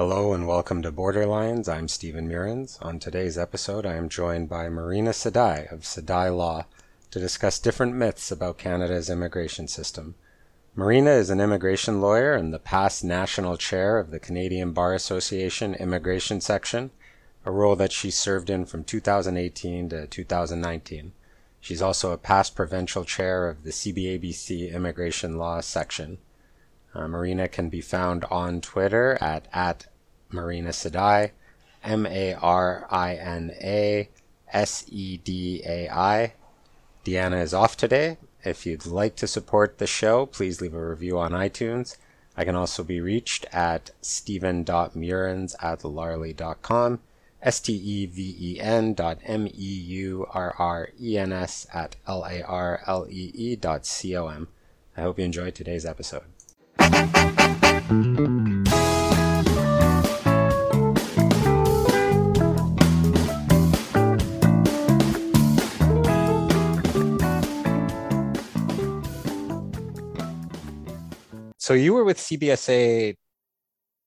Hello 0.00 0.32
and 0.32 0.48
welcome 0.48 0.80
to 0.80 0.90
Borderlines. 0.90 1.68
I'm 1.68 1.86
Steven 1.86 2.26
Meurrens. 2.26 2.78
On 2.80 2.98
today's 2.98 3.36
episode, 3.36 3.84
I 3.84 3.96
am 3.96 4.08
joined 4.08 4.48
by 4.48 4.70
Marina 4.70 5.10
Sedai 5.10 5.70
of 5.70 5.80
Sedai 5.80 6.34
Law 6.34 6.64
to 7.10 7.20
discuss 7.20 7.58
different 7.58 7.94
myths 7.94 8.32
about 8.32 8.56
Canada's 8.56 9.10
immigration 9.10 9.68
system. 9.68 10.14
Marina 10.74 11.10
is 11.10 11.28
an 11.28 11.38
immigration 11.38 12.00
lawyer 12.00 12.32
and 12.32 12.50
the 12.50 12.58
past 12.58 13.04
national 13.04 13.58
chair 13.58 13.98
of 13.98 14.10
the 14.10 14.18
Canadian 14.18 14.72
Bar 14.72 14.94
Association 14.94 15.74
Immigration 15.74 16.40
Section, 16.40 16.92
a 17.44 17.50
role 17.50 17.76
that 17.76 17.92
she 17.92 18.10
served 18.10 18.48
in 18.48 18.64
from 18.64 18.84
2018 18.84 19.90
to 19.90 20.06
2019. 20.06 21.12
She's 21.60 21.82
also 21.82 22.12
a 22.12 22.16
past 22.16 22.56
provincial 22.56 23.04
chair 23.04 23.50
of 23.50 23.64
the 23.64 23.70
CBABC 23.70 24.72
Immigration 24.72 25.36
Law 25.36 25.60
Section. 25.60 26.16
Uh, 26.94 27.06
Marina 27.06 27.46
can 27.46 27.68
be 27.68 27.82
found 27.82 28.24
on 28.30 28.62
Twitter 28.62 29.18
at, 29.20 29.46
at 29.52 29.86
Marina 30.32 30.70
Sedai, 30.70 31.30
M 31.82 32.06
A 32.06 32.34
R 32.34 32.86
I 32.90 33.14
N 33.14 33.52
A 33.60 34.08
S 34.52 34.84
E 34.88 35.16
D 35.18 35.62
A 35.66 35.88
I. 35.88 36.34
Deanna 37.04 37.42
is 37.42 37.54
off 37.54 37.76
today. 37.76 38.18
If 38.44 38.64
you'd 38.66 38.86
like 38.86 39.16
to 39.16 39.26
support 39.26 39.78
the 39.78 39.86
show, 39.86 40.26
please 40.26 40.60
leave 40.60 40.74
a 40.74 40.88
review 40.88 41.18
on 41.18 41.32
iTunes. 41.32 41.96
I 42.36 42.44
can 42.44 42.54
also 42.56 42.84
be 42.84 43.00
reached 43.00 43.46
at 43.52 43.90
steven.meurrens 44.00 45.56
at 45.60 45.80
larlee.com, 45.80 47.00
S-T-E-V-E-N 47.42 48.94
dot 48.94 49.18
M-E-U-R-R-E-N-S 49.24 49.56
at 51.74 51.96
L-A-R-L-E-E 52.06 53.56
dot 53.56 53.84
C-O-M. 53.84 54.48
I 54.96 55.00
hope 55.02 55.18
you 55.18 55.24
enjoyed 55.24 55.54
today's 55.54 55.84
episode. 55.84 56.24
So 71.70 71.74
you 71.74 71.94
were 71.94 72.02
with 72.02 72.18
CBSA 72.18 73.14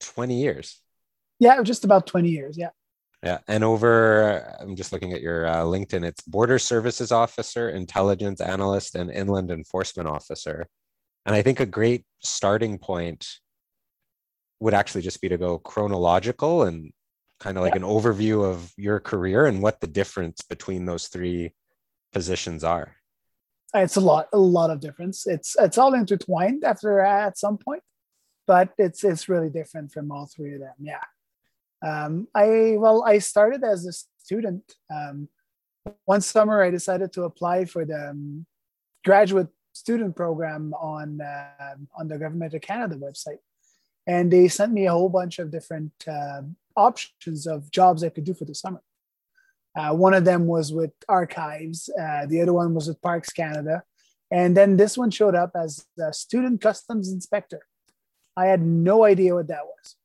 20 0.02 0.38
years. 0.38 0.82
Yeah, 1.40 1.64
just 1.64 1.86
about 1.86 2.06
20 2.06 2.28
years. 2.28 2.58
Yeah. 2.58 2.72
Yeah. 3.24 3.38
And 3.48 3.64
over, 3.64 4.58
I'm 4.60 4.76
just 4.76 4.92
looking 4.92 5.14
at 5.14 5.22
your 5.22 5.48
uh, 5.48 5.62
LinkedIn, 5.62 6.04
it's 6.04 6.20
Border 6.24 6.60
Services 6.60 7.14
Officer, 7.14 7.70
Intelligence 7.70 8.42
Analyst, 8.42 8.96
and 8.96 9.10
Inland 9.10 9.50
Enforcement 9.50 10.10
Officer. 10.10 10.68
And 11.26 11.34
I 11.34 11.42
think 11.42 11.62
a 11.62 11.66
great 11.66 12.04
starting 12.22 12.80
point 12.80 13.26
would 14.60 14.74
actually 14.74 15.04
just 15.04 15.22
be 15.22 15.30
to 15.30 15.38
go 15.38 15.58
chronological 15.58 16.64
and 16.64 16.92
kind 17.40 17.58
of 17.58 17.64
like 17.64 17.76
yeah. 17.76 17.82
an 17.84 17.88
overview 17.88 18.44
of 18.44 18.74
your 18.76 19.00
career 19.00 19.46
and 19.46 19.62
what 19.62 19.80
the 19.80 19.88
difference 19.88 20.42
between 20.42 20.84
those 20.84 21.08
three 21.08 21.54
positions 22.12 22.66
are. 22.66 22.98
It's 23.74 23.96
a 23.96 24.02
lot, 24.02 24.28
a 24.34 24.38
lot 24.38 24.70
of 24.70 24.80
difference. 24.80 25.26
It's 25.26 25.56
it's 25.60 25.78
all 25.78 25.94
intertwined 25.94 26.64
after 26.64 27.00
at 27.00 27.38
some 27.38 27.58
point, 27.58 27.82
but 28.46 28.70
it's 28.78 29.04
it's 29.04 29.28
really 29.28 29.50
different 29.50 29.92
from 29.92 30.12
all 30.12 30.28
three 30.28 30.54
of 30.54 30.60
them. 30.60 30.76
Yeah. 30.80 31.04
Um, 31.84 32.28
I 32.36 32.76
well, 32.78 33.04
I 33.04 33.18
started 33.18 33.64
as 33.64 33.86
a 33.86 33.94
student. 34.24 34.76
Um, 34.94 35.28
one 36.06 36.22
summer, 36.22 36.62
I 36.62 36.70
decided 36.70 37.12
to 37.14 37.24
apply 37.24 37.66
for 37.66 37.84
the 37.84 38.12
um, 38.12 38.46
graduate 39.04 39.50
student 39.74 40.16
program 40.16 40.74
on 40.76 41.20
uh, 41.22 41.76
on 41.98 42.08
the 42.08 42.18
Government 42.18 42.54
of 42.54 42.62
Canada 42.62 42.96
website, 42.96 43.40
and 44.06 44.32
they 44.32 44.48
sent 44.48 44.72
me 44.72 44.86
a 44.86 44.92
whole 44.92 45.10
bunch 45.10 45.40
of 45.40 45.52
different 45.52 45.92
uh, 46.08 46.44
options 46.76 47.48
of 47.48 47.72
jobs 47.72 48.04
I 48.04 48.10
could 48.10 48.24
do 48.24 48.34
for 48.34 48.46
the 48.46 48.56
summer. 48.56 48.82
Uh, 49.76 49.94
one 49.94 50.14
of 50.14 50.26
them 50.26 50.46
was 50.46 50.72
with 50.72 50.92
Archives, 51.10 51.90
uh, 52.00 52.26
the 52.28 52.42
other 52.42 52.54
one 52.54 52.74
was 52.74 52.88
with 52.88 53.02
Parks 53.02 53.30
Canada, 53.30 53.84
and 54.30 54.56
then 54.56 54.78
this 54.78 54.98
one 54.98 55.10
showed 55.10 55.36
up 55.36 55.52
as 55.56 55.86
a 56.00 56.14
student 56.14 56.62
customs 56.62 57.12
inspector. 57.12 57.62
I 58.38 58.48
had 58.48 58.62
no 58.62 59.04
idea 59.04 59.36
what 59.36 59.48
that 59.48 59.66
was. 59.66 59.96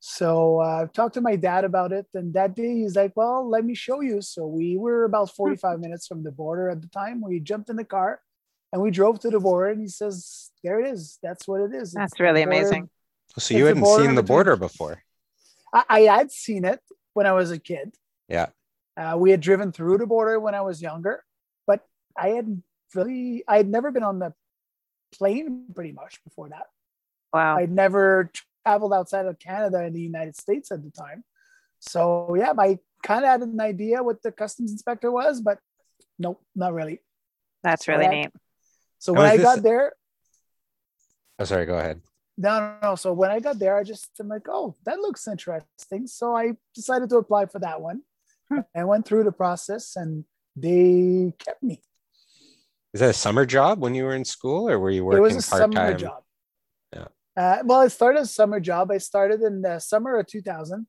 So 0.00 0.60
I 0.60 0.82
uh, 0.82 0.86
talked 0.86 1.14
to 1.14 1.20
my 1.20 1.36
dad 1.36 1.64
about 1.64 1.92
it, 1.92 2.06
and 2.14 2.32
that 2.34 2.54
day 2.54 2.76
he's 2.80 2.96
like, 2.96 3.12
"Well, 3.14 3.48
let 3.48 3.64
me 3.64 3.74
show 3.74 4.00
you." 4.00 4.22
So 4.22 4.46
we 4.46 4.76
were 4.76 5.04
about 5.04 5.30
45 5.36 5.80
minutes 5.80 6.06
from 6.06 6.22
the 6.22 6.32
border 6.32 6.70
at 6.70 6.80
the 6.80 6.88
time. 6.88 7.20
We 7.20 7.40
jumped 7.40 7.68
in 7.68 7.76
the 7.76 7.84
car, 7.84 8.20
and 8.72 8.82
we 8.82 8.90
drove 8.90 9.20
to 9.20 9.30
the 9.30 9.40
border 9.40 9.70
and 9.70 9.80
he 9.80 9.88
says 9.88 10.50
there 10.62 10.80
it 10.80 10.88
is 10.88 11.18
that's 11.22 11.46
what 11.46 11.60
it 11.60 11.74
is 11.74 11.92
that's 11.92 12.12
it's 12.12 12.20
really 12.20 12.42
amazing 12.42 12.88
so 13.38 13.54
you 13.54 13.66
hadn't 13.66 13.84
seen 13.84 14.14
the 14.14 14.22
border 14.22 14.56
before 14.56 15.02
I, 15.72 15.84
I, 15.88 16.00
had 16.00 16.30
seen 16.30 16.64
it 16.64 16.80
when 17.14 17.26
i 17.26 17.32
was 17.32 17.50
a 17.50 17.58
kid 17.58 17.94
yeah 18.30 18.46
uh, 18.96 19.16
we 19.16 19.30
had 19.30 19.40
driven 19.40 19.72
through 19.72 19.98
the 19.98 20.06
border 20.06 20.38
when 20.40 20.54
i 20.54 20.60
was 20.60 20.80
younger 20.80 21.22
but 21.66 21.80
i 22.16 22.28
had 22.28 22.62
really 22.94 23.44
i 23.46 23.56
had 23.56 23.68
never 23.68 23.90
been 23.90 24.02
on 24.02 24.18
the 24.18 24.32
plane 25.12 25.66
pretty 25.74 25.92
much 25.92 26.22
before 26.24 26.48
that 26.48 26.66
wow 27.32 27.56
i'd 27.56 27.70
never 27.70 28.30
traveled 28.64 28.92
outside 28.92 29.26
of 29.26 29.38
canada 29.38 29.78
and 29.78 29.94
the 29.94 30.00
united 30.00 30.36
states 30.36 30.70
at 30.70 30.82
the 30.82 30.90
time 30.90 31.24
so 31.80 32.34
yeah 32.38 32.52
i 32.58 32.78
kind 33.02 33.24
of 33.24 33.30
had 33.30 33.42
an 33.42 33.60
idea 33.60 34.02
what 34.02 34.22
the 34.22 34.32
customs 34.32 34.70
inspector 34.70 35.10
was 35.10 35.40
but 35.40 35.58
nope 36.18 36.40
not 36.54 36.72
really 36.72 37.00
that's 37.62 37.88
really 37.88 38.08
neat 38.08 38.30
so 39.00 39.14
when 39.14 39.26
I 39.26 39.36
this... 39.38 39.44
got 39.44 39.62
there, 39.62 39.94
oh 41.38 41.44
sorry, 41.44 41.64
go 41.64 41.78
ahead. 41.78 42.02
No, 42.36 42.60
no, 42.60 42.76
no. 42.82 42.94
So 42.94 43.12
when 43.12 43.30
I 43.30 43.40
got 43.40 43.58
there, 43.58 43.76
I 43.76 43.82
just 43.82 44.10
I'm 44.20 44.28
like, 44.28 44.46
oh, 44.48 44.76
that 44.84 44.98
looks 44.98 45.26
interesting. 45.26 46.06
So 46.06 46.36
I 46.36 46.52
decided 46.74 47.08
to 47.10 47.16
apply 47.16 47.46
for 47.46 47.58
that 47.60 47.80
one. 47.80 48.02
I 48.76 48.84
went 48.84 49.06
through 49.06 49.24
the 49.24 49.32
process, 49.32 49.96
and 49.96 50.24
they 50.56 51.32
kept 51.38 51.62
me. 51.62 51.82
Is 52.92 53.00
that 53.00 53.10
a 53.10 53.14
summer 53.14 53.46
job 53.46 53.80
when 53.80 53.94
you 53.94 54.04
were 54.04 54.14
in 54.14 54.24
school, 54.24 54.68
or 54.68 54.78
were 54.78 54.90
you 54.90 55.04
working? 55.04 55.18
It 55.18 55.34
was 55.34 55.46
a 55.46 55.50
part-time? 55.50 55.72
summer 55.72 55.94
job. 55.94 56.22
Yeah. 56.94 57.06
Uh, 57.36 57.58
well, 57.64 57.80
I 57.80 57.88
started 57.88 58.22
a 58.22 58.26
summer 58.26 58.60
job. 58.60 58.90
I 58.90 58.98
started 58.98 59.42
in 59.42 59.62
the 59.62 59.78
summer 59.78 60.18
of 60.18 60.26
2000, 60.26 60.86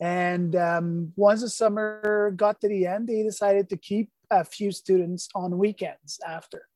and 0.00 0.56
um, 0.56 1.12
once 1.16 1.42
the 1.42 1.48
summer 1.48 2.32
got 2.34 2.60
to 2.60 2.68
the 2.68 2.86
end, 2.86 3.08
they 3.08 3.22
decided 3.22 3.68
to 3.68 3.76
keep 3.76 4.10
a 4.30 4.44
few 4.44 4.72
students 4.72 5.28
on 5.34 5.58
weekends 5.58 6.18
after. 6.26 6.66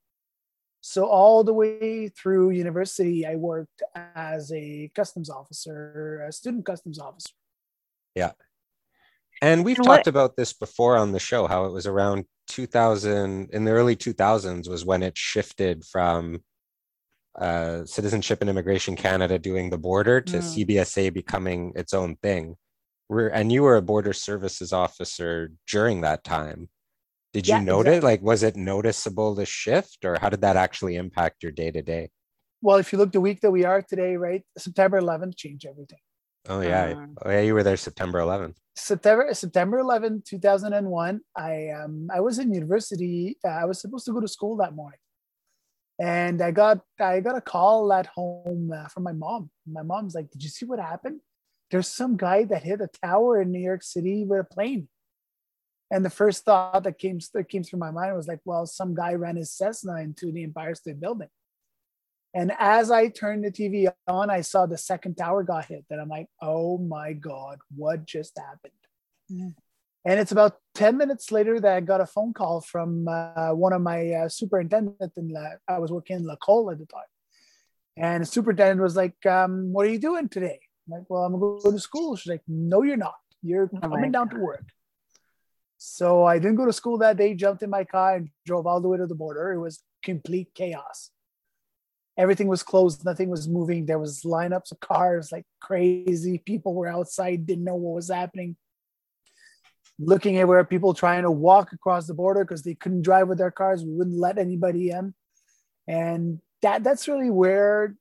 So 0.81 1.07
all 1.07 1.43
the 1.43 1.53
way 1.53 2.09
through 2.09 2.51
university, 2.51 3.27
I 3.27 3.35
worked 3.35 3.83
as 4.15 4.53
a 4.53 4.89
customs 4.95 5.29
officer, 5.29 6.25
a 6.29 6.31
student 6.31 6.65
customs 6.65 7.01
officer. 7.01 7.33
Yeah. 8.15 8.33
And 9.43 9.65
we've 9.65 9.79
and 9.79 9.87
talked 9.87 10.07
about 10.07 10.37
this 10.37 10.53
before 10.53 10.97
on 10.97 11.13
the 11.13 11.19
show, 11.19 11.47
how 11.47 11.67
it 11.67 11.73
was 11.73 11.87
around 11.87 12.25
2000, 12.49 13.51
in 13.53 13.65
the 13.65 13.71
early 13.71 13.97
2000s 13.97 14.69
was 14.69 14.85
when 14.85 15.03
it 15.03 15.17
shifted 15.19 15.85
from 15.85 16.43
uh, 17.39 17.85
Citizenship 17.85 18.41
and 18.41 18.49
Immigration 18.49 18.97
Canada 18.97 19.39
doing 19.39 19.69
the 19.69 19.79
border 19.79 20.21
to 20.23 20.39
mm. 20.39 20.67
CBSA 20.67 21.13
becoming 21.13 21.73
its 21.77 21.93
own 21.93 22.17
thing. 22.17 22.57
We're, 23.09 23.29
and 23.29 23.53
you 23.53 23.63
were 23.63 23.77
a 23.77 23.83
border 23.83 24.13
services 24.13 24.73
officer 24.73 25.53
during 25.71 26.01
that 26.01 26.25
time. 26.25 26.69
Did 27.33 27.47
you 27.47 27.55
yeah, 27.55 27.61
note 27.61 27.87
exactly. 27.87 28.11
Like, 28.11 28.23
was 28.23 28.43
it 28.43 28.57
noticeable 28.57 29.35
the 29.35 29.45
shift, 29.45 30.05
or 30.05 30.19
how 30.19 30.31
did 30.31 30.41
that 30.41 30.57
actually 30.57 30.97
impact 30.97 31.43
your 31.43 31.53
day 31.53 31.71
to 31.71 31.83
day? 31.83 32.09
Well, 32.63 32.79
if 32.79 32.93
you 32.93 32.99
look 32.99 33.13
the 33.13 33.21
week 33.21 33.43
that 33.43 33.51
we 33.51 33.65
are 33.65 33.83
today, 33.83 34.17
right, 34.17 34.43
September 34.57 35.01
11th 35.01 35.37
changed 35.37 35.67
everything. 35.67 35.99
Oh 36.49 36.61
yeah, 36.61 36.93
um, 36.93 37.17
oh 37.25 37.31
yeah, 37.31 37.41
you 37.41 37.55
were 37.55 37.63
there 37.63 37.77
September 37.77 38.21
11th. 38.21 38.57
September 38.77 39.29
September 39.33 39.79
11, 39.79 40.23
2001. 40.27 41.21
I 41.37 41.69
um 41.71 42.09
I 42.13 42.21
was 42.21 42.39
in 42.39 42.53
university. 42.53 43.39
Uh, 43.45 43.49
I 43.49 43.65
was 43.65 43.81
supposed 43.81 44.05
to 44.07 44.13
go 44.13 44.21
to 44.21 44.29
school 44.29 44.57
that 44.59 44.75
morning, 44.75 44.99
and 45.99 46.43
I 46.43 46.51
got 46.51 46.81
I 47.01 47.21
got 47.21 47.37
a 47.37 47.41
call 47.41 47.93
at 47.93 48.07
home 48.07 48.73
uh, 48.75 48.89
from 48.89 49.03
my 49.03 49.13
mom. 49.13 49.51
My 49.67 49.83
mom's 49.83 50.15
like, 50.15 50.31
"Did 50.31 50.43
you 50.43 50.51
see 50.51 50.67
what 50.67 50.79
happened? 50.79 51.21
There's 51.71 51.89
some 51.89 52.17
guy 52.17 52.45
that 52.45 52.63
hit 52.63 52.81
a 52.81 52.89
tower 53.03 53.41
in 53.41 53.51
New 53.51 53.61
York 53.61 53.83
City 53.83 54.25
with 54.25 54.41
a 54.41 54.45
plane." 54.45 54.89
And 55.91 56.05
the 56.05 56.11
first 56.11 56.45
thought 56.45 56.83
that 56.83 56.99
came 56.99 57.21
that 57.35 57.49
came 57.49 57.63
through 57.63 57.79
my 57.79 57.91
mind 57.91 58.17
was 58.17 58.27
like, 58.27 58.41
well, 58.45 58.67
some 58.67 58.95
guy 58.95 59.15
ran 59.15 59.37
his 59.37 59.53
Cessna 59.53 59.97
into 60.01 60.33
the 60.33 60.43
Empire 60.43 60.75
State 60.75 61.01
Building. 61.01 61.29
And 62.35 62.53
as 62.59 62.91
I 62.91 63.09
turned 63.09 63.45
the 63.45 63.51
TV 63.51 63.91
on, 64.07 64.31
I 64.31 64.43
saw 64.43 64.67
the 64.67 64.77
second 64.77 65.17
tower 65.17 65.43
got 65.43 65.67
hit. 65.67 65.85
And 65.91 66.01
I'm 66.01 66.09
like, 66.09 66.29
oh 66.43 66.79
my 66.79 67.13
God, 67.15 67.59
what 67.75 68.05
just 68.05 68.39
happened? 68.39 68.73
Mm. 69.33 69.55
And 70.05 70.21
it's 70.21 70.33
about 70.33 70.59
10 70.75 70.97
minutes 70.97 71.33
later 71.33 71.59
that 71.59 71.77
I 71.77 71.81
got 71.81 72.01
a 72.01 72.07
phone 72.07 72.33
call 72.33 72.61
from 72.61 73.09
uh, 73.09 73.51
one 73.53 73.73
of 73.73 73.83
my 73.83 74.11
uh, 74.13 74.29
superintendents. 74.29 75.17
And 75.17 75.37
I 75.67 75.79
was 75.79 75.91
working 75.91 76.17
in 76.17 76.27
Lacolle 76.27 76.71
at 76.71 76.79
the 76.79 76.87
time. 76.87 77.03
And 77.97 78.23
the 78.23 78.27
superintendent 78.27 78.81
was 78.81 78.95
like, 78.95 79.25
um, 79.27 79.73
what 79.73 79.87
are 79.87 79.91
you 79.91 79.99
doing 79.99 80.29
today? 80.29 80.61
I'm 80.87 80.99
like, 80.99 81.07
well, 81.09 81.25
I'm 81.25 81.39
going 81.39 81.59
to 81.59 81.65
go 81.65 81.73
to 81.73 81.81
school. 81.81 82.15
She's 82.17 82.31
like, 82.31 82.43
no, 82.47 82.83
you're 82.83 82.97
not. 82.97 83.17
You're 83.43 83.71
oh 83.75 83.89
coming 83.89 84.13
down 84.13 84.29
to 84.31 84.37
work. 84.37 84.69
So 85.79 86.25
I 86.25 86.39
didn't 86.39 86.57
go 86.57 86.67
to 86.67 86.73
school 86.73 86.99
that 86.99 87.17
day, 87.17 87.35
jumped 87.35 87.63
in 87.63 87.71
my 87.71 87.85
car 87.85 88.17
and 88.17 88.31
drove 88.45 88.67
all 88.67 88.81
the 88.81 88.89
way 88.89 88.99
to 88.99 89.07
the 89.07 89.15
border. 89.15 89.53
It 89.53 89.61
was 89.61 89.83
complete 90.03 90.49
chaos. 90.55 91.11
Everything 92.19 92.49
was 92.49 92.63
closed, 92.63 93.05
nothing 93.05 93.29
was 93.29 93.49
moving. 93.49 93.87
There 93.87 93.99
was 93.99 94.23
lineups 94.23 94.73
of 94.73 94.81
cars 94.81 95.31
like 95.31 95.45
crazy. 95.61 96.39
People 96.39 96.75
were 96.75 96.89
outside, 96.89 97.47
didn't 97.47 97.65
know 97.65 97.75
what 97.75 97.95
was 97.95 98.11
happening. 98.11 98.57
Looking 99.99 100.39
at 100.39 100.49
where 100.49 100.63
people 100.65 100.95
trying 100.95 101.23
to 101.23 101.31
walk 101.31 101.73
across 101.73 102.07
the 102.07 102.15
border 102.15 102.45
because 102.45 102.63
they 102.63 102.75
couldn't 102.75 103.03
drive 103.03 103.29
with 103.29 103.39
their 103.39 103.51
cars, 103.51 103.85
we 103.85 103.93
wouldn't 103.93 104.19
let 104.19 104.39
anybody 104.39 104.91
in, 104.91 105.15
and 105.89 106.41
that 106.61 106.85
that's 106.85 107.09
really 107.09 107.31
where 107.31 107.97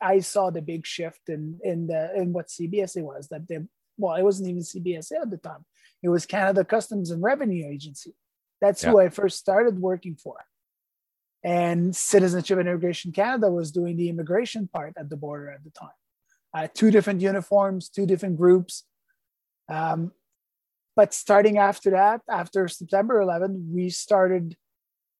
I 0.00 0.20
saw 0.20 0.50
the 0.50 0.60
big 0.60 0.84
shift 0.86 1.28
in 1.28 1.60
in 1.62 1.86
the 1.86 2.12
in 2.16 2.32
what 2.32 2.48
CBSA 2.48 3.02
was. 3.02 3.28
That 3.28 3.46
they 3.46 3.60
well, 3.96 4.16
it 4.16 4.24
wasn't 4.24 4.48
even 4.48 4.62
CBSA 4.62 5.22
at 5.22 5.30
the 5.30 5.36
time. 5.36 5.64
It 6.02 6.08
was 6.08 6.26
Canada 6.26 6.64
Customs 6.64 7.12
and 7.12 7.22
Revenue 7.22 7.64
Agency. 7.64 8.14
That's 8.60 8.82
yeah. 8.82 8.90
who 8.90 9.00
I 9.00 9.08
first 9.08 9.38
started 9.38 9.78
working 9.78 10.16
for 10.16 10.36
and 11.44 11.94
Citizenship 11.94 12.58
and 12.58 12.68
Immigration 12.68 13.12
Canada 13.12 13.50
was 13.50 13.70
doing 13.70 13.96
the 13.96 14.08
immigration 14.08 14.68
part 14.68 14.94
at 14.98 15.08
the 15.08 15.16
border 15.16 15.50
at 15.50 15.62
the 15.64 15.70
time. 15.70 15.88
Uh, 16.54 16.68
two 16.72 16.90
different 16.90 17.20
uniforms, 17.20 17.88
two 17.88 18.06
different 18.06 18.36
groups. 18.36 18.84
Um, 19.68 20.12
but 20.94 21.12
starting 21.12 21.58
after 21.58 21.90
that, 21.90 22.22
after 22.28 22.66
September 22.68 23.20
11, 23.20 23.70
we 23.72 23.90
started 23.90 24.56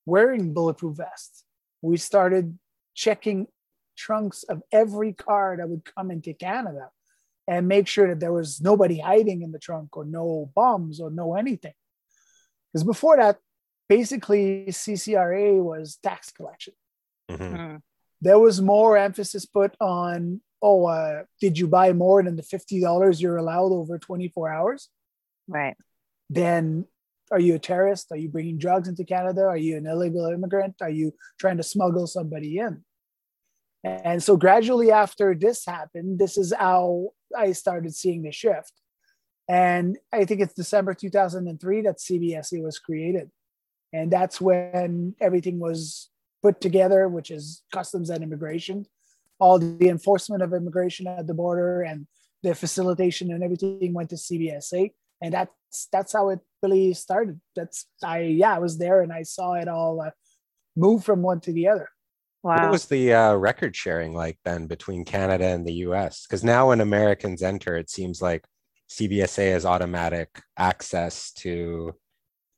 wearing 0.06 0.54
bulletproof 0.54 0.96
vests. 0.96 1.44
We 1.82 1.98
started 1.98 2.58
checking 2.94 3.48
trunks 3.96 4.42
of 4.44 4.62
every 4.72 5.12
car 5.12 5.56
that 5.58 5.68
would 5.68 5.84
come 5.84 6.10
into 6.10 6.32
Canada 6.32 6.90
and 7.48 7.68
make 7.68 7.86
sure 7.86 8.08
that 8.08 8.20
there 8.20 8.32
was 8.32 8.60
nobody 8.60 8.98
hiding 8.98 9.42
in 9.42 9.52
the 9.52 9.58
trunk 9.58 9.96
or 9.96 10.04
no 10.04 10.50
bombs 10.54 11.00
or 11.00 11.10
no 11.10 11.34
anything. 11.34 11.74
Because 12.72 12.84
before 12.84 13.16
that, 13.18 13.38
basically 13.88 14.66
CCRA 14.68 15.62
was 15.62 15.98
tax 16.02 16.30
collection. 16.30 16.74
Mm-hmm. 17.30 17.56
Hmm. 17.56 17.76
There 18.20 18.38
was 18.38 18.60
more 18.60 18.96
emphasis 18.96 19.44
put 19.44 19.74
on, 19.80 20.40
oh, 20.62 20.86
uh, 20.86 21.24
did 21.40 21.58
you 21.58 21.68
buy 21.68 21.92
more 21.92 22.22
than 22.22 22.36
the 22.36 22.42
$50 22.42 23.20
you're 23.20 23.36
allowed 23.36 23.72
over 23.72 23.98
24 23.98 24.50
hours? 24.50 24.88
Right. 25.48 25.76
Then 26.30 26.86
are 27.30 27.40
you 27.40 27.54
a 27.56 27.58
terrorist? 27.58 28.10
Are 28.10 28.16
you 28.16 28.28
bringing 28.28 28.58
drugs 28.58 28.88
into 28.88 29.04
Canada? 29.04 29.42
Are 29.42 29.56
you 29.56 29.76
an 29.76 29.86
illegal 29.86 30.26
immigrant? 30.26 30.76
Are 30.80 30.90
you 30.90 31.12
trying 31.38 31.56
to 31.58 31.62
smuggle 31.62 32.06
somebody 32.06 32.58
in? 32.58 32.84
And 33.84 34.22
so 34.22 34.36
gradually 34.36 34.90
after 34.90 35.34
this 35.34 35.64
happened, 35.64 36.18
this 36.18 36.36
is 36.36 36.52
how 36.52 37.10
I 37.36 37.52
started 37.52 37.94
seeing 37.94 38.22
the 38.22 38.32
shift. 38.32 38.72
And 39.48 39.96
I 40.12 40.24
think 40.24 40.40
it's 40.40 40.54
December 40.54 40.94
2003 40.94 41.82
that 41.82 41.98
CBSA 41.98 42.62
was 42.62 42.80
created. 42.80 43.30
And 43.92 44.10
that's 44.10 44.40
when 44.40 45.14
everything 45.20 45.58
was 45.58 46.10
put 46.42 46.60
together, 46.60 47.08
which 47.08 47.30
is 47.30 47.62
customs 47.72 48.10
and 48.10 48.22
immigration, 48.22 48.86
all 49.38 49.58
the 49.58 49.88
enforcement 49.88 50.42
of 50.42 50.52
immigration 50.52 51.06
at 51.06 51.26
the 51.26 51.34
border 51.34 51.82
and 51.82 52.06
the 52.42 52.54
facilitation 52.54 53.32
and 53.32 53.42
everything 53.42 53.92
went 53.92 54.10
to 54.10 54.16
CBSA. 54.16 54.92
And 55.22 55.32
that's 55.32 55.88
that's 55.90 56.12
how 56.12 56.28
it 56.30 56.40
really 56.62 56.94
started. 56.94 57.40
That's 57.54 57.86
I 58.04 58.20
yeah 58.20 58.54
I 58.54 58.58
was 58.58 58.78
there 58.78 59.00
and 59.02 59.12
I 59.12 59.22
saw 59.22 59.54
it 59.54 59.68
all 59.68 60.02
uh, 60.02 60.10
move 60.76 61.04
from 61.04 61.22
one 61.22 61.40
to 61.40 61.52
the 61.52 61.68
other. 61.68 61.88
Wow. 62.42 62.62
What 62.62 62.70
was 62.70 62.86
the 62.86 63.12
uh, 63.12 63.34
record 63.34 63.74
sharing 63.74 64.14
like 64.14 64.38
then 64.44 64.66
between 64.66 65.04
Canada 65.04 65.46
and 65.46 65.66
the 65.66 65.72
US? 65.86 66.26
Because 66.26 66.44
now 66.44 66.68
when 66.68 66.80
Americans 66.80 67.42
enter, 67.42 67.76
it 67.76 67.90
seems 67.90 68.22
like 68.22 68.44
CBSA 68.90 69.52
has 69.52 69.64
automatic 69.64 70.40
access 70.56 71.32
to 71.32 71.94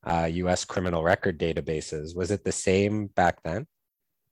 uh, 0.05 0.29
U.S. 0.31 0.65
criminal 0.65 1.03
record 1.03 1.39
databases. 1.39 2.17
Was 2.17 2.31
it 2.31 2.45
the 2.45 2.53
same 2.53 3.07
back 3.09 3.43
then? 3.43 3.67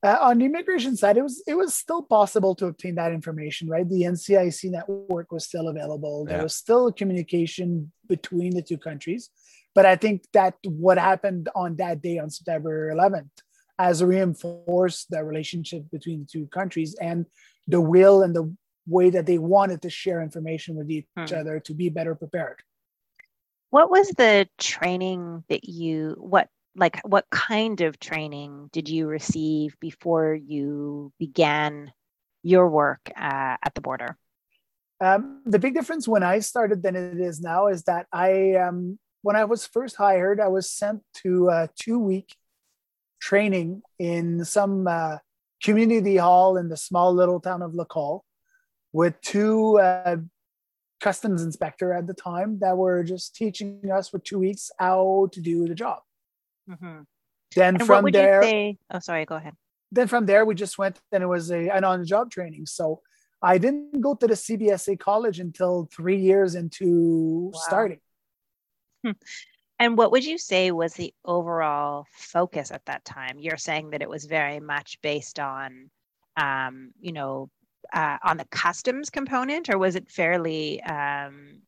Uh, 0.03 0.19
on 0.21 0.39
the 0.39 0.45
immigration 0.45 0.97
side, 0.97 1.17
it 1.17 1.23
was 1.23 1.43
it 1.47 1.55
was 1.55 1.75
still 1.75 2.03
possible 2.03 2.55
to 2.55 2.67
obtain 2.67 2.95
that 2.95 3.13
information, 3.13 3.69
right? 3.69 3.89
The 3.89 4.03
NCIC 4.03 4.71
network 4.71 5.33
was 5.33 5.45
still 5.45 5.69
available. 5.69 6.25
There 6.25 6.37
yeah. 6.37 6.43
was 6.43 6.55
still 6.55 6.93
communication 6.93 7.91
between 8.07 8.55
the 8.55 8.63
two 8.63 8.79
countries, 8.79 9.31
but 9.75 9.87
I 9.87 9.97
think 9.97 10.25
that 10.33 10.55
what 10.65 10.99
happened 10.99 11.49
on 11.55 11.77
that 11.77 12.03
day 12.03 12.19
on 12.19 12.31
September 12.31 12.93
11th 12.95 13.31
has 13.79 14.05
reinforced 14.05 15.11
the 15.11 15.25
relationship 15.25 15.91
between 15.91 16.21
the 16.21 16.27
two 16.27 16.47
countries 16.47 16.95
and 17.01 17.27
the 17.67 17.81
will 17.81 18.23
and 18.23 18.35
the 18.35 18.55
way 18.87 19.11
that 19.11 19.27
they 19.27 19.39
wanted 19.39 19.83
to 19.83 19.91
share 19.91 20.23
information 20.23 20.77
with 20.77 20.91
each 20.91 21.07
hmm. 21.17 21.25
other 21.35 21.59
to 21.61 21.75
be 21.75 21.89
better 21.89 22.15
prepared 22.15 22.63
what 23.71 23.91
was 23.91 24.09
the 24.11 24.49
training 24.59 25.45
that 25.49 25.65
you 25.65 26.17
what 26.19 26.49
like 26.77 27.01
what 27.05 27.27
kind 27.31 27.81
of 27.81 27.99
training 27.99 28.69
did 28.73 28.89
you 28.89 29.07
receive 29.07 29.77
before 29.81 30.35
you 30.35 31.13
began 31.19 31.93
your 32.43 32.69
work 32.69 33.01
uh, 33.17 33.57
at 33.63 33.73
the 33.75 33.81
border? 33.81 34.17
Um, 35.01 35.43
the 35.45 35.59
big 35.59 35.75
difference 35.75 36.09
when 36.09 36.23
i 36.23 36.39
started 36.39 36.83
than 36.83 36.97
it 36.97 37.21
is 37.21 37.39
now 37.41 37.67
is 37.67 37.83
that 37.83 38.07
i 38.13 38.55
um, 38.55 38.99
when 39.21 39.37
i 39.37 39.45
was 39.45 39.67
first 39.67 39.97
hired 39.97 40.41
i 40.41 40.49
was 40.49 40.71
sent 40.71 41.03
to 41.23 41.51
a 41.51 41.69
two 41.79 41.99
week 41.99 42.35
training 43.21 43.83
in 43.99 44.45
some 44.45 44.87
uh, 44.87 45.19
community 45.63 46.17
hall 46.17 46.57
in 46.57 46.69
the 46.69 46.77
small 46.77 47.13
little 47.13 47.41
town 47.41 47.63
of 47.63 47.73
Lacolle 47.73 48.25
with 48.93 49.21
two 49.21 49.79
uh, 49.79 50.17
customs 51.01 51.43
inspector 51.43 51.93
at 51.93 52.07
the 52.07 52.15
time 52.15 52.59
that 52.61 52.77
were 52.77 53.03
just 53.03 53.35
teaching 53.35 53.81
us 53.91 54.09
for 54.09 54.19
two 54.19 54.39
weeks 54.39 54.71
how 54.79 55.29
to 55.33 55.41
do 55.41 55.67
the 55.67 55.75
job. 55.75 56.01
Mm-hmm. 56.69 57.03
Then 57.55 57.77
and 57.77 57.87
from 57.87 58.05
there, 58.11 58.75
oh, 58.91 58.99
sorry, 58.99 59.25
go 59.25 59.37
ahead. 59.37 59.55
Then 59.93 60.09
from 60.09 60.27
there, 60.27 60.45
we 60.45 60.55
just 60.55 60.79
went 60.79 60.99
and 61.13 61.23
it 61.23 61.27
was 61.27 61.51
a 61.51 61.69
an 61.69 61.85
on 61.85 62.01
the 62.01 62.07
job 62.07 62.31
training. 62.31 62.67
So 62.67 63.01
I 63.43 63.59
didn't 63.59 64.01
go 64.01 64.15
to 64.15 64.27
the 64.27 64.35
CBSA 64.35 64.99
college 64.99 65.39
until 65.39 65.89
three 65.95 66.19
years 66.19 66.55
into 66.55 67.51
wow. 67.53 67.61
starting. 67.61 68.01
Hmm. 69.05 69.13
And 69.79 69.99
what 69.99 70.11
would 70.11 70.25
you 70.25 70.39
say 70.39 70.71
was 70.71 70.95
the 70.95 71.13
overall 71.25 72.07
focus 72.13 72.71
at 72.71 72.85
that 72.87 73.05
time? 73.05 73.39
You're 73.39 73.59
saying 73.59 73.91
that 73.91 74.03
it 74.03 74.09
was 74.09 74.25
very 74.25 74.59
much 74.59 74.99
based 75.03 75.39
on, 75.39 75.91
um, 76.37 76.93
you 76.99 77.13
know, 77.13 77.51
uh, 77.93 78.19
on 78.23 78.37
the 78.37 78.47
customs 78.51 79.11
component, 79.11 79.69
or 79.71 79.79
was 79.79 79.97
it 79.97 80.11
fairly? 80.11 80.83
Um... 80.83 81.63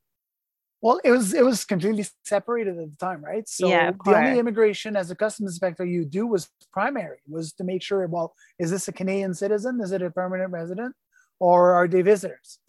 Well, 0.81 1.01
it 1.03 1.11
was 1.11 1.35
it 1.35 1.45
was 1.45 1.65
completely 1.65 2.07
separated 2.25 2.79
at 2.79 2.91
the 2.91 2.97
time, 3.01 3.25
right? 3.25 3.49
So 3.49 3.67
yeah, 3.67 3.91
the 4.05 4.17
only 4.17 4.39
immigration 4.39 4.95
as 4.95 5.11
a 5.11 5.17
customs 5.17 5.51
inspector 5.51 5.85
you 5.85 6.05
do 6.05 6.25
was 6.27 6.49
primary, 6.73 7.19
was 7.27 7.53
to 7.55 7.65
make 7.65 7.83
sure, 7.83 8.07
well, 8.07 8.33
is 8.61 8.71
this 8.71 8.87
a 8.87 8.93
Canadian 8.93 9.35
citizen? 9.35 9.81
Is 9.83 9.91
it 9.91 10.03
a 10.03 10.11
permanent 10.11 10.53
resident, 10.53 10.95
or 11.41 11.73
are 11.73 11.89
they 11.89 12.03
visitors? 12.03 12.61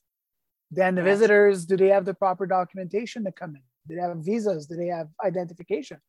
Then 0.72 0.96
the 0.96 1.04
yes. 1.04 1.20
visitors, 1.20 1.66
do 1.66 1.78
they 1.78 1.90
have 1.90 2.06
the 2.06 2.16
proper 2.16 2.48
documentation 2.48 3.26
to 3.26 3.32
come 3.32 3.56
in? 3.56 3.62
Do 3.88 3.96
they 3.96 4.02
have 4.02 4.18
visas? 4.18 4.66
Do 4.66 4.76
they 4.76 4.88
have 4.88 5.10
identification? 5.24 6.00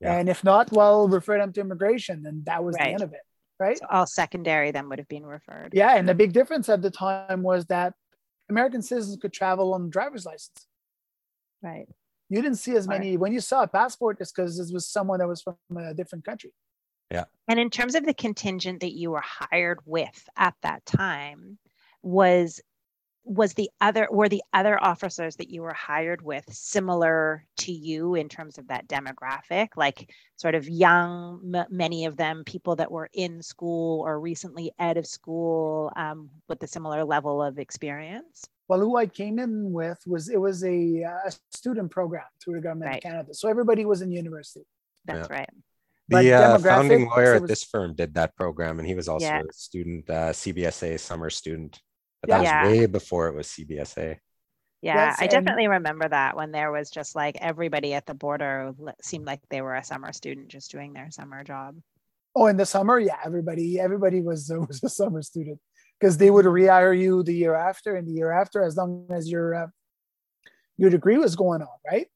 Yeah. 0.00 0.16
And 0.16 0.28
if 0.28 0.44
not, 0.44 0.70
well, 0.70 1.08
refer 1.08 1.38
them 1.38 1.52
to 1.54 1.60
immigration, 1.60 2.24
and 2.24 2.44
that 2.44 2.62
was 2.62 2.76
right. 2.76 2.84
the 2.84 2.90
end 2.90 3.02
of 3.02 3.12
it 3.12 3.20
right? 3.62 3.78
So 3.78 3.86
all 3.90 4.06
secondary 4.06 4.72
then 4.72 4.88
would 4.88 4.98
have 4.98 5.08
been 5.08 5.24
referred. 5.24 5.70
Yeah, 5.72 5.96
and 5.96 6.08
the 6.08 6.14
big 6.14 6.32
difference 6.32 6.68
at 6.68 6.82
the 6.82 6.90
time 6.90 7.42
was 7.42 7.66
that 7.66 7.94
American 8.50 8.82
citizens 8.82 9.16
could 9.20 9.32
travel 9.32 9.72
on 9.74 9.88
driver's 9.88 10.26
license. 10.26 10.66
Right. 11.62 11.86
You 12.28 12.42
didn't 12.42 12.58
see 12.58 12.76
as 12.76 12.88
many 12.88 13.10
right. 13.10 13.20
when 13.20 13.32
you 13.32 13.40
saw 13.40 13.62
a 13.62 13.68
passport, 13.68 14.18
it's 14.20 14.32
because 14.32 14.58
this 14.58 14.72
was 14.72 14.86
someone 14.86 15.20
that 15.20 15.28
was 15.28 15.42
from 15.42 15.56
a 15.76 15.94
different 15.94 16.24
country. 16.24 16.52
Yeah. 17.10 17.24
And 17.46 17.60
in 17.60 17.70
terms 17.70 17.94
of 17.94 18.04
the 18.04 18.14
contingent 18.14 18.80
that 18.80 18.92
you 18.92 19.10
were 19.10 19.22
hired 19.22 19.80
with 19.84 20.28
at 20.36 20.54
that 20.62 20.84
time, 20.86 21.58
was 22.02 22.60
was 23.24 23.54
the 23.54 23.70
other 23.80 24.08
were 24.10 24.28
the 24.28 24.42
other 24.52 24.82
officers 24.82 25.36
that 25.36 25.50
you 25.50 25.62
were 25.62 25.72
hired 25.72 26.22
with 26.22 26.44
similar 26.52 27.44
to 27.56 27.72
you 27.72 28.14
in 28.14 28.28
terms 28.28 28.58
of 28.58 28.66
that 28.66 28.88
demographic 28.88 29.68
like 29.76 30.10
sort 30.36 30.54
of 30.54 30.68
young 30.68 31.40
m- 31.54 31.66
many 31.70 32.04
of 32.04 32.16
them 32.16 32.42
people 32.44 32.74
that 32.74 32.90
were 32.90 33.08
in 33.12 33.40
school 33.40 34.00
or 34.00 34.18
recently 34.18 34.72
out 34.80 34.96
of 34.96 35.06
school 35.06 35.92
um, 35.96 36.30
with 36.48 36.62
a 36.62 36.66
similar 36.66 37.04
level 37.04 37.40
of 37.40 37.58
experience 37.58 38.44
well 38.68 38.80
who 38.80 38.96
i 38.96 39.06
came 39.06 39.38
in 39.38 39.72
with 39.72 39.98
was 40.06 40.28
it 40.28 40.40
was 40.40 40.64
a, 40.64 41.02
a 41.02 41.32
student 41.52 41.90
program 41.90 42.24
through 42.42 42.54
the 42.54 42.60
government 42.60 42.90
right. 42.90 42.96
of 42.96 43.02
canada 43.02 43.34
so 43.34 43.48
everybody 43.48 43.84
was 43.84 44.02
in 44.02 44.10
university 44.10 44.66
that's 45.04 45.28
yeah. 45.28 45.36
right 45.36 45.50
the 46.08 46.32
uh, 46.32 46.58
founding 46.58 47.08
lawyer 47.08 47.34
at 47.34 47.46
this 47.46 47.62
firm 47.62 47.94
did 47.94 48.14
that 48.14 48.34
program 48.36 48.80
and 48.80 48.88
he 48.88 48.96
was 48.96 49.08
also 49.08 49.26
yeah. 49.26 49.40
a 49.48 49.52
student 49.52 50.10
uh, 50.10 50.32
cbsa 50.32 50.98
summer 50.98 51.30
student 51.30 51.80
but 52.22 52.30
that 52.30 52.42
yeah. 52.42 52.64
was 52.64 52.78
way 52.78 52.86
before 52.86 53.28
it 53.28 53.34
was 53.34 53.48
CBSA. 53.48 54.16
Yeah, 54.80 54.94
yes, 54.94 55.16
I 55.20 55.26
definitely 55.28 55.68
remember 55.68 56.08
that 56.08 56.34
when 56.36 56.50
there 56.50 56.72
was 56.72 56.90
just 56.90 57.14
like 57.14 57.36
everybody 57.40 57.94
at 57.94 58.06
the 58.06 58.14
border 58.14 58.72
seemed 59.00 59.26
like 59.26 59.40
they 59.48 59.60
were 59.60 59.76
a 59.76 59.84
summer 59.84 60.12
student 60.12 60.48
just 60.48 60.72
doing 60.72 60.92
their 60.92 61.10
summer 61.10 61.44
job. 61.44 61.76
Oh, 62.34 62.46
in 62.46 62.56
the 62.56 62.66
summer, 62.66 62.98
yeah, 62.98 63.18
everybody 63.24 63.78
everybody 63.78 64.22
was 64.22 64.50
uh, 64.50 64.60
was 64.68 64.82
a 64.82 64.88
summer 64.88 65.22
student 65.22 65.60
because 66.00 66.16
they 66.16 66.30
would 66.30 66.46
rehire 66.46 66.98
you 66.98 67.22
the 67.22 67.34
year 67.34 67.54
after 67.54 67.94
and 67.96 68.08
the 68.08 68.12
year 68.12 68.32
after 68.32 68.64
as 68.64 68.76
long 68.76 69.06
as 69.10 69.30
your 69.30 69.54
uh, 69.54 69.66
your 70.78 70.90
degree 70.90 71.18
was 71.18 71.36
going 71.36 71.62
on, 71.62 71.78
right? 71.88 72.08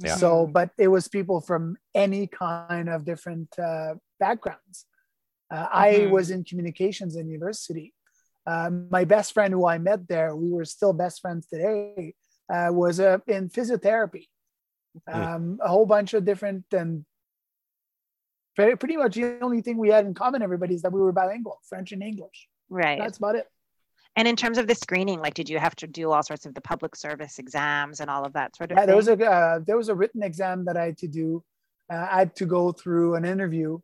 Yeah. 0.00 0.16
So, 0.16 0.46
but 0.46 0.70
it 0.78 0.88
was 0.88 1.08
people 1.08 1.40
from 1.40 1.76
any 1.94 2.26
kind 2.26 2.88
of 2.88 3.04
different 3.04 3.56
uh, 3.58 3.94
backgrounds. 4.20 4.86
Uh, 5.50 5.66
I 5.72 6.06
was 6.06 6.30
in 6.30 6.44
communications 6.44 7.16
in 7.16 7.28
university. 7.28 7.94
Um, 8.48 8.88
my 8.90 9.04
best 9.04 9.34
friend 9.34 9.52
who 9.52 9.66
I 9.66 9.76
met 9.76 10.08
there, 10.08 10.34
we 10.34 10.50
were 10.50 10.64
still 10.64 10.94
best 10.94 11.20
friends 11.20 11.46
today, 11.46 12.14
uh, 12.52 12.70
was 12.72 12.98
uh, 12.98 13.18
in 13.26 13.50
physiotherapy. 13.50 14.26
Um, 15.06 15.58
a 15.62 15.68
whole 15.68 15.86
bunch 15.86 16.14
of 16.14 16.24
different 16.24 16.64
and 16.72 17.04
pretty, 18.56 18.74
pretty 18.76 18.96
much 18.96 19.14
the 19.16 19.38
only 19.42 19.60
thing 19.60 19.76
we 19.76 19.90
had 19.90 20.06
in 20.06 20.14
common, 20.14 20.40
everybody, 20.42 20.74
is 20.74 20.82
that 20.82 20.92
we 20.92 21.00
were 21.00 21.12
bilingual, 21.12 21.60
French 21.68 21.92
and 21.92 22.02
English. 22.02 22.48
Right. 22.70 22.98
That's 22.98 23.18
about 23.18 23.36
it. 23.36 23.46
And 24.16 24.26
in 24.26 24.34
terms 24.34 24.58
of 24.58 24.66
the 24.66 24.74
screening, 24.74 25.20
like, 25.20 25.34
did 25.34 25.48
you 25.48 25.58
have 25.58 25.76
to 25.76 25.86
do 25.86 26.10
all 26.10 26.22
sorts 26.22 26.46
of 26.46 26.54
the 26.54 26.60
public 26.62 26.96
service 26.96 27.38
exams 27.38 28.00
and 28.00 28.08
all 28.10 28.24
of 28.24 28.32
that 28.32 28.56
sort 28.56 28.72
of 28.72 28.76
Yeah, 28.76 28.80
thing? 28.82 28.86
there 28.88 28.96
was 28.96 29.08
a 29.08 29.30
uh, 29.30 29.58
there 29.64 29.76
was 29.76 29.90
a 29.90 29.94
written 29.94 30.22
exam 30.22 30.64
that 30.64 30.76
I 30.76 30.86
had 30.86 30.98
to 30.98 31.08
do. 31.08 31.44
Uh, 31.92 32.08
I 32.10 32.18
had 32.20 32.34
to 32.36 32.46
go 32.46 32.72
through 32.72 33.14
an 33.14 33.24
interview. 33.24 33.78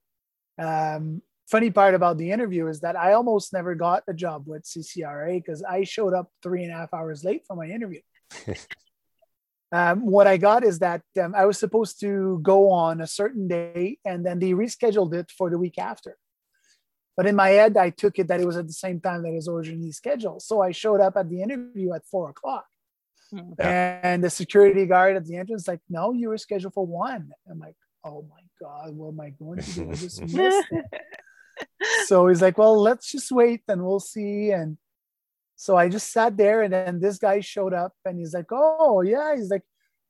Um, 0.59 1.23
funny 1.51 1.71
part 1.71 1.95
about 1.95 2.19
the 2.19 2.31
interview 2.31 2.67
is 2.69 2.81
that 2.81 2.97
I 2.97 3.13
almost 3.13 3.53
never 3.53 3.75
got 3.75 4.05
a 4.09 4.15
job 4.15 4.47
with 4.47 4.65
CCRA 4.65 5.43
because 5.43 5.63
I 5.63 5.85
showed 5.85 6.15
up 6.15 6.31
three 6.43 6.65
and 6.65 6.73
a 6.73 6.77
half 6.77 6.95
hours 6.95 7.25
late 7.25 7.45
for 7.47 7.57
my 7.57 7.67
interview. 7.67 8.01
um, 9.73 10.07
what 10.07 10.27
I 10.27 10.37
got 10.37 10.65
is 10.65 10.79
that 10.81 11.03
um, 11.23 11.35
I 11.35 11.45
was 11.47 11.59
supposed 11.59 12.01
to 12.01 12.41
go 12.43 12.71
on 12.71 13.01
a 13.01 13.07
certain 13.07 13.49
day 13.49 13.99
and 14.05 14.25
then 14.25 14.39
they 14.39 14.53
rescheduled 14.53 15.15
it 15.15 15.31
for 15.31 15.51
the 15.51 15.59
week 15.59 15.79
after. 15.79 16.17
But 17.17 17.27
in 17.27 17.37
my 17.37 17.49
head, 17.51 17.77
I 17.77 17.91
took 17.91 18.19
it 18.19 18.29
that 18.29 18.41
it 18.41 18.47
was 18.47 18.57
at 18.57 18.67
the 18.67 18.73
same 18.73 19.01
time 19.01 19.23
that 19.23 19.29
it 19.29 19.35
was 19.35 19.49
originally 19.49 19.93
scheduled. 19.93 20.43
So 20.43 20.63
I 20.63 20.73
showed 20.73 21.01
up 21.01 21.17
at 21.17 21.29
the 21.29 21.43
interview 21.43 21.93
at 21.93 22.05
four 22.07 22.31
o'clock. 22.31 22.67
Hmm. 23.31 23.53
And 23.59 24.25
the 24.25 24.31
security 24.31 24.87
guard 24.87 25.17
at 25.17 25.25
the 25.25 25.37
entrance, 25.37 25.69
like, 25.69 25.81
no, 25.89 26.13
you 26.13 26.29
were 26.29 26.39
scheduled 26.39 26.75
for 26.75 26.87
one. 26.87 27.31
I'm 27.49 27.61
like, 27.61 27.77
oh 28.05 28.27
my 28.29 28.41
God, 28.61 28.95
what 28.97 29.09
am 29.09 29.21
I 29.21 29.31
going 29.31 29.61
to 29.61 29.71
do? 29.71 29.91
I 29.91 29.95
just 29.95 30.21
missed 30.23 30.69
it. 30.71 30.85
So 32.07 32.29
he's 32.29 32.43
like, 32.43 32.59
well, 32.59 32.81
let's 32.81 33.11
just 33.11 33.31
wait 33.31 33.63
and 33.69 33.85
we'll 33.85 34.01
see. 34.01 34.51
And 34.51 34.77
so 35.57 35.77
I 35.77 35.89
just 35.89 36.13
sat 36.13 36.37
there 36.37 36.63
and 36.63 36.73
then 36.73 37.01
this 37.01 37.19
guy 37.19 37.41
showed 37.41 37.73
up 37.73 37.93
and 38.05 38.19
he's 38.19 38.35
like, 38.35 38.47
oh 38.51 39.01
yeah. 39.03 39.35
He's 39.37 39.51
like, 39.51 39.63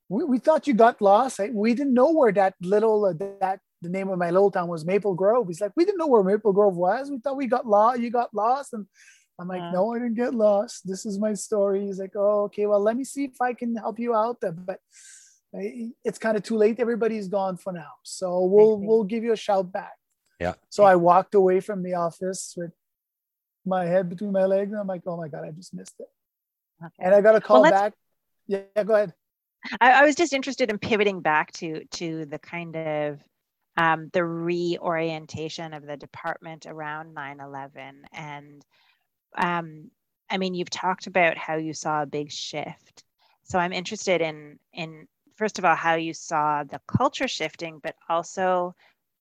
we, 0.08 0.24
we 0.24 0.38
thought 0.38 0.66
you 0.66 0.74
got 0.74 1.00
lost. 1.00 1.40
I, 1.40 1.50
we 1.52 1.74
didn't 1.74 1.94
know 1.94 2.12
where 2.12 2.32
that 2.32 2.54
little, 2.60 3.04
uh, 3.04 3.12
that 3.40 3.60
the 3.82 3.88
name 3.88 4.08
of 4.08 4.18
my 4.18 4.30
little 4.30 4.50
town 4.50 4.68
was 4.68 4.84
Maple 4.84 5.14
Grove. 5.14 5.46
He's 5.48 5.60
like, 5.60 5.72
we 5.76 5.84
didn't 5.84 5.98
know 5.98 6.06
where 6.06 6.24
Maple 6.24 6.52
Grove 6.52 6.76
was. 6.76 7.10
We 7.10 7.18
thought 7.18 7.36
we 7.36 7.46
got 7.46 7.66
lost. 7.66 8.00
You 8.00 8.10
got 8.10 8.32
lost. 8.34 8.72
And 8.72 8.86
I'm 9.38 9.48
like, 9.48 9.60
Yeah. 9.60 9.72
no, 9.72 9.94
I 9.94 9.98
didn't 9.98 10.14
get 10.14 10.34
lost. 10.34 10.86
This 10.86 11.04
is 11.06 11.18
my 11.18 11.34
story. 11.34 11.86
He's 11.86 11.98
like, 11.98 12.12
oh, 12.16 12.44
okay. 12.44 12.66
Well, 12.66 12.80
let 12.80 12.96
me 12.96 13.04
see 13.04 13.24
if 13.24 13.40
I 13.40 13.52
can 13.52 13.76
help 13.76 13.98
you 13.98 14.14
out. 14.14 14.38
But 14.40 14.80
it's 16.04 16.18
kind 16.18 16.36
of 16.36 16.42
too 16.42 16.56
late. 16.56 16.80
Everybody's 16.80 17.28
gone 17.28 17.56
for 17.56 17.72
now. 17.72 17.92
So 18.02 18.44
we'll 18.44 18.78
we'll 18.78 19.04
give 19.04 19.22
you 19.22 19.32
a 19.32 19.36
shout 19.36 19.70
back. 19.70 19.92
Yeah. 20.40 20.54
So 20.68 20.84
I 20.84 20.96
walked 20.96 21.34
away 21.34 21.60
from 21.60 21.82
the 21.82 21.94
office 21.94 22.54
with 22.56 22.72
my 23.64 23.86
head 23.86 24.08
between 24.08 24.32
my 24.32 24.44
legs. 24.44 24.72
And 24.72 24.80
I'm 24.80 24.86
like, 24.86 25.02
oh 25.06 25.16
my 25.16 25.28
God, 25.28 25.44
I 25.44 25.50
just 25.50 25.74
missed 25.74 25.94
it. 25.98 26.08
Okay. 26.84 26.94
And 26.98 27.14
I 27.14 27.20
got 27.20 27.36
a 27.36 27.40
call 27.40 27.60
let's- 27.60 27.72
back. 27.72 27.92
Yeah, 28.46 28.84
go 28.84 28.94
ahead. 28.94 29.14
I, 29.80 30.02
I 30.02 30.04
was 30.04 30.14
just 30.14 30.32
interested 30.32 30.70
in 30.70 30.78
pivoting 30.78 31.20
back 31.20 31.52
to 31.52 31.84
to 31.92 32.26
the 32.26 32.38
kind 32.38 32.76
of 32.76 33.20
um, 33.76 34.10
the 34.12 34.24
reorientation 34.24 35.74
of 35.74 35.86
the 35.86 35.96
department 35.96 36.66
around 36.66 37.14
9-11 37.14 37.70
and 38.12 38.64
um, 39.36 39.90
i 40.30 40.38
mean 40.38 40.54
you've 40.54 40.70
talked 40.70 41.06
about 41.06 41.36
how 41.36 41.56
you 41.56 41.72
saw 41.72 42.02
a 42.02 42.06
big 42.06 42.30
shift 42.30 43.04
so 43.42 43.58
i'm 43.58 43.72
interested 43.72 44.20
in 44.20 44.58
in 44.72 45.08
first 45.36 45.58
of 45.58 45.64
all 45.64 45.74
how 45.74 45.94
you 45.94 46.14
saw 46.14 46.62
the 46.62 46.80
culture 46.86 47.28
shifting 47.28 47.80
but 47.82 47.96
also 48.08 48.74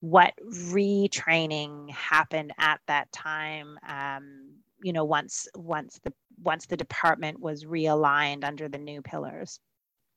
what 0.03 0.33
retraining 0.45 1.89
happened 1.89 2.51
at 2.59 2.81
that 2.87 3.09
time 3.13 3.79
um, 3.87 4.55
you 4.81 4.91
know 4.91 5.05
once 5.05 5.47
once 5.55 5.97
the 6.03 6.11
once 6.41 6.65
the 6.65 6.75
department 6.75 7.39
was 7.39 7.63
realigned 7.63 8.43
under 8.43 8.67
the 8.67 8.77
new 8.77 9.01
pillars 9.01 9.59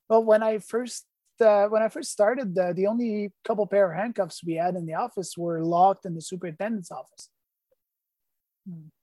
Well, 0.09 0.23
when 0.23 0.43
I 0.43 0.59
first 0.59 1.05
uh, 1.41 1.67
when 1.67 1.83
I 1.83 1.89
first 1.89 2.11
started, 2.11 2.55
the, 2.55 2.73
the 2.75 2.87
only 2.87 3.33
couple 3.45 3.67
pair 3.67 3.91
of 3.91 3.97
handcuffs 3.97 4.43
we 4.43 4.55
had 4.55 4.75
in 4.75 4.87
the 4.87 4.95
office 4.95 5.37
were 5.37 5.63
locked 5.63 6.07
in 6.07 6.15
the 6.15 6.23
superintendent's 6.23 6.91
office. 6.91 7.29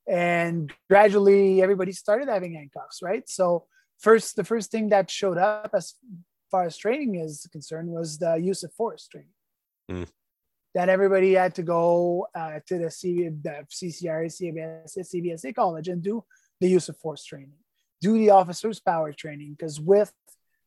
And 0.07 0.73
gradually, 0.89 1.61
everybody 1.61 1.91
started 1.91 2.27
having 2.27 2.55
handcuffs, 2.55 3.01
right? 3.01 3.29
So 3.29 3.67
first, 3.99 4.35
the 4.35 4.43
first 4.43 4.71
thing 4.71 4.89
that 4.89 5.11
showed 5.11 5.37
up 5.37 5.71
as 5.75 5.93
far 6.49 6.63
as 6.65 6.75
training 6.75 7.15
is 7.15 7.47
concerned 7.51 7.89
was 7.89 8.17
the 8.17 8.35
use 8.35 8.63
of 8.63 8.73
force 8.73 9.07
training. 9.07 9.29
Mm. 9.91 10.07
That 10.73 10.89
everybody 10.89 11.33
had 11.33 11.53
to 11.55 11.63
go 11.63 12.27
uh, 12.33 12.59
to 12.67 12.77
the, 12.79 12.89
C- 12.89 13.29
the 13.29 13.65
CCRA, 13.71 14.25
CBS, 14.25 14.97
CBSA 14.97 15.53
college 15.53 15.87
and 15.87 16.01
do 16.01 16.23
the 16.59 16.67
use 16.67 16.89
of 16.89 16.97
force 16.97 17.23
training, 17.23 17.59
do 18.01 18.17
the 18.17 18.31
officers' 18.31 18.79
power 18.79 19.13
training, 19.13 19.55
because 19.57 19.79
with 19.79 20.11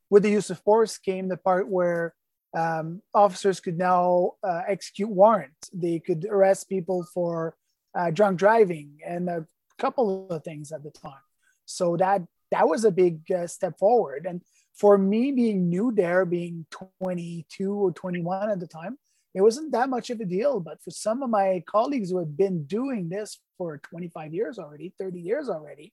with 0.09 0.23
the 0.23 0.31
use 0.31 0.51
of 0.51 0.61
force 0.61 0.99
came 0.99 1.29
the 1.29 1.37
part 1.37 1.69
where 1.69 2.15
um, 2.57 3.03
officers 3.13 3.61
could 3.61 3.77
now 3.77 4.33
uh, 4.43 4.63
execute 4.69 5.11
warrants. 5.11 5.69
They 5.73 5.99
could 5.99 6.27
arrest 6.31 6.69
people 6.69 7.05
for 7.13 7.57
uh, 7.95 8.11
drunk 8.11 8.39
driving 8.39 8.99
and 9.05 9.29
a 9.29 9.47
couple 9.79 10.29
of 10.31 10.45
things 10.45 10.73
at 10.73 10.83
the 10.83 10.91
time. 10.91 11.27
So 11.65 11.97
that 11.97 12.23
that 12.53 12.69
was 12.69 12.85
a 12.85 12.91
big 12.91 13.21
uh, 13.31 13.47
step 13.47 13.79
forward. 13.79 14.27
And 14.29 14.41
for 14.75 14.97
me, 14.97 15.33
being 15.33 15.69
new 15.69 15.91
there, 15.93 16.25
being 16.25 16.67
22 17.03 17.73
or 17.73 17.93
21 17.93 18.51
at 18.51 18.61
the 18.61 18.67
time, 18.67 18.99
it 19.37 19.43
wasn't 19.43 19.71
that 19.73 19.91
much 19.91 20.09
of 20.09 20.19
a 20.21 20.25
deal. 20.25 20.61
But 20.61 20.83
for 20.83 20.91
some 20.91 21.23
of 21.23 21.29
my 21.29 21.63
colleagues 21.69 22.11
who 22.11 22.19
had 22.19 22.39
been 22.39 22.65
doing 22.65 23.11
this 23.11 23.39
for 23.59 23.79
25 23.91 24.33
years 24.33 24.59
already, 24.59 24.95
30 24.99 25.21
years 25.21 25.51
already, 25.51 25.93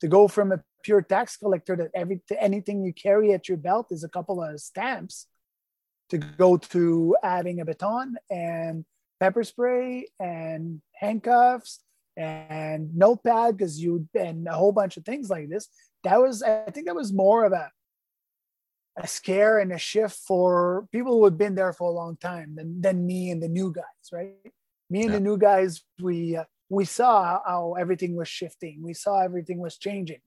to 0.00 0.08
go 0.08 0.26
from 0.28 0.50
a 0.50 0.62
pure 0.82 1.02
tax 1.02 1.36
collector 1.36 1.76
that 1.76 1.90
every 1.94 2.22
to 2.28 2.42
anything 2.42 2.82
you 2.82 2.94
carry 2.94 3.34
at 3.34 3.48
your 3.48 3.58
belt 3.58 3.88
is 3.90 4.02
a 4.02 4.08
couple 4.08 4.42
of 4.42 4.58
stamps 4.60 5.26
to 6.08 6.16
go 6.16 6.56
to 6.56 7.16
adding 7.22 7.60
a 7.60 7.64
baton 7.66 8.16
and 8.30 8.84
pepper 9.20 9.44
spray 9.44 10.06
and 10.18 10.80
handcuffs 10.94 11.80
and 12.16 12.94
notepad 12.94 13.56
because 13.56 13.80
you 13.80 14.06
and 14.14 14.46
a 14.46 14.52
whole 14.52 14.72
bunch 14.72 14.96
of 14.96 15.04
things 15.04 15.30
like 15.30 15.48
this 15.48 15.68
that 16.04 16.20
was 16.20 16.42
i 16.42 16.70
think 16.70 16.86
that 16.86 16.94
was 16.94 17.12
more 17.12 17.44
of 17.44 17.52
a 17.52 17.70
a 18.96 19.06
scare 19.06 19.58
and 19.58 19.72
a 19.72 19.78
shift 19.78 20.16
for 20.16 20.86
people 20.92 21.14
who 21.14 21.24
had 21.24 21.36
been 21.36 21.54
there 21.54 21.72
for 21.72 21.88
a 21.88 21.92
long 21.92 22.16
time 22.16 22.54
than, 22.54 22.80
than 22.80 23.06
me 23.06 23.30
and 23.30 23.42
the 23.42 23.48
new 23.48 23.72
guys 23.72 24.06
right 24.12 24.34
me 24.90 25.02
and 25.02 25.10
Yeah. 25.10 25.18
the 25.18 25.20
new 25.20 25.38
guys 25.38 25.82
we 26.00 26.36
uh, 26.36 26.44
we 26.68 26.84
saw 26.84 27.40
how 27.46 27.74
everything 27.78 28.16
was 28.16 28.28
shifting. 28.28 28.82
We 28.82 28.94
saw 28.94 29.20
everything 29.20 29.58
was 29.58 29.76
changing. 29.76 30.20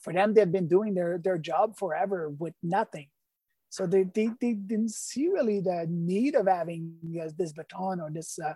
For 0.00 0.12
them, 0.12 0.34
they've 0.34 0.50
been 0.50 0.68
doing 0.68 0.94
their, 0.94 1.18
their 1.18 1.38
job 1.38 1.76
forever 1.76 2.28
with 2.28 2.54
nothing. 2.62 3.08
So 3.70 3.86
they, 3.86 4.04
they, 4.04 4.30
they 4.40 4.52
didn't 4.52 4.92
see 4.92 5.28
really 5.28 5.60
the 5.60 5.86
need 5.88 6.34
of 6.34 6.46
having 6.46 6.94
uh, 7.20 7.30
this 7.36 7.52
baton 7.52 8.00
or 8.00 8.10
this 8.10 8.38
uh, 8.38 8.54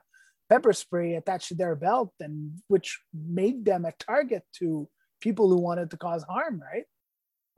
pepper 0.49 0.73
spray 0.73 1.15
attached 1.15 1.49
to 1.49 1.55
their 1.55 1.75
belt, 1.75 2.13
and 2.21 2.61
which 2.69 3.01
made 3.13 3.65
them 3.65 3.85
a 3.85 3.93
target 3.99 4.45
to 4.59 4.89
people 5.21 5.49
who 5.49 5.59
wanted 5.59 5.91
to 5.91 5.97
cause 5.97 6.23
harm, 6.25 6.63
right? 6.73 6.85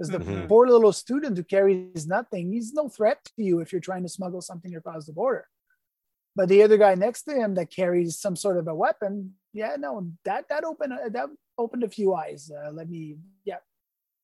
Because 0.08 0.26
the 0.26 0.32
Mhm. 0.32 0.48
poor 0.48 0.66
little 0.66 0.92
student 0.92 1.36
who 1.36 1.44
carries 1.44 2.06
nothing, 2.06 2.52
he's 2.52 2.72
no 2.72 2.88
threat 2.88 3.24
to 3.24 3.42
you 3.42 3.60
if 3.60 3.70
you're 3.72 3.80
trying 3.80 4.02
to 4.02 4.08
smuggle 4.08 4.40
something 4.40 4.74
across 4.74 5.06
the 5.06 5.12
border. 5.12 5.46
But 6.34 6.48
the 6.48 6.62
other 6.64 6.76
guy 6.76 6.94
next 6.96 7.22
to 7.24 7.34
him 7.34 7.54
that 7.54 7.70
carries 7.70 8.18
some 8.18 8.34
sort 8.34 8.56
of 8.56 8.66
a 8.66 8.74
weapon, 8.74 9.36
yeah, 9.52 9.76
no, 9.78 10.10
that 10.24 10.48
that 10.48 10.64
opened 10.64 10.92
that 11.12 11.28
opened 11.56 11.84
a 11.84 11.88
few 11.88 12.14
eyes. 12.14 12.50
Uh, 12.50 12.70
let 12.72 12.88
me, 12.88 13.18
yeah, 13.44 13.58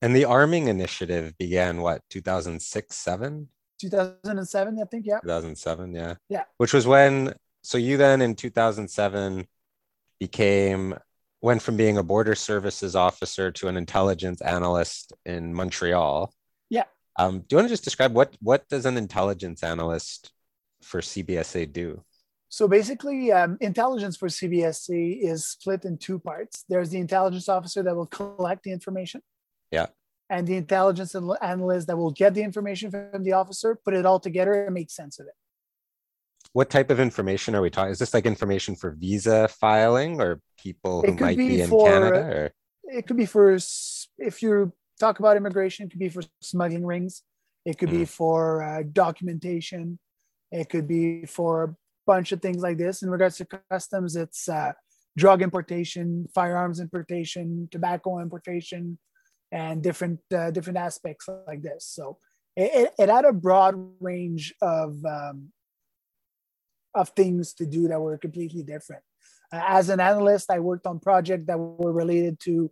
And 0.02 0.16
the 0.16 0.24
arming 0.24 0.68
initiative 0.68 1.36
began 1.38 1.80
what, 1.80 2.02
2006, 2.08 2.96
7? 2.96 3.48
2007, 3.80 4.80
I 4.80 4.84
think, 4.84 5.06
yeah, 5.06 5.20
2007, 5.20 5.94
yeah. 5.94 6.16
Yeah. 6.28 6.44
Which 6.56 6.72
was 6.72 6.86
when, 6.86 7.34
so 7.62 7.78
you 7.78 7.96
then 7.96 8.20
in 8.22 8.34
2007 8.34 9.46
became, 10.18 10.94
went 11.40 11.62
from 11.62 11.76
being 11.76 11.98
a 11.98 12.02
border 12.02 12.34
services 12.34 12.96
officer 12.96 13.50
to 13.52 13.68
an 13.68 13.76
intelligence 13.76 14.40
analyst 14.40 15.12
in 15.24 15.54
Montreal. 15.54 16.32
Yeah. 16.68 16.84
Um, 17.16 17.40
do 17.40 17.46
you 17.50 17.56
want 17.56 17.68
to 17.68 17.72
just 17.72 17.84
describe 17.84 18.14
what, 18.14 18.36
what 18.40 18.68
does 18.68 18.86
an 18.86 18.96
intelligence 18.96 19.62
analyst 19.62 20.32
for 20.82 21.00
CBSA 21.00 21.72
do? 21.72 22.02
So 22.48 22.66
basically, 22.66 23.30
um, 23.30 23.58
intelligence 23.60 24.16
for 24.16 24.28
CBSC 24.28 25.18
is 25.22 25.46
split 25.46 25.84
in 25.84 25.98
two 25.98 26.18
parts. 26.18 26.64
There's 26.68 26.90
the 26.90 26.98
intelligence 26.98 27.48
officer 27.48 27.82
that 27.82 27.94
will 27.94 28.06
collect 28.06 28.62
the 28.62 28.72
information. 28.72 29.22
Yeah. 29.70 29.86
And 30.30 30.46
the 30.46 30.56
intelligence 30.56 31.14
analyst 31.14 31.86
that 31.86 31.96
will 31.96 32.10
get 32.10 32.34
the 32.34 32.42
information 32.42 32.90
from 32.90 33.22
the 33.22 33.32
officer, 33.32 33.78
put 33.84 33.94
it 33.94 34.06
all 34.06 34.20
together, 34.20 34.64
and 34.64 34.74
make 34.74 34.90
sense 34.90 35.18
of 35.18 35.26
it. 35.26 35.34
What 36.52 36.70
type 36.70 36.90
of 36.90 36.98
information 36.98 37.54
are 37.54 37.62
we 37.62 37.70
talking? 37.70 37.92
Is 37.92 37.98
this 37.98 38.14
like 38.14 38.26
information 38.26 38.74
for 38.74 38.92
visa 38.92 39.48
filing 39.48 40.20
or 40.20 40.40
people 40.58 41.02
who 41.02 41.12
might 41.14 41.36
be 41.36 41.48
be 41.48 41.60
in 41.60 41.68
for- 41.68 41.88
Canada? 41.88 42.18
Or? 42.18 42.52
It 42.84 43.06
could 43.06 43.16
be 43.16 43.26
for, 43.26 43.56
if 44.18 44.42
you 44.42 44.72
talk 44.98 45.18
about 45.18 45.36
immigration, 45.36 45.86
it 45.86 45.90
could 45.90 46.00
be 46.00 46.08
for 46.08 46.22
smuggling 46.40 46.86
rings. 46.86 47.22
It 47.64 47.78
could 47.78 47.90
be 47.90 48.06
for 48.06 48.62
uh, 48.62 48.82
documentation. 48.90 49.98
It 50.50 50.70
could 50.70 50.88
be 50.88 51.26
for 51.26 51.64
a 51.64 51.76
bunch 52.06 52.32
of 52.32 52.40
things 52.40 52.62
like 52.62 52.78
this. 52.78 53.02
In 53.02 53.10
regards 53.10 53.36
to 53.38 53.46
customs, 53.70 54.16
it's 54.16 54.48
uh, 54.48 54.72
drug 55.18 55.42
importation, 55.42 56.26
firearms 56.34 56.80
importation, 56.80 57.68
tobacco 57.70 58.20
importation, 58.20 58.98
and 59.52 59.82
different 59.82 60.20
uh, 60.34 60.50
different 60.50 60.78
aspects 60.78 61.28
like 61.46 61.62
this. 61.62 61.86
So 61.86 62.18
it, 62.56 62.92
it, 62.98 63.08
had 63.08 63.24
a 63.24 63.32
broad 63.32 63.74
range 64.00 64.54
of 64.62 64.96
um, 65.04 65.52
of 66.94 67.10
things 67.10 67.54
to 67.54 67.66
do 67.66 67.88
that 67.88 68.00
were 68.00 68.18
completely 68.18 68.62
different. 68.62 69.02
Uh, 69.52 69.62
as 69.66 69.88
an 69.88 70.00
analyst, 70.00 70.50
I 70.50 70.60
worked 70.60 70.86
on 70.86 70.98
projects 70.98 71.46
that 71.46 71.58
were 71.58 71.92
related 71.92 72.38
to 72.40 72.70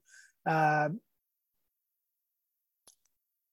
uh, 0.49 0.89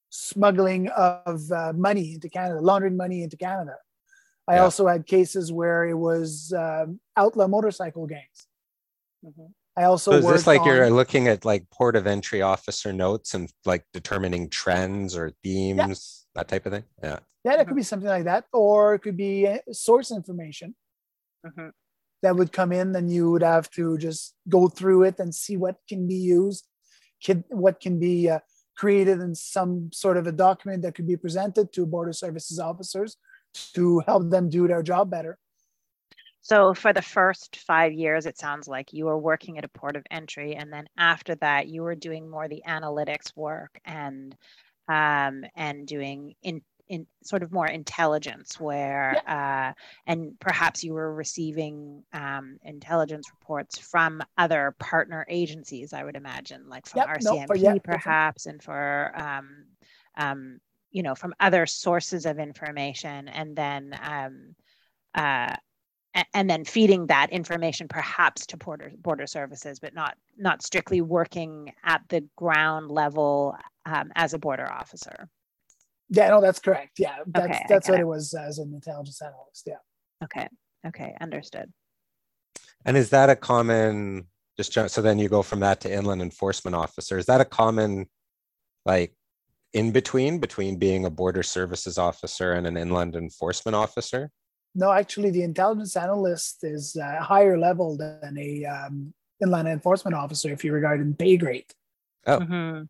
smuggling 0.10 0.89
of 0.89 1.51
uh, 1.51 1.74
money 1.74 2.13
into 2.13 2.29
Canada, 2.29 2.60
laundering 2.62 2.98
money 2.98 3.24
into 3.24 3.38
Canada. 3.38 3.75
I 4.48 4.55
yeah. 4.55 4.63
also 4.63 4.88
had 4.88 5.05
cases 5.05 5.51
where 5.51 5.86
it 5.86 5.96
was 5.96 6.53
um, 6.55 7.00
outlaw 7.15 7.48
motorcycle 7.48 8.05
gangs. 8.08 8.48
Mm-hmm. 9.25 9.46
I 9.75 9.86
also 9.86 10.12
so 10.12 10.17
is 10.17 10.27
this 10.27 10.48
like 10.48 10.62
on, 10.62 10.67
you're 10.67 10.89
looking 10.91 11.27
at 11.27 11.46
like 11.46 11.67
port 11.72 11.96
of 11.96 12.05
entry 12.05 12.41
officer 12.41 12.93
notes 12.93 13.34
and 13.34 13.51
like 13.65 13.86
determining 13.91 14.50
trends 14.50 15.17
or 15.17 15.32
themes, 15.43 16.25
yeah. 16.36 16.41
that 16.41 16.48
type 16.48 16.65
of 16.65 16.74
thing? 16.74 16.84
Yeah. 17.01 17.20
Yeah, 17.43 17.57
that 17.57 17.67
could 17.67 17.75
be 17.75 17.83
something 17.83 18.09
like 18.09 18.23
that, 18.23 18.45
or 18.53 18.95
it 18.95 19.00
could 19.00 19.17
be 19.17 19.47
source 19.71 20.12
information 20.12 20.75
mm-hmm. 21.45 21.69
that 22.21 22.35
would 22.35 22.53
come 22.53 22.71
in, 22.71 22.95
and 22.95 23.12
you 23.12 23.31
would 23.31 23.43
have 23.43 23.69
to 23.71 23.97
just 23.97 24.33
go 24.47 24.69
through 24.69 25.03
it 25.03 25.19
and 25.19 25.35
see 25.35 25.57
what 25.57 25.75
can 25.88 26.07
be 26.07 26.15
used, 26.15 26.67
can, 27.21 27.43
what 27.50 27.81
can 27.81 28.00
be 28.00 28.29
uh, 28.29 28.39
created 28.77 29.19
in 29.19 29.35
some 29.35 29.91
sort 29.91 30.17
of 30.17 30.25
a 30.25 30.31
document 30.31 30.83
that 30.83 30.95
could 30.95 31.07
be 31.07 31.17
presented 31.17 31.73
to 31.73 31.85
border 31.85 32.13
services 32.13 32.59
officers 32.59 33.17
to 33.73 34.00
help 34.07 34.29
them 34.29 34.50
do 34.50 34.67
their 34.67 34.81
job 34.81 35.12
better. 35.12 35.38
So 36.41 36.73
for 36.73 36.91
the 36.91 37.01
first 37.01 37.55
five 37.55 37.93
years, 37.93 38.25
it 38.25 38.38
sounds 38.38 38.67
like 38.67 38.91
you 38.91 39.05
were 39.05 39.17
working 39.17 39.57
at 39.57 39.63
a 39.63 39.69
port 39.69 39.95
of 39.95 40.03
entry, 40.12 40.55
and 40.55 40.71
then 40.71 40.88
after 40.97 41.35
that, 41.35 41.67
you 41.67 41.83
were 41.83 41.95
doing 41.95 42.29
more 42.29 42.47
the 42.47 42.63
analytics 42.67 43.35
work 43.35 43.79
and 43.85 44.35
um, 44.89 45.45
and 45.55 45.88
doing 45.88 46.35
in 46.43 46.62
in 46.89 47.07
sort 47.23 47.43
of 47.43 47.51
more 47.51 47.67
intelligence 47.67 48.59
where 48.59 49.21
yeah. 49.25 49.69
uh, 49.69 49.81
and 50.05 50.37
perhaps 50.39 50.83
you 50.83 50.93
were 50.93 51.13
receiving 51.13 52.03
um, 52.13 52.57
intelligence 52.63 53.29
reports 53.39 53.77
from 53.77 54.21
other 54.37 54.75
partner 54.79 55.25
agencies 55.29 55.93
i 55.93 56.03
would 56.03 56.15
imagine 56.15 56.67
like 56.67 56.85
from 56.87 56.99
yep, 56.99 57.09
rcmp 57.17 57.47
no, 57.49 57.55
yeah, 57.55 57.75
perhaps 57.83 58.45
and 58.45 58.61
for 58.61 59.11
um, 59.15 59.65
um, 60.17 60.59
you 60.91 61.03
know 61.03 61.15
from 61.15 61.33
other 61.39 61.65
sources 61.65 62.25
of 62.25 62.39
information 62.39 63.27
and 63.27 63.55
then 63.55 63.97
um, 64.01 64.55
uh, 65.15 65.55
and 66.33 66.49
then 66.49 66.63
feeding 66.63 67.07
that 67.07 67.31
information 67.31 67.87
perhaps 67.87 68.45
to 68.45 68.57
border 68.57 68.91
border 68.99 69.25
services 69.25 69.79
but 69.79 69.93
not 69.93 70.15
not 70.37 70.61
strictly 70.61 71.01
working 71.01 71.73
at 71.83 72.01
the 72.09 72.23
ground 72.35 72.91
level 72.91 73.55
um, 73.85 74.11
as 74.15 74.33
a 74.33 74.39
border 74.39 74.69
officer 74.71 75.29
yeah 76.10 76.29
no 76.29 76.41
that's 76.41 76.60
correct 76.60 77.00
yeah 77.00 77.17
that's 77.27 77.45
okay, 77.45 77.65
that's 77.69 77.88
what 77.88 78.00
it. 78.00 78.01
it 78.01 78.07
was 78.07 78.33
as 78.33 78.60
an 78.60 78.74
intelligence 78.74 79.22
analyst 79.22 79.63
yeah 79.65 79.75
okay 80.24 80.48
okay 80.86 81.15
understood 81.22 81.72
and 82.86 82.98
is 82.98 83.10
that 83.10 83.29
a 83.29 83.36
common 83.36 84.27
just 84.57 84.74
so 84.74 85.01
then 85.01 85.17
you 85.19 85.29
go 85.29 85.41
from 85.41 85.60
that 85.60 85.81
to 85.81 85.91
inland 85.91 86.22
enforcement 86.22 86.75
officer 86.75 87.17
is 87.17 87.25
that 87.25 87.41
a 87.41 87.45
common 87.45 88.07
like 88.86 89.13
in 89.74 89.91
between 89.91 90.39
between 90.39 90.77
being 90.77 91.05
a 91.05 91.10
border 91.10 91.43
services 91.43 91.98
officer 91.98 92.53
and 92.53 92.67
an 92.67 92.77
inland 92.77 93.15
enforcement 93.15 93.75
officer 93.75 94.29
no, 94.75 94.91
actually, 94.91 95.29
the 95.29 95.43
intelligence 95.43 95.95
analyst 95.95 96.63
is 96.63 96.95
a 96.95 97.22
higher 97.22 97.57
level 97.57 97.95
than 97.95 98.36
a 98.38 98.65
um, 98.65 99.13
inland 99.41 99.67
enforcement 99.67 100.15
officer 100.15 100.50
if 100.51 100.63
you 100.63 100.74
regard 100.74 101.00
in 101.00 101.13
pay 101.13 101.38
grade. 101.38 101.72
Oh, 102.25 102.39
mm-hmm. 102.39 102.83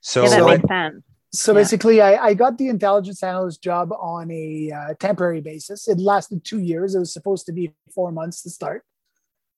so 0.00 0.22
yeah, 0.22 0.28
that 0.30 0.46
makes 0.46 0.68
sense. 0.68 1.02
So 1.34 1.52
yeah. 1.52 1.60
basically, 1.60 2.02
I, 2.02 2.26
I, 2.26 2.34
got 2.34 2.58
the 2.58 2.68
intelligence 2.68 3.22
analyst 3.22 3.62
job 3.62 3.90
on 3.92 4.30
a 4.30 4.70
uh, 4.70 4.94
temporary 5.00 5.40
basis. 5.40 5.88
It 5.88 5.98
lasted 5.98 6.44
two 6.44 6.60
years. 6.60 6.94
It 6.94 6.98
was 6.98 7.12
supposed 7.12 7.46
to 7.46 7.52
be 7.52 7.72
four 7.94 8.12
months 8.12 8.42
to 8.42 8.50
start. 8.50 8.84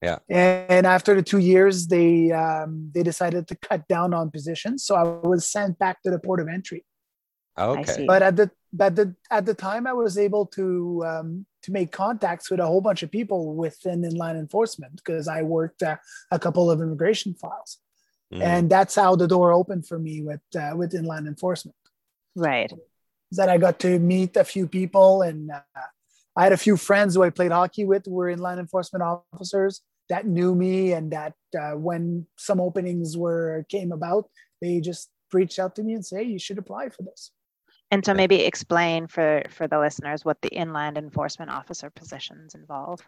Yeah. 0.00 0.18
And 0.28 0.87
after 0.87 1.14
the 1.14 1.22
two 1.22 1.38
years, 1.38 1.87
they 1.87 2.30
um, 2.30 2.90
they 2.94 3.02
decided 3.02 3.48
to 3.48 3.56
cut 3.56 3.88
down 3.88 4.12
on 4.14 4.30
positions. 4.30 4.84
So 4.84 4.94
I 4.94 5.02
was 5.26 5.48
sent 5.50 5.78
back 5.78 6.02
to 6.02 6.10
the 6.10 6.18
port 6.18 6.40
of 6.40 6.48
entry. 6.48 6.84
Okay. 7.58 8.04
But 8.06 8.22
at 8.22 8.37
the 8.37 8.50
but 8.72 8.96
the, 8.96 9.14
at 9.30 9.46
the 9.46 9.54
time, 9.54 9.87
I 9.87 9.92
was 9.92 10.18
able 10.18 10.46
to 10.46 11.04
um, 11.06 11.46
to 11.62 11.72
make 11.72 11.92
contacts 11.92 12.50
with 12.50 12.60
a 12.60 12.66
whole 12.66 12.80
bunch 12.80 13.02
of 13.02 13.10
people 13.10 13.54
within 13.54 14.04
inland 14.04 14.38
enforcement 14.38 14.96
because 14.96 15.28
I 15.28 15.42
worked 15.42 15.82
uh, 15.82 15.96
a 16.30 16.38
couple 16.38 16.70
of 16.70 16.80
immigration 16.80 17.34
files, 17.34 17.78
mm. 18.32 18.42
and 18.42 18.70
that's 18.70 18.94
how 18.94 19.16
the 19.16 19.28
door 19.28 19.52
opened 19.52 19.87
for 19.87 19.98
me 19.98 20.22
with 20.22 20.40
uh, 20.56 20.72
with 20.76 20.94
inland 20.94 21.26
enforcement. 21.26 21.76
Right. 22.37 22.72
That 23.32 23.48
I 23.48 23.58
got 23.58 23.80
to 23.80 23.98
meet 23.98 24.37
a 24.37 24.44
few 24.44 24.68
people, 24.68 25.22
and 25.22 25.50
uh, 25.50 25.60
I 26.37 26.44
had 26.44 26.52
a 26.52 26.56
few 26.56 26.76
friends 26.76 27.14
who 27.14 27.22
I 27.22 27.30
played 27.30 27.52
hockey 27.52 27.84
with 27.84 28.06
who 28.06 28.12
were 28.12 28.28
inland 28.28 28.60
enforcement 28.60 29.02
officers 29.02 29.80
that 30.08 30.26
knew 30.26 30.54
me, 30.54 30.92
and 30.92 31.10
that 31.12 31.34
uh, 31.58 31.72
when 31.72 32.26
some 32.37 32.60
openings 32.60 33.16
were 33.16 33.64
came 33.68 33.92
about, 33.92 34.28
they 34.60 34.80
just 34.80 35.10
reached 35.32 35.58
out 35.58 35.74
to 35.76 35.82
me 35.82 35.94
and 35.94 36.04
say, 36.04 36.22
"You 36.22 36.38
should 36.38 36.58
apply 36.58 36.90
for 36.90 37.02
this." 37.02 37.32
And 37.90 38.04
so 38.04 38.14
maybe 38.14 38.40
explain 38.40 39.06
for, 39.06 39.42
for 39.50 39.68
the 39.68 39.78
listeners 39.78 40.24
what 40.24 40.40
the 40.42 40.48
inland 40.48 40.98
enforcement 40.98 41.50
officer 41.50 41.90
positions 41.90 42.54
involve. 42.54 43.00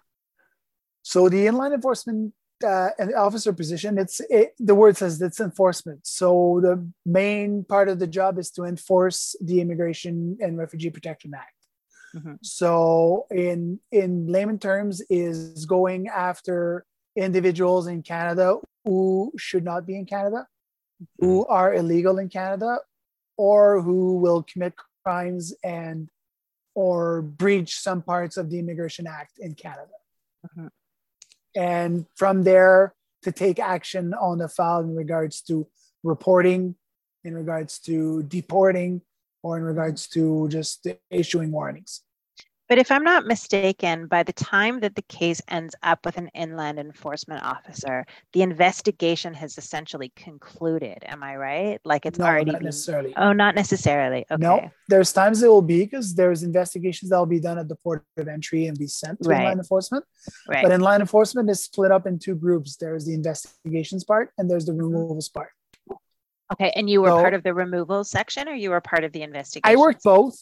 So 1.03 1.29
the 1.29 1.47
inland 1.47 1.75
enforcement 1.75 2.35
uh, 2.65 2.91
officer 3.17 3.53
position, 3.53 3.99
it's 3.99 4.21
it, 4.31 4.55
the 4.59 4.75
word 4.75 4.97
says 4.97 5.21
it's 5.21 5.41
enforcement. 5.41 6.07
So 6.07 6.61
the 6.63 6.87
main 7.05 7.65
part 7.65 7.89
of 7.89 7.99
the 7.99 8.07
job 8.07 8.39
is 8.39 8.51
to 8.53 8.65
enforce 8.65 9.37
the 9.41 9.61
Immigration 9.61 10.39
and 10.41 10.59
Refugee 10.59 10.91
Protection 10.91 11.33
Act. 11.35 11.53
Mm-hmm. 12.15 12.35
So 12.43 13.27
in 13.31 13.81
in 13.93 14.27
layman 14.27 14.59
terms, 14.59 15.03
is 15.11 15.67
going 15.67 16.09
after 16.09 16.85
individuals 17.17 17.87
in 17.87 18.03
Canada 18.03 18.59
who 18.85 19.33
should 19.37 19.65
not 19.65 19.87
be 19.87 19.97
in 19.97 20.07
Canada, 20.07 20.47
mm-hmm. 21.03 21.27
who 21.27 21.47
are 21.47 21.75
illegal 21.75 22.19
in 22.19 22.29
Canada, 22.29 22.79
or 23.37 23.83
who 23.83 24.19
will 24.19 24.43
commit 24.43 24.75
crimes 25.05 25.53
and 25.63 26.09
or 26.75 27.23
breach 27.23 27.79
some 27.81 28.03
parts 28.03 28.37
of 28.37 28.51
the 28.51 28.59
Immigration 28.59 29.07
Act 29.07 29.39
in 29.39 29.55
Canada. 29.55 29.97
Mm-hmm. 30.47 30.69
And 31.57 32.07
from 32.15 32.45
there, 32.45 32.95
to 33.23 33.33
take 33.33 33.59
action 33.59 34.15
on 34.15 34.39
the 34.39 34.49
file 34.49 34.81
in 34.81 34.95
regards 34.95 35.41
to 35.43 35.67
reporting, 36.05 36.77
in 37.25 37.35
regards 37.35 37.81
to 37.81 38.23
deporting, 38.23 39.01
or 39.43 39.57
in 39.57 39.65
regards 39.65 40.07
to 40.09 40.49
just 40.49 40.87
issuing 41.11 41.51
warnings. 41.51 42.03
But 42.69 42.79
if 42.79 42.91
I'm 42.91 43.05
not 43.05 43.27
mistaken, 43.27 44.07
by 44.07 44.25
the 44.25 44.33
time 44.33 44.81
that 44.81 44.97
the 44.97 45.03
case 45.03 45.41
ends 45.49 45.75
up 45.83 46.05
with 46.05 46.19
an 46.19 46.29
inland 46.35 46.79
enforcement 46.79 47.45
officer, 47.45 48.05
the 48.33 48.43
investigation 48.43 49.35
has 49.35 49.57
essentially 49.57 50.13
concluded. 50.17 50.99
Am 51.07 51.23
I 51.23 51.37
right? 51.37 51.81
Like 51.85 52.07
it's 52.07 52.19
no, 52.19 52.27
already 52.27 52.51
not 52.51 52.59
been... 52.59 52.67
necessarily. 52.67 53.15
Oh, 53.17 53.33
not 53.33 53.55
necessarily. 53.55 54.27
Okay. 54.31 54.43
No, 54.43 54.71
there's 54.89 55.13
times 55.13 55.43
it 55.43 55.49
will 55.49 55.63
be 55.63 55.85
because 55.85 56.15
there's 56.15 56.43
investigations 56.43 57.11
that 57.11 57.19
will 57.19 57.27
be 57.27 57.41
done 57.41 57.59
at 57.59 57.69
the 57.69 57.77
port 57.77 58.05
of 58.17 58.27
entry 58.27 58.67
and 58.67 58.77
be 58.77 58.89
sent 58.89 59.23
to 59.23 59.29
right. 59.29 59.43
inland 59.43 59.61
enforcement. 59.61 60.05
Right. 60.49 60.63
But 60.63 60.73
inland 60.73 61.03
enforcement 61.03 61.49
is 61.49 61.63
split 61.63 61.93
up 61.93 62.07
in 62.07 62.19
two 62.19 62.35
groups. 62.35 62.77
There's 62.77 63.07
the 63.07 63.15
investigations 63.15 64.03
part 64.03 64.33
and 64.39 64.51
there's 64.51 64.67
the 64.67 64.73
mm-hmm. 64.73 64.83
removals 64.83 65.29
part. 65.29 65.51
Okay, 66.53 66.73
and 66.77 66.89
you 66.89 67.03
were 67.03 67.09
so, 67.09 67.17
part 67.17 67.35
of 67.35 67.43
the 67.43 67.53
removals 67.53 68.09
section, 68.09 68.49
or 68.49 68.55
you 68.55 68.71
were 68.71 68.81
part 68.81 69.03
of 69.03 69.11
the 69.11 69.23
investigation? 69.23 69.69
I 69.69 69.81
worked 69.81 70.05
both, 70.05 70.39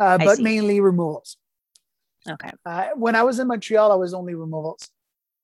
uh, 0.00 0.18
but 0.18 0.40
mainly 0.40 0.80
removals. 0.80 1.36
Okay. 2.30 2.50
Uh, 2.64 2.88
when 2.94 3.16
I 3.16 3.22
was 3.22 3.38
in 3.38 3.48
Montreal, 3.48 3.92
I 3.92 3.96
was 3.96 4.14
only 4.14 4.34
removals. 4.34 4.88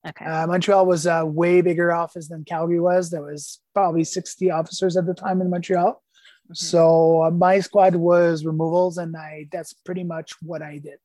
Okay. 0.07 0.25
Uh, 0.25 0.47
Montreal 0.47 0.85
was 0.85 1.05
a 1.05 1.25
way 1.25 1.61
bigger 1.61 1.91
office 1.91 2.27
than 2.27 2.43
Calgary 2.43 2.79
was. 2.79 3.11
There 3.11 3.21
was 3.21 3.59
probably 3.73 4.03
60 4.03 4.49
officers 4.49 4.97
at 4.97 5.05
the 5.05 5.13
time 5.13 5.41
in 5.41 5.49
Montreal. 5.49 5.93
Mm-hmm. 5.93 6.53
So 6.53 7.23
uh, 7.23 7.31
my 7.31 7.59
squad 7.59 7.95
was 7.95 8.45
removals, 8.45 8.97
and 8.97 9.15
I 9.15 9.47
that's 9.51 9.73
pretty 9.73 10.03
much 10.03 10.33
what 10.41 10.61
I 10.61 10.79
did. 10.79 10.97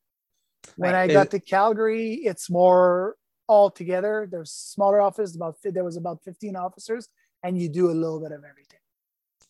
When 0.77 0.93
right. 0.93 1.11
I 1.11 1.13
got 1.13 1.31
to 1.31 1.41
Calgary, 1.41 2.15
it's 2.15 2.51
more 2.51 3.17
all 3.47 3.71
together. 3.71 4.27
There's 4.31 4.51
smaller 4.51 5.01
office, 5.01 5.37
about 5.37 5.57
there 5.63 5.85
was 5.85 5.97
about 5.97 6.25
15 6.25 6.57
officers, 6.57 7.09
and 7.43 7.61
you 7.61 7.69
do 7.69 7.91
a 7.91 7.93
little 7.93 8.21
bit 8.21 8.33
of 8.33 8.43
everything. 8.45 8.81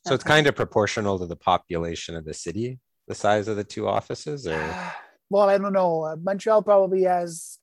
So 0.06 0.10
okay. 0.10 0.14
it's 0.16 0.24
kind 0.24 0.46
of 0.46 0.54
proportional 0.54 1.18
to 1.18 1.26
the 1.26 1.36
population 1.36 2.14
of 2.14 2.24
the 2.24 2.34
city, 2.34 2.78
the 3.08 3.14
size 3.14 3.48
of 3.48 3.56
the 3.56 3.64
two 3.64 3.88
offices, 3.88 4.46
or 4.46 4.92
well, 5.30 5.48
I 5.48 5.58
don't 5.58 5.72
know. 5.72 6.04
Uh, 6.04 6.16
Montreal 6.22 6.62
probably 6.62 7.02
has 7.02 7.58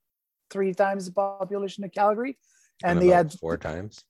three 0.49 0.73
times 0.73 1.06
the 1.06 1.12
population 1.12 1.84
of 1.84 1.91
Calgary, 1.91 2.38
and, 2.84 2.99
and 2.99 3.02
they 3.02 3.13
had 3.13 3.32
four 3.34 3.58
times. 3.58 4.04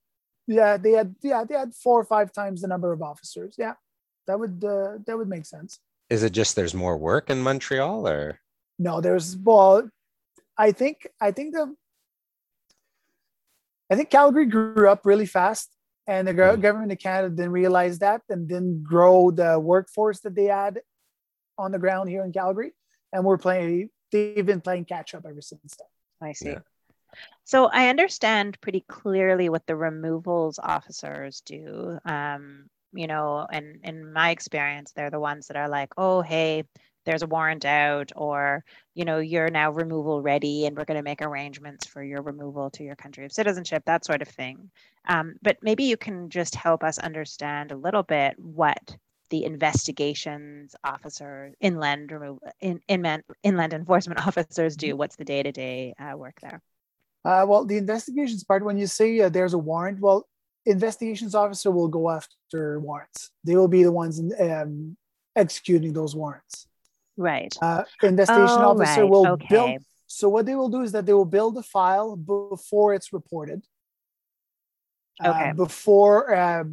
Yeah, 0.47 0.77
they 0.77 0.91
had 0.91 1.15
yeah 1.21 1.43
they 1.43 1.55
had 1.55 1.73
four 1.73 2.01
or 2.01 2.05
five 2.05 2.31
times 2.31 2.61
the 2.61 2.67
number 2.67 2.91
of 2.91 3.01
officers. 3.01 3.55
Yeah, 3.57 3.73
that 4.27 4.39
would 4.39 4.63
uh, 4.63 4.97
that 5.05 5.17
would 5.17 5.29
make 5.29 5.45
sense. 5.45 5.79
Is 6.09 6.23
it 6.23 6.31
just 6.31 6.55
there's 6.55 6.73
more 6.73 6.97
work 6.97 7.29
in 7.29 7.41
Montreal, 7.41 8.07
or 8.07 8.39
no? 8.77 9.01
There's 9.01 9.37
well, 9.37 9.89
I 10.57 10.71
think 10.71 11.07
I 11.21 11.31
think 11.31 11.53
the 11.53 11.73
I 13.89 13.95
think 13.95 14.09
Calgary 14.09 14.45
grew 14.45 14.89
up 14.89 15.05
really 15.05 15.25
fast, 15.25 15.69
and 16.07 16.27
the 16.27 16.33
mm. 16.33 16.61
government 16.61 16.91
of 16.91 16.99
Canada 16.99 17.35
didn't 17.35 17.51
realize 17.51 17.99
that 17.99 18.21
and 18.29 18.47
didn't 18.47 18.83
grow 18.83 19.31
the 19.31 19.59
workforce 19.59 20.19
that 20.21 20.35
they 20.35 20.45
had 20.45 20.81
on 21.57 21.71
the 21.71 21.79
ground 21.79 22.09
here 22.09 22.23
in 22.25 22.33
Calgary. 22.33 22.73
And 23.13 23.23
we're 23.23 23.37
playing; 23.37 23.89
they've 24.11 24.45
been 24.45 24.61
playing 24.61 24.85
catch 24.85 25.13
up 25.13 25.25
ever 25.25 25.41
since 25.41 25.77
then. 25.77 26.29
I 26.29 26.33
see. 26.33 26.49
Yeah. 26.49 26.59
So 27.45 27.67
I 27.67 27.89
understand 27.89 28.59
pretty 28.59 28.83
clearly 28.87 29.47
what 29.47 29.65
the 29.67 29.75
removals 29.75 30.59
officers 30.61 31.41
do. 31.41 31.99
Um, 32.05 32.65
you 32.93 33.07
know, 33.07 33.47
and 33.51 33.79
in 33.83 34.11
my 34.11 34.31
experience, 34.31 34.91
they're 34.91 35.09
the 35.09 35.19
ones 35.19 35.47
that 35.47 35.57
are 35.57 35.69
like, 35.69 35.93
oh, 35.97 36.21
hey, 36.21 36.63
there's 37.05 37.23
a 37.23 37.27
warrant 37.27 37.65
out 37.65 38.11
or 38.15 38.63
you 38.93 39.05
know 39.05 39.19
you're 39.19 39.49
now 39.49 39.71
removal 39.71 40.21
ready 40.21 40.65
and 40.65 40.77
we're 40.77 40.85
going 40.85 40.97
to 40.97 41.03
make 41.03 41.21
arrangements 41.21 41.85
for 41.85 42.03
your 42.03 42.21
removal 42.21 42.69
to 42.69 42.83
your 42.83 42.95
country 42.95 43.25
of 43.25 43.31
citizenship 43.31 43.83
that 43.85 44.05
sort 44.05 44.21
of 44.21 44.27
thing 44.27 44.69
um, 45.07 45.35
but 45.41 45.57
maybe 45.61 45.83
you 45.83 45.97
can 45.97 46.29
just 46.29 46.55
help 46.55 46.83
us 46.83 46.97
understand 46.97 47.71
a 47.71 47.77
little 47.77 48.03
bit 48.03 48.37
what 48.39 48.95
the 49.33 49.43
investigations 49.43 50.75
officer 50.83 51.53
inland 51.59 52.13
in, 52.61 52.79
inland, 52.87 53.23
inland 53.41 53.73
enforcement 53.73 54.19
officers 54.27 54.75
do 54.75 54.95
what's 54.95 55.15
the 55.15 55.25
day-to-day 55.25 55.93
uh, 55.99 56.15
work 56.15 56.37
there 56.41 56.61
uh, 57.25 57.43
well 57.47 57.65
the 57.65 57.77
investigations 57.77 58.43
part 58.43 58.63
when 58.63 58.77
you 58.77 58.87
say 58.87 59.07
uh, 59.19 59.29
there's 59.29 59.53
a 59.53 59.63
warrant 59.71 59.99
well 59.99 60.27
investigations 60.65 61.33
officer 61.35 61.69
will 61.71 61.89
go 61.89 62.09
after 62.09 62.79
warrants 62.79 63.31
they 63.43 63.55
will 63.55 63.67
be 63.67 63.83
the 63.83 63.91
ones 63.91 64.19
in, 64.19 64.29
um, 64.49 64.95
executing 65.35 65.91
those 65.93 66.15
warrants 66.15 66.67
Right. 67.17 67.55
Uh, 67.61 67.83
investigation 68.01 68.57
oh, 68.59 68.71
officer 68.71 69.01
right. 69.01 69.09
will 69.09 69.27
okay. 69.27 69.47
build. 69.49 69.81
So 70.07 70.29
what 70.29 70.45
they 70.45 70.55
will 70.55 70.69
do 70.69 70.81
is 70.81 70.91
that 70.93 71.05
they 71.05 71.13
will 71.13 71.25
build 71.25 71.57
a 71.57 71.63
file 71.63 72.15
before 72.15 72.93
it's 72.93 73.13
reported. 73.13 73.63
Uh, 75.23 75.29
okay. 75.29 75.51
Before 75.55 76.33
uh, 76.33 76.63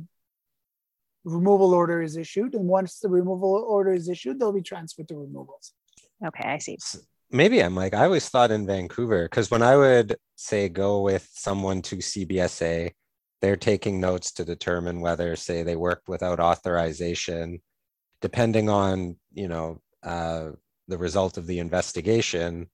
removal 1.24 1.74
order 1.74 2.02
is 2.02 2.16
issued, 2.16 2.54
and 2.54 2.66
once 2.66 2.98
the 2.98 3.08
removal 3.08 3.64
order 3.68 3.92
is 3.92 4.08
issued, 4.08 4.38
they'll 4.38 4.52
be 4.52 4.62
transferred 4.62 5.08
to 5.08 5.16
removals. 5.16 5.72
Okay, 6.26 6.48
I 6.48 6.58
see. 6.58 6.78
Maybe 7.30 7.62
I'm 7.62 7.76
like 7.76 7.94
I 7.94 8.04
always 8.04 8.28
thought 8.28 8.50
in 8.50 8.66
Vancouver 8.66 9.24
because 9.24 9.50
when 9.50 9.62
I 9.62 9.76
would 9.76 10.16
say 10.36 10.68
go 10.68 11.02
with 11.02 11.28
someone 11.32 11.80
to 11.82 11.96
CBSA, 11.96 12.90
they're 13.40 13.56
taking 13.56 14.00
notes 14.00 14.32
to 14.32 14.44
determine 14.44 15.00
whether, 15.00 15.36
say, 15.36 15.62
they 15.62 15.76
worked 15.76 16.08
without 16.08 16.40
authorization, 16.40 17.60
depending 18.20 18.68
on 18.68 19.16
you 19.32 19.48
know 19.48 19.80
uh, 20.02 20.50
the 20.88 20.98
result 20.98 21.38
of 21.38 21.46
the 21.46 21.60
investigation, 21.60 22.68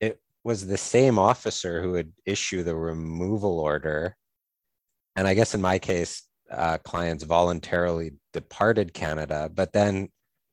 it 0.00 0.20
was 0.44 0.66
the 0.66 0.76
same 0.76 1.18
officer 1.18 1.82
who 1.82 1.92
would 1.92 2.12
issue 2.26 2.62
the 2.62 2.76
removal 2.76 3.58
order. 3.58 4.16
And 5.16 5.26
I 5.26 5.34
guess 5.34 5.54
in 5.54 5.60
my 5.60 5.78
case, 5.78 6.27
uh, 6.50 6.78
clients 6.78 7.24
voluntarily 7.24 8.12
departed 8.32 8.94
Canada. 8.94 9.50
But 9.52 9.72
then, 9.72 10.08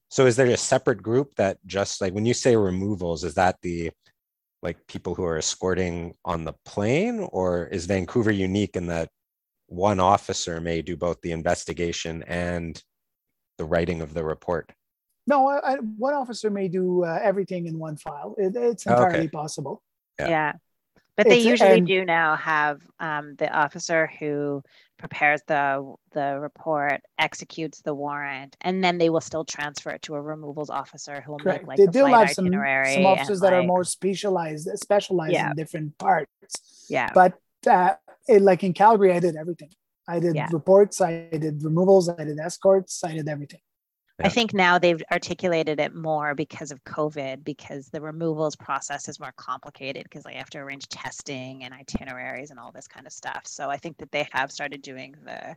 so 0.09 0.25
is 0.25 0.35
there 0.35 0.47
a 0.47 0.57
separate 0.57 1.01
group 1.01 1.35
that 1.35 1.57
just 1.65 2.01
like 2.01 2.13
when 2.13 2.25
you 2.25 2.33
say 2.33 2.55
removals, 2.55 3.23
is 3.23 3.35
that 3.35 3.57
the 3.61 3.91
like 4.61 4.87
people 4.87 5.13
who 5.13 5.23
are 5.23 5.37
escorting 5.37 6.15
on 6.23 6.43
the 6.43 6.53
plane, 6.65 7.27
or 7.31 7.67
is 7.67 7.85
Vancouver 7.85 8.31
unique 8.31 8.75
in 8.75 8.87
that 8.87 9.09
one 9.67 9.99
officer 9.99 10.59
may 10.61 10.81
do 10.81 10.95
both 10.95 11.21
the 11.21 11.31
investigation 11.31 12.23
and 12.23 12.81
the 13.57 13.65
writing 13.65 14.01
of 14.01 14.13
the 14.13 14.23
report? 14.23 14.71
No, 15.27 15.47
I, 15.49 15.75
one 15.75 16.13
officer 16.13 16.49
may 16.49 16.67
do 16.67 17.03
uh, 17.03 17.19
everything 17.21 17.65
in 17.65 17.79
one 17.79 17.97
file. 17.97 18.35
It, 18.37 18.55
it's 18.55 18.85
entirely 18.85 19.19
okay. 19.19 19.27
possible. 19.27 19.81
Yeah. 20.19 20.29
yeah. 20.29 20.53
But 21.17 21.27
they 21.29 21.37
it's, 21.37 21.45
usually 21.45 21.79
and, 21.79 21.87
do 21.87 22.05
now 22.05 22.35
have 22.35 22.81
um, 22.99 23.35
the 23.37 23.49
officer 23.49 24.11
who 24.19 24.61
prepares 25.07 25.41
the 25.47 25.93
the 26.11 26.39
report, 26.39 27.01
executes 27.19 27.81
the 27.81 27.93
warrant, 27.93 28.55
and 28.61 28.83
then 28.83 28.97
they 28.97 29.09
will 29.09 29.21
still 29.21 29.45
transfer 29.45 29.91
it 29.91 30.01
to 30.03 30.15
a 30.15 30.21
removals 30.21 30.69
officer 30.69 31.21
who 31.21 31.33
will 31.33 31.39
correct. 31.39 31.63
make 31.63 31.67
like 31.67 31.77
they 31.77 31.85
the 31.85 31.91
do 31.91 32.05
have 32.05 32.31
some, 32.31 32.51
some 32.51 33.05
officers 33.05 33.39
that 33.41 33.51
like, 33.51 33.63
are 33.63 33.63
more 33.63 33.83
specialized, 33.83 34.67
specialized 34.75 35.33
yeah. 35.33 35.51
in 35.51 35.55
different 35.55 35.97
parts. 35.97 36.87
Yeah. 36.89 37.09
But 37.13 37.33
uh, 37.67 37.93
it, 38.27 38.41
like 38.41 38.63
in 38.63 38.73
Calgary, 38.73 39.11
I 39.13 39.19
did 39.19 39.35
everything. 39.35 39.69
I 40.07 40.19
did 40.19 40.35
yeah. 40.35 40.49
reports, 40.51 41.01
I 41.01 41.29
did 41.31 41.63
removals, 41.63 42.09
I 42.09 42.23
did 42.23 42.39
escorts, 42.39 43.03
I 43.03 43.13
did 43.13 43.27
everything. 43.27 43.61
I 44.23 44.29
think 44.29 44.53
now 44.53 44.79
they've 44.79 45.03
articulated 45.11 45.79
it 45.79 45.93
more 45.93 46.35
because 46.35 46.71
of 46.71 46.83
COVID, 46.85 47.43
because 47.43 47.89
the 47.89 47.99
removals 47.99 48.55
process 48.55 49.09
is 49.09 49.19
more 49.19 49.33
complicated 49.35 50.03
because 50.03 50.23
they 50.23 50.35
have 50.35 50.49
to 50.51 50.59
arrange 50.59 50.87
testing 50.87 51.63
and 51.63 51.73
itineraries 51.73 52.49
and 52.49 52.59
all 52.59 52.71
this 52.71 52.87
kind 52.87 53.05
of 53.05 53.11
stuff. 53.11 53.41
So 53.45 53.69
I 53.69 53.77
think 53.77 53.97
that 53.97 54.11
they 54.11 54.27
have 54.31 54.53
started 54.53 54.81
doing 54.81 55.15
the, 55.25 55.55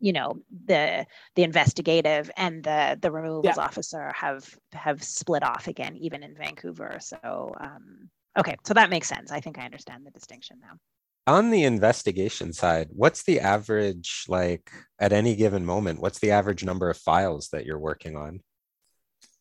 you 0.00 0.14
know, 0.14 0.38
the 0.66 1.06
the 1.34 1.42
investigative 1.42 2.30
and 2.36 2.64
the 2.64 2.98
the 3.00 3.10
removals 3.10 3.56
yeah. 3.56 3.62
officer 3.62 4.10
have 4.14 4.48
have 4.72 5.02
split 5.02 5.42
off 5.42 5.68
again, 5.68 5.96
even 5.96 6.22
in 6.22 6.34
Vancouver. 6.34 6.96
So 7.00 7.54
um, 7.60 8.08
okay, 8.38 8.56
so 8.64 8.72
that 8.72 8.88
makes 8.88 9.08
sense. 9.08 9.30
I 9.30 9.40
think 9.40 9.58
I 9.58 9.66
understand 9.66 10.06
the 10.06 10.10
distinction 10.10 10.60
now 10.62 10.78
on 11.26 11.50
the 11.50 11.64
investigation 11.64 12.52
side 12.52 12.88
what's 12.90 13.22
the 13.22 13.40
average 13.40 14.24
like 14.28 14.70
at 14.98 15.12
any 15.12 15.34
given 15.34 15.64
moment 15.64 16.00
what's 16.00 16.18
the 16.18 16.30
average 16.30 16.64
number 16.64 16.90
of 16.90 16.96
files 16.96 17.48
that 17.48 17.64
you're 17.64 17.78
working 17.78 18.16
on? 18.16 18.40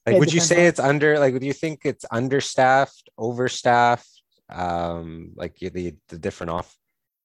Like 0.05 0.15
it 0.15 0.19
would 0.19 0.33
you 0.33 0.39
say 0.39 0.61
on... 0.61 0.65
it's 0.67 0.79
under 0.79 1.19
like 1.19 1.37
do 1.39 1.45
you 1.45 1.53
think 1.53 1.81
it's 1.83 2.05
understaffed 2.11 3.09
overstaffed 3.17 4.21
um 4.49 5.31
like 5.35 5.57
the 5.59 5.95
the 6.09 6.17
different 6.17 6.51
off 6.51 6.75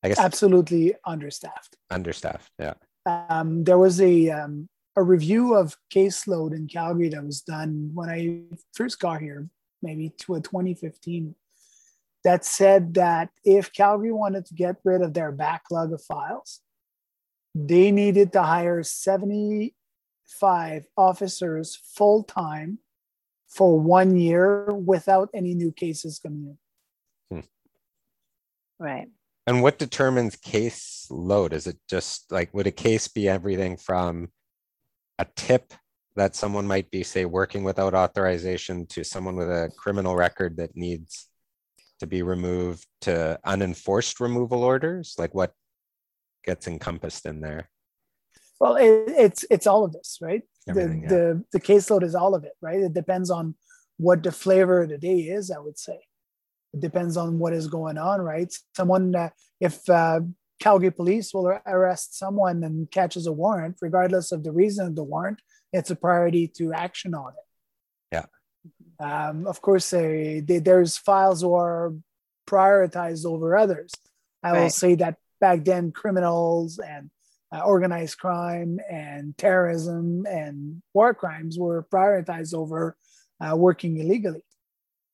i 0.02 0.08
guess? 0.08 0.18
Absolutely 0.18 0.94
understaffed. 1.06 1.76
Understaffed 1.90 2.50
yeah. 2.58 2.74
Um 3.06 3.64
there 3.64 3.78
was 3.78 4.00
a 4.00 4.30
um 4.30 4.68
a 4.96 5.02
review 5.02 5.54
of 5.54 5.76
caseload 5.94 6.52
in 6.52 6.66
calgary 6.66 7.08
that 7.10 7.24
was 7.24 7.42
done 7.42 7.90
when 7.94 8.10
i 8.10 8.40
first 8.74 8.98
got 8.98 9.20
here 9.20 9.48
maybe 9.80 10.10
to 10.18 10.34
a 10.34 10.40
2015 10.40 11.34
that 12.28 12.44
said 12.44 12.92
that 12.92 13.30
if 13.42 13.72
Calgary 13.72 14.12
wanted 14.12 14.44
to 14.44 14.52
get 14.52 14.76
rid 14.84 15.00
of 15.00 15.14
their 15.14 15.32
backlog 15.32 15.94
of 15.94 16.02
files, 16.02 16.60
they 17.54 17.90
needed 17.90 18.34
to 18.34 18.42
hire 18.42 18.82
75 18.82 20.84
officers 20.94 21.80
full 21.96 22.24
time 22.24 22.80
for 23.48 23.80
one 23.80 24.18
year 24.18 24.66
without 24.74 25.30
any 25.32 25.54
new 25.54 25.72
cases 25.72 26.18
coming 26.18 26.58
in. 27.30 27.38
Hmm. 27.38 27.46
Right. 28.78 29.08
And 29.46 29.62
what 29.62 29.78
determines 29.78 30.36
case 30.36 31.06
load? 31.08 31.54
Is 31.54 31.66
it 31.66 31.78
just 31.88 32.30
like, 32.30 32.52
would 32.52 32.66
a 32.66 32.70
case 32.70 33.08
be 33.08 33.26
everything 33.26 33.78
from 33.78 34.28
a 35.18 35.24
tip 35.34 35.72
that 36.14 36.36
someone 36.36 36.66
might 36.66 36.90
be, 36.90 37.04
say, 37.04 37.24
working 37.24 37.64
without 37.64 37.94
authorization 37.94 38.84
to 38.88 39.02
someone 39.02 39.36
with 39.36 39.48
a 39.48 39.72
criminal 39.78 40.14
record 40.14 40.58
that 40.58 40.76
needs 40.76 41.27
to 42.00 42.06
be 42.06 42.22
removed 42.22 42.86
to 43.02 43.38
unenforced 43.44 44.20
removal 44.20 44.62
orders? 44.62 45.14
Like 45.18 45.34
what 45.34 45.52
gets 46.44 46.66
encompassed 46.66 47.26
in 47.26 47.40
there? 47.40 47.68
Well, 48.60 48.76
it, 48.76 49.04
it's 49.08 49.44
it's 49.50 49.66
all 49.66 49.84
of 49.84 49.92
this, 49.92 50.18
right? 50.20 50.42
the, 50.66 50.98
yeah. 51.02 51.08
the 51.08 51.44
the 51.52 51.60
caseload 51.60 52.02
is 52.02 52.14
all 52.14 52.34
of 52.34 52.44
it, 52.44 52.52
right? 52.60 52.80
It 52.80 52.92
depends 52.92 53.30
on 53.30 53.54
what 53.96 54.22
the 54.22 54.32
flavor 54.32 54.82
of 54.82 54.90
the 54.90 54.98
day 54.98 55.20
is. 55.20 55.50
I 55.50 55.58
would 55.58 55.78
say 55.78 55.98
it 56.72 56.80
depends 56.80 57.16
on 57.16 57.38
what 57.38 57.52
is 57.52 57.66
going 57.68 57.98
on, 57.98 58.20
right? 58.20 58.52
Someone, 58.76 59.14
uh, 59.14 59.30
if 59.60 59.88
uh, 59.88 60.20
Calgary 60.60 60.90
police 60.90 61.32
will 61.32 61.58
arrest 61.66 62.18
someone 62.18 62.62
and 62.64 62.90
catches 62.90 63.26
a 63.26 63.32
warrant, 63.32 63.76
regardless 63.80 64.32
of 64.32 64.44
the 64.44 64.52
reason 64.52 64.86
of 64.86 64.96
the 64.96 65.04
warrant, 65.04 65.40
it's 65.72 65.90
a 65.90 65.96
priority 65.96 66.48
to 66.56 66.72
action 66.72 67.14
on 67.14 67.32
it. 67.32 67.47
Yeah. 69.00 69.28
Um, 69.28 69.46
of 69.46 69.60
course, 69.60 69.92
uh, 69.92 70.40
they, 70.44 70.60
there's 70.60 70.96
files 70.96 71.42
who 71.42 71.54
are 71.54 71.94
prioritized 72.46 73.24
over 73.26 73.56
others. 73.56 73.92
I 74.42 74.52
right. 74.52 74.62
will 74.62 74.70
say 74.70 74.94
that 74.96 75.16
back 75.40 75.64
then, 75.64 75.92
criminals 75.92 76.78
and 76.78 77.10
uh, 77.54 77.60
organized 77.60 78.18
crime 78.18 78.78
and 78.90 79.36
terrorism 79.38 80.26
and 80.26 80.82
war 80.92 81.14
crimes 81.14 81.58
were 81.58 81.86
prioritized 81.90 82.54
over 82.54 82.96
uh, 83.40 83.56
working 83.56 83.98
illegally. 83.98 84.44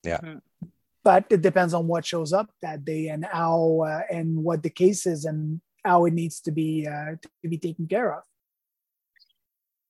Yeah. 0.03 0.19
Mm-hmm. 0.19 0.39
But 1.03 1.27
it 1.29 1.43
depends 1.43 1.75
on 1.75 1.87
what 1.87 2.07
shows 2.07 2.33
up 2.33 2.51
that 2.63 2.85
day 2.85 3.09
and 3.09 3.27
how 3.27 3.85
uh, 3.87 4.03
and 4.11 4.43
what 4.43 4.63
the 4.63 4.71
case 4.71 5.05
is 5.05 5.27
and 5.27 5.61
how 5.85 6.07
it 6.07 6.15
needs 6.15 6.41
to 6.41 6.51
be 6.51 6.87
uh, 6.87 7.17
to 7.43 7.49
be 7.49 7.59
taken 7.59 7.87
care 7.87 8.15
of. 8.15 8.23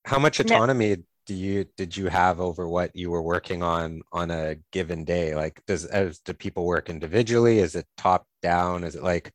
How 0.03 0.19
much 0.19 0.41
autonomy 0.41 0.97
do 1.25 1.33
you 1.33 1.65
did 1.77 1.95
you 1.95 2.07
have 2.07 2.39
over 2.39 2.67
what 2.67 2.95
you 2.95 3.09
were 3.11 3.21
working 3.21 3.63
on 3.63 4.01
on 4.11 4.31
a 4.31 4.55
given 4.71 5.03
day 5.03 5.35
like 5.35 5.61
does 5.65 5.85
as 5.85 6.19
do 6.19 6.33
people 6.33 6.65
work 6.65 6.89
individually 6.89 7.59
is 7.59 7.75
it 7.75 7.85
top 7.97 8.25
down 8.41 8.83
is 8.83 8.95
it 8.95 9.03
like 9.03 9.31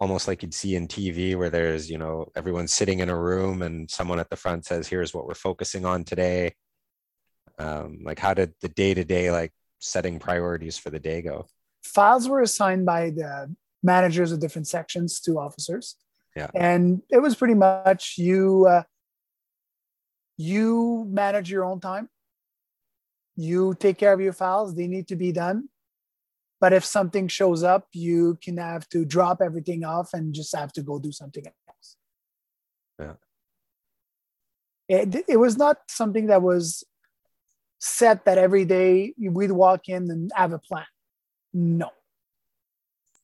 almost 0.00 0.26
like 0.26 0.42
you'd 0.42 0.54
see 0.54 0.74
in 0.74 0.88
tv 0.88 1.36
where 1.36 1.50
there's 1.50 1.90
you 1.90 1.98
know 1.98 2.26
everyone 2.34 2.66
sitting 2.66 3.00
in 3.00 3.08
a 3.08 3.18
room 3.18 3.62
and 3.62 3.90
someone 3.90 4.18
at 4.18 4.30
the 4.30 4.36
front 4.36 4.64
says 4.64 4.88
here's 4.88 5.14
what 5.14 5.26
we're 5.26 5.34
focusing 5.34 5.84
on 5.84 6.04
today 6.04 6.52
um, 7.58 8.00
like 8.04 8.18
how 8.18 8.34
did 8.34 8.54
the 8.60 8.68
day 8.68 8.94
to 8.94 9.04
day 9.04 9.30
like 9.30 9.52
setting 9.78 10.18
priorities 10.18 10.78
for 10.78 10.90
the 10.90 10.98
day 10.98 11.22
go? 11.22 11.46
Files 11.82 12.28
were 12.28 12.40
assigned 12.40 12.86
by 12.86 13.10
the 13.10 13.54
managers 13.82 14.32
of 14.32 14.40
different 14.40 14.68
sections 14.68 15.20
to 15.20 15.38
officers. 15.38 15.96
Yeah. 16.36 16.48
And 16.54 17.02
it 17.10 17.18
was 17.20 17.34
pretty 17.34 17.54
much 17.54 18.14
you 18.16 18.66
uh, 18.66 18.82
you 20.42 21.06
manage 21.08 21.50
your 21.50 21.64
own 21.64 21.80
time. 21.80 22.08
You 23.36 23.74
take 23.78 23.96
care 23.98 24.12
of 24.12 24.20
your 24.20 24.32
files, 24.32 24.74
they 24.74 24.88
need 24.88 25.08
to 25.08 25.16
be 25.16 25.32
done. 25.32 25.68
But 26.60 26.72
if 26.72 26.84
something 26.84 27.28
shows 27.28 27.62
up, 27.62 27.88
you 27.92 28.38
can 28.42 28.56
have 28.56 28.88
to 28.90 29.04
drop 29.04 29.40
everything 29.40 29.84
off 29.84 30.10
and 30.12 30.34
just 30.34 30.54
have 30.54 30.72
to 30.74 30.82
go 30.82 30.98
do 30.98 31.10
something 31.10 31.44
else. 31.46 31.96
Yeah. 33.00 33.14
It, 34.88 35.24
it 35.28 35.36
was 35.38 35.56
not 35.56 35.78
something 35.88 36.26
that 36.26 36.42
was 36.42 36.84
set 37.80 38.24
that 38.26 38.38
every 38.38 38.64
day 38.64 39.14
we'd 39.18 39.50
walk 39.50 39.88
in 39.88 40.10
and 40.10 40.30
have 40.34 40.52
a 40.52 40.58
plan. 40.58 40.86
No. 41.52 41.90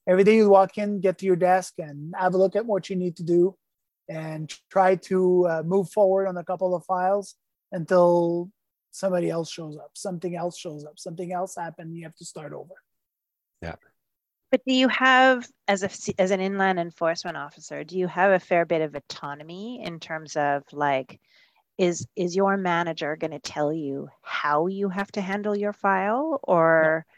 Every 0.09 0.25
day 0.25 0.37
you 0.37 0.49
walk 0.49 0.79
in, 0.79 1.01
get 1.01 1.19
to 1.19 1.27
your 1.27 1.37
desk 1.37 1.75
and 1.79 2.15
have 2.19 2.35
a 2.35 2.39
look 2.39 2.57
at 2.57 2.67
what 2.67 2.89
you 2.89 2.97
need 2.97 3.17
to 3.17 3.23
do 3.23 3.57
and 4.09 4.53
try 4.71 4.97
to 4.97 5.47
uh, 5.47 5.63
move 5.65 5.91
forward 5.91 6.27
on 6.27 6.37
a 6.37 6.45
couple 6.45 6.75
of 6.75 6.85
files 6.85 7.35
until 7.73 8.51
somebody 8.91 9.31
else 9.31 9.51
shows 9.51 9.77
up, 9.77 9.91
something 9.95 10.35
else 10.35 10.59
shows 10.59 10.85
up, 10.85 10.99
something 10.99 11.33
else 11.33 11.55
happened, 11.57 11.97
you 11.97 12.05
have 12.05 12.17
to 12.17 12.25
start 12.25 12.53
over. 12.53 12.75
Yeah. 13.63 13.77
But 14.51 14.63
do 14.67 14.73
you 14.73 14.89
have, 14.89 15.47
as 15.67 15.83
a 15.83 15.91
as 16.21 16.31
an 16.31 16.41
inland 16.41 16.79
enforcement 16.81 17.37
officer, 17.37 17.85
do 17.85 17.99
you 17.99 18.07
have 18.07 18.33
a 18.33 18.39
fair 18.39 18.65
bit 18.65 18.81
of 18.81 18.95
autonomy 18.95 19.83
in 19.85 20.01
terms 20.01 20.37
of 20.37 20.63
like, 20.73 21.21
is 21.77 22.07
is 22.17 22.35
your 22.35 22.57
manager 22.57 23.15
going 23.17 23.33
to 23.33 23.41
tell 23.41 23.73
you 23.73 24.09
how 24.23 24.67
you 24.67 24.89
have 24.89 25.13
to 25.13 25.21
handle 25.21 25.55
your 25.55 25.75
file, 25.75 26.41
or 26.43 27.05
no. 27.07 27.15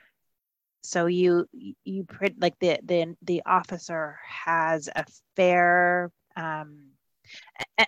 so 0.83 1.07
you 1.07 1.47
you 1.85 2.03
print 2.03 2.41
like 2.41 2.59
the 2.59 2.81
the 2.83 3.15
the 3.23 3.43
officer 3.47 4.19
has 4.27 4.89
a 4.89 5.05
fair 5.37 6.11
um, 6.37 6.91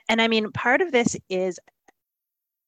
and, 0.09 0.21
I 0.21 0.29
mean 0.29 0.53
part 0.53 0.81
of 0.81 0.93
this 0.93 1.17
is 1.29 1.59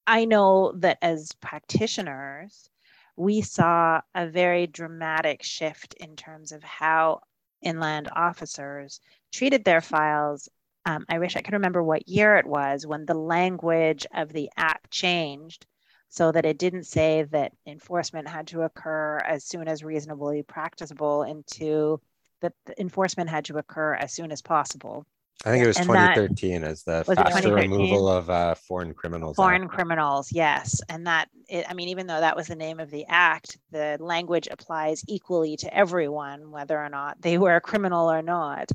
I 0.06 0.24
know 0.24 0.72
that 0.78 0.98
as 1.02 1.32
practitioners 1.40 2.68
we 3.16 3.42
saw 3.42 4.00
a 4.14 4.26
very 4.26 4.66
dramatic 4.66 5.42
shift 5.42 5.94
in 5.94 6.16
terms 6.16 6.52
of 6.52 6.62
how 6.64 7.20
inland 7.62 8.08
officers 8.14 9.00
treated 9.32 9.64
their 9.64 9.80
files. 9.80 10.48
Um, 10.86 11.06
I 11.08 11.18
wish 11.18 11.36
I 11.36 11.40
could 11.40 11.54
remember 11.54 11.82
what 11.82 12.08
year 12.08 12.36
it 12.36 12.46
was 12.46 12.86
when 12.86 13.06
the 13.06 13.14
language 13.14 14.06
of 14.14 14.32
the 14.32 14.50
act 14.56 14.90
changed 14.90 15.66
so 16.08 16.30
that 16.30 16.44
it 16.44 16.58
didn't 16.58 16.84
say 16.84 17.24
that 17.30 17.52
enforcement 17.66 18.28
had 18.28 18.46
to 18.48 18.62
occur 18.62 19.18
as 19.18 19.44
soon 19.44 19.66
as 19.66 19.82
reasonably 19.82 20.42
practicable 20.42 21.22
into 21.22 22.00
that 22.40 22.52
enforcement 22.78 23.30
had 23.30 23.46
to 23.46 23.56
occur 23.56 23.94
as 23.94 24.12
soon 24.12 24.30
as 24.30 24.42
possible. 24.42 25.06
I 25.44 25.50
think 25.50 25.64
it 25.64 25.66
was 25.66 25.76
and 25.76 25.86
2013 25.86 26.62
that, 26.62 26.70
as 26.70 26.82
the 26.84 27.04
faster 27.04 27.54
removal 27.54 28.08
of 28.08 28.30
uh, 28.30 28.54
foreign 28.54 28.94
criminals. 28.94 29.36
Foreign 29.36 29.64
act. 29.64 29.72
criminals, 29.72 30.32
yes. 30.32 30.80
And 30.88 31.06
that, 31.06 31.28
it, 31.48 31.66
I 31.68 31.74
mean, 31.74 31.90
even 31.90 32.06
though 32.06 32.20
that 32.20 32.34
was 32.34 32.46
the 32.46 32.56
name 32.56 32.80
of 32.80 32.90
the 32.90 33.04
act, 33.08 33.58
the 33.70 33.98
language 34.00 34.48
applies 34.50 35.04
equally 35.06 35.56
to 35.58 35.74
everyone, 35.74 36.50
whether 36.50 36.78
or 36.78 36.88
not 36.88 37.20
they 37.20 37.36
were 37.36 37.56
a 37.56 37.60
criminal 37.60 38.10
or 38.10 38.22
not. 38.22 38.70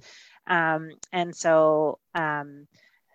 Um, 0.45 0.91
and 1.12 1.36
so, 1.36 1.97
um, 2.13 2.67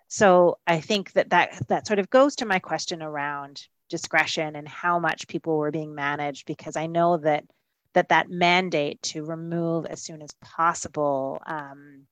so 0.09 0.57
I 0.67 0.81
think 0.81 1.13
that, 1.13 1.29
that 1.29 1.67
that 1.69 1.87
sort 1.87 1.99
of 1.99 2.09
goes 2.09 2.35
to 2.37 2.45
my 2.45 2.59
question 2.59 3.01
around 3.01 3.65
discretion 3.89 4.57
and 4.57 4.67
how 4.67 4.99
much 4.99 5.29
people 5.29 5.57
were 5.57 5.71
being 5.71 5.95
managed, 5.95 6.45
because 6.45 6.75
I 6.75 6.87
know 6.87 7.17
that 7.17 7.45
that 7.93 8.09
that 8.09 8.29
mandate 8.29 9.01
to 9.01 9.23
remove 9.23 9.85
as 9.85 10.01
soon 10.01 10.21
as 10.21 10.31
possible. 10.41 11.41
Um, 11.45 12.05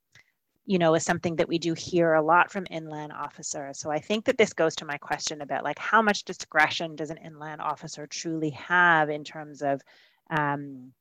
you 0.65 0.79
know, 0.79 0.95
is 0.95 1.03
something 1.03 1.35
that 1.35 1.49
we 1.49 1.57
do 1.57 1.73
hear 1.73 2.13
a 2.13 2.21
lot 2.21 2.51
from 2.51 2.65
inland 2.69 3.11
officers. 3.11 3.79
So 3.79 3.91
I 3.91 3.99
think 3.99 4.25
that 4.25 4.37
this 4.37 4.53
goes 4.53 4.75
to 4.77 4.85
my 4.85 4.97
question 4.97 5.41
about 5.41 5.63
like 5.63 5.77
how 5.77 6.01
much 6.01 6.23
discretion 6.23 6.95
does 6.95 7.09
an 7.09 7.17
inland 7.17 7.61
officer 7.61 8.07
truly 8.07 8.51
have 8.51 9.09
in 9.09 9.23
terms 9.23 9.61
of, 9.61 9.81
um, 10.29 10.93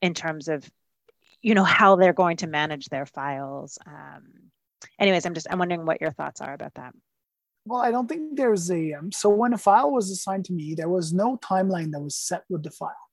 in 0.00 0.14
terms 0.14 0.48
of, 0.48 0.68
you 1.42 1.54
know, 1.54 1.64
how 1.64 1.96
they're 1.96 2.14
going 2.14 2.38
to 2.38 2.46
manage 2.46 2.86
their 2.86 3.04
files. 3.04 3.78
Um, 3.86 4.50
anyways, 4.98 5.26
I'm 5.26 5.34
just 5.34 5.46
I'm 5.50 5.58
wondering 5.58 5.84
what 5.84 6.00
your 6.00 6.12
thoughts 6.12 6.40
are 6.40 6.54
about 6.54 6.74
that. 6.74 6.94
Well, 7.66 7.80
I 7.80 7.90
don't 7.90 8.08
think 8.08 8.36
there's 8.36 8.70
a 8.70 8.94
um, 8.94 9.12
so 9.12 9.28
when 9.28 9.52
a 9.52 9.58
file 9.58 9.90
was 9.90 10.10
assigned 10.10 10.46
to 10.46 10.54
me, 10.54 10.74
there 10.74 10.88
was 10.88 11.12
no 11.12 11.36
timeline 11.36 11.92
that 11.92 12.00
was 12.00 12.16
set 12.16 12.44
with 12.48 12.62
the 12.62 12.70
file, 12.70 13.10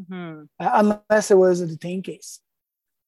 mm-hmm. 0.00 0.44
uh, 0.58 1.00
unless 1.10 1.30
it 1.30 1.36
was 1.36 1.60
a 1.60 1.66
detained 1.66 2.04
case 2.04 2.40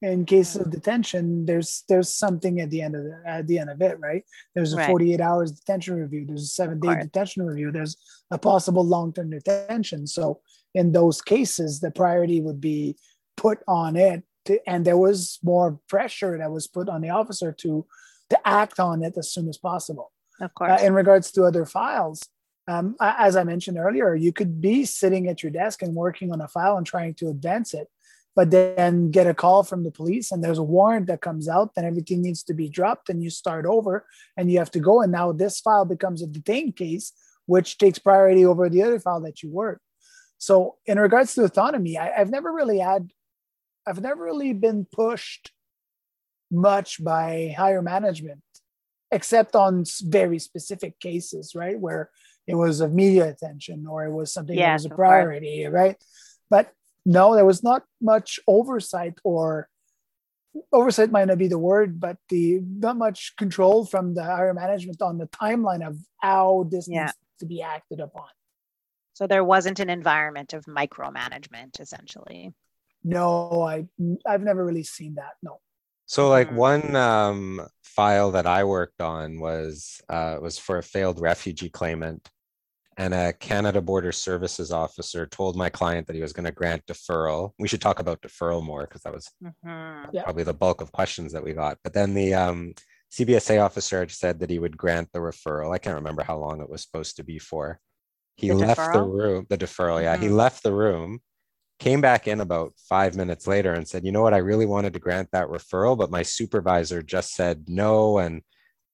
in 0.03 0.25
case 0.25 0.57
of 0.57 0.71
detention 0.71 1.47
there's 1.47 1.85
there's 1.88 2.12
something 2.12 2.61
at 2.61 2.71
the 2.71 2.83
end 2.83 2.97
of 2.97 3.05
the, 3.05 3.23
at 3.25 3.47
the 3.47 3.59
end 3.59 3.71
of 3.71 3.81
it 3.81 3.99
right? 4.01 4.25
There's 4.55 4.75
a 4.75 4.77
right. 4.77 4.88
48 4.88 5.21
hours 5.21 5.53
detention 5.53 5.95
review 5.95 6.25
there's 6.27 6.43
a 6.43 6.47
seven 6.47 6.81
day 6.81 6.95
detention 7.01 7.47
review 7.47 7.71
there's 7.71 7.97
a 8.31 8.38
possible 8.38 8.85
long-term 8.85 9.31
detention. 9.31 10.07
So 10.07 10.41
in 10.75 10.93
those 10.93 11.23
cases 11.23 11.81
the 11.81 11.91
priority 11.91 12.41
would 12.41 12.61
be 12.61 12.97
put 13.37 13.61
on 13.69 13.97
it 13.97 14.25
to, 14.47 14.59
and 14.69 14.85
there 14.85 14.99
was 14.99 15.38
more 15.43 15.79
pressure 15.88 16.37
that 16.37 16.51
was 16.51 16.67
put 16.67 16.88
on 16.88 17.01
the 17.01 17.11
officer 17.11 17.53
to 17.53 17.87
to 18.31 18.49
act 18.49 18.81
on 18.81 19.03
it 19.03 19.17
as 19.17 19.31
soon 19.33 19.49
as 19.49 19.59
possible. 19.59 20.11
Of 20.41 20.55
course. 20.55 20.81
uh, 20.81 20.85
in 20.85 20.95
regards 20.95 21.31
to 21.33 21.45
other 21.45 21.65
files 21.65 22.21
um, 22.67 22.97
as 23.01 23.37
i 23.37 23.45
mentioned 23.45 23.79
earlier 23.79 24.15
you 24.15 24.33
could 24.33 24.61
be 24.61 24.85
sitting 24.85 25.29
at 25.29 25.43
your 25.43 25.53
desk 25.53 25.83
and 25.83 25.95
working 25.95 26.33
on 26.33 26.41
a 26.41 26.49
file 26.49 26.77
and 26.77 26.87
trying 26.87 27.15
to 27.15 27.29
advance 27.29 27.75
it 27.75 27.88
but 28.35 28.51
then 28.51 29.11
get 29.11 29.27
a 29.27 29.35
call 29.35 29.62
from 29.62 29.85
the 29.85 29.90
police 29.90 30.33
and 30.33 30.42
there's 30.42 30.59
a 30.59 30.62
warrant 30.62 31.07
that 31.07 31.21
comes 31.21 31.49
out 31.49 31.75
then 31.75 31.85
everything 31.85 32.23
needs 32.23 32.42
to 32.42 32.55
be 32.55 32.68
dropped 32.68 33.09
and 33.09 33.23
you 33.23 33.31
start 33.31 33.66
over 33.66 34.07
and 34.37 34.51
you 34.51 34.59
have 34.59 34.71
to 34.71 34.81
go. 34.81 35.03
And 35.03 35.12
now 35.12 35.33
this 35.33 35.61
file 35.61 35.85
becomes 35.85 36.23
a 36.23 36.27
detained 36.27 36.77
case 36.77 37.12
which 37.47 37.79
takes 37.79 37.99
priority 37.99 38.45
over 38.45 38.68
the 38.68 38.83
other 38.83 39.01
file 39.01 39.21
that 39.21 39.42
you 39.42 39.51
worked 39.51 39.83
so 40.38 40.77
in 40.87 40.99
regards 40.99 41.35
to 41.35 41.45
autonomy 41.45 41.99
I, 41.99 42.12
i've 42.21 42.31
never 42.31 42.53
really 42.53 42.79
had 42.79 43.11
i've 43.87 44.01
never 44.01 44.25
really 44.25 44.53
been 44.53 44.87
pushed 44.90 45.51
much 46.51 47.03
by 47.03 47.55
higher 47.57 47.83
management 47.83 48.42
except 49.11 49.55
on 49.55 49.85
very 50.03 50.38
specific 50.38 50.99
cases 51.01 51.55
right? 51.55 51.79
Where 51.79 52.11
it 52.47 52.55
was 52.55 52.81
of 52.81 52.92
media 52.92 53.29
attention 53.29 53.87
or 53.87 54.05
it 54.05 54.12
was 54.12 54.33
something 54.33 54.57
that 54.57 54.73
was 54.75 54.85
a 54.87 54.90
priority 54.90 55.66
right? 55.66 55.97
But 56.51 56.73
no, 57.05 57.35
there 57.35 57.45
was 57.45 57.62
not 57.62 57.83
much 58.01 58.38
oversight 58.47 59.15
or 59.25 59.69
oversight 60.73 61.11
might 61.11 61.29
not 61.29 61.38
be 61.38 61.49
the 61.49 61.59
word, 61.59 61.99
but 61.99 62.17
the 62.29 62.61
not 62.62 62.97
much 62.97 63.35
control 63.37 63.85
from 63.85 64.15
the 64.15 64.23
higher 64.23 64.55
management 64.55 65.01
on 65.03 65.19
the 65.19 65.27
timeline 65.29 65.87
of 65.87 65.99
how 66.19 66.69
this 66.71 66.88
yeah. 66.88 67.05
needs 67.05 67.15
to 67.41 67.47
be 67.47 67.62
acted 67.62 68.01
upon. 68.01 68.29
So 69.15 69.27
there 69.27 69.45
wasn't 69.45 69.81
an 69.81 69.91
environment 69.91 70.53
of 70.53 70.65
micromanagement, 70.65 71.81
essentially. 71.81 72.55
No, 73.05 73.62
I 73.62 73.87
I've 74.27 74.43
never 74.43 74.65
really 74.65 74.85
seen 74.85 75.15
that. 75.17 75.33
No. 75.43 75.61
So 76.07 76.29
like 76.29 76.49
mm-hmm. 76.49 76.57
one 76.57 76.97
um, 76.97 77.67
file 77.83 78.33
that 78.33 78.47
I 78.47 78.65
worked 78.65 79.01
on 79.01 79.41
was 79.41 80.01
uh, 80.09 80.38
was 80.41 80.59
for 80.59 80.79
a 80.79 80.83
failed 80.83 81.21
refugee 81.21 81.71
claimant 81.71 82.29
and 82.96 83.14
a 83.14 83.33
Canada 83.33 83.81
Border 83.81 84.12
Services 84.12 84.70
officer 84.70 85.26
told 85.26 85.57
my 85.57 85.70
client 85.70 86.07
that 86.07 86.16
he 86.16 86.22
was 86.22 86.33
going 86.33 86.44
to 86.44 86.52
grant 86.52 86.85
deferral. 86.87 87.52
We 87.59 87.68
should 87.68 87.81
talk 87.81 88.00
about 88.00 88.20
deferral 88.20 88.62
more 88.62 88.83
because 88.83 89.02
that 89.02 89.14
was 89.14 89.31
mm-hmm. 89.42 90.18
probably 90.18 90.44
the 90.44 90.55
bulk 90.55 90.81
of 90.81 90.92
questions 90.92 91.33
that 91.33 91.44
we 91.44 91.55
got. 91.55 91.78
But 91.83 91.94
then 91.94 92.14
the 92.14 92.35
um, 92.35 92.74
CBSA 93.12 93.62
officer 93.62 94.07
said 94.09 94.40
that 94.40 94.50
he 94.50 94.59
would 94.59 94.76
grant 94.76 95.09
the 95.12 95.20
referral. 95.20 95.74
I 95.74 95.78
can't 95.78 95.96
remember 95.96 96.22
how 96.22 96.38
long 96.38 96.61
it 96.61 96.68
was 96.68 96.83
supposed 96.83 97.16
to 97.16 97.24
be 97.24 97.38
for. 97.38 97.81
He 98.37 98.48
the 98.48 98.55
left 98.55 98.81
deferral? 98.81 98.92
the 98.92 99.02
room, 99.02 99.46
the 99.48 99.59
deferral, 99.59 100.02
yeah. 100.02 100.14
Mm-hmm. 100.14 100.22
He 100.22 100.28
left 100.28 100.62
the 100.62 100.72
room, 100.72 101.20
came 101.78 102.00
back 102.00 102.28
in 102.28 102.40
about 102.40 102.74
five 102.88 103.16
minutes 103.16 103.46
later 103.46 103.72
and 103.72 103.88
said, 103.88 104.05
You 104.05 104.12
know 104.12 104.22
what? 104.22 104.35
I 104.35 104.38
really 104.38 104.66
wanted 104.66 104.92
to 104.92 104.98
grant 104.98 105.28
that 105.33 105.48
referral, 105.48 105.96
but 105.96 106.11
my 106.11 106.22
supervisor 106.22 107.02
just 107.02 107.35
said 107.35 107.64
no. 107.68 108.18
And 108.18 108.42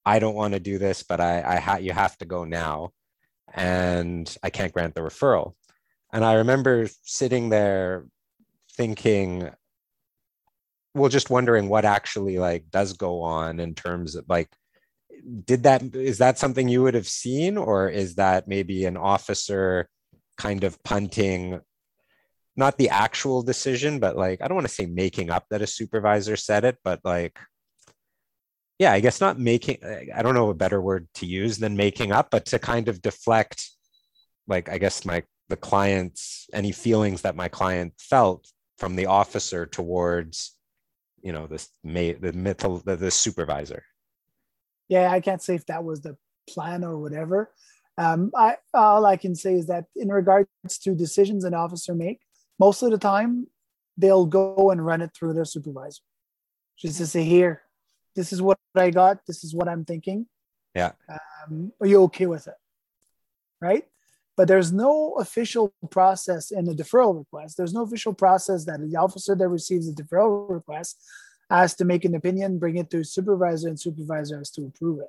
I 0.06 0.20
don't 0.20 0.36
want 0.36 0.54
to 0.54 0.60
do 0.60 0.78
this, 0.78 1.02
but 1.02 1.20
I, 1.20 1.42
I 1.42 1.56
ha- 1.58 1.76
you 1.76 1.92
have 1.92 2.16
to 2.18 2.24
go 2.24 2.44
now 2.44 2.92
and 3.54 4.36
I 4.42 4.50
can't 4.50 4.72
grant 4.72 4.94
the 4.94 5.00
referral. 5.00 5.54
And 6.12 6.24
I 6.24 6.34
remember 6.34 6.88
sitting 7.02 7.48
there 7.48 8.06
thinking, 8.76 9.50
well, 10.94 11.08
just 11.08 11.30
wondering 11.30 11.68
what 11.68 11.84
actually 11.84 12.38
like 12.38 12.70
does 12.70 12.94
go 12.94 13.22
on 13.22 13.60
in 13.60 13.74
terms 13.74 14.14
of 14.14 14.24
like, 14.28 14.48
did 15.44 15.64
that, 15.64 15.82
is 15.94 16.18
that 16.18 16.38
something 16.38 16.68
you 16.68 16.82
would 16.82 16.94
have 16.94 17.08
seen, 17.08 17.56
or 17.58 17.88
is 17.88 18.14
that 18.14 18.48
maybe 18.48 18.84
an 18.84 18.96
officer 18.96 19.88
kind 20.36 20.64
of 20.64 20.82
punting 20.82 21.60
not 22.56 22.76
the 22.78 22.88
actual 22.88 23.42
decision, 23.42 24.00
but 24.00 24.16
like, 24.16 24.42
I 24.42 24.48
don't 24.48 24.56
want 24.56 24.66
to 24.66 24.74
say 24.74 24.86
making 24.86 25.30
up 25.30 25.46
that 25.50 25.62
a 25.62 25.66
supervisor 25.66 26.36
said 26.36 26.64
it, 26.64 26.78
but 26.82 27.00
like, 27.04 27.38
yeah, 28.78 28.92
I 28.92 29.00
guess 29.00 29.20
not 29.20 29.38
making, 29.38 29.78
I 30.14 30.22
don't 30.22 30.34
know 30.34 30.50
a 30.50 30.54
better 30.54 30.80
word 30.80 31.08
to 31.14 31.26
use 31.26 31.58
than 31.58 31.76
making 31.76 32.12
up, 32.12 32.30
but 32.30 32.46
to 32.46 32.58
kind 32.58 32.88
of 32.88 33.02
deflect, 33.02 33.70
like, 34.46 34.68
I 34.68 34.78
guess 34.78 35.04
my 35.04 35.22
the 35.48 35.56
client's 35.56 36.46
any 36.52 36.72
feelings 36.72 37.22
that 37.22 37.36
my 37.36 37.48
client 37.48 37.94
felt 37.98 38.46
from 38.76 38.96
the 38.96 39.06
officer 39.06 39.66
towards 39.66 40.56
you 41.22 41.32
know 41.32 41.46
this 41.46 41.68
may 41.82 42.12
the 42.12 42.32
the, 42.32 42.96
the 42.96 43.10
supervisor. 43.10 43.82
Yeah 44.88 45.10
i 45.10 45.20
can't 45.20 45.42
say 45.42 45.54
if 45.54 45.66
that 45.66 45.84
was 45.84 46.00
the 46.00 46.16
plan 46.48 46.84
or 46.84 46.98
whatever. 46.98 47.50
Um, 47.96 48.30
I, 48.36 48.56
all 48.74 49.04
i 49.06 49.16
can 49.16 49.34
say 49.34 49.54
is 49.54 49.66
that 49.66 49.86
in 49.96 50.08
regards 50.08 50.48
to 50.82 50.94
decisions 50.94 51.44
an 51.44 51.54
officer 51.54 51.94
make 51.94 52.20
most 52.58 52.82
of 52.82 52.90
the 52.92 52.98
time 52.98 53.48
they'll 53.96 54.26
go 54.26 54.70
and 54.70 54.84
run 54.84 55.02
it 55.02 55.10
through 55.12 55.34
their 55.34 55.44
supervisor 55.44 56.02
just 56.78 56.98
to 56.98 57.06
say 57.08 57.24
here 57.24 57.62
this 58.18 58.32
is 58.32 58.40
what 58.42 58.58
i 58.74 58.90
got 58.90 59.24
this 59.26 59.44
is 59.44 59.54
what 59.54 59.68
i'm 59.68 59.84
thinking 59.84 60.26
yeah 60.74 60.92
um, 61.08 61.72
are 61.80 61.86
you 61.86 62.02
okay 62.02 62.26
with 62.26 62.46
it 62.46 62.58
right 63.60 63.84
but 64.38 64.46
there's 64.46 64.72
no 64.72 65.14
official 65.14 65.74
process 65.90 66.52
in 66.52 66.68
a 66.68 66.72
deferral 66.72 67.18
request. 67.18 67.56
There's 67.56 67.74
no 67.74 67.82
official 67.82 68.14
process 68.14 68.64
that 68.66 68.78
the 68.80 68.96
officer 68.96 69.34
that 69.34 69.48
receives 69.48 69.88
a 69.88 69.92
deferral 69.92 70.48
request 70.48 71.02
has 71.50 71.74
to 71.74 71.84
make 71.84 72.04
an 72.04 72.14
opinion, 72.14 72.60
bring 72.60 72.76
it 72.76 72.88
to 72.90 73.02
supervisor, 73.02 73.66
and 73.66 73.80
supervisor 73.80 74.38
has 74.38 74.50
to 74.52 74.66
approve 74.66 75.00
it. 75.00 75.08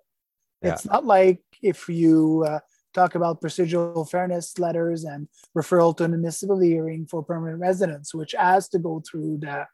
Yeah. 0.63 0.73
It's 0.73 0.85
not 0.85 1.05
like 1.05 1.43
if 1.61 1.87
you 1.87 2.43
uh, 2.47 2.59
talk 2.95 3.13
about 3.13 3.39
procedural 3.39 4.09
fairness 4.09 4.57
letters 4.57 5.03
and 5.03 5.27
referral 5.55 5.95
to 5.97 6.05
an 6.05 6.15
admissibility 6.15 6.69
hearing 6.69 7.05
for 7.05 7.23
permanent 7.23 7.59
residence, 7.59 8.15
which 8.15 8.33
has 8.35 8.67
to 8.69 8.79
go 8.79 8.99
through 9.07 9.37
the 9.41 9.67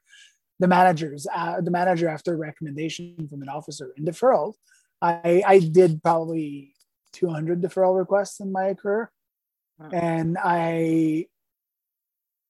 the 0.59 0.67
managers, 0.67 1.27
uh, 1.33 1.61
the 1.61 1.71
manager 1.71 2.07
after 2.07 2.35
recommendation 2.37 3.27
from 3.29 3.41
an 3.41 3.49
officer. 3.49 3.93
In 3.97 4.05
deferral, 4.05 4.53
I, 5.01 5.43
I 5.45 5.59
did 5.59 6.01
probably 6.01 6.73
200 7.13 7.61
deferral 7.61 7.97
requests 7.97 8.39
in 8.39 8.51
my 8.51 8.73
career 8.73 9.11
and 9.91 10.37
I, 10.41 11.27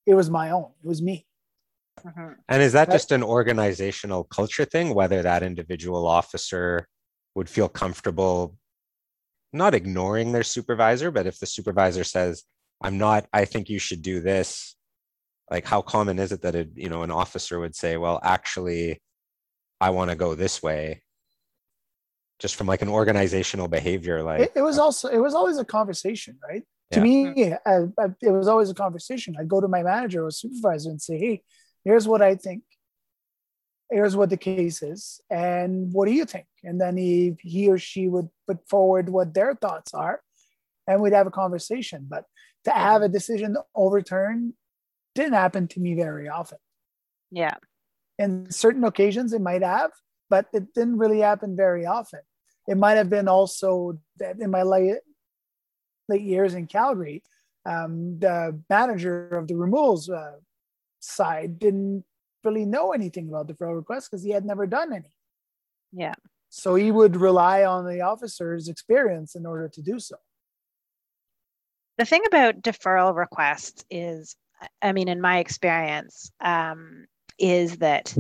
it 0.06 0.14
was 0.14 0.30
my 0.30 0.52
own. 0.52 0.72
It 0.84 0.88
was 0.88 1.02
me. 1.02 1.26
Mm-hmm. 2.06 2.34
And 2.48 2.62
is 2.62 2.74
that 2.74 2.92
just 2.92 3.12
an 3.12 3.24
organizational 3.24 4.26
culture 4.26 4.66
thing? 4.66 4.94
Whether 4.94 5.22
that 5.24 5.44
individual 5.44 6.06
officer 6.08 6.88
would 7.34 7.50
feel 7.50 7.70
comfortable 7.70 8.56
not 9.54 9.74
ignoring 9.74 10.34
their 10.34 10.44
supervisor, 10.44 11.12
but 11.12 11.26
if 11.26 11.40
the 11.40 11.46
supervisor 11.46 12.04
says, 12.04 12.44
"I'm 12.84 12.98
not. 12.98 13.26
I 13.32 13.46
think 13.46 13.70
you 13.70 13.80
should 13.80 14.02
do 14.02 14.20
this," 14.20 14.76
like 15.50 15.66
how 15.66 15.82
common 15.82 16.20
is 16.20 16.32
it 16.32 16.42
that 16.42 16.56
a 16.56 16.68
you 16.76 16.90
know 16.90 17.04
an 17.04 17.12
officer 17.12 17.60
would 17.60 17.76
say, 17.76 17.98
"Well, 17.98 18.20
actually, 18.24 19.02
I 19.80 19.92
want 19.92 20.10
to 20.10 20.16
go 20.16 20.36
this 20.36 20.64
way," 20.64 21.04
just 22.40 22.56
from 22.56 22.68
like 22.68 22.82
an 22.82 22.90
organizational 22.90 23.68
behavior 23.68 24.22
like 24.24 24.42
it, 24.42 24.52
it, 24.56 24.62
was 24.62 24.78
also 24.78 25.08
it 25.08 25.20
was 25.20 25.34
always 25.34 25.58
a 25.58 25.66
conversation 25.66 26.38
right? 26.48 26.64
To 26.92 27.02
me 27.02 27.54
uh, 27.54 27.88
uh, 27.98 28.10
it 28.22 28.32
was 28.32 28.48
always 28.48 28.70
a 28.70 28.74
conversation. 28.74 29.36
I'd 29.40 29.48
go 29.48 29.62
to 29.62 29.68
my 29.68 29.84
manager 29.84 30.26
or 30.26 30.32
supervisor 30.32 30.90
and 30.90 31.02
say 31.02 31.18
hey 31.18 31.44
here's 31.84 32.08
what 32.08 32.22
i 32.22 32.36
think. 32.36 32.64
Here's 33.92 34.16
what 34.16 34.32
the 34.32 34.38
case 34.38 34.82
is 34.82 35.22
and 35.30 35.94
what 35.94 36.08
do 36.08 36.12
you 36.12 36.26
think? 36.26 36.48
And 36.64 36.82
then 36.82 36.98
he 36.98 37.38
he 37.40 37.70
or 37.70 37.78
she 37.78 38.08
would 38.08 38.30
put 38.48 38.68
forward 38.68 39.10
what 39.10 39.34
their 39.34 39.54
thoughts 39.56 39.94
are 39.94 40.22
and 40.88 41.02
we'd 41.02 41.14
have 41.14 41.28
a 41.28 41.32
conversation. 41.32 42.08
But 42.10 42.26
to 42.66 42.72
have 42.72 43.04
a 43.04 43.10
decision 43.10 43.56
overturned 43.76 44.54
didn't 45.16 45.34
happen 45.34 45.68
to 45.68 45.80
me 45.80 45.96
very 45.96 46.30
often 46.30 46.58
yeah 47.32 47.56
in 48.20 48.50
certain 48.52 48.84
occasions 48.84 49.34
it 49.34 49.42
might 49.42 49.64
have 49.64 49.92
but 50.30 50.46
it 50.54 50.74
didn't 50.74 50.98
really 50.98 51.20
happen 51.20 51.56
very 51.56 51.86
often 51.86 52.20
it 52.68 52.78
might 52.78 52.94
have 52.96 53.10
been 53.10 53.28
also 53.28 54.00
that 54.18 54.40
in 54.40 54.50
my 54.50 54.64
late, 54.64 54.98
late 56.10 56.22
years 56.22 56.56
in 56.56 56.68
Calgary, 56.68 57.24
um, 57.66 58.20
the 58.20 58.60
manager 58.70 59.28
of 59.30 59.48
the 59.48 59.56
removals 59.56 60.10
uh, 60.10 60.38
side 61.00 61.60
didn't 61.60 62.04
really 62.44 62.66
know 62.66 62.92
anything 62.92 63.28
about 63.28 63.48
deferral 63.48 63.76
requests 63.76 64.10
because 64.10 64.24
he 64.24 64.32
had 64.32 64.46
never 64.46 64.66
done 64.68 64.94
any. 64.94 65.12
Yeah. 65.92 66.16
So 66.50 66.76
he 66.76 66.92
would 66.92 67.16
rely 67.16 67.66
on 67.66 67.86
the 67.86 68.02
officer's 68.02 68.68
experience 68.68 69.36
in 69.36 69.46
order 69.46 69.68
to 69.70 69.82
do 69.82 70.00
so. 70.00 70.16
The 71.98 72.06
thing 72.06 72.24
about 72.28 72.62
deferral 72.62 73.16
requests 73.16 73.86
is, 73.90 74.36
I 74.82 74.92
mean, 74.92 75.08
in 75.08 75.22
my 75.22 75.40
experience, 75.40 76.32
um, 76.40 77.06
is 77.38 77.78
that 77.78 78.16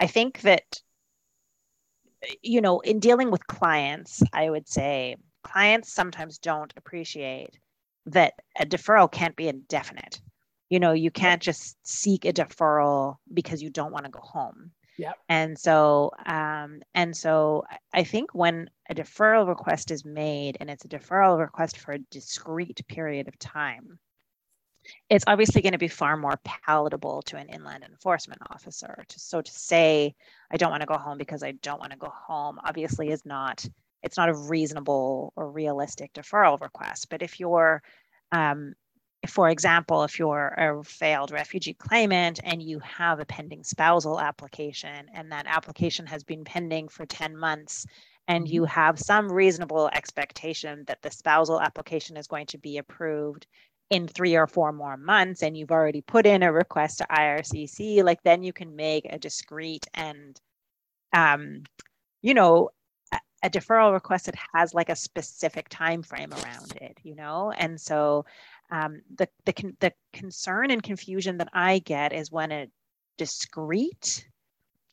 I 0.00 0.06
think 0.06 0.40
that, 0.42 0.80
you 2.42 2.60
know, 2.60 2.80
in 2.80 3.00
dealing 3.00 3.30
with 3.30 3.46
clients, 3.46 4.22
I 4.32 4.48
would 4.50 4.68
say 4.68 5.16
clients 5.42 5.92
sometimes 5.92 6.38
don't 6.38 6.72
appreciate 6.76 7.58
that 8.06 8.34
a 8.58 8.64
deferral 8.64 9.10
can't 9.10 9.36
be 9.36 9.48
indefinite. 9.48 10.20
You 10.70 10.80
know, 10.80 10.92
you 10.92 11.10
can't 11.10 11.42
just 11.42 11.76
seek 11.86 12.24
a 12.24 12.32
deferral 12.32 13.16
because 13.32 13.62
you 13.62 13.70
don't 13.70 13.92
want 13.92 14.04
to 14.04 14.10
go 14.10 14.20
home. 14.20 14.72
Yeah. 14.98 15.12
And 15.28 15.56
so, 15.58 16.10
um, 16.26 16.80
and 16.94 17.16
so 17.16 17.64
I 17.94 18.02
think 18.02 18.34
when 18.34 18.68
a 18.90 18.94
deferral 18.94 19.46
request 19.46 19.90
is 19.90 20.04
made 20.04 20.56
and 20.60 20.68
it's 20.68 20.84
a 20.84 20.88
deferral 20.88 21.38
request 21.38 21.78
for 21.78 21.92
a 21.92 21.98
discrete 22.10 22.86
period 22.88 23.28
of 23.28 23.38
time, 23.38 23.98
it's 25.08 25.24
obviously 25.26 25.62
going 25.62 25.72
to 25.72 25.78
be 25.78 25.88
far 25.88 26.16
more 26.16 26.38
palatable 26.44 27.22
to 27.22 27.36
an 27.36 27.48
inland 27.48 27.84
enforcement 27.84 28.40
officer. 28.50 29.04
to 29.08 29.20
so 29.20 29.40
to 29.40 29.50
say, 29.50 30.14
I 30.50 30.56
don't 30.56 30.70
want 30.70 30.82
to 30.82 30.86
go 30.86 30.98
home 30.98 31.18
because 31.18 31.42
I 31.42 31.52
don't 31.52 31.80
want 31.80 31.92
to 31.92 31.98
go 31.98 32.12
home, 32.14 32.58
obviously 32.64 33.10
is 33.10 33.24
not 33.24 33.64
it's 34.02 34.16
not 34.16 34.28
a 34.28 34.34
reasonable 34.34 35.32
or 35.36 35.50
realistic 35.50 36.12
deferral 36.12 36.60
request. 36.60 37.08
But 37.10 37.22
if 37.22 37.40
you're, 37.40 37.82
um, 38.32 38.74
for 39.26 39.48
example, 39.48 40.04
if 40.04 40.18
you're 40.18 40.54
a 40.56 40.84
failed 40.84 41.32
refugee 41.32 41.74
claimant 41.74 42.40
and 42.44 42.62
you 42.62 42.78
have 42.80 43.18
a 43.18 43.24
pending 43.24 43.64
spousal 43.64 44.20
application 44.20 45.06
and 45.12 45.32
that 45.32 45.46
application 45.48 46.06
has 46.06 46.22
been 46.22 46.44
pending 46.44 46.88
for 46.88 47.04
10 47.06 47.36
months 47.36 47.86
and 48.28 48.48
you 48.48 48.62
mm-hmm. 48.62 48.70
have 48.70 48.98
some 48.98 49.30
reasonable 49.30 49.90
expectation 49.92 50.84
that 50.86 51.02
the 51.02 51.10
spousal 51.10 51.60
application 51.60 52.16
is 52.16 52.28
going 52.28 52.46
to 52.46 52.58
be 52.58 52.78
approved 52.78 53.46
in 53.90 54.06
three 54.06 54.36
or 54.36 54.46
four 54.46 54.72
more 54.72 54.96
months 54.96 55.42
and 55.42 55.56
you've 55.56 55.70
already 55.70 56.00
put 56.02 56.26
in 56.26 56.42
a 56.42 56.52
request 56.52 56.98
to 56.98 57.06
IRCC, 57.10 58.04
like 58.04 58.22
then 58.22 58.42
you 58.42 58.52
can 58.52 58.76
make 58.76 59.06
a 59.08 59.18
discrete 59.18 59.86
and 59.94 60.40
um, 61.14 61.62
you 62.20 62.34
know, 62.34 62.70
a 63.42 63.48
deferral 63.48 63.92
request 63.92 64.26
that 64.26 64.34
has 64.52 64.74
like 64.74 64.88
a 64.88 64.96
specific 64.96 65.68
time 65.68 66.02
frame 66.02 66.32
around 66.32 66.76
it 66.80 66.98
you 67.02 67.14
know? 67.14 67.52
And 67.56 67.80
so 67.80 68.26
um, 68.70 69.00
the, 69.16 69.28
the, 69.44 69.74
the 69.80 69.92
concern 70.12 70.70
and 70.70 70.82
confusion 70.82 71.38
that 71.38 71.48
i 71.54 71.78
get 71.78 72.12
is 72.12 72.30
when 72.30 72.52
a 72.52 72.68
discrete 73.16 74.26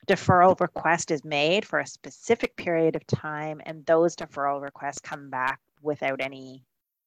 deferral 0.08 0.60
request 0.60 1.12
is 1.12 1.26
made 1.26 1.66
for 1.66 1.80
a 1.80 1.88
specific 1.88 2.56
period 2.56 2.96
of 2.96 3.06
time 3.08 3.62
and 3.66 3.86
those 3.86 4.16
deferral 4.16 4.62
requests 4.62 5.00
come 5.00 5.30
back 5.30 5.60
without 5.82 6.22
any 6.22 6.64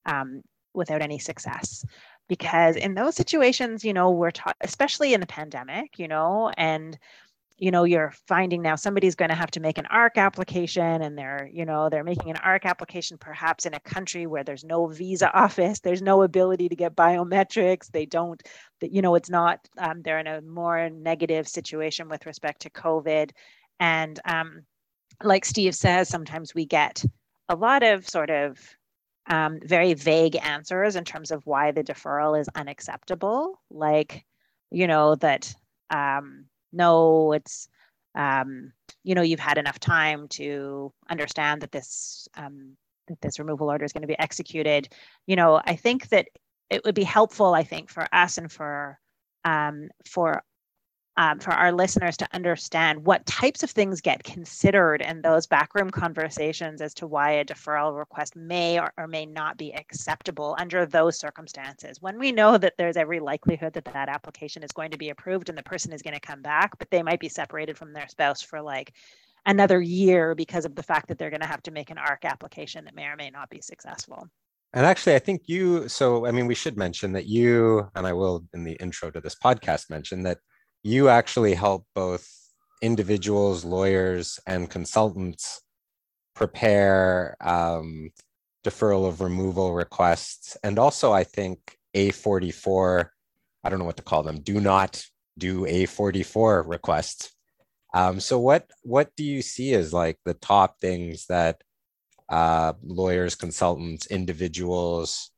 um, 0.07 0.43
without 0.75 1.03
any 1.03 1.19
success. 1.19 1.85
Because 2.29 2.77
in 2.77 2.95
those 2.95 3.17
situations 3.17 3.85
you 3.85 3.93
know 3.93 4.11
we're 4.11 4.31
taught 4.31 4.57
especially 4.61 5.15
in 5.15 5.21
the 5.21 5.27
pandemic 5.27 5.99
you 5.99 6.09
know 6.09 6.53
and 6.57 6.99
you 7.59 7.73
know 7.73 7.85
you're 7.85 8.13
finding 8.27 8.63
now 8.63 8.77
somebody's 8.77 9.17
going 9.17 9.29
to 9.29 9.35
have 9.35 9.51
to 9.51 9.61
make 9.61 9.79
an 9.79 9.87
ARC 9.87 10.17
application 10.17 11.03
and 11.03 11.19
they're 11.19 11.51
you 11.53 11.65
know 11.65 11.89
they're 11.89 12.05
making 12.05 12.31
an 12.31 12.37
ARC 12.37 12.65
application 12.65 13.19
perhaps 13.19 13.67
in 13.67 13.75
a 13.75 13.81
country 13.81 14.27
where 14.27 14.45
there's 14.45 14.65
no 14.65 14.87
visa 14.87 15.31
office 15.35 15.81
there's 15.81 16.01
no 16.01 16.23
ability 16.23 16.69
to 16.69 16.77
get 16.77 16.97
biometrics 16.97 17.91
they 17.91 18.07
don't 18.07 18.43
you 18.81 19.03
know 19.03 19.15
it's 19.17 19.31
not 19.31 19.59
um, 19.79 20.01
they're 20.03 20.21
in 20.21 20.27
a 20.27 20.41
more 20.41 20.89
negative 20.89 21.47
situation 21.47 22.09
with 22.09 22.25
respect 22.27 22.63
to 22.63 22.71
covid. 22.71 23.31
And 23.81 24.19
um, 24.25 24.63
like 25.23 25.45
steve 25.45 25.75
says 25.75 26.09
sometimes 26.09 26.55
we 26.55 26.65
get 26.65 27.05
a 27.49 27.57
lot 27.57 27.83
of 27.83 28.09
sort 28.09 28.31
of 28.31 28.59
um, 29.29 29.61
very 29.63 29.95
vague 29.95 30.37
answers 30.37 30.97
in 30.97 31.05
terms 31.05 31.31
of 31.31 31.47
why 31.47 31.71
the 31.71 31.85
deferral 31.85 32.39
is 32.39 32.49
unacceptable 32.55 33.61
like 33.71 34.25
you 34.71 34.87
know 34.87 35.15
that 35.15 35.55
um, 35.91 36.47
no, 36.73 37.33
it's 37.33 37.69
um, 38.15 38.73
you 39.05 39.15
know 39.15 39.23
you've 39.23 39.41
had 39.41 39.59
enough 39.59 39.79
time 39.79 40.29
to 40.29 40.93
understand 41.09 41.63
that 41.63 41.73
this 41.73 42.29
um, 42.37 42.77
that 43.09 43.21
this 43.21 43.39
removal 43.39 43.71
order 43.71 43.85
is 43.85 43.93
going 43.93 44.03
to 44.03 44.09
be 44.09 44.19
executed. 44.19 44.89
You 45.27 45.37
know, 45.37 45.61
I 45.65 45.77
think 45.77 46.09
that 46.09 46.29
it 46.71 46.85
would 46.85 46.95
be 46.95 47.05
helpful. 47.05 47.55
I 47.55 47.63
think 47.63 47.91
for 47.91 48.07
us 48.13 48.39
and 48.39 48.51
for 48.51 48.99
um, 49.45 49.89
for 50.07 50.43
um, 51.19 51.41
for 51.41 51.51
our 51.51 51.73
listeners 51.73 52.17
to 52.17 52.29
understand 52.33 53.05
what 53.05 53.27
types 53.27 53.65
of 53.65 53.71
things 53.73 54.01
get 54.01 54.23
considered 54.23 55.03
in 55.03 55.21
those 55.21 55.49
backroom 55.49 55.91
conversations 55.91 56.81
as 56.81 56.95
to 56.95 57.09
why 57.09 57.33
a 57.33 57.45
deferral 57.45 57.99
request 57.99 58.37
may 58.37 58.79
or, 58.79 58.93
or, 58.97 59.09
may 59.09 59.27
not 59.27 59.57
be 59.57 59.75
acceptable 59.75 60.55
under 60.61 60.87
those 60.87 61.19
circumstances. 61.19 62.01
When 62.01 62.21
we 62.21 62.31
know 62.31 62.57
that 62.57 62.75
there's 62.79 62.97
every 62.97 63.19
likelihood 63.19 63.73
that 63.73 63.87
that 63.87 64.09
application 64.09 64.63
is 64.63 64.71
going 64.71 64.93
to 64.93 64.97
be 64.97 65.11
approved 65.11 65.49
and 65.49 65.59
the 65.59 65.63
person 65.65 65.93
is 65.93 66.03
going 66.03 66.15
to 66.15 66.21
come 66.21 66.41
back, 66.41 66.79
but 66.79 66.89
they 66.91 67.03
might 67.03 67.19
be 67.19 67.29
separated 67.29 67.77
from 67.77 67.93
their 67.93 68.07
spouse 68.07 68.41
for 68.41 68.63
like 68.63 68.95
another 69.45 69.81
year 69.81 70.37
because 70.37 70.65
of 70.65 70.77
the 70.77 70.85
fact 70.85 71.09
that 71.09 71.19
they're 71.19 71.31
going 71.31 71.41
to 71.41 71.49
have 71.49 71.65
to 71.65 71.73
make 71.73 71.91
an 71.91 71.99
ARC 71.99 72.25
application 72.27 72.85
that 72.85 72.95
may 72.95 73.07
or 73.07 73.17
may 73.17 73.31
not 73.31 73.51
be 73.51 73.61
successful. 73.61 74.29
And 74.73 74.87
actually, 74.87 75.17
I 75.17 75.19
think 75.19 75.43
you, 75.47 75.89
so 75.89 76.27
I 76.27 76.31
mean, 76.31 76.47
we 76.47 76.55
should 76.55 76.77
mention 76.77 77.11
that 77.15 77.27
you, 77.27 77.91
and 77.97 78.07
I 78.07 78.13
will 78.13 78.45
in 78.55 78.63
the 78.63 78.75
intro 78.75 79.11
to 79.11 79.21
this 79.21 79.35
podcast 79.35 79.91
mention 79.91 80.23
that 80.23 80.39
you 80.83 81.09
actually 81.09 81.55
help 81.55 81.85
both 81.95 82.29
individuals, 82.83 83.65
lawyers, 83.65 84.39
and 84.47 84.71
consultants 84.71 85.63
prepare 86.35 87.37
um, 87.41 88.11
deferral 88.65 89.07
of 89.07 89.21
removal 89.21 89.75
requests. 89.75 90.57
And 90.63 90.79
also, 90.79 91.13
I 91.13 91.25
think 91.25 91.77
A44, 91.95 93.09
I 93.65 93.69
don't 93.69 93.79
know 93.79 93.85
what 93.85 93.97
to 93.97 94.03
call 94.03 94.23
them, 94.23 94.41
do 94.41 94.61
not 94.61 95.05
do 95.37 95.63
A44 95.63 96.67
requests. 96.67 97.33
Um, 97.95 98.21
so 98.21 98.39
what 98.39 98.71
what 98.83 99.11
do 99.17 99.25
you 99.25 99.41
see 99.41 99.73
as 99.73 99.95
like 99.95 100.19
the 100.25 100.35
top 100.35 100.79
things 100.79 101.27
that 101.29 101.63
uh, 102.29 102.75
lawyers, 102.83 103.35
consultants, 103.35 104.07
individuals 104.07 105.31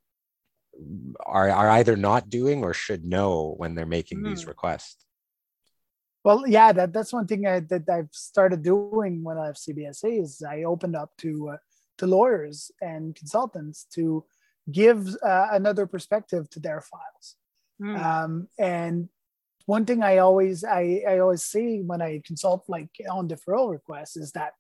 are, 1.25 1.49
are 1.51 1.71
either 1.71 1.97
not 1.97 2.29
doing 2.29 2.65
or 2.65 2.75
should 2.75 3.05
know 3.05 3.55
when 3.57 3.75
they're 3.75 3.87
making 3.87 4.19
mm. 4.19 4.31
these 4.31 4.43
hmm. 4.43 4.49
requests? 4.49 5.07
Well, 6.25 6.45
yeah, 6.47 6.73
that, 6.73 6.93
that's 6.93 7.13
one 7.13 7.27
thing 7.27 7.47
I, 7.47 7.61
that 7.61 7.89
I've 7.89 8.13
started 8.13 8.63
doing 8.63 9.23
when 9.23 9.39
I 9.39 9.47
have 9.47 9.57
CBSA 9.57 10.23
is 10.23 10.43
I 10.47 10.65
opened 10.65 10.97
up 10.97 11.11
to 11.19 11.51
uh, 11.51 11.57
to 11.99 12.07
lawyers 12.07 12.71
and 12.81 13.15
consultants 13.15 13.87
to 13.95 14.25
give 14.71 15.09
uh, 15.23 15.49
another 15.53 15.87
perspective 15.87 16.49
to 16.51 16.61
their 16.61 16.81
files. 16.81 17.37
Mm. 17.81 18.05
Um, 18.05 18.49
and 18.59 19.09
one 19.67 19.85
thing 19.85 20.03
I 20.03 20.19
always 20.19 20.65
I, 20.65 21.03
I 21.09 21.19
always 21.19 21.45
say 21.45 21.81
when 21.81 22.03
I 22.03 22.21
consult 22.25 22.65
like 22.69 22.91
on 23.11 23.29
deferral 23.29 23.71
requests 23.71 24.17
is 24.17 24.33
that 24.33 24.53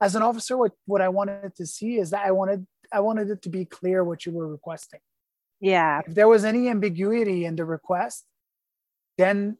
as 0.00 0.14
an 0.14 0.22
officer, 0.22 0.56
what, 0.56 0.72
what 0.84 1.00
I 1.00 1.08
wanted 1.08 1.54
to 1.56 1.66
see 1.66 1.96
is 1.96 2.10
that 2.10 2.24
I 2.24 2.30
wanted 2.30 2.66
I 2.92 3.00
wanted 3.00 3.30
it 3.30 3.42
to 3.42 3.48
be 3.48 3.64
clear 3.64 4.04
what 4.04 4.24
you 4.24 4.32
were 4.32 4.48
requesting. 4.48 5.00
Yeah. 5.60 6.02
If 6.06 6.14
there 6.14 6.28
was 6.28 6.44
any 6.44 6.68
ambiguity 6.68 7.44
in 7.44 7.56
the 7.56 7.64
request, 7.64 8.24
then 9.16 9.56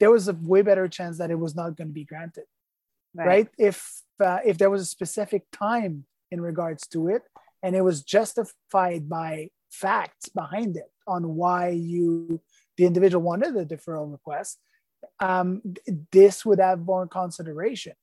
there 0.00 0.10
was 0.10 0.28
a 0.28 0.32
way 0.32 0.62
better 0.62 0.88
chance 0.88 1.18
that 1.18 1.30
it 1.30 1.38
was 1.38 1.54
not 1.54 1.76
going 1.76 1.88
to 1.88 1.94
be 1.94 2.04
granted. 2.04 2.44
Right. 3.14 3.26
right? 3.26 3.48
If 3.58 4.02
uh, 4.22 4.38
if 4.44 4.58
there 4.58 4.70
was 4.70 4.82
a 4.82 4.86
specific 4.86 5.44
time 5.52 6.04
in 6.30 6.40
regards 6.40 6.86
to 6.88 7.08
it, 7.08 7.22
and 7.62 7.74
it 7.74 7.82
was 7.82 8.02
justified 8.02 9.08
by 9.08 9.50
facts 9.70 10.28
behind 10.28 10.76
it 10.76 10.90
on 11.06 11.36
why 11.36 11.70
you 11.70 12.40
the 12.76 12.86
individual 12.86 13.22
wanted 13.22 13.54
the 13.54 13.66
deferral 13.66 14.10
request, 14.10 14.58
um, 15.20 15.62
this 16.12 16.44
would 16.44 16.60
have 16.60 16.80
more 16.80 17.06
consideration. 17.06 17.94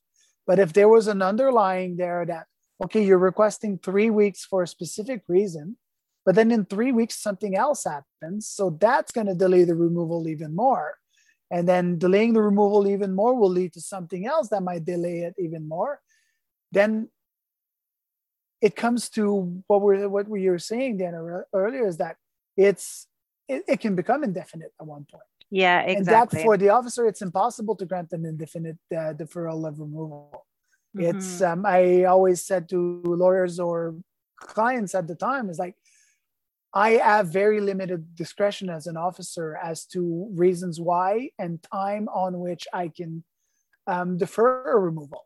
But 0.45 0.59
if 0.59 0.73
there 0.73 0.89
was 0.89 1.07
an 1.07 1.21
underlying 1.21 1.97
there 1.97 2.25
that, 2.25 2.45
okay, 2.83 3.03
you're 3.03 3.17
requesting 3.17 3.79
three 3.79 4.09
weeks 4.09 4.45
for 4.45 4.63
a 4.63 4.67
specific 4.67 5.23
reason, 5.27 5.77
but 6.25 6.35
then 6.35 6.51
in 6.51 6.65
three 6.65 6.91
weeks 6.91 7.21
something 7.21 7.55
else 7.55 7.85
happens, 7.85 8.47
so 8.47 8.77
that's 8.81 9.11
going 9.11 9.27
to 9.27 9.35
delay 9.35 9.63
the 9.63 9.75
removal 9.75 10.27
even 10.27 10.55
more. 10.55 10.95
And 11.51 11.67
then 11.67 11.97
delaying 11.97 12.33
the 12.33 12.41
removal 12.41 12.87
even 12.87 13.13
more 13.13 13.35
will 13.35 13.49
lead 13.49 13.73
to 13.73 13.81
something 13.81 14.25
else 14.25 14.49
that 14.49 14.63
might 14.63 14.85
delay 14.85 15.19
it 15.19 15.35
even 15.37 15.67
more. 15.67 16.01
Then 16.71 17.09
it 18.61 18.75
comes 18.75 19.09
to 19.09 19.61
what 19.67 19.81
we're 19.81 20.09
what 20.09 20.27
we 20.27 20.49
were 20.49 20.59
saying 20.59 20.97
Dan 20.97 21.13
earlier 21.53 21.87
is 21.87 21.97
that 21.97 22.15
it's 22.57 23.07
it, 23.47 23.63
it 23.67 23.79
can 23.79 23.95
become 23.95 24.23
indefinite 24.23 24.73
at 24.79 24.87
one 24.87 25.05
point. 25.09 25.23
Yeah, 25.51 25.81
exactly. 25.81 25.95
And 25.97 26.07
that 26.07 26.43
for 26.43 26.57
the 26.57 26.69
officer, 26.69 27.07
it's 27.07 27.21
impossible 27.21 27.75
to 27.75 27.85
grant 27.85 28.11
an 28.11 28.25
indefinite 28.25 28.79
uh, 28.91 29.13
deferral 29.13 29.67
of 29.67 29.79
removal. 29.79 30.45
Mm-hmm. 30.97 31.17
It's 31.17 31.41
um, 31.41 31.65
I 31.65 32.05
always 32.05 32.43
said 32.43 32.67
to 32.69 33.03
lawyers 33.05 33.59
or 33.59 33.95
clients 34.39 34.95
at 34.95 35.07
the 35.07 35.15
time 35.15 35.49
is 35.49 35.59
like, 35.59 35.75
I 36.75 36.91
have 36.91 37.29
very 37.29 37.61
limited 37.61 38.15
discretion 38.15 38.69
as 38.69 38.85
an 38.85 38.97
officer 38.97 39.57
as 39.63 39.85
to 39.87 40.29
reasons 40.35 40.79
why 40.79 41.29
and 41.39 41.63
time 41.63 42.09
on 42.09 42.39
which 42.39 42.67
I 42.73 42.89
can 42.89 43.23
um, 43.87 44.17
defer 44.17 44.73
a 44.73 44.79
removal. 44.79 45.23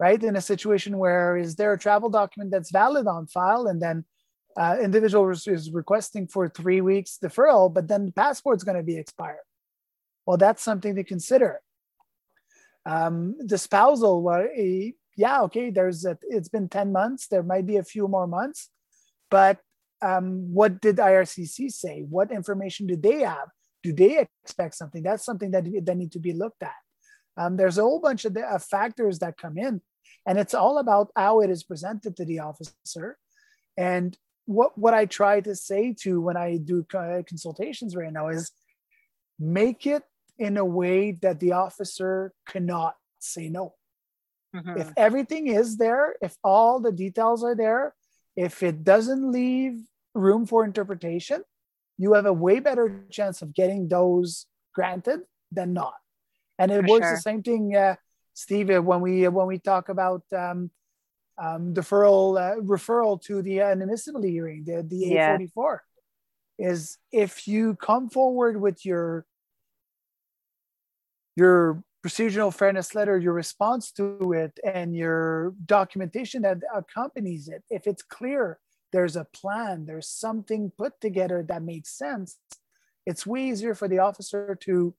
Right 0.00 0.22
in 0.22 0.34
a 0.34 0.40
situation 0.40 0.98
where 0.98 1.36
is 1.36 1.54
there 1.54 1.72
a 1.72 1.78
travel 1.78 2.10
document 2.10 2.50
that's 2.50 2.72
valid 2.72 3.06
on 3.06 3.28
file 3.28 3.68
and 3.68 3.80
then 3.80 4.04
uh, 4.56 4.76
individual 4.82 5.30
is 5.30 5.70
requesting 5.70 6.26
for 6.26 6.48
three 6.48 6.80
weeks 6.80 7.18
deferral, 7.22 7.72
but 7.72 7.86
then 7.86 8.06
the 8.06 8.12
passport's 8.12 8.64
going 8.64 8.76
to 8.76 8.82
be 8.82 8.98
expired. 8.98 9.46
Well, 10.26 10.36
that's 10.36 10.62
something 10.62 10.96
to 10.96 11.04
consider. 11.04 11.60
Um, 12.84 13.36
the 13.38 13.58
spousal, 13.58 14.22
well, 14.22 14.46
eh, 14.54 14.90
yeah, 15.16 15.42
okay, 15.42 15.70
there's 15.70 16.04
a, 16.04 16.18
it's 16.22 16.48
been 16.48 16.68
10 16.68 16.92
months. 16.92 17.28
There 17.28 17.42
might 17.42 17.66
be 17.66 17.76
a 17.76 17.84
few 17.84 18.08
more 18.08 18.26
months, 18.26 18.70
but 19.30 19.60
um, 20.02 20.52
what 20.52 20.80
did 20.80 20.96
IRCC 20.96 21.70
say? 21.70 22.04
What 22.08 22.30
information 22.30 22.86
do 22.86 22.96
they 22.96 23.20
have? 23.20 23.48
Do 23.82 23.92
they 23.92 24.26
expect 24.44 24.74
something? 24.74 25.02
That's 25.02 25.24
something 25.24 25.50
that, 25.52 25.64
that 25.84 25.96
need 25.96 26.12
to 26.12 26.18
be 26.18 26.32
looked 26.32 26.62
at. 26.62 26.74
Um, 27.36 27.56
there's 27.56 27.78
a 27.78 27.82
whole 27.82 28.00
bunch 28.00 28.24
of, 28.24 28.34
the, 28.34 28.46
of 28.46 28.64
factors 28.64 29.18
that 29.18 29.36
come 29.36 29.58
in, 29.58 29.80
and 30.26 30.38
it's 30.38 30.54
all 30.54 30.78
about 30.78 31.10
how 31.14 31.40
it 31.40 31.50
is 31.50 31.62
presented 31.62 32.16
to 32.16 32.24
the 32.24 32.40
officer 32.40 33.18
and 33.76 34.16
what 34.46 34.78
what 34.78 34.94
I 34.94 35.06
try 35.06 35.40
to 35.40 35.54
say 35.54 35.94
to 36.02 36.20
when 36.20 36.36
I 36.36 36.56
do 36.56 36.84
consultations 36.88 37.96
right 37.96 38.12
now 38.12 38.28
is 38.28 38.52
make 39.38 39.86
it 39.86 40.02
in 40.38 40.56
a 40.56 40.64
way 40.64 41.12
that 41.22 41.40
the 41.40 41.52
officer 41.52 42.32
cannot 42.46 42.94
say 43.18 43.48
no. 43.48 43.74
Mm-hmm. 44.54 44.80
If 44.80 44.92
everything 44.96 45.48
is 45.48 45.76
there, 45.76 46.14
if 46.22 46.36
all 46.44 46.80
the 46.80 46.92
details 46.92 47.42
are 47.44 47.54
there, 47.56 47.94
if 48.36 48.62
it 48.62 48.84
doesn't 48.84 49.30
leave 49.32 49.80
room 50.14 50.46
for 50.46 50.64
interpretation, 50.64 51.42
you 51.98 52.12
have 52.12 52.26
a 52.26 52.32
way 52.32 52.60
better 52.60 53.04
chance 53.10 53.42
of 53.42 53.54
getting 53.54 53.88
those 53.88 54.46
granted 54.74 55.20
than 55.50 55.72
not. 55.72 55.94
And 56.58 56.70
it 56.70 56.84
for 56.84 56.90
works 56.90 57.06
sure. 57.06 57.16
the 57.16 57.22
same 57.22 57.42
thing, 57.42 57.74
uh, 57.74 57.96
Steve, 58.34 58.68
when 58.84 59.00
we 59.00 59.26
when 59.28 59.46
we 59.46 59.58
talk 59.58 59.88
about 59.88 60.22
um, 60.32 60.70
um, 61.38 61.74
deferral 61.74 62.38
uh, 62.38 62.60
referral 62.60 63.20
to 63.22 63.42
the 63.42 63.58
inadmissibility 63.58 64.30
hearing, 64.30 64.64
the, 64.64 64.82
the 64.82 64.96
yeah. 64.96 65.36
A44, 65.38 65.78
is 66.58 66.98
if 67.12 67.46
you 67.46 67.76
come 67.76 68.08
forward 68.08 68.60
with 68.60 68.84
your 68.84 69.26
your 71.36 71.82
procedural 72.06 72.54
fairness 72.54 72.94
letter, 72.94 73.18
your 73.18 73.32
response 73.32 73.90
to 73.90 74.32
it, 74.32 74.60
and 74.64 74.94
your 74.94 75.54
documentation 75.64 76.42
that 76.42 76.58
accompanies 76.72 77.48
it, 77.48 77.64
if 77.68 77.88
it's 77.88 78.02
clear 78.02 78.60
there's 78.92 79.16
a 79.16 79.24
plan, 79.24 79.86
there's 79.86 80.08
something 80.08 80.70
put 80.78 80.92
together 81.00 81.44
that 81.48 81.62
makes 81.62 81.98
sense, 81.98 82.38
it's 83.06 83.26
way 83.26 83.48
easier 83.48 83.74
for 83.74 83.88
the 83.88 83.98
officer 83.98 84.56
to 84.60 84.94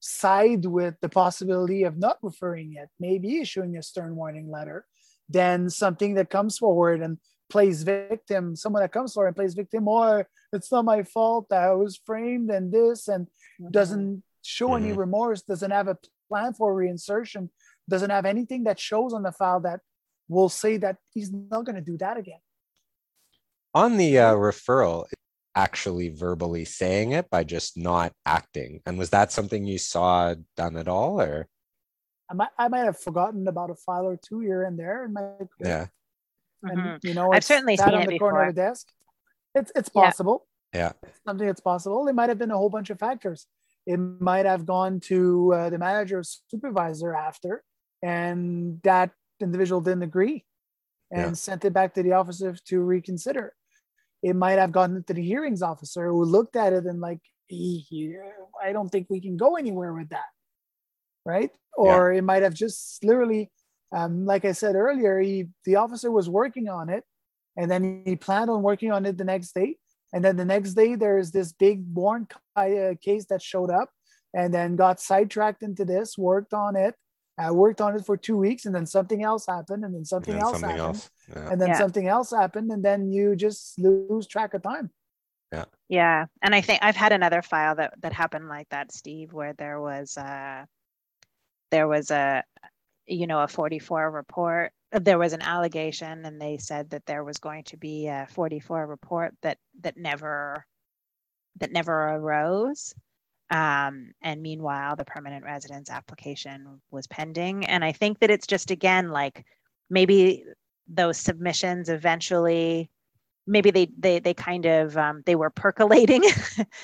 side 0.00 0.66
with 0.66 0.94
the 1.00 1.08
possibility 1.08 1.84
of 1.84 1.98
not 1.98 2.18
referring 2.20 2.74
it, 2.74 2.88
maybe 2.98 3.38
issuing 3.38 3.76
a 3.76 3.82
stern 3.82 4.16
warning 4.16 4.50
letter, 4.50 4.86
than 5.28 5.70
something 5.70 6.14
that 6.14 6.30
comes 6.30 6.58
forward 6.58 7.00
and 7.00 7.18
plays 7.48 7.84
victim, 7.84 8.56
someone 8.56 8.82
that 8.82 8.92
comes 8.92 9.12
forward 9.12 9.28
and 9.28 9.36
plays 9.36 9.54
victim, 9.54 9.86
or 9.86 10.26
it's 10.52 10.72
not 10.72 10.84
my 10.84 11.04
fault, 11.04 11.52
I 11.52 11.70
was 11.74 12.00
framed 12.04 12.50
and 12.50 12.72
this, 12.72 13.06
and 13.06 13.26
mm-hmm. 13.26 13.70
doesn't 13.70 14.24
show 14.42 14.70
mm-hmm. 14.70 14.84
any 14.86 14.92
remorse, 14.92 15.42
doesn't 15.42 15.70
have 15.70 15.86
a 15.86 15.96
plan 16.30 16.54
for 16.54 16.74
reinsertion, 16.74 17.50
doesn't 17.88 18.10
have 18.10 18.24
anything 18.24 18.64
that 18.64 18.78
shows 18.78 19.12
on 19.12 19.22
the 19.22 19.32
file 19.32 19.60
that 19.60 19.80
will 20.28 20.48
say 20.48 20.76
that 20.78 20.96
he's 21.12 21.30
not 21.32 21.64
going 21.64 21.76
to 21.76 21.82
do 21.82 21.98
that 21.98 22.16
again. 22.16 22.38
On 23.74 23.96
the 23.96 24.18
uh, 24.18 24.34
referral, 24.34 25.06
actually 25.54 26.08
verbally 26.08 26.64
saying 26.64 27.12
it 27.12 27.28
by 27.30 27.44
just 27.44 27.76
not 27.76 28.12
acting. 28.24 28.80
And 28.86 28.98
was 28.98 29.10
that 29.10 29.32
something 29.32 29.64
you 29.64 29.78
saw 29.78 30.34
done 30.56 30.76
at 30.76 30.88
all 30.88 31.20
or? 31.20 31.48
I 32.30 32.34
might, 32.34 32.48
I 32.56 32.68
might 32.68 32.84
have 32.84 32.98
forgotten 32.98 33.48
about 33.48 33.70
a 33.70 33.74
file 33.74 34.06
or 34.06 34.16
two 34.16 34.38
here 34.40 34.62
and 34.62 34.78
there 34.78 35.04
in 35.04 35.12
my 35.12 35.32
yeah. 35.58 35.86
And 36.62 36.78
mm-hmm. 36.78 37.06
you 37.06 37.14
know, 37.14 37.32
I've 37.32 37.44
certainly 37.44 37.76
seen 37.76 37.94
on 37.94 38.02
the 38.02 38.12
before. 38.12 38.30
corner 38.30 38.48
of 38.48 38.54
the 38.54 38.60
desk. 38.60 38.86
It's 39.54 39.72
it's 39.74 39.88
possible. 39.88 40.46
Yeah. 40.72 40.92
It's 41.02 41.20
something 41.26 41.46
that's 41.46 41.60
possible. 41.60 42.06
It 42.06 42.14
might 42.14 42.28
have 42.28 42.38
been 42.38 42.50
a 42.50 42.56
whole 42.56 42.70
bunch 42.70 42.90
of 42.90 42.98
factors. 43.00 43.46
It 43.86 43.98
might 43.98 44.46
have 44.46 44.66
gone 44.66 45.00
to 45.04 45.52
uh, 45.54 45.70
the 45.70 45.78
manager 45.78 46.18
or 46.18 46.22
supervisor 46.22 47.14
after, 47.14 47.62
and 48.02 48.80
that 48.82 49.10
individual 49.40 49.80
didn't 49.80 50.02
agree 50.02 50.44
and 51.10 51.30
yeah. 51.30 51.32
sent 51.32 51.64
it 51.64 51.72
back 51.72 51.94
to 51.94 52.02
the 52.02 52.12
officer 52.12 52.54
to 52.66 52.80
reconsider. 52.80 53.54
It 54.22 54.36
might 54.36 54.58
have 54.58 54.70
gone 54.70 55.02
to 55.06 55.14
the 55.14 55.22
hearings 55.22 55.62
officer 55.62 56.08
who 56.08 56.24
looked 56.24 56.56
at 56.56 56.72
it 56.72 56.84
and 56.84 57.00
like, 57.00 57.20
I 57.52 58.72
don't 58.72 58.88
think 58.90 59.08
we 59.08 59.20
can 59.20 59.36
go 59.36 59.56
anywhere 59.56 59.92
with 59.92 60.10
that 60.10 60.28
right? 61.24 61.50
Or 61.76 62.12
yeah. 62.12 62.18
it 62.18 62.22
might 62.22 62.42
have 62.42 62.54
just 62.54 63.02
literally, 63.04 63.50
um, 63.94 64.24
like 64.24 64.44
I 64.44 64.52
said 64.52 64.74
earlier, 64.74 65.18
he, 65.20 65.46
the 65.64 65.76
officer 65.76 66.10
was 66.10 66.28
working 66.28 66.68
on 66.68 66.88
it, 66.88 67.04
and 67.56 67.70
then 67.70 68.02
he 68.04 68.16
planned 68.16 68.50
on 68.50 68.62
working 68.62 68.92
on 68.92 69.06
it 69.06 69.18
the 69.18 69.24
next 69.24 69.54
day. 69.54 69.76
And 70.12 70.24
then 70.24 70.36
the 70.36 70.44
next 70.44 70.74
day, 70.74 70.96
there's 70.96 71.30
this 71.30 71.52
big 71.52 71.84
born 71.86 72.26
uh, 72.56 72.94
case 73.00 73.26
that 73.26 73.42
showed 73.42 73.70
up, 73.70 73.90
and 74.34 74.52
then 74.52 74.76
got 74.76 75.00
sidetracked 75.00 75.62
into 75.62 75.84
this, 75.84 76.18
worked 76.18 76.54
on 76.54 76.76
it, 76.76 76.94
I 77.40 77.50
worked 77.52 77.80
on 77.80 77.96
it 77.96 78.04
for 78.04 78.16
two 78.16 78.36
weeks, 78.36 78.66
and 78.66 78.74
then 78.74 78.86
something 78.86 79.22
else 79.22 79.46
happened, 79.46 79.84
and 79.84 79.94
then 79.94 80.04
something 80.04 80.34
else 80.34 80.60
something 80.60 80.70
happened. 80.70 80.80
Else. 80.80 81.10
yeah. 81.28 81.50
and 81.50 81.60
then 81.60 81.68
yeah. 81.68 81.78
something 81.78 82.06
else 82.06 82.30
happened, 82.30 82.70
and 82.70 82.84
then 82.84 83.10
you 83.10 83.34
just 83.34 83.78
lose 83.78 84.26
track 84.26 84.52
of 84.54 84.62
time. 84.62 84.90
Yeah. 85.52 85.64
Yeah, 85.88 86.26
and 86.42 86.54
I 86.54 86.60
think 86.60 86.80
I've 86.82 86.96
had 86.96 87.12
another 87.12 87.42
file 87.42 87.76
that 87.76 87.94
that 88.02 88.12
happened 88.12 88.48
like 88.48 88.68
that, 88.70 88.92
Steve, 88.92 89.32
where 89.32 89.54
there 89.54 89.80
was 89.80 90.16
a 90.16 90.66
there 91.70 91.88
was 91.88 92.10
a 92.10 92.44
you 93.06 93.26
know 93.26 93.40
a 93.40 93.48
44 93.48 94.10
report 94.10 94.72
there 94.92 95.18
was 95.18 95.32
an 95.32 95.42
allegation 95.42 96.24
and 96.24 96.40
they 96.40 96.56
said 96.56 96.90
that 96.90 97.06
there 97.06 97.24
was 97.24 97.38
going 97.38 97.64
to 97.64 97.76
be 97.76 98.08
a 98.08 98.26
44 98.30 98.86
report 98.86 99.34
that 99.42 99.58
that 99.82 99.96
never 99.96 100.66
that 101.58 101.72
never 101.72 102.14
arose 102.14 102.94
um, 103.50 104.12
and 104.22 104.42
meanwhile 104.42 104.96
the 104.96 105.04
permanent 105.04 105.44
residence 105.44 105.90
application 105.90 106.80
was 106.90 107.06
pending. 107.06 107.64
And 107.66 107.84
i 107.84 107.92
think 107.92 108.20
that 108.20 108.30
it's 108.30 108.46
just 108.46 108.70
again 108.70 109.10
like 109.10 109.44
maybe 109.88 110.44
those 110.88 111.18
submissions 111.18 111.88
eventually 111.88 112.90
maybe 113.46 113.70
they 113.70 113.88
they 113.98 114.18
they 114.18 114.34
kind 114.34 114.66
of 114.66 114.96
um, 114.96 115.22
they 115.26 115.34
were 115.36 115.50
percolating. 115.50 116.22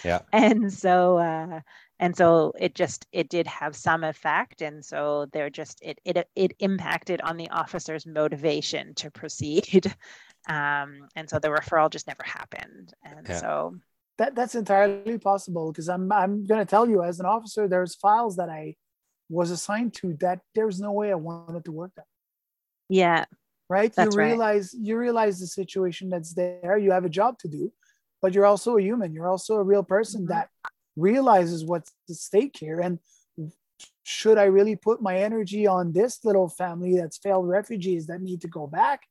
Yeah. 0.05 0.21
And 0.33 0.73
so 0.73 1.19
uh, 1.19 1.61
and 1.99 2.16
so 2.16 2.53
it 2.59 2.74
just 2.74 3.07
it 3.12 3.28
did 3.28 3.47
have 3.47 3.74
some 3.74 4.05
effect 4.05 4.62
and 4.62 4.84
so 4.84 5.26
they're 5.32 5.51
just 5.51 5.78
it 5.82 5.99
it, 6.05 6.28
it 6.34 6.53
impacted 6.59 7.20
on 7.22 7.36
the 7.36 7.49
officer's 7.51 8.07
motivation 8.07 8.94
to 8.94 9.11
proceed 9.11 9.94
um, 10.49 11.09
and 11.16 11.28
so 11.28 11.38
the 11.38 11.49
referral 11.49 11.90
just 11.90 12.07
never 12.07 12.22
happened 12.22 12.92
and 13.05 13.26
yeah. 13.28 13.36
so 13.36 13.74
that 14.18 14.34
that's 14.34 14.55
entirely 14.55 15.18
possible 15.18 15.72
because 15.72 15.88
i'm 15.88 16.11
i'm 16.12 16.47
going 16.47 16.61
to 16.61 16.70
tell 16.70 16.88
you 16.88 17.03
as 17.03 17.20
an 17.20 17.26
officer 17.26 17.68
there's 17.68 17.94
files 17.94 18.36
that 18.36 18.49
i 18.49 18.74
was 19.28 19.51
assigned 19.51 19.92
to 19.92 20.14
that 20.20 20.40
there's 20.55 20.80
no 20.80 20.92
way 20.92 21.11
i 21.11 21.14
wanted 21.14 21.64
to 21.64 21.72
work 21.72 21.90
that 21.97 22.07
yeah 22.88 23.24
right 23.68 23.92
that's 23.94 24.14
you 24.14 24.22
realize 24.22 24.74
right. 24.74 24.86
you 24.86 24.97
realize 24.97 25.40
the 25.40 25.47
situation 25.47 26.09
that's 26.09 26.34
there 26.34 26.78
you 26.78 26.92
have 26.92 27.05
a 27.05 27.11
job 27.11 27.36
to 27.38 27.49
do 27.49 27.72
but 28.22 28.32
you're 28.32 28.47
also 28.47 28.76
a 28.76 28.82
human 28.82 29.12
you're 29.12 29.28
also 29.28 29.57
a 29.57 29.62
real 29.62 29.82
person 29.82 30.22
mm-hmm. 30.22 30.32
that 30.32 30.49
realizes 30.97 31.64
what's 31.64 31.92
at 32.09 32.16
stake 32.16 32.57
here. 32.59 32.80
And 32.80 32.99
should 34.05 34.38
i 34.38 34.44
really 34.44 34.76
put 34.76 35.03
my 35.03 35.18
energy 35.18 35.66
on 35.66 35.92
this 35.92 36.24
little 36.24 36.49
family 36.49 36.97
that's 36.97 37.18
failed 37.18 37.49
refugees 37.49 38.07
that 38.07 38.22
need 38.22 38.40
to 38.40 38.49
go 38.49 38.66
back? 38.66 39.03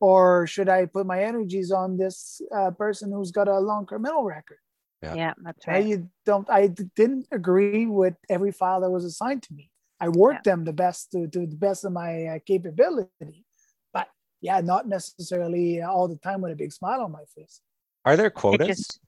Or 0.00 0.46
should 0.46 0.68
i 0.68 0.86
put 0.86 1.06
my 1.06 1.22
energies 1.22 1.70
on 1.70 1.96
this 1.96 2.40
uh, 2.54 2.70
person 2.72 3.12
who's 3.12 3.30
got 3.30 3.48
a 3.48 3.58
long 3.58 3.86
criminal 3.86 4.24
record? 4.24 4.58
Yeah, 5.02 5.14
yeah 5.14 5.34
that's 5.42 5.66
right. 5.66 5.86
you 5.86 6.10
don't 6.26 6.50
i 6.50 6.66
didn't 6.66 7.28
agree 7.30 7.86
with 7.86 8.14
every 8.28 8.50
file 8.50 8.80
that 8.80 8.90
was 8.90 9.04
assigned 9.04 9.44
to 9.44 9.54
me. 9.54 9.70
I 10.00 10.08
worked 10.08 10.46
yeah. 10.46 10.52
them 10.52 10.64
the 10.64 10.72
best 10.72 11.10
to, 11.12 11.26
to 11.28 11.40
the 11.46 11.56
best 11.56 11.84
of 11.84 11.92
my 11.92 12.24
uh, 12.26 12.38
capability. 12.44 13.44
But 13.92 14.08
yeah 14.40 14.60
not 14.60 14.88
necessarily 14.88 15.82
all 15.82 16.08
the 16.08 16.16
time 16.16 16.40
with 16.40 16.52
a 16.52 16.56
big 16.56 16.72
smile 16.72 17.02
on 17.02 17.12
my 17.12 17.24
face. 17.36 17.60
Are 18.04 18.16
there 18.16 18.30
quotas? 18.30 18.66
just, 18.66 19.00
nope 19.00 19.07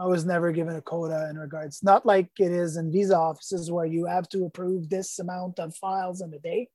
I 0.00 0.06
was 0.06 0.24
never 0.24 0.50
given 0.50 0.74
a 0.74 0.82
quota 0.82 1.28
in 1.30 1.38
regards, 1.38 1.82
not 1.82 2.04
like 2.04 2.28
it 2.38 2.50
is 2.50 2.76
in 2.76 2.90
visa 2.90 3.16
offices 3.16 3.70
where 3.70 3.86
you 3.86 4.06
have 4.06 4.28
to 4.30 4.44
approve 4.44 4.88
this 4.88 5.18
amount 5.20 5.60
of 5.60 5.76
files 5.76 6.20
in 6.20 6.32
a 6.34 6.38
day. 6.38 6.68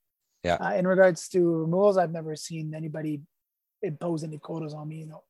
Yeah. 0.44 0.56
Uh, 0.56 0.76
in 0.76 0.88
regards 0.88 1.28
to 1.30 1.40
removals, 1.42 1.98
I've 1.98 2.14
never 2.14 2.36
seen 2.36 2.74
anybody 2.74 3.22
impose 3.82 4.24
any 4.24 4.38
quotas 4.38 4.74
on 4.74 4.88
me. 4.88 5.00
You 5.00 5.08
know. 5.08 5.24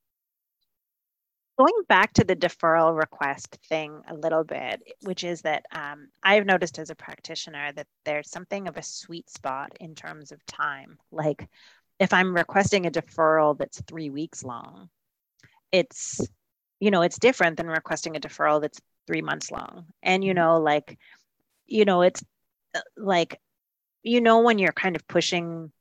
Going 1.57 1.83
back 1.89 2.13
to 2.13 2.23
the 2.23 2.35
deferral 2.35 2.97
request 2.97 3.57
thing 3.67 4.01
a 4.07 4.13
little 4.13 4.43
bit, 4.43 4.81
which 5.01 5.23
is 5.23 5.41
that 5.41 5.65
um, 5.71 6.09
I've 6.23 6.45
noticed 6.45 6.77
as 6.77 6.91
a 6.91 6.95
practitioner 6.95 7.71
that 7.73 7.87
there's 8.05 8.29
something 8.29 8.67
of 8.67 8.77
a 8.77 8.83
sweet 8.83 9.29
spot 9.29 9.73
in 9.79 9.95
terms 9.95 10.31
of 10.31 10.45
time. 10.45 10.99
Like 11.11 11.49
if 11.99 12.13
I'm 12.13 12.35
requesting 12.35 12.85
a 12.85 12.91
deferral 12.91 13.57
that's 13.57 13.81
three 13.81 14.09
weeks 14.09 14.43
long, 14.43 14.89
it's 15.71 16.21
you 16.80 16.91
know, 16.91 17.01
it's 17.01 17.19
different 17.19 17.57
than 17.57 17.67
requesting 17.67 18.15
a 18.15 18.19
deferral 18.19 18.61
that's 18.61 18.80
three 19.07 19.21
months 19.21 19.51
long. 19.51 19.86
And, 20.01 20.23
you 20.23 20.32
mm-hmm. 20.32 20.39
know, 20.39 20.59
like, 20.59 20.97
you 21.67 21.86
know, 21.86 22.01
it's 22.01 22.23
uh, 22.75 22.82
like, 22.97 23.39
you 24.03 24.21
know, 24.21 24.41
when 24.41 24.59
you're 24.59 24.71
kind 24.71 24.95
of 24.95 25.07
pushing, 25.07 25.71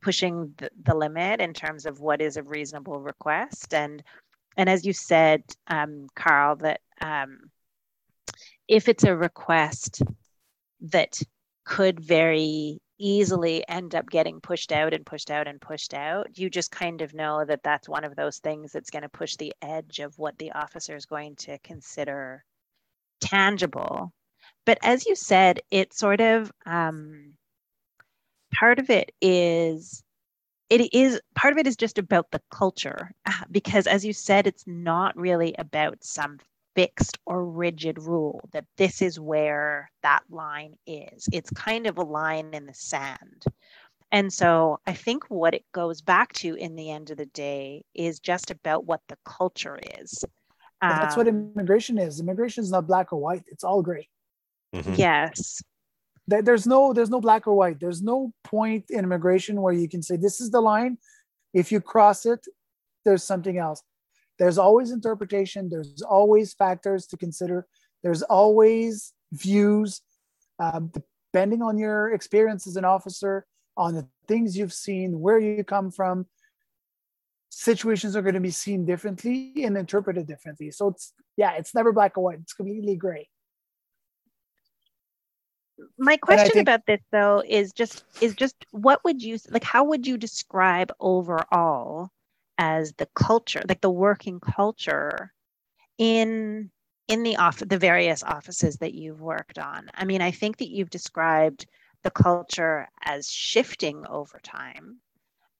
pushing 0.00 0.54
the, 0.56 0.70
the 0.82 0.94
limit 0.94 1.40
in 1.40 1.52
terms 1.52 1.86
of 1.86 2.00
what 2.00 2.20
is 2.20 2.36
a 2.36 2.42
reasonable 2.42 3.00
request. 3.00 3.72
And, 3.72 4.02
and 4.56 4.68
as 4.68 4.84
you 4.84 4.92
said, 4.92 5.44
um, 5.68 6.08
Carl, 6.16 6.56
that 6.56 6.80
um, 7.00 7.50
if 8.66 8.88
it's 8.88 9.04
a 9.04 9.16
request 9.16 10.02
that 10.80 11.20
could 11.64 12.00
very 12.00 12.80
easily 12.98 13.66
end 13.68 13.94
up 13.94 14.08
getting 14.10 14.40
pushed 14.40 14.72
out 14.72 14.92
and 14.92 15.06
pushed 15.06 15.30
out 15.30 15.46
and 15.46 15.60
pushed 15.60 15.94
out. 15.94 16.38
You 16.38 16.50
just 16.50 16.70
kind 16.70 17.00
of 17.00 17.14
know 17.14 17.44
that 17.44 17.62
that's 17.62 17.88
one 17.88 18.04
of 18.04 18.16
those 18.16 18.38
things 18.38 18.72
that's 18.72 18.90
going 18.90 19.02
to 19.02 19.08
push 19.08 19.36
the 19.36 19.54
edge 19.62 20.00
of 20.00 20.18
what 20.18 20.38
the 20.38 20.52
officer 20.52 20.96
is 20.96 21.06
going 21.06 21.36
to 21.36 21.58
consider 21.58 22.44
tangible. 23.20 24.12
But 24.66 24.78
as 24.82 25.06
you 25.06 25.14
said, 25.16 25.60
it 25.70 25.94
sort 25.94 26.20
of 26.20 26.52
um, 26.66 27.34
part 28.52 28.78
of 28.78 28.90
it 28.90 29.12
is 29.20 30.02
it 30.70 30.92
is 30.92 31.20
part 31.34 31.52
of 31.52 31.58
it 31.58 31.66
is 31.66 31.76
just 31.76 31.98
about 31.98 32.30
the 32.30 32.42
culture 32.50 33.12
because 33.50 33.86
as 33.86 34.04
you 34.04 34.12
said 34.12 34.46
it's 34.46 34.64
not 34.66 35.16
really 35.16 35.54
about 35.58 36.02
some 36.04 36.38
fixed 36.78 37.18
or 37.26 37.44
rigid 37.44 37.98
rule 37.98 38.48
that 38.52 38.64
this 38.76 39.02
is 39.02 39.18
where 39.18 39.90
that 40.04 40.22
line 40.30 40.74
is. 40.86 41.28
It's 41.32 41.50
kind 41.50 41.88
of 41.88 41.98
a 41.98 42.04
line 42.04 42.50
in 42.52 42.66
the 42.66 42.74
sand. 42.74 43.42
And 44.12 44.32
so 44.32 44.78
I 44.86 44.92
think 44.92 45.24
what 45.28 45.54
it 45.54 45.64
goes 45.74 46.02
back 46.02 46.32
to 46.34 46.54
in 46.54 46.76
the 46.76 46.92
end 46.92 47.10
of 47.10 47.16
the 47.16 47.26
day 47.26 47.82
is 47.96 48.20
just 48.20 48.52
about 48.52 48.86
what 48.86 49.00
the 49.08 49.18
culture 49.24 49.76
is. 49.98 50.24
Um, 50.80 50.90
that's 50.90 51.16
what 51.16 51.26
um, 51.26 51.50
immigration 51.56 51.98
is. 51.98 52.20
Immigration 52.20 52.62
is 52.62 52.70
not 52.70 52.86
black 52.86 53.12
or 53.12 53.18
white. 53.18 53.42
It's 53.48 53.64
all 53.64 53.82
gray. 53.82 54.08
Mm-hmm. 54.72 54.94
Yes. 54.94 55.60
There's 56.28 56.64
no 56.64 56.92
there's 56.92 57.10
no 57.10 57.20
black 57.20 57.48
or 57.48 57.54
white. 57.54 57.80
There's 57.80 58.02
no 58.02 58.32
point 58.44 58.84
in 58.90 59.00
immigration 59.00 59.60
where 59.60 59.72
you 59.72 59.88
can 59.88 60.02
say 60.02 60.14
this 60.16 60.40
is 60.40 60.52
the 60.52 60.60
line. 60.60 60.98
If 61.52 61.72
you 61.72 61.80
cross 61.80 62.24
it, 62.24 62.46
there's 63.04 63.24
something 63.24 63.58
else 63.58 63.82
there's 64.38 64.58
always 64.58 64.90
interpretation. 64.90 65.68
There's 65.68 66.02
always 66.02 66.54
factors 66.54 67.06
to 67.08 67.16
consider. 67.16 67.66
There's 68.02 68.22
always 68.22 69.12
views. 69.32 70.00
Um, 70.60 70.92
depending 71.32 71.62
on 71.62 71.78
your 71.78 72.12
experience 72.12 72.66
as 72.66 72.76
an 72.76 72.84
officer 72.84 73.46
on 73.76 73.94
the 73.94 74.08
things 74.26 74.56
you've 74.56 74.72
seen 74.72 75.20
where 75.20 75.38
you 75.38 75.62
come 75.62 75.90
from 75.90 76.26
situations 77.50 78.16
are 78.16 78.22
going 78.22 78.34
to 78.34 78.40
be 78.40 78.50
seen 78.50 78.84
differently 78.84 79.52
and 79.62 79.76
interpreted 79.76 80.26
differently. 80.26 80.70
So 80.70 80.88
it's 80.88 81.12
yeah 81.36 81.52
it's 81.52 81.74
never 81.74 81.92
black 81.92 82.16
or 82.16 82.24
white. 82.24 82.38
It's 82.40 82.54
completely 82.54 82.96
gray. 82.96 83.28
My 85.98 86.16
question 86.16 86.50
think, 86.50 86.62
about 86.62 86.86
this 86.86 87.00
though 87.12 87.42
is 87.46 87.72
just 87.72 88.04
is 88.20 88.34
just 88.34 88.56
what 88.70 89.02
would 89.04 89.22
you 89.22 89.38
like 89.50 89.64
how 89.64 89.84
would 89.84 90.06
you 90.06 90.18
describe 90.18 90.92
overall 90.98 92.10
as 92.58 92.92
the 92.94 93.06
culture, 93.14 93.62
like 93.68 93.80
the 93.80 93.90
working 93.90 94.40
culture 94.40 95.32
in 95.96 96.70
in 97.06 97.22
the 97.22 97.36
off 97.36 97.58
the 97.58 97.78
various 97.78 98.22
offices 98.22 98.76
that 98.76 98.94
you've 98.94 99.22
worked 99.22 99.58
on. 99.58 99.88
I 99.94 100.04
mean, 100.04 100.20
I 100.20 100.30
think 100.30 100.58
that 100.58 100.68
you've 100.68 100.90
described 100.90 101.66
the 102.02 102.10
culture 102.10 102.86
as 103.02 103.30
shifting 103.30 104.04
over 104.06 104.38
time. 104.42 104.98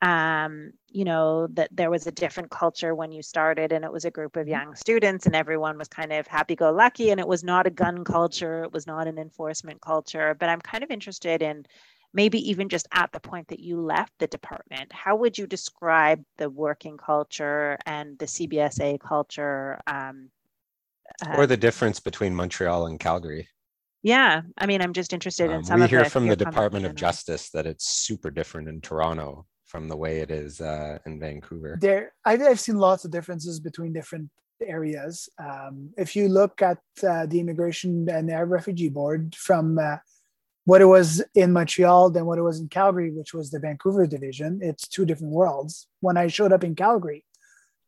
Um, 0.00 0.72
you 0.86 1.04
know, 1.04 1.48
that 1.54 1.70
there 1.72 1.90
was 1.90 2.06
a 2.06 2.12
different 2.12 2.50
culture 2.50 2.94
when 2.94 3.10
you 3.10 3.20
started 3.20 3.72
and 3.72 3.84
it 3.84 3.90
was 3.90 4.04
a 4.04 4.12
group 4.12 4.36
of 4.36 4.46
young 4.46 4.76
students 4.76 5.26
and 5.26 5.34
everyone 5.34 5.76
was 5.76 5.88
kind 5.88 6.12
of 6.12 6.28
happy 6.28 6.54
go 6.54 6.70
lucky 6.70 7.10
and 7.10 7.18
it 7.18 7.26
was 7.26 7.42
not 7.42 7.66
a 7.66 7.70
gun 7.70 8.04
culture, 8.04 8.62
it 8.62 8.72
was 8.72 8.86
not 8.86 9.08
an 9.08 9.18
enforcement 9.18 9.80
culture. 9.80 10.36
But 10.38 10.50
I'm 10.50 10.60
kind 10.60 10.84
of 10.84 10.90
interested 10.92 11.42
in 11.42 11.66
maybe 12.12 12.50
even 12.50 12.68
just 12.68 12.88
at 12.92 13.12
the 13.12 13.20
point 13.20 13.48
that 13.48 13.60
you 13.60 13.80
left 13.80 14.12
the 14.18 14.26
department, 14.26 14.92
how 14.92 15.16
would 15.16 15.36
you 15.36 15.46
describe 15.46 16.22
the 16.36 16.48
working 16.48 16.96
culture 16.96 17.78
and 17.86 18.18
the 18.18 18.26
CBSA 18.26 19.00
culture? 19.00 19.80
Um, 19.86 20.30
uh, 21.24 21.34
or 21.36 21.46
the 21.46 21.56
difference 21.56 22.00
between 22.00 22.34
Montreal 22.34 22.86
and 22.86 22.98
Calgary? 22.98 23.48
Yeah, 24.02 24.42
I 24.56 24.66
mean, 24.66 24.80
I'm 24.80 24.92
just 24.92 25.12
interested 25.12 25.50
in 25.50 25.58
um, 25.58 25.64
some. 25.64 25.80
We 25.80 25.88
hear 25.88 26.04
from 26.04 26.28
the 26.28 26.36
Department 26.36 26.86
of 26.86 26.94
Justice 26.94 27.50
that 27.50 27.66
it's 27.66 27.88
super 27.88 28.30
different 28.30 28.68
in 28.68 28.80
Toronto 28.80 29.46
from 29.64 29.88
the 29.88 29.96
way 29.96 30.20
it 30.20 30.30
is 30.30 30.60
uh, 30.60 30.98
in 31.04 31.18
Vancouver. 31.18 31.78
There, 31.80 32.12
I've 32.24 32.60
seen 32.60 32.76
lots 32.76 33.04
of 33.04 33.10
differences 33.10 33.60
between 33.60 33.92
different 33.92 34.30
areas. 34.62 35.28
Um, 35.38 35.90
if 35.96 36.16
you 36.16 36.28
look 36.28 36.62
at 36.62 36.78
uh, 37.06 37.26
the 37.26 37.40
Immigration 37.40 38.08
and 38.08 38.50
Refugee 38.50 38.88
Board 38.88 39.34
from 39.34 39.78
uh, 39.78 39.96
what 40.68 40.82
it 40.82 40.84
was 40.98 41.24
in 41.34 41.50
Montreal 41.50 42.10
than 42.10 42.26
what 42.26 42.36
it 42.36 42.42
was 42.42 42.60
in 42.60 42.68
Calgary, 42.68 43.10
which 43.10 43.32
was 43.32 43.50
the 43.50 43.58
Vancouver 43.58 44.06
division. 44.06 44.58
It's 44.60 44.86
two 44.86 45.06
different 45.06 45.32
worlds. 45.32 45.86
When 46.00 46.18
I 46.18 46.26
showed 46.26 46.52
up 46.52 46.62
in 46.62 46.74
Calgary, 46.74 47.24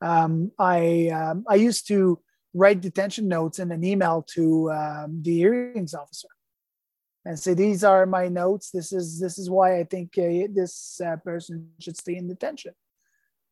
um, 0.00 0.50
I 0.58 1.08
um, 1.08 1.44
I 1.46 1.56
used 1.56 1.86
to 1.88 2.18
write 2.54 2.80
detention 2.80 3.28
notes 3.28 3.58
in 3.58 3.70
an 3.70 3.84
email 3.84 4.24
to 4.34 4.72
um, 4.72 5.20
the 5.22 5.36
hearings 5.42 5.92
officer. 5.92 6.32
and 7.26 7.38
say 7.38 7.52
these 7.52 7.84
are 7.84 8.06
my 8.06 8.28
notes. 8.28 8.70
This 8.70 8.94
is 8.94 9.20
this 9.20 9.36
is 9.36 9.50
why 9.50 9.78
I 9.80 9.84
think 9.84 10.08
uh, 10.16 10.48
this 10.60 11.02
uh, 11.06 11.16
person 11.16 11.68
should 11.80 11.98
stay 11.98 12.16
in 12.16 12.28
detention. 12.28 12.72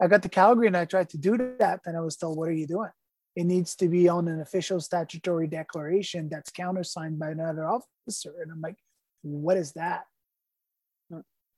I 0.01 0.07
got 0.07 0.23
to 0.23 0.31
Calgary 0.31 0.69
and 0.69 0.77
I 0.83 0.87
tried 0.87 1.11
to 1.11 1.19
do 1.19 1.37
that, 1.59 1.81
and 1.85 1.99
I 1.99 2.01
was 2.01 2.17
told, 2.17 2.39
"What 2.39 2.49
are 2.49 2.61
you 2.63 2.71
doing? 2.77 2.95
It 3.37 3.45
needs 3.45 3.77
to 3.77 3.89
be 3.89 4.09
on 4.09 4.27
an 4.27 4.41
official 4.41 4.81
statutory 4.81 5.49
declaration 5.49 6.31
that's 6.31 6.51
countersigned 6.63 7.19
by 7.19 7.31
another 7.33 7.67
officer." 7.77 8.33
And 8.41 8.51
I'm 8.51 8.63
like, 8.63 8.79
"What 9.23 9.57
is 9.57 9.73
that?" 9.73 10.05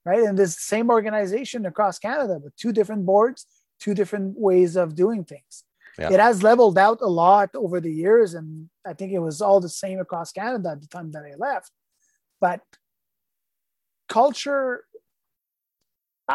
Right? 0.04 0.22
And 0.22 0.38
this 0.38 0.58
same 0.58 0.90
organization 0.90 1.66
across 1.66 1.98
Canada 1.98 2.38
with 2.42 2.56
two 2.56 2.72
different 2.72 3.04
boards, 3.04 3.46
two 3.78 3.94
different 3.94 4.38
ways 4.38 4.76
of 4.76 4.94
doing 4.94 5.24
things. 5.24 5.64
Yeah. 5.98 6.12
It 6.12 6.20
has 6.20 6.42
leveled 6.42 6.78
out 6.78 6.98
a 7.02 7.08
lot 7.08 7.50
over 7.54 7.80
the 7.80 7.92
years, 7.92 8.34
and 8.34 8.70
I 8.86 8.94
think 8.94 9.12
it 9.12 9.18
was 9.18 9.42
all 9.42 9.61
the 9.61 9.68
same 9.68 10.00
across 10.00 10.32
Canada 10.32 10.70
at 10.70 10.80
the 10.80 10.88
time 10.88 11.11
that 11.12 11.24
I 11.24 11.34
left. 11.36 11.70
But 12.40 12.62
culture 14.08 14.84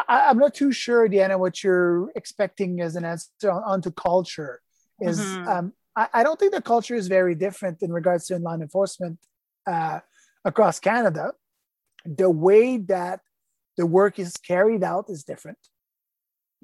I, 0.08 0.30
am 0.30 0.38
not 0.38 0.54
too 0.54 0.72
sure, 0.72 1.08
Deanna, 1.08 1.38
what 1.38 1.62
you're 1.64 2.10
expecting 2.14 2.80
as 2.80 2.96
an 2.96 3.04
answer 3.04 3.50
on, 3.50 3.62
onto 3.64 3.90
culture 3.90 4.60
is. 5.00 5.20
Mm-hmm. 5.20 5.48
Um, 5.48 5.72
I, 5.94 6.08
I, 6.12 6.22
don't 6.22 6.38
think 6.38 6.52
the 6.52 6.60
culture 6.60 6.94
is 6.94 7.08
very 7.08 7.34
different 7.34 7.82
in 7.82 7.92
regards 7.92 8.26
to 8.26 8.38
law 8.38 8.54
enforcement 8.54 9.18
uh, 9.66 10.00
across 10.46 10.80
Canada. 10.80 11.32
The 12.06 12.30
way 12.30 12.78
that 12.78 13.20
the 13.76 13.84
work 13.84 14.18
is 14.18 14.36
carried 14.36 14.82
out 14.82 15.10
is 15.10 15.24
different, 15.24 15.58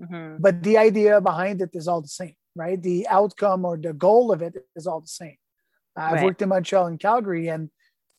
mm-hmm. 0.01 0.37
but 0.39 0.63
the 0.63 0.79
idea 0.79 1.21
behind 1.21 1.61
it 1.61 1.71
is 1.75 1.89
all 1.89 2.01
the 2.01 2.09
same, 2.09 2.37
right? 2.55 2.81
The 2.81 3.07
outcome 3.09 3.65
or 3.67 3.77
the 3.77 3.93
goal 3.93 4.33
of 4.33 4.41
it 4.41 4.55
is 4.77 4.87
all 4.87 5.01
the 5.01 5.09
same. 5.23 5.37
I've 5.95 6.23
worked 6.23 6.41
in 6.41 6.49
Montreal 6.49 6.87
and 6.87 6.99
Calgary, 6.99 7.49
and 7.49 7.69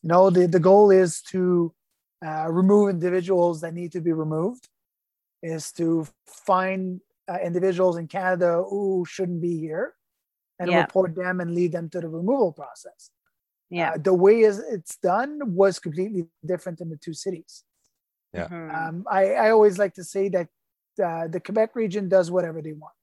you 0.03 0.09
know 0.09 0.29
the, 0.29 0.45
the 0.45 0.59
goal 0.59 0.91
is 0.91 1.21
to 1.31 1.73
uh, 2.23 2.47
remove 2.51 2.89
individuals 2.89 3.61
that 3.61 3.73
need 3.73 3.93
to 3.93 4.01
be 4.01 4.11
removed 4.11 4.67
is 5.41 5.71
to 5.73 6.07
find 6.25 7.01
uh, 7.27 7.37
individuals 7.43 7.97
in 7.97 8.07
Canada 8.07 8.63
who 8.69 9.05
shouldn't 9.07 9.41
be 9.41 9.57
here 9.57 9.93
and 10.59 10.71
yeah. 10.71 10.81
report 10.81 11.15
them 11.15 11.41
and 11.41 11.53
lead 11.53 11.71
them 11.71 11.89
to 11.89 11.99
the 11.99 12.07
removal 12.07 12.51
process. 12.51 13.09
Yeah. 13.69 13.91
Uh, 13.91 13.97
the 13.97 14.13
way 14.13 14.41
is 14.41 14.59
it's 14.59 14.97
done 14.97 15.55
was 15.55 15.79
completely 15.79 16.27
different 16.45 16.81
in 16.81 16.89
the 16.89 16.97
two 16.97 17.13
cities. 17.13 17.63
Yeah. 18.33 18.47
Mm-hmm. 18.47 18.75
Um, 18.75 19.05
I, 19.09 19.33
I 19.33 19.49
always 19.51 19.77
like 19.77 19.93
to 19.95 20.03
say 20.03 20.29
that 20.29 20.47
uh, 21.03 21.27
the 21.27 21.39
Quebec 21.39 21.75
region 21.75 22.09
does 22.09 22.29
whatever 22.29 22.61
they 22.61 22.73
want. 22.73 22.93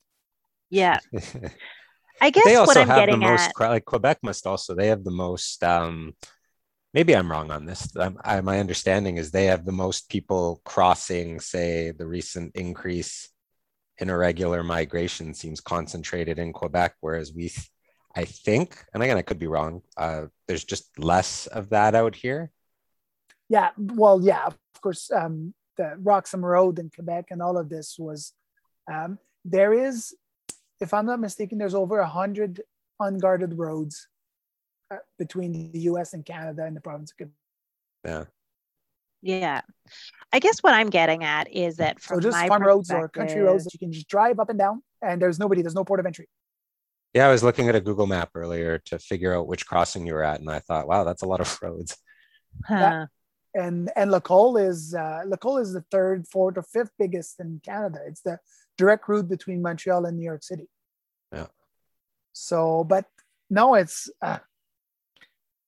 Yeah. 0.71 0.99
I 2.23 2.31
guess 2.31 2.45
they 2.45 2.57
also 2.57 2.71
what 2.71 2.77
I'm 2.77 2.89
have 2.89 2.99
getting 2.99 3.21
the 3.21 3.27
most, 3.27 3.51
at, 3.61 3.71
like 3.71 3.85
Quebec 3.85 4.19
must 4.23 4.47
also, 4.47 4.75
they 4.75 4.89
have 4.89 5.05
the 5.05 5.11
most 5.11 5.65
um, 5.65 6.15
maybe 6.93 7.15
I'm 7.15 7.31
wrong 7.31 7.51
on 7.51 7.67
this. 7.67 7.89
I, 8.25 8.41
my 8.41 8.59
understanding 8.59 9.17
is 9.17 9.31
they 9.31 9.47
have 9.47 9.65
the 9.65 9.73
most 9.73 10.09
people 10.09 10.61
crossing, 10.65 11.41
say, 11.41 11.93
the 11.93 12.07
recent 12.07 12.57
increase 12.57 13.29
in 13.99 14.11
irregular 14.11 14.63
migration 14.63 15.35
seems 15.35 15.61
concentrated 15.61 16.39
in 16.39 16.53
Quebec, 16.53 16.95
whereas 17.01 17.33
we, 17.33 17.53
I 18.15 18.25
think, 18.25 18.77
and 18.93 19.03
again, 19.03 19.17
I 19.17 19.23
could 19.23 19.39
be 19.39 19.47
wrong, 19.47 19.83
uh, 19.97 20.27
there's 20.49 20.65
just 20.65 20.99
less 20.99 21.47
of 21.47 21.71
that 21.71 21.95
out 21.95 22.15
here. 22.15 22.51
Yeah, 23.49 23.71
well, 23.77 24.21
yeah, 24.23 24.47
of 24.47 24.57
course, 24.81 25.11
um, 25.11 25.55
the 25.77 25.97
Roxham 25.99 26.45
Road 26.45 26.79
in 26.79 26.91
Quebec 26.91 27.27
and 27.31 27.41
all 27.41 27.57
of 27.57 27.69
this 27.69 27.97
was, 27.99 28.33
um, 28.91 29.19
there 29.45 29.73
is, 29.73 30.15
if 30.81 30.93
I'm 30.93 31.07
not 31.07 31.21
mistaken, 31.21 31.59
there's 31.59 31.75
over 31.75 32.01
a 32.01 32.07
hundred 32.07 32.63
unguarded 32.99 33.57
roads 33.57 34.09
uh, 34.91 34.97
between 35.19 35.73
the 35.73 35.81
US 35.81 36.13
and 36.13 36.25
Canada 36.25 36.65
and 36.65 36.77
the 36.77 36.81
province 36.81 37.13
of 37.13 37.17
Quebec. 37.17 37.35
Yeah. 38.05 38.25
Yeah. 39.23 39.61
I 40.33 40.39
guess 40.39 40.63
what 40.63 40.75
I'm 40.75 40.91
getting 40.91 41.25
at 41.25 41.53
is 41.53 41.77
that 41.77 42.01
from 42.01 42.17
so 42.23 42.31
just 42.31 42.47
farm 42.47 42.63
roads 42.63 42.91
or 42.91 43.09
country 43.09 43.41
roads 43.41 43.65
that 43.65 43.75
you 43.75 43.79
can 43.79 43.93
just 43.93 44.09
drive 44.09 44.41
up 44.41 44.49
and 44.49 44.59
down 44.59 44.83
and 45.03 45.21
there's 45.21 45.39
nobody, 45.39 45.63
there's 45.63 45.75
no 45.75 45.85
port 45.85 46.01
of 46.01 46.07
entry. 46.07 46.29
Yeah, 47.15 47.27
I 47.27 47.31
was 47.31 47.43
looking 47.43 47.69
at 47.69 47.75
a 47.75 47.81
Google 47.81 48.07
map 48.07 48.31
earlier 48.35 48.79
to 48.87 48.99
figure 48.99 49.35
out 49.35 49.49
which 49.49 49.67
crossing 49.67 50.07
you 50.07 50.15
were 50.15 50.23
at, 50.23 50.41
and 50.41 50.51
I 50.51 50.61
thought, 50.61 50.87
wow, 50.87 51.05
that's 51.05 51.23
a 51.23 51.27
lot 51.27 51.41
of 51.41 51.59
roads. 51.63 51.97
Huh. 52.67 52.75
Yeah. 52.75 53.07
And 53.53 53.91
and 53.97 54.13
Lacolle 54.13 54.59
is 54.59 54.95
uh, 54.95 55.23
Lacolle 55.27 55.61
is 55.61 55.73
the 55.73 55.85
third, 55.91 56.29
fourth, 56.29 56.57
or 56.57 56.63
fifth 56.63 56.93
biggest 56.97 57.41
in 57.41 57.61
Canada. 57.65 57.99
It's 58.07 58.21
the 58.21 58.39
direct 58.79 59.09
route 59.09 59.29
between 59.29 59.61
Montreal 59.61 60.07
and 60.07 60.17
New 60.17 60.25
York 60.25 60.45
City. 60.45 60.69
Yeah. 61.33 61.49
So, 62.33 62.85
but 62.85 63.07
no, 63.49 63.75
it's 63.75 64.09
uh, 64.23 64.39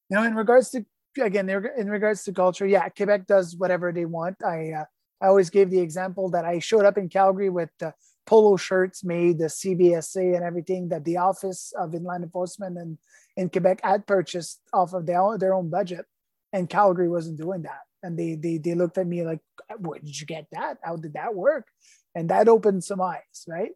you 0.09 0.17
know, 0.17 0.23
in 0.23 0.37
regards 0.37 0.71
to 0.71 0.85
again, 1.21 1.49
in 1.49 1.91
regards 1.91 2.23
to 2.25 2.33
culture, 2.33 2.67
yeah, 2.67 2.89
Quebec 2.89 3.27
does 3.27 3.57
whatever 3.57 3.93
they 3.93 4.05
want. 4.05 4.37
I 4.45 4.73
uh, 4.73 4.85
I 5.21 5.27
always 5.27 5.51
gave 5.51 5.71
the 5.71 5.81
example 5.81 6.31
that 6.31 6.45
I 6.45 6.61
showed 6.61 6.85
up 6.85 6.99
in 6.99 7.09
Calgary 7.09 7.49
with 7.49 7.71
the 7.81 7.95
polo 8.27 8.57
shirts 8.57 9.05
made, 9.05 9.39
the 9.39 9.47
CBSA 9.47 10.37
and 10.37 10.45
everything 10.45 10.89
that 10.89 11.05
the 11.05 11.17
Office 11.17 11.73
of 11.79 11.95
Inland 11.95 12.25
Enforcement 12.25 12.79
and 12.79 12.99
in 13.37 13.49
Quebec 13.49 13.81
had 13.83 14.07
purchased 14.07 14.61
off 14.73 14.93
of 14.93 15.07
their 15.07 15.21
own, 15.21 15.39
their 15.39 15.55
own 15.55 15.71
budget, 15.71 16.07
and 16.53 16.69
Calgary 16.69 17.09
wasn't 17.09 17.39
doing 17.39 17.63
that. 17.63 17.81
And 18.03 18.19
they 18.19 18.35
they 18.35 18.59
they 18.59 18.75
looked 18.75 18.99
at 18.99 19.07
me 19.07 19.25
like, 19.25 19.41
"Where 19.79 20.01
did 20.01 20.19
you 20.21 20.27
get 20.27 20.47
that? 20.53 20.79
How 20.83 20.97
did 20.97 21.15
that 21.15 21.35
work?" 21.35 21.67
And 22.15 22.29
that 22.31 22.49
opened 22.49 22.85
some 22.85 23.01
eyes, 23.01 23.45
right? 23.47 23.73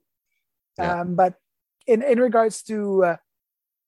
Yeah. 0.78 1.00
Um, 1.00 1.14
but 1.14 1.34
in 1.86 2.02
in 2.02 2.20
regards 2.20 2.62
to 2.64 3.04
uh, 3.04 3.16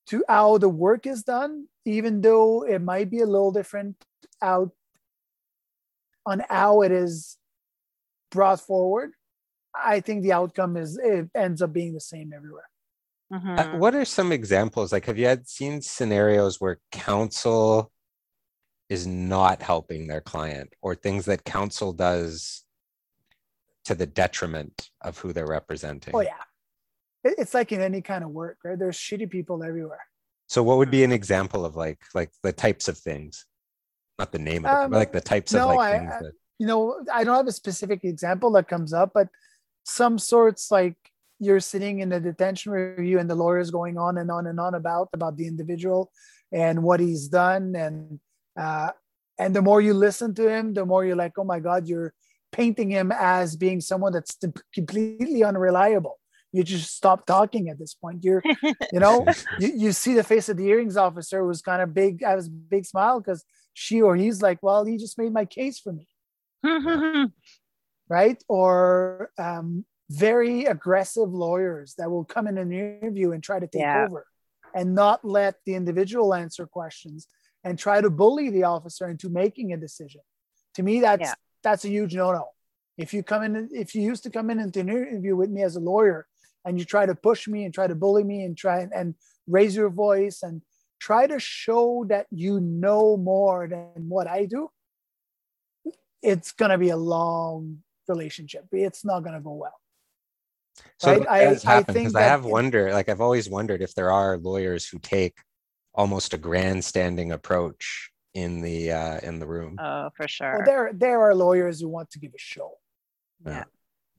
to 0.09 0.25
how 0.29 0.59
the 0.59 0.69
work 0.69 1.07
is 1.07 1.23
done, 1.23 1.67
even 1.85 2.21
though 2.21 2.63
it 2.65 2.81
might 2.81 3.11
be 3.11 3.21
a 3.21 3.27
little 3.27 3.53
different 3.53 3.97
out 4.41 4.71
on 6.25 6.43
how 6.49 6.83
it 6.83 6.93
is 6.93 7.37
brought 8.31 8.61
forward, 8.61 9.13
I 9.85 10.01
think 10.01 10.23
the 10.23 10.33
outcome 10.33 10.77
is 10.77 10.99
it 10.99 11.31
ends 11.35 11.63
up 11.63 11.73
being 11.73 11.95
the 11.95 12.01
same 12.01 12.33
everywhere. 12.35 12.69
Mm-hmm. 13.33 13.59
Uh, 13.59 13.79
what 13.79 13.95
are 13.95 14.05
some 14.05 14.33
examples? 14.33 14.93
Like, 14.93 15.07
have 15.07 15.19
you 15.19 15.27
had 15.27 15.49
seen 15.49 15.83
scenarios 15.83 16.61
where 16.61 16.81
counsel 16.93 17.93
is 18.89 19.07
not 19.07 19.61
helping 19.61 20.07
their 20.07 20.23
client, 20.23 20.73
or 20.81 20.95
things 20.95 21.27
that 21.27 21.45
counsel 21.45 21.93
does 21.93 22.65
to 23.85 23.95
the 23.95 24.07
detriment 24.07 24.89
of 25.03 25.19
who 25.19 25.33
they're 25.33 25.47
representing? 25.47 26.15
Oh 26.17 26.21
yeah, 26.21 26.43
it's 27.23 27.53
like 27.53 27.71
in 27.73 27.83
any 27.83 28.01
kind 28.01 28.25
of 28.25 28.31
work, 28.31 28.59
right? 28.65 28.79
There's 28.79 28.97
shitty 28.97 29.31
people 29.31 29.63
everywhere. 29.63 30.07
So 30.47 30.63
what 30.63 30.79
would 30.79 30.91
be 30.91 31.05
an 31.05 31.13
example 31.13 31.67
of 31.67 31.77
like 31.77 32.01
like 32.15 32.31
the 32.43 32.53
types 32.53 32.89
of 32.89 32.97
things? 32.97 33.45
Not 34.19 34.33
the 34.33 34.39
name 34.39 34.65
of 34.65 34.73
it, 34.73 34.85
um, 34.85 34.91
but 34.91 34.97
like 34.97 35.13
the 35.13 35.21
types 35.21 35.53
no, 35.53 35.69
of 35.69 35.77
like 35.77 35.95
I, 35.95 35.99
things 35.99 36.13
that 36.23 36.33
you 36.59 36.67
know, 36.67 37.01
I 37.13 37.25
don't 37.25 37.37
have 37.37 37.47
a 37.47 37.53
specific 37.53 38.05
example 38.05 38.51
that 38.53 38.69
comes 38.69 38.93
up, 38.93 39.13
but 39.15 39.29
some 39.89 40.19
sorts 40.19 40.71
like 40.71 40.97
you're 41.41 41.61
sitting 41.61 42.01
in 42.01 42.13
a 42.13 42.21
detention 42.21 42.73
review 42.73 43.19
and 43.19 43.31
the 43.31 43.35
lawyer 43.35 43.59
is 43.59 43.71
going 43.71 43.97
on 43.97 44.19
and 44.19 44.31
on 44.31 44.47
and 44.47 44.61
on 44.61 44.75
about 44.75 45.09
about 45.13 45.37
the 45.37 45.47
individual 45.47 46.11
and 46.53 46.83
what 46.83 47.01
he's 47.01 47.29
done 47.29 47.75
and 47.75 48.21
uh, 48.59 48.91
and 49.39 49.55
the 49.55 49.63
more 49.63 49.81
you 49.81 49.95
listen 49.95 50.35
to 50.35 50.49
him 50.49 50.75
the 50.75 50.85
more 50.85 51.05
you're 51.05 51.17
like 51.17 51.39
oh 51.39 51.45
my 51.45 51.61
god 51.61 51.87
you're 51.87 52.13
painting 52.53 52.91
him 52.91 53.13
as 53.13 53.57
being 53.57 53.81
someone 53.81 54.13
that's 54.13 54.37
completely 54.75 55.43
unreliable 55.45 56.19
you 56.53 56.63
just 56.65 56.95
stop 56.95 57.27
talking 57.27 57.69
at 57.69 57.79
this 57.79 57.95
point. 57.95 58.25
You're, 58.25 58.43
you 58.93 59.01
know, 59.01 59.27
you, 59.59 59.73
you 59.77 59.93
see 59.93 60.15
the 60.15 60.25
face 60.25 60.49
of 60.49 60.57
the 60.57 60.65
hearings 60.65 60.97
officer 60.97 61.45
was 61.45 61.61
kind 61.61 61.83
of 61.83 61.93
big, 61.93 62.23
I 62.25 62.35
was 62.35 62.47
a 62.47 62.51
big 62.51 62.87
smile 62.87 63.21
because 63.21 63.45
she 63.75 64.01
or 64.01 64.17
he's 64.17 64.41
like, 64.43 64.59
well, 64.63 64.85
he 64.85 64.97
just 64.97 65.19
made 65.19 65.33
my 65.33 65.45
case 65.45 65.79
for 65.79 65.93
me. 65.93 66.09
right? 68.09 68.43
Or 68.49 69.31
um, 69.39 69.85
very 70.11 70.65
aggressive 70.65 71.31
lawyers 71.31 71.95
that 71.99 72.11
will 72.11 72.25
come 72.25 72.47
in 72.47 72.59
an 72.59 72.73
interview 72.73 73.33
and 73.33 73.43
try 73.43 73.59
to 73.59 73.67
take 73.67 73.83
yeah. 73.83 74.07
over 74.07 74.27
and 74.75 74.95
not 74.95 75.25
let 75.25 75.57
the 75.67 75.75
individual 75.75 76.35
answer 76.35 76.67
questions 76.67 77.27
and 77.65 77.79
try 77.79 78.01
to 78.01 78.11
bully 78.11 78.51
the 78.51 78.65
officer 78.65 79.09
into 79.09 79.29
making 79.29 79.73
a 79.73 79.77
decision. 79.77 80.21
To 80.75 80.83
me, 80.83 81.01
that's 81.01 81.21
yeah. 81.21 81.35
that's 81.63 81.85
a 81.85 81.89
huge 81.89 82.15
no-no. 82.15 82.49
If 82.97 83.13
you 83.13 83.23
come 83.23 83.43
in, 83.43 83.69
if 83.73 83.95
you 83.95 84.03
used 84.03 84.23
to 84.25 84.31
come 84.31 84.51
in 84.51 84.59
into 84.59 84.81
an 84.81 84.89
interview 84.89 85.37
with 85.37 85.51
me 85.51 85.63
as 85.63 85.77
a 85.77 85.81
lawyer 85.81 86.27
and 86.65 86.79
you 86.79 86.85
try 86.85 87.07
to 87.07 87.15
push 87.15 87.47
me 87.47 87.65
and 87.65 87.73
try 87.73 87.87
to 87.87 87.95
bully 87.95 88.25
me 88.25 88.45
and 88.45 88.57
try 88.57 88.81
and, 88.81 88.93
and 88.93 89.15
raise 89.47 89.77
your 89.77 89.91
voice 89.91 90.43
and 90.43 90.63
try 91.01 91.27
to 91.27 91.39
show 91.39 92.05
that 92.09 92.27
you 92.31 92.61
know 92.61 93.17
more 93.17 93.69
than 93.69 94.09
what 94.09 94.27
I 94.27 94.47
do, 94.47 94.69
it's 96.23 96.53
going 96.53 96.71
to 96.71 96.79
be 96.79 96.91
a 96.91 96.97
long 96.97 97.79
relationship. 98.09 98.67
It's 98.73 99.05
not 99.05 99.21
going 99.21 99.35
to 99.35 99.41
go 99.41 99.55
well. 99.55 99.79
So 100.99 101.19
right? 101.19 101.29
I, 101.29 101.79
I 101.79 101.83
think 101.83 102.15
I 102.15 102.23
have 102.23 102.45
wondered, 102.45 102.93
like 102.93 103.09
I've 103.09 103.21
always 103.21 103.49
wondered 103.49 103.83
if 103.83 103.95
there 103.95 104.13
are 104.13 104.39
lawyers 104.39 104.89
who 104.89 104.99
take 104.99 105.37
almost 105.95 106.35
a 106.35 106.39
grandstanding 106.39 107.33
approach 107.33 108.11
in 108.35 108.61
the 108.61 108.93
uh, 108.93 109.19
in 109.23 109.41
the 109.41 109.47
room. 109.47 109.77
Oh, 109.81 110.11
for 110.17 110.29
sure. 110.29 110.59
Well, 110.59 110.65
there 110.65 110.91
there 110.95 111.21
are 111.23 111.35
lawyers 111.35 111.81
who 111.81 111.89
want 111.89 112.11
to 112.13 112.19
give 112.19 112.33
a 112.35 112.39
show. 112.39 112.73
Yeah, 113.45 113.65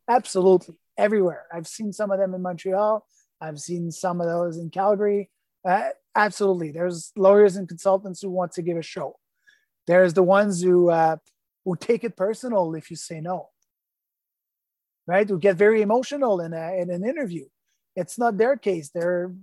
absolutely 0.10 0.76
everywhere. 0.98 1.46
I've 1.54 1.68
seen 1.68 1.94
some 1.94 2.12
of 2.12 2.20
them 2.20 2.34
in 2.34 2.42
Montreal. 2.42 3.06
I've 3.40 3.60
seen 3.60 3.92
some 3.92 4.20
of 4.20 4.28
those 4.28 4.58
in 4.58 4.70
Calgary. 4.70 5.30
Uh, 5.66 5.90
absolutely. 6.16 6.72
There's 6.72 7.12
lawyers 7.16 7.56
and 7.56 7.68
consultants 7.68 8.22
who 8.22 8.30
want 8.30 8.52
to 8.54 8.62
give 8.62 8.78
a 8.78 8.82
show. 8.82 9.18
There's 9.88 10.14
the 10.14 10.24
ones 10.24 10.62
who 10.62 10.90
uh, 10.90 11.18
who 11.64 11.76
take 11.76 12.04
it 12.04 12.18
personal 12.18 12.76
if 12.76 12.90
you 12.90 12.98
say 12.98 13.22
no. 13.22 13.50
Right? 15.10 15.28
Who 15.28 15.40
get 15.40 15.56
very 15.56 15.82
emotional 15.82 16.36
in 16.46 16.54
a 16.54 16.66
in 16.82 16.90
an 16.92 17.04
interview. 17.04 17.46
It's 17.96 18.18
not 18.18 18.38
their 18.38 18.56
case. 18.56 18.88
They're 18.94 19.34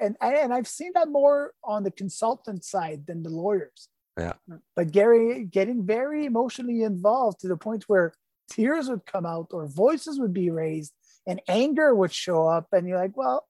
and 0.00 0.16
and 0.20 0.52
I've 0.52 0.68
seen 0.78 0.92
that 0.94 1.08
more 1.08 1.52
on 1.62 1.84
the 1.84 1.90
consultant 2.02 2.64
side 2.64 3.06
than 3.06 3.22
the 3.22 3.30
lawyers. 3.30 3.88
Yeah. 4.18 4.34
But 4.74 4.92
Gary 4.92 5.44
getting 5.44 5.86
very 5.86 6.24
emotionally 6.24 6.82
involved 6.82 7.40
to 7.40 7.48
the 7.48 7.56
point 7.56 7.84
where 7.86 8.14
tears 8.50 8.88
would 8.88 9.04
come 9.04 9.26
out 9.26 9.48
or 9.50 9.66
voices 9.66 10.18
would 10.18 10.32
be 10.32 10.50
raised 10.50 10.92
and 11.26 11.40
anger 11.48 11.94
would 11.94 12.12
show 12.12 12.46
up 12.46 12.68
and 12.72 12.86
you're 12.88 12.98
like, 12.98 13.16
well, 13.16 13.46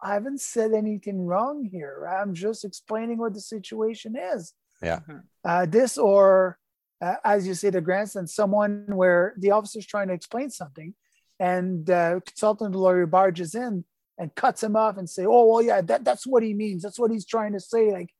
I 0.00 0.14
haven't 0.14 0.40
said 0.40 0.72
anything 0.72 1.26
wrong 1.26 1.64
here. 1.64 2.06
I'm 2.06 2.34
just 2.34 2.64
explaining 2.64 3.18
what 3.18 3.34
the 3.34 3.40
situation 3.40 4.16
is. 4.16 4.52
Yeah. 4.82 5.00
Uh, 5.44 5.66
this 5.66 5.98
or 5.98 6.58
uh, 7.00 7.16
as 7.24 7.46
you 7.46 7.54
say, 7.54 7.70
the 7.70 7.80
grandson, 7.80 8.26
someone 8.26 8.84
where 8.88 9.34
the 9.38 9.52
officer's 9.52 9.86
trying 9.86 10.08
to 10.08 10.14
explain 10.14 10.50
something 10.50 10.94
and 11.38 11.88
uh, 11.90 12.20
consultant 12.26 12.74
lawyer 12.74 13.06
barges 13.06 13.54
in 13.54 13.84
and 14.18 14.34
cuts 14.34 14.62
him 14.62 14.74
off 14.74 14.96
and 14.96 15.08
say, 15.08 15.24
"Oh, 15.24 15.46
well, 15.46 15.62
yeah, 15.62 15.80
that, 15.82 16.04
that's 16.04 16.26
what 16.26 16.42
he 16.42 16.54
means. 16.54 16.82
That's 16.82 16.98
what 16.98 17.10
he's 17.10 17.26
trying 17.26 17.52
to 17.52 17.60
say." 17.60 17.92
Like, 17.92 18.10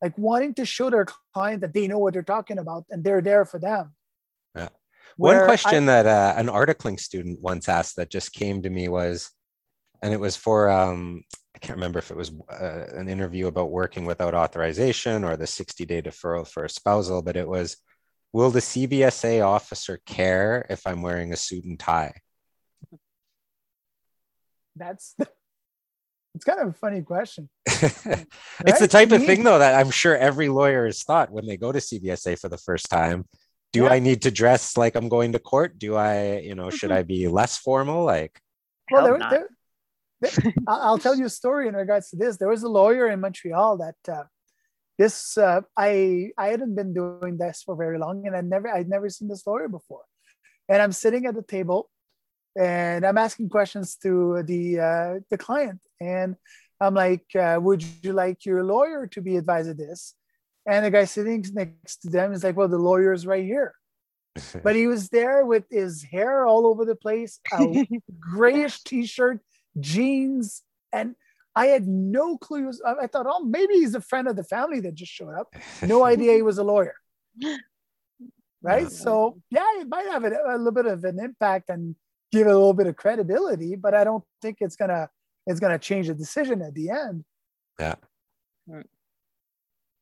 like 0.00 0.16
wanting 0.16 0.54
to 0.54 0.64
show 0.64 0.90
their 0.90 1.06
client 1.34 1.60
that 1.62 1.74
they 1.74 1.88
know 1.88 1.98
what 1.98 2.12
they're 2.12 2.22
talking 2.22 2.58
about 2.58 2.84
and 2.90 3.02
they're 3.04 3.22
there 3.22 3.44
for 3.44 3.58
them. 3.58 3.94
Yeah. 4.54 4.68
One 5.16 5.44
question 5.44 5.88
I, 5.88 6.02
that 6.02 6.06
uh, 6.06 6.34
an 6.38 6.46
articling 6.46 6.98
student 6.98 7.40
once 7.40 7.68
asked 7.68 7.96
that 7.96 8.10
just 8.10 8.32
came 8.32 8.62
to 8.62 8.70
me 8.70 8.88
was, 8.88 9.30
and 10.02 10.12
it 10.12 10.20
was 10.20 10.36
for 10.36 10.70
um, 10.70 11.22
I 11.54 11.58
can't 11.58 11.76
remember 11.76 11.98
if 11.98 12.10
it 12.10 12.16
was 12.16 12.32
uh, 12.50 12.86
an 12.94 13.08
interview 13.08 13.46
about 13.46 13.70
working 13.70 14.04
without 14.04 14.34
authorization 14.34 15.22
or 15.24 15.36
the 15.36 15.46
60 15.46 15.84
day 15.84 16.02
deferral 16.02 16.48
for 16.48 16.64
a 16.64 16.68
spousal, 16.68 17.22
but 17.22 17.36
it 17.36 17.46
was, 17.46 17.76
will 18.32 18.50
the 18.50 18.60
CBSA 18.60 19.44
officer 19.44 20.00
care 20.06 20.66
if 20.70 20.86
I'm 20.86 21.02
wearing 21.02 21.32
a 21.32 21.36
suit 21.36 21.64
and 21.64 21.78
tie? 21.78 22.14
That's 24.74 25.14
the, 25.18 25.28
it's 26.34 26.44
kind 26.44 26.60
of 26.60 26.68
a 26.68 26.72
funny 26.72 27.02
question. 27.02 27.48
right? 27.82 28.26
It's 28.66 28.80
the 28.80 28.88
type 28.88 29.12
of 29.12 29.24
thing 29.24 29.42
though 29.42 29.58
that 29.58 29.74
I'm 29.74 29.90
sure 29.90 30.16
every 30.16 30.48
lawyer 30.48 30.86
has 30.86 31.02
thought 31.02 31.30
when 31.30 31.46
they 31.46 31.56
go 31.56 31.72
to 31.72 31.78
CBSA 31.78 32.38
for 32.38 32.48
the 32.48 32.58
first 32.58 32.88
time. 32.88 33.26
Do 33.72 33.84
yeah. 33.84 33.92
I 33.92 33.98
need 33.98 34.22
to 34.22 34.30
dress 34.30 34.76
like 34.76 34.96
I'm 34.96 35.08
going 35.08 35.32
to 35.32 35.38
court? 35.38 35.78
Do 35.78 35.96
I, 35.96 36.38
you 36.38 36.54
know, 36.54 36.70
should 36.70 36.90
mm-hmm. 36.90 36.98
I 36.98 37.02
be 37.04 37.28
less 37.28 37.56
formal? 37.58 38.04
Like, 38.04 38.38
well, 38.90 39.04
there, 39.04 39.18
there, 39.18 39.48
there, 40.20 40.54
I'll 40.66 40.98
tell 40.98 41.16
you 41.16 41.24
a 41.24 41.30
story 41.30 41.68
in 41.68 41.74
regards 41.74 42.10
to 42.10 42.16
this. 42.16 42.36
There 42.36 42.48
was 42.48 42.62
a 42.62 42.68
lawyer 42.68 43.08
in 43.08 43.20
Montreal 43.20 43.78
that 43.78 44.12
uh, 44.12 44.24
this 44.98 45.38
uh, 45.38 45.62
I 45.76 46.30
I 46.38 46.48
hadn't 46.48 46.74
been 46.74 46.94
doing 46.94 47.38
this 47.38 47.62
for 47.64 47.76
very 47.76 47.98
long, 47.98 48.26
and 48.26 48.36
I 48.36 48.40
never 48.40 48.68
I'd 48.68 48.88
never 48.88 49.08
seen 49.08 49.28
this 49.28 49.46
lawyer 49.46 49.68
before. 49.68 50.04
And 50.68 50.80
I'm 50.80 50.92
sitting 50.92 51.26
at 51.26 51.34
the 51.34 51.42
table, 51.42 51.90
and 52.58 53.04
I'm 53.04 53.18
asking 53.18 53.48
questions 53.48 53.96
to 53.96 54.42
the 54.42 54.80
uh, 54.80 55.14
the 55.30 55.38
client, 55.38 55.80
and 56.00 56.36
I'm 56.80 56.94
like, 56.94 57.26
uh, 57.34 57.58
"Would 57.60 57.82
you 58.02 58.12
like 58.12 58.44
your 58.44 58.62
lawyer 58.62 59.06
to 59.08 59.20
be 59.20 59.36
advised 59.36 59.70
of 59.70 59.76
this?" 59.76 60.14
And 60.66 60.84
the 60.84 60.90
guy 60.90 61.04
sitting 61.04 61.44
next 61.52 62.02
to 62.02 62.10
them 62.10 62.32
is 62.32 62.44
like, 62.44 62.56
"Well, 62.56 62.68
the 62.68 62.78
lawyer 62.78 63.12
is 63.12 63.26
right 63.26 63.44
here." 63.44 63.74
but 64.62 64.74
he 64.74 64.86
was 64.86 65.08
there 65.10 65.44
with 65.44 65.64
his 65.70 66.02
hair 66.02 66.46
all 66.46 66.66
over 66.66 66.84
the 66.84 66.96
place, 66.96 67.38
a 67.52 67.86
grayish 68.20 68.82
t-shirt, 68.82 69.40
jeans, 69.78 70.62
and 70.92 71.14
I 71.54 71.66
had 71.66 71.86
no 71.86 72.38
clue. 72.38 72.66
Was, 72.66 72.80
I 72.82 73.06
thought, 73.06 73.26
oh, 73.28 73.44
maybe 73.44 73.74
he's 73.74 73.94
a 73.94 74.00
friend 74.00 74.26
of 74.28 74.36
the 74.36 74.44
family 74.44 74.80
that 74.80 74.94
just 74.94 75.12
showed 75.12 75.34
up. 75.34 75.54
No 75.82 76.04
idea 76.12 76.34
he 76.34 76.42
was 76.42 76.58
a 76.58 76.64
lawyer. 76.64 76.94
Right. 78.64 78.88
So 78.92 79.40
yeah, 79.50 79.66
it 79.80 79.88
might 79.88 80.06
have 80.06 80.22
a, 80.22 80.30
a 80.46 80.56
little 80.56 80.70
bit 80.70 80.86
of 80.86 81.02
an 81.02 81.18
impact 81.18 81.68
and 81.68 81.96
give 82.30 82.46
it 82.46 82.50
a 82.50 82.56
little 82.56 82.72
bit 82.72 82.86
of 82.86 82.96
credibility, 82.96 83.74
but 83.74 83.92
I 83.92 84.04
don't 84.04 84.22
think 84.40 84.58
it's 84.60 84.76
gonna 84.76 85.10
it's 85.48 85.58
gonna 85.58 85.80
change 85.80 86.06
the 86.06 86.14
decision 86.14 86.62
at 86.62 86.72
the 86.72 86.90
end. 86.90 87.24
Yeah. 87.80 87.96
Hmm. 88.68 88.82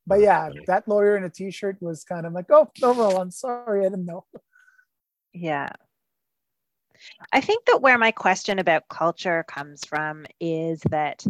But 0.05 0.19
yeah, 0.19 0.49
that 0.67 0.87
lawyer 0.87 1.17
in 1.17 1.23
a 1.23 1.29
t-shirt 1.29 1.77
was 1.81 2.03
kind 2.03 2.25
of 2.25 2.33
like, 2.33 2.45
oh, 2.49 2.69
no, 2.81 2.89
overall, 2.89 3.21
I'm 3.21 3.31
sorry, 3.31 3.81
I 3.81 3.89
didn't 3.89 4.05
know. 4.05 4.25
Yeah. 5.33 5.69
I 7.31 7.41
think 7.41 7.65
that 7.65 7.81
where 7.81 7.97
my 7.97 8.11
question 8.11 8.59
about 8.59 8.89
culture 8.89 9.45
comes 9.47 9.85
from 9.85 10.25
is 10.39 10.81
that, 10.89 11.25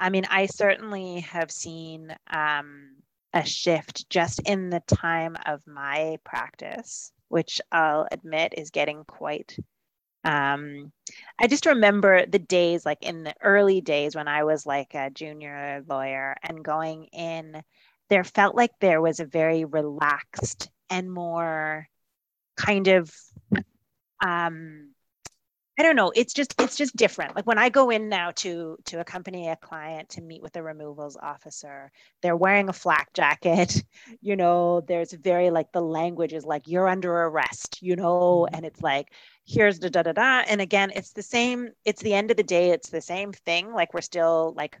I 0.00 0.10
mean, 0.10 0.24
I 0.30 0.46
certainly 0.46 1.20
have 1.20 1.50
seen 1.52 2.14
um, 2.28 2.96
a 3.32 3.44
shift 3.44 4.08
just 4.10 4.40
in 4.46 4.70
the 4.70 4.82
time 4.86 5.36
of 5.46 5.66
my 5.66 6.16
practice, 6.24 7.12
which 7.28 7.60
I'll 7.70 8.08
admit 8.10 8.54
is 8.56 8.70
getting 8.70 9.04
quite 9.04 9.56
um, 10.24 10.92
I 11.38 11.46
just 11.46 11.66
remember 11.66 12.26
the 12.26 12.38
days, 12.38 12.84
like 12.84 13.02
in 13.02 13.24
the 13.24 13.34
early 13.42 13.80
days 13.80 14.14
when 14.14 14.28
I 14.28 14.44
was 14.44 14.66
like 14.66 14.94
a 14.94 15.10
junior 15.10 15.82
lawyer 15.88 16.36
and 16.42 16.62
going 16.64 17.04
in, 17.06 17.62
there 18.10 18.24
felt 18.24 18.54
like 18.54 18.72
there 18.80 19.00
was 19.00 19.20
a 19.20 19.24
very 19.24 19.64
relaxed 19.64 20.70
and 20.90 21.10
more 21.10 21.88
kind 22.56 22.88
of 22.88 23.10
um, 24.22 24.90
I 25.80 25.82
don't 25.82 25.96
know. 25.96 26.12
It's 26.14 26.34
just 26.34 26.54
it's 26.60 26.76
just 26.76 26.94
different. 26.94 27.34
Like 27.34 27.46
when 27.46 27.56
I 27.56 27.70
go 27.70 27.88
in 27.88 28.10
now 28.10 28.32
to 28.32 28.76
to 28.84 29.00
accompany 29.00 29.48
a 29.48 29.56
client 29.56 30.10
to 30.10 30.20
meet 30.20 30.42
with 30.42 30.54
a 30.56 30.62
removals 30.62 31.16
officer, 31.16 31.90
they're 32.20 32.36
wearing 32.36 32.68
a 32.68 32.74
flak 32.74 33.14
jacket. 33.14 33.82
You 34.20 34.36
know, 34.36 34.82
there's 34.82 35.12
very 35.12 35.50
like 35.50 35.72
the 35.72 35.80
language 35.80 36.34
is 36.34 36.44
like 36.44 36.68
you're 36.68 36.86
under 36.86 37.10
arrest. 37.10 37.78
You 37.80 37.96
know, 37.96 38.44
mm-hmm. 38.44 38.54
and 38.54 38.66
it's 38.66 38.82
like 38.82 39.14
here's 39.46 39.78
the 39.78 39.88
da 39.88 40.02
da 40.02 40.12
da. 40.12 40.42
And 40.46 40.60
again, 40.60 40.92
it's 40.94 41.12
the 41.14 41.22
same. 41.22 41.70
It's 41.86 42.02
the 42.02 42.12
end 42.12 42.30
of 42.30 42.36
the 42.36 42.42
day. 42.42 42.70
It's 42.70 42.90
the 42.90 43.00
same 43.00 43.32
thing. 43.32 43.72
Like 43.72 43.94
we're 43.94 44.02
still 44.02 44.52
like 44.54 44.78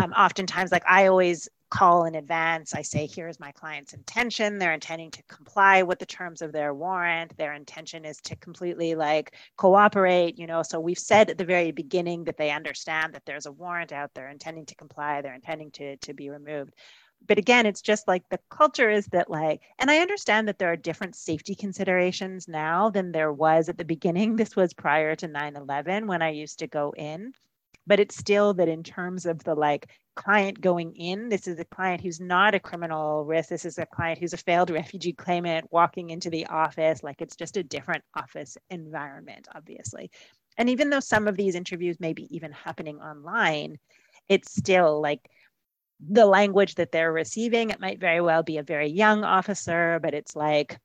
um, 0.00 0.12
oftentimes 0.12 0.70
like 0.70 0.84
I 0.86 1.08
always 1.08 1.48
call 1.70 2.04
in 2.04 2.14
advance. 2.14 2.74
I 2.74 2.82
say, 2.82 3.06
here's 3.06 3.40
my 3.40 3.52
client's 3.52 3.92
intention. 3.92 4.58
They're 4.58 4.72
intending 4.72 5.10
to 5.12 5.22
comply 5.24 5.82
with 5.82 5.98
the 5.98 6.06
terms 6.06 6.42
of 6.42 6.52
their 6.52 6.72
warrant. 6.72 7.36
Their 7.36 7.54
intention 7.54 8.04
is 8.04 8.20
to 8.22 8.36
completely 8.36 8.94
like 8.94 9.34
cooperate, 9.56 10.38
you 10.38 10.46
know. 10.46 10.62
So 10.62 10.78
we've 10.80 10.98
said 10.98 11.30
at 11.30 11.38
the 11.38 11.44
very 11.44 11.72
beginning 11.72 12.24
that 12.24 12.36
they 12.36 12.50
understand 12.50 13.14
that 13.14 13.24
there's 13.26 13.46
a 13.46 13.52
warrant 13.52 13.92
out 13.92 14.14
there 14.14 14.28
intending 14.28 14.66
to 14.66 14.74
comply, 14.74 15.20
they're 15.22 15.34
intending 15.34 15.70
to, 15.72 15.96
to 15.96 16.14
be 16.14 16.30
removed. 16.30 16.74
But 17.26 17.38
again, 17.38 17.66
it's 17.66 17.80
just 17.80 18.06
like 18.06 18.28
the 18.28 18.38
culture 18.50 18.90
is 18.90 19.06
that 19.06 19.30
like, 19.30 19.62
and 19.78 19.90
I 19.90 19.98
understand 19.98 20.48
that 20.48 20.58
there 20.58 20.70
are 20.70 20.76
different 20.76 21.16
safety 21.16 21.54
considerations 21.54 22.46
now 22.46 22.90
than 22.90 23.10
there 23.10 23.32
was 23.32 23.68
at 23.68 23.78
the 23.78 23.84
beginning. 23.84 24.36
This 24.36 24.54
was 24.54 24.74
prior 24.74 25.16
to 25.16 25.26
9 25.26 25.56
11 25.56 26.06
when 26.06 26.22
I 26.22 26.30
used 26.30 26.60
to 26.60 26.66
go 26.66 26.94
in 26.96 27.32
but 27.86 28.00
it's 28.00 28.16
still 28.16 28.54
that 28.54 28.68
in 28.68 28.82
terms 28.82 29.26
of 29.26 29.44
the 29.44 29.54
like 29.54 29.88
client 30.16 30.60
going 30.60 30.94
in. 30.96 31.28
This 31.28 31.46
is 31.46 31.58
a 31.60 31.64
client 31.64 32.00
who's 32.00 32.20
not 32.20 32.54
a 32.54 32.60
criminal 32.60 33.24
risk. 33.24 33.50
This 33.50 33.64
is 33.64 33.78
a 33.78 33.86
client 33.86 34.18
who's 34.18 34.32
a 34.32 34.38
failed 34.38 34.70
refugee 34.70 35.12
claimant 35.12 35.66
walking 35.70 36.10
into 36.10 36.30
the 36.30 36.46
office. 36.46 37.02
Like 37.02 37.22
it's 37.22 37.36
just 37.36 37.56
a 37.56 37.62
different 37.62 38.02
office 38.14 38.56
environment 38.70 39.48
obviously. 39.54 40.10
And 40.58 40.70
even 40.70 40.90
though 40.90 41.00
some 41.00 41.28
of 41.28 41.36
these 41.36 41.54
interviews 41.54 42.00
may 42.00 42.14
be 42.14 42.34
even 42.34 42.52
happening 42.52 42.98
online 42.98 43.78
it's 44.28 44.54
still 44.54 45.00
like 45.00 45.20
the 46.00 46.26
language 46.26 46.74
that 46.74 46.92
they're 46.92 47.12
receiving 47.12 47.70
it 47.70 47.80
might 47.80 48.00
very 48.00 48.20
well 48.20 48.42
be 48.42 48.58
a 48.58 48.62
very 48.62 48.88
young 48.88 49.24
officer 49.24 49.98
but 50.02 50.14
it's 50.14 50.36
like 50.36 50.78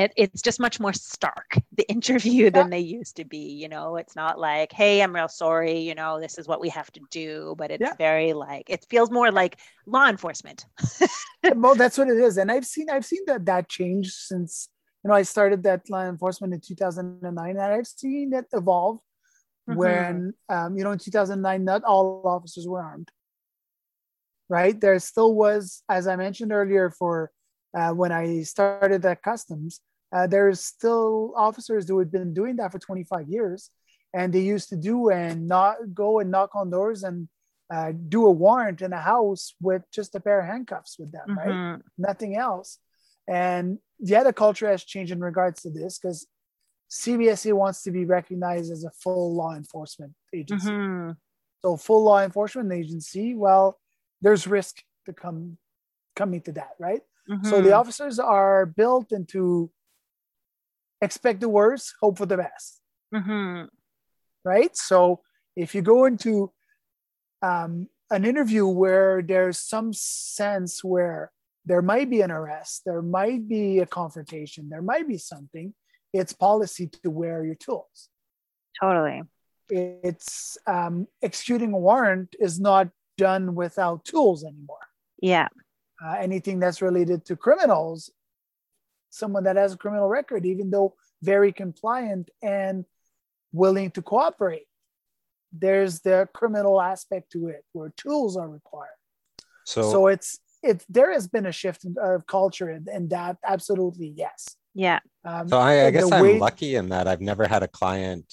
it, 0.00 0.12
it's 0.16 0.42
just 0.42 0.60
much 0.60 0.80
more 0.80 0.92
stark 0.92 1.56
the 1.76 1.88
interview 1.90 2.44
yeah. 2.44 2.50
than 2.50 2.70
they 2.70 2.80
used 2.80 3.16
to 3.16 3.24
be 3.24 3.52
you 3.52 3.68
know 3.68 3.96
it's 3.96 4.16
not 4.16 4.38
like 4.38 4.72
hey 4.72 5.02
i'm 5.02 5.14
real 5.14 5.28
sorry 5.28 5.78
you 5.78 5.94
know 5.94 6.20
this 6.20 6.38
is 6.38 6.48
what 6.48 6.60
we 6.60 6.68
have 6.68 6.90
to 6.92 7.00
do 7.10 7.54
but 7.58 7.70
it's 7.70 7.80
yeah. 7.80 7.94
very 7.98 8.32
like 8.32 8.68
it 8.68 8.84
feels 8.88 9.10
more 9.10 9.30
like 9.30 9.58
law 9.86 10.08
enforcement 10.08 10.66
well 11.56 11.74
that's 11.74 11.98
what 11.98 12.08
it 12.08 12.18
is 12.18 12.36
and 12.36 12.50
i've 12.50 12.66
seen 12.66 12.88
i've 12.90 13.04
seen 13.04 13.22
that 13.26 13.44
that 13.44 13.68
change 13.68 14.12
since 14.12 14.68
you 15.04 15.08
know 15.08 15.14
i 15.14 15.22
started 15.22 15.62
that 15.62 15.88
law 15.90 16.02
enforcement 16.02 16.52
in 16.52 16.60
2009 16.60 17.50
and 17.50 17.60
i've 17.60 17.86
seen 17.86 18.32
it 18.32 18.46
evolve 18.52 18.98
mm-hmm. 19.68 19.78
when 19.78 20.34
um, 20.48 20.76
you 20.76 20.84
know 20.84 20.92
in 20.92 20.98
2009 20.98 21.64
not 21.64 21.84
all 21.84 22.22
officers 22.24 22.66
were 22.66 22.82
armed 22.82 23.10
right 24.48 24.80
there 24.80 24.98
still 24.98 25.34
was 25.34 25.82
as 25.88 26.06
i 26.06 26.16
mentioned 26.16 26.52
earlier 26.52 26.90
for 26.90 27.30
uh, 27.74 27.90
when 27.90 28.12
I 28.12 28.42
started 28.42 29.04
at 29.04 29.22
customs, 29.22 29.80
uh, 30.12 30.26
there's 30.26 30.60
still 30.60 31.32
officers 31.36 31.88
who 31.88 31.98
have 31.98 32.10
been 32.10 32.34
doing 32.34 32.56
that 32.56 32.72
for 32.72 32.78
25 32.78 33.28
years, 33.28 33.70
and 34.12 34.32
they 34.32 34.40
used 34.40 34.68
to 34.70 34.76
do 34.76 35.10
and 35.10 35.46
not 35.46 35.76
go 35.94 36.18
and 36.18 36.30
knock 36.30 36.54
on 36.54 36.70
doors 36.70 37.02
and 37.02 37.28
uh, 37.72 37.92
do 38.08 38.26
a 38.26 38.30
warrant 38.30 38.82
in 38.82 38.92
a 38.92 39.00
house 39.00 39.54
with 39.60 39.82
just 39.92 40.14
a 40.16 40.20
pair 40.20 40.40
of 40.40 40.46
handcuffs 40.46 40.98
with 40.98 41.12
them, 41.12 41.28
mm-hmm. 41.28 41.48
right? 41.50 41.80
Nothing 41.96 42.36
else. 42.36 42.78
And 43.28 43.78
yeah, 44.00 44.24
the 44.24 44.32
culture 44.32 44.68
has 44.68 44.82
changed 44.82 45.12
in 45.12 45.20
regards 45.20 45.62
to 45.62 45.70
this 45.70 45.98
because 45.98 46.26
CBSA 46.90 47.52
wants 47.52 47.84
to 47.84 47.92
be 47.92 48.04
recognized 48.04 48.72
as 48.72 48.82
a 48.82 48.90
full 48.90 49.36
law 49.36 49.54
enforcement 49.54 50.12
agency. 50.34 50.70
Mm-hmm. 50.70 51.12
So 51.62 51.76
full 51.76 52.02
law 52.02 52.20
enforcement 52.22 52.72
agency, 52.72 53.34
well, 53.34 53.78
there's 54.20 54.48
risk 54.48 54.82
to 55.06 55.12
come 55.12 55.58
coming 56.16 56.40
to 56.42 56.52
that, 56.52 56.72
right? 56.78 57.02
So 57.44 57.62
the 57.62 57.70
Mhm. 57.70 57.78
officers 57.78 58.18
are 58.18 58.66
built 58.66 59.12
into 59.12 59.70
expect 61.00 61.40
the 61.40 61.48
worst, 61.48 61.94
hope 62.00 62.18
for 62.18 62.26
the 62.26 62.36
best, 62.36 62.80
Mhm. 63.14 63.68
right? 64.44 64.76
So 64.76 65.22
if 65.56 65.74
you 65.74 65.82
go 65.82 66.04
into 66.04 66.52
um, 67.42 67.88
an 68.10 68.24
interview 68.24 68.66
where 68.66 69.22
there's 69.22 69.58
some 69.58 69.92
sense 69.94 70.84
where 70.84 71.32
there 71.64 71.80
might 71.82 72.10
be 72.10 72.20
an 72.20 72.30
arrest, 72.30 72.82
there 72.84 73.00
might 73.02 73.48
be 73.48 73.78
a 73.78 73.86
confrontation, 73.86 74.68
there 74.68 74.82
might 74.82 75.08
be 75.08 75.16
something, 75.16 75.74
it's 76.12 76.32
policy 76.34 76.86
to 76.88 77.10
wear 77.10 77.44
your 77.44 77.54
tools. 77.54 78.10
Totally. 78.80 79.22
It's 79.70 80.58
um, 80.66 81.06
executing 81.22 81.72
a 81.72 81.78
warrant 81.78 82.34
is 82.38 82.58
not 82.60 82.88
done 83.16 83.54
without 83.54 84.04
tools 84.04 84.44
anymore. 84.44 84.86
Yeah. 85.22 85.48
uh, 86.02 86.16
anything 86.18 86.58
that's 86.60 86.80
related 86.80 87.24
to 87.26 87.36
criminals, 87.36 88.10
someone 89.10 89.44
that 89.44 89.56
has 89.56 89.74
a 89.74 89.76
criminal 89.76 90.08
record, 90.08 90.46
even 90.46 90.70
though 90.70 90.94
very 91.22 91.52
compliant 91.52 92.30
and 92.42 92.84
willing 93.52 93.90
to 93.92 94.02
cooperate. 94.02 94.66
There's 95.52 96.00
the 96.00 96.28
criminal 96.32 96.80
aspect 96.80 97.32
to 97.32 97.48
it 97.48 97.64
where 97.72 97.92
tools 97.96 98.36
are 98.36 98.48
required. 98.48 98.88
So, 99.66 99.90
So, 99.90 100.06
it's 100.06 100.38
it's 100.62 100.84
there 100.88 101.12
has 101.12 101.26
been 101.26 101.46
a 101.46 101.52
shift 101.52 101.84
in, 101.84 101.96
of 102.00 102.26
culture 102.26 102.70
in, 102.70 102.86
in 102.92 103.08
that 103.08 103.38
absolutely 103.46 104.12
yes. 104.14 104.56
Yeah. 104.74 105.00
Um, 105.24 105.48
so 105.48 105.58
I, 105.58 105.86
I 105.86 105.90
guess 105.90 106.10
I'm 106.10 106.22
way- 106.22 106.38
lucky 106.38 106.74
in 106.76 106.90
that 106.90 107.08
I've 107.08 107.20
never 107.20 107.46
had 107.46 107.62
a 107.62 107.68
client 107.68 108.32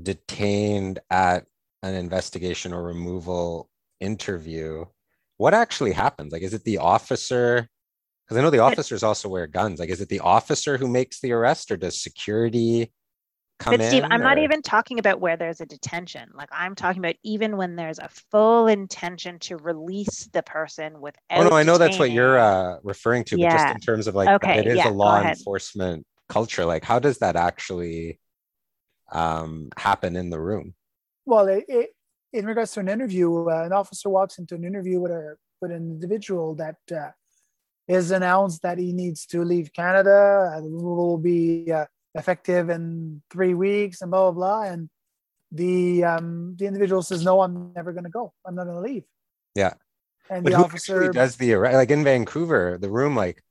detained 0.00 1.00
at 1.10 1.46
an 1.82 1.94
investigation 1.94 2.72
or 2.72 2.82
removal 2.82 3.68
interview. 4.00 4.84
What 5.36 5.54
actually 5.54 5.92
happens? 5.92 6.32
Like, 6.32 6.42
is 6.42 6.54
it 6.54 6.64
the 6.64 6.78
officer? 6.78 7.68
Because 8.28 8.38
I 8.38 8.42
know 8.42 8.50
the 8.50 8.58
officers 8.58 9.02
also 9.02 9.30
wear 9.30 9.46
guns. 9.46 9.80
Like, 9.80 9.88
is 9.88 10.02
it 10.02 10.10
the 10.10 10.20
officer 10.20 10.76
who 10.76 10.86
makes 10.86 11.18
the 11.20 11.32
arrest, 11.32 11.70
or 11.70 11.78
does 11.78 11.98
security 11.98 12.92
come 13.58 13.76
But 13.76 13.84
Steve, 13.84 14.04
in? 14.04 14.12
I'm 14.12 14.20
not 14.20 14.36
even 14.38 14.60
talking 14.60 14.98
about 14.98 15.18
where 15.18 15.38
there's 15.38 15.62
a 15.62 15.66
detention. 15.66 16.28
Like 16.34 16.50
I'm 16.52 16.74
talking 16.74 16.98
about 17.02 17.14
even 17.22 17.56
when 17.56 17.74
there's 17.74 17.98
a 17.98 18.10
full 18.30 18.66
intention 18.66 19.38
to 19.40 19.56
release 19.56 20.28
the 20.32 20.42
person 20.42 21.00
without. 21.00 21.38
Oh 21.38 21.48
no, 21.48 21.56
I 21.56 21.62
know 21.62 21.78
that's 21.78 21.98
what 21.98 22.10
you're 22.10 22.38
uh, 22.38 22.76
referring 22.82 23.24
to, 23.24 23.38
but 23.38 23.50
just 23.50 23.70
in 23.70 23.80
terms 23.80 24.06
of 24.06 24.14
like 24.14 24.28
Okay, 24.28 24.58
it 24.60 24.66
is 24.66 24.76
yeah, 24.76 24.88
a 24.88 24.92
law 24.92 25.20
enforcement 25.22 26.06
culture. 26.28 26.66
Like, 26.66 26.84
how 26.84 26.98
does 26.98 27.18
that 27.18 27.36
actually 27.36 28.20
um, 29.10 29.70
happen 29.78 30.16
in 30.16 30.28
the 30.28 30.38
room? 30.38 30.74
well, 31.24 31.46
it, 31.48 31.64
it, 31.68 31.90
in 32.32 32.46
regards 32.46 32.72
to 32.72 32.80
an 32.80 32.88
interview, 32.88 33.48
uh, 33.48 33.64
an 33.64 33.72
officer 33.72 34.10
walks 34.10 34.38
into 34.38 34.54
an 34.54 34.64
interview 34.64 35.00
with 35.00 35.12
a 35.12 35.36
with 35.60 35.70
an 35.70 35.78
individual 35.78 36.54
that 36.54 36.76
uh, 36.94 37.10
is 37.88 38.10
announced 38.10 38.62
that 38.62 38.78
he 38.78 38.92
needs 38.92 39.26
to 39.26 39.42
leave 39.42 39.72
Canada. 39.72 40.60
The 40.62 40.68
rule 40.68 41.08
will 41.08 41.18
be 41.18 41.72
uh, 41.72 41.86
effective 42.14 42.68
in 42.68 43.22
three 43.30 43.54
weeks, 43.54 44.02
and 44.02 44.10
blah 44.10 44.30
blah 44.30 44.62
blah. 44.62 44.70
And 44.70 44.90
the 45.50 46.04
um, 46.04 46.54
the 46.56 46.66
individual 46.66 47.02
says, 47.02 47.24
"No, 47.24 47.40
I'm 47.40 47.72
never 47.74 47.92
going 47.92 48.04
to 48.04 48.10
go. 48.10 48.32
I'm 48.46 48.54
not 48.54 48.64
going 48.64 48.76
to 48.76 48.82
leave." 48.82 49.04
Yeah. 49.54 49.74
And 50.30 50.44
But 50.44 50.52
the 50.52 50.58
officer 50.58 51.10
does 51.10 51.36
the 51.36 51.54
arrest? 51.54 51.74
Like 51.74 51.90
in 51.90 52.04
Vancouver, 52.04 52.76
the 52.78 52.90
room 52.90 53.16
like 53.16 53.42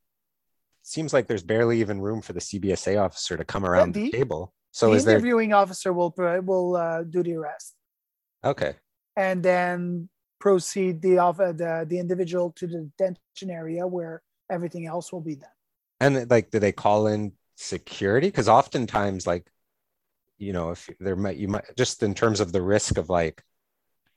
seems 0.83 1.11
like 1.11 1.27
there's 1.27 1.43
barely 1.43 1.81
even 1.81 1.99
room 1.99 2.21
for 2.21 2.33
the 2.33 2.39
CBSA 2.39 3.01
officer 3.01 3.35
to 3.35 3.43
come 3.43 3.65
around 3.65 3.93
the, 3.93 4.03
the- 4.03 4.11
table. 4.11 4.53
So 4.71 4.91
the 4.91 4.97
is 4.97 5.05
there? 5.05 5.15
interviewing 5.15 5.53
officer 5.53 5.91
will 5.91 6.13
will 6.17 6.75
uh, 6.75 7.01
do 7.03 7.23
the 7.23 7.35
arrest 7.35 7.73
Okay, 8.43 8.75
and 9.15 9.41
then 9.41 10.07
proceed 10.39 11.01
the 11.01 11.17
uh, 11.17 11.31
the 11.31 11.85
the 11.89 11.97
individual 11.97 12.51
to 12.57 12.67
the 12.67 12.89
detention 12.97 13.49
area 13.49 13.87
where 13.87 14.21
everything 14.49 14.85
else 14.87 15.11
will 15.11 15.21
be 15.21 15.35
done. 15.35 15.49
and 15.99 16.29
like, 16.29 16.51
do 16.51 16.59
they 16.59 16.71
call 16.71 17.07
in 17.07 17.33
security? 17.55 18.27
Because 18.27 18.47
oftentimes, 18.49 19.25
like, 19.27 19.47
you 20.37 20.53
know, 20.53 20.71
if 20.71 20.89
there 20.99 21.15
might 21.15 21.37
you 21.37 21.47
might 21.47 21.63
just 21.75 22.03
in 22.03 22.13
terms 22.13 22.39
of 22.39 22.51
the 22.51 22.61
risk 22.61 22.97
of 22.97 23.09
like 23.09 23.41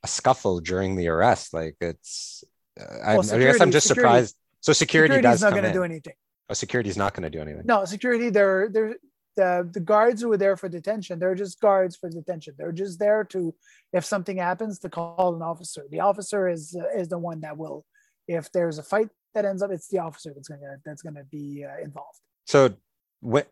a 0.03 0.07
scuffle 0.09 0.61
during 0.61 0.97
the 0.97 1.09
arrest, 1.09 1.53
like 1.55 1.77
it's. 1.81 2.45
Uh, 2.79 2.85
I, 3.05 3.17
Well, 3.19 3.35
I 3.35 3.39
guess 3.39 3.61
I'm 3.61 3.71
just 3.71 3.89
security- 3.89 4.09
surprised. 4.09 4.37
So 4.61 4.73
security 4.75 5.15
Security's 5.15 5.41
does 5.41 5.43
not 5.43 5.53
going 5.53 5.65
to 5.65 5.73
do 5.73 5.85
anything. 5.85 6.13
Oh, 6.51 6.55
security's 6.55 6.97
not 6.99 7.15
going 7.15 7.23
to 7.23 7.31
do 7.31 7.41
anything. 7.41 7.63
No, 7.65 7.85
security. 7.87 8.29
They're 8.29 8.69
they're 8.69 8.97
the 9.37 9.69
the 9.73 9.81
guards 9.81 10.21
who 10.21 10.31
are 10.33 10.37
there 10.37 10.57
for 10.57 10.69
detention. 10.69 11.19
They're 11.19 11.35
just 11.35 11.61
guards 11.61 11.97
for 11.97 12.11
detention. 12.11 12.55
They're 12.59 12.73
just 12.73 12.99
there 12.99 13.25
to, 13.25 13.55
if 13.95 14.05
something 14.05 14.37
happens, 14.37 14.79
to 14.81 14.91
call 14.91 15.35
an 15.35 15.41
officer. 15.43 15.85
The 15.91 16.01
officer 16.01 16.49
is 16.49 16.77
is 16.95 17.09
the 17.09 17.17
one 17.19 17.41
that 17.41 17.57
will, 17.57 17.87
if 18.29 18.53
there's 18.53 18.77
a 18.79 18.83
fight 18.83 19.09
that 19.35 19.45
ends 19.45 19.63
up, 19.63 19.71
it's 19.71 19.89
the 19.89 19.99
officer 19.99 20.33
that's 20.35 20.49
gonna 20.49 20.77
that's 20.85 21.03
gonna 21.03 21.25
be 21.25 21.65
uh, 21.65 21.83
involved. 21.83 22.19
So 22.47 22.75
what 23.21 23.49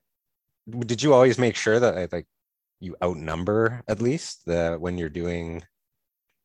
did 0.68 1.02
you 1.02 1.14
always 1.14 1.38
make 1.38 1.56
sure 1.56 1.80
that 1.80 1.94
like, 1.94 2.12
like 2.12 2.26
you 2.80 2.96
outnumber 3.02 3.82
at 3.88 4.00
least 4.00 4.44
the 4.46 4.76
when 4.78 4.98
you're 4.98 5.08
doing 5.08 5.62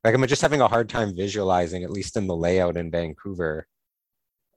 like 0.04 0.16
I'm 0.16 0.26
just 0.28 0.42
having 0.42 0.62
a 0.62 0.68
hard 0.68 0.90
time 0.90 1.16
visualizing 1.16 1.84
at 1.84 1.92
least 1.92 2.18
in 2.18 2.28
the 2.28 2.36
layout 2.36 2.78
in 2.78 2.92
Vancouver 2.92 3.68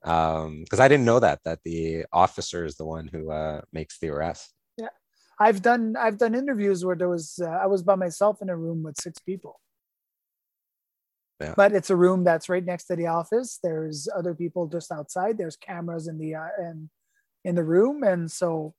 um 0.05 0.63
because 0.63 0.81
I 0.81 0.89
didn't 0.89 1.05
know 1.05 1.21
that 1.21 1.41
that 1.45 1.61
the 1.65 2.07
officer 2.13 2.65
is 2.65 2.77
the 2.77 2.87
one 2.87 3.09
who 3.09 3.31
uh 3.31 3.61
makes 3.73 3.99
the 3.99 4.09
arrest. 4.09 4.53
Yeah. 4.77 4.89
I've 5.39 5.63
done 5.63 5.97
I've 5.99 6.19
done 6.19 6.35
interviews 6.35 6.85
where 6.85 6.97
there 6.97 7.09
was 7.09 7.39
uh, 7.43 7.49
I 7.49 7.67
was 7.67 7.83
by 7.83 7.95
myself 7.95 8.41
in 8.41 8.49
a 8.49 8.57
room 8.57 8.83
with 8.83 9.01
six 9.01 9.19
people. 9.19 9.61
Yeah. 11.41 11.55
But 11.57 11.73
it's 11.73 11.91
a 11.91 11.97
room 11.97 12.25
that's 12.25 12.49
right 12.49 12.65
next 12.65 12.85
to 12.87 12.97
the 12.97 13.09
office. 13.09 13.59
There's 13.63 14.09
other 14.15 14.35
people 14.35 14.67
just 14.69 14.91
outside. 14.91 15.37
There's 15.37 15.57
cameras 15.57 16.09
in 16.09 16.19
the 16.19 16.35
uh, 16.35 16.49
in 16.59 16.89
in 17.45 17.55
the 17.55 17.65
room, 17.65 18.03
and 18.03 18.31
so 18.31 18.75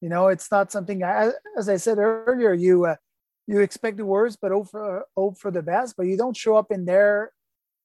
you 0.00 0.08
know 0.08 0.28
it's 0.28 0.50
not 0.50 0.72
something. 0.72 1.02
I, 1.04 1.32
as 1.58 1.68
I 1.68 1.76
said 1.76 1.98
earlier, 1.98 2.54
you 2.54 2.86
uh, 2.86 2.96
you 3.46 3.60
expect 3.60 3.98
the 3.98 4.06
worst, 4.06 4.38
but 4.40 4.50
hope 4.50 4.70
for 4.70 5.04
hope 5.14 5.36
for 5.38 5.50
the 5.50 5.62
best. 5.62 5.94
But 5.96 6.06
you 6.06 6.16
don't 6.16 6.36
show 6.36 6.56
up 6.56 6.72
in 6.72 6.86
there 6.86 7.32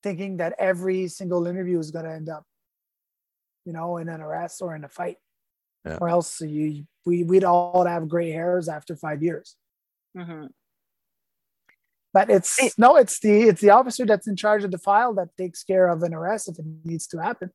thinking 0.02 0.38
that 0.38 0.54
every 0.58 1.08
single 1.10 1.46
interview 1.48 1.80
is 1.80 1.92
going 1.92 2.06
to 2.06 2.12
end 2.14 2.30
up, 2.30 2.46
you 3.66 3.74
know, 3.74 3.98
in 3.98 4.08
an 4.08 4.22
arrest 4.22 4.62
or 4.62 4.76
in 4.76 4.84
a 4.86 4.90
fight, 4.90 5.18
Yeah. 5.86 5.98
or 6.00 6.08
else 6.08 6.40
you 6.40 6.86
we 7.06 7.24
we'd 7.26 7.44
all 7.44 7.84
have 7.86 8.08
gray 8.08 8.32
hairs 8.32 8.70
after 8.70 8.96
five 8.96 9.22
years. 9.22 9.58
Mhm. 10.16 10.52
But 12.16 12.30
it's 12.36 12.52
Hey. 12.60 12.72
no, 12.78 12.90
it's 13.02 13.20
the 13.20 13.36
it's 13.50 13.62
the 13.66 13.72
officer 13.80 14.06
that's 14.06 14.28
in 14.32 14.38
charge 14.46 14.64
of 14.64 14.72
the 14.72 14.78
file 14.90 15.14
that 15.20 15.30
takes 15.42 15.60
care 15.72 15.86
of 15.94 16.02
an 16.08 16.14
arrest 16.20 16.48
if 16.50 16.56
it 16.58 16.66
needs 16.92 17.06
to 17.12 17.18
happen. 17.28 17.48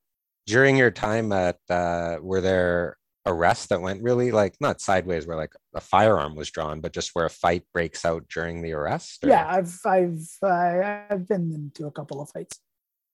During 0.55 0.75
your 0.83 0.91
time 1.07 1.33
at 1.33 1.59
uh 1.71 2.19
were 2.21 2.43
there 2.49 2.97
arrests 3.33 3.67
that 3.71 3.81
went 3.87 4.03
really 4.09 4.31
like 4.41 4.55
not 4.61 4.81
sideways 4.89 5.27
where 5.27 5.37
like 5.45 5.55
a 5.75 5.81
firearm 5.81 6.33
was 6.41 6.51
drawn, 6.51 6.77
but 6.83 6.93
just 6.93 7.11
where 7.15 7.25
a 7.25 7.31
fight 7.45 7.65
breaks 7.77 8.05
out 8.05 8.23
during 8.35 8.61
the 8.61 8.73
arrest? 8.73 9.25
or- 9.25 9.29
Yeah, 9.35 9.45
I've 9.57 9.75
I've 9.97 10.29
uh, 10.43 11.05
I've 11.11 11.27
been 11.33 11.47
into 11.59 11.87
a 11.87 11.91
couple 11.99 12.21
of 12.21 12.29
fights. 12.35 12.59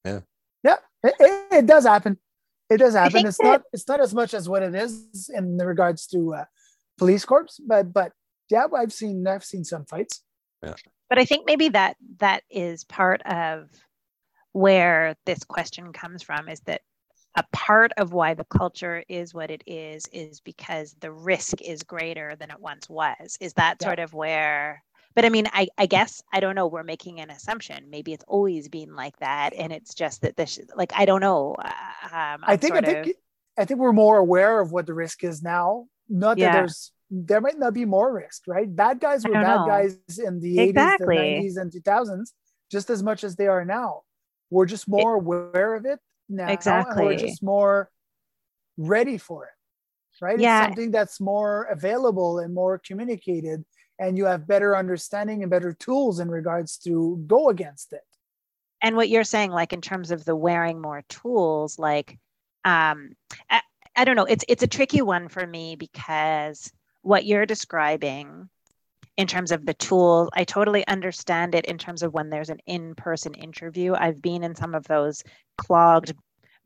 Yeah. 0.05 0.21
yeah, 0.69 0.79
it, 1.09 1.15
it, 1.27 1.33
it 1.59 1.67
does 1.67 1.85
happen. 1.95 2.19
It 2.71 2.79
does 2.79 2.95
happen. 2.95 3.25
It's 3.27 3.39
that- 3.39 3.45
not 3.45 3.63
it's 3.73 3.87
not 3.93 4.01
as 4.07 4.13
much 4.21 4.33
as 4.35 4.49
what 4.49 4.63
it 4.69 4.75
is 4.75 5.31
in 5.33 5.47
regards 5.59 6.03
to 6.09 6.19
uh, 6.41 6.45
police 6.99 7.25
corps, 7.25 7.47
but 7.73 7.93
but 7.93 8.11
yeah, 8.51 8.67
I've 8.81 8.93
seen 9.01 9.17
I've 9.33 9.45
seen 9.53 9.65
some 9.65 9.85
fights. 9.85 10.23
But 11.09 11.19
I 11.19 11.25
think 11.25 11.47
maybe 11.47 11.69
that 11.71 11.97
that 12.19 12.43
is 12.51 12.85
part 12.85 13.23
of 13.23 13.69
where 14.53 15.17
this 15.27 15.45
question 15.45 15.93
comes 15.93 16.23
from 16.23 16.49
is 16.49 16.61
that 16.61 16.81
a 17.37 17.45
part 17.53 17.93
of 17.99 18.13
why 18.13 18.33
the 18.35 18.45
culture 18.45 19.05
is 19.09 19.35
what 19.35 19.51
it 19.51 19.63
is 19.67 20.07
is 20.13 20.41
because 20.41 20.97
the 21.01 21.13
risk 21.13 21.61
is 21.61 21.83
greater 21.83 22.35
than 22.37 22.51
it 22.51 22.59
once 22.61 22.89
was. 22.89 23.37
Is 23.41 23.53
that 23.55 23.77
Yeah. 23.81 23.87
sort 23.89 23.99
of 23.99 24.15
where 24.15 24.83
but 25.15 25.25
I 25.25 25.31
mean, 25.31 25.47
I, 25.51 25.69
I 25.79 25.87
guess 25.87 26.23
I 26.31 26.41
don't 26.41 26.55
know. 26.55 26.67
We're 26.67 26.83
making 26.83 27.21
an 27.21 27.31
assumption. 27.31 27.89
Maybe 27.89 28.13
it's 28.13 28.25
always 28.29 28.69
been 28.69 28.95
like 28.95 29.17
that, 29.21 29.55
and 29.55 29.73
it's 29.73 29.95
just 29.95 30.21
that 30.21 30.37
this, 30.37 30.61
like, 30.75 30.93
I 30.95 31.07
don't 31.07 31.23
know. 31.23 31.55
uh, 31.59 31.69
Um, 32.13 32.45
I 32.47 32.59
think 32.59 32.75
I 32.75 32.83
think 32.83 33.07
of- 33.07 33.13
I 33.57 33.65
think 33.65 33.81
we're 33.81 33.95
more 33.95 34.19
aware 34.19 34.61
of 34.61 34.73
what 34.73 34.85
the 34.85 34.93
risk 34.93 35.25
is 35.25 35.43
now. 35.43 35.87
Not 36.11 36.37
Yeah. 36.37 36.53
that 36.53 36.59
there's 36.59 36.93
there 37.11 37.41
might 37.41 37.59
not 37.59 37.75
be 37.75 37.85
more 37.85 38.13
risk, 38.13 38.43
right? 38.49 38.75
Bad 38.75 39.01
guys 39.01 39.25
were 39.25 39.33
bad 39.35 39.43
know. 39.61 39.67
guys 39.67 39.99
in 40.19 40.41
the 40.41 40.61
Exactly. 40.61 41.17
80s, 41.17 41.57
the 41.57 41.61
90s, 41.61 41.61
and 41.61 41.73
2000s, 41.73 42.33
just 42.71 42.91
as 42.91 43.03
much 43.03 43.23
as 43.25 43.37
they 43.37 43.47
are 43.47 43.65
now. 43.65 44.03
We're 44.51 44.67
just 44.67 44.89
more 44.89 45.15
aware 45.15 45.75
of 45.75 45.85
it 45.87 46.01
now. 46.29 46.47
And 46.47 46.55
we're 46.55 46.55
Exactly. 46.55 47.17
just 47.17 47.43
more 47.43 47.91
ready 48.77 49.19
for 49.19 49.45
it, 49.45 50.25
right? 50.25 50.39
Yeah. 50.39 50.59
It's 50.59 50.67
something 50.67 50.91
that's 50.91 51.21
more 51.21 51.65
available 51.71 52.39
and 52.41 52.55
more 52.55 52.79
communicated, 52.79 53.65
and 53.99 54.17
you 54.19 54.25
have 54.27 54.47
better 54.47 54.77
understanding 54.77 55.43
and 55.43 55.51
better 55.51 55.73
tools 55.73 56.21
in 56.21 56.31
regards 56.31 56.77
to 56.79 57.23
go 57.27 57.49
against 57.49 57.93
it. 57.93 58.03
and 58.83 58.95
what 58.97 59.09
you're 59.09 59.25
saying 59.25 59.51
like 59.51 59.73
in 59.73 59.81
terms 59.81 60.11
of 60.11 60.25
the 60.27 60.37
wearing 60.37 60.81
more 60.83 61.03
tools 61.09 61.79
like 61.79 62.19
um 62.67 63.13
I, 63.49 63.63
I 63.97 64.05
don't 64.05 64.17
know 64.17 64.27
it's 64.27 64.45
it's 64.49 64.63
a 64.63 64.67
tricky 64.67 65.01
one 65.01 65.29
for 65.29 65.47
me 65.47 65.77
because 65.77 66.71
what 67.07 67.25
you're 67.25 67.47
describing 67.47 68.49
in 69.17 69.27
terms 69.27 69.53
of 69.53 69.65
the 69.65 69.75
tools 69.75 70.29
i 70.35 70.45
totally 70.45 70.87
understand 70.87 71.55
it 71.55 71.65
in 71.67 71.79
terms 71.79 72.03
of 72.03 72.13
when 72.13 72.31
there's 72.31 72.51
an 72.51 72.61
in-person 72.67 73.35
interview 73.35 73.95
i've 73.95 74.21
been 74.21 74.43
in 74.43 74.55
some 74.55 74.75
of 74.75 74.87
those 74.89 75.23
clogged 75.57 76.13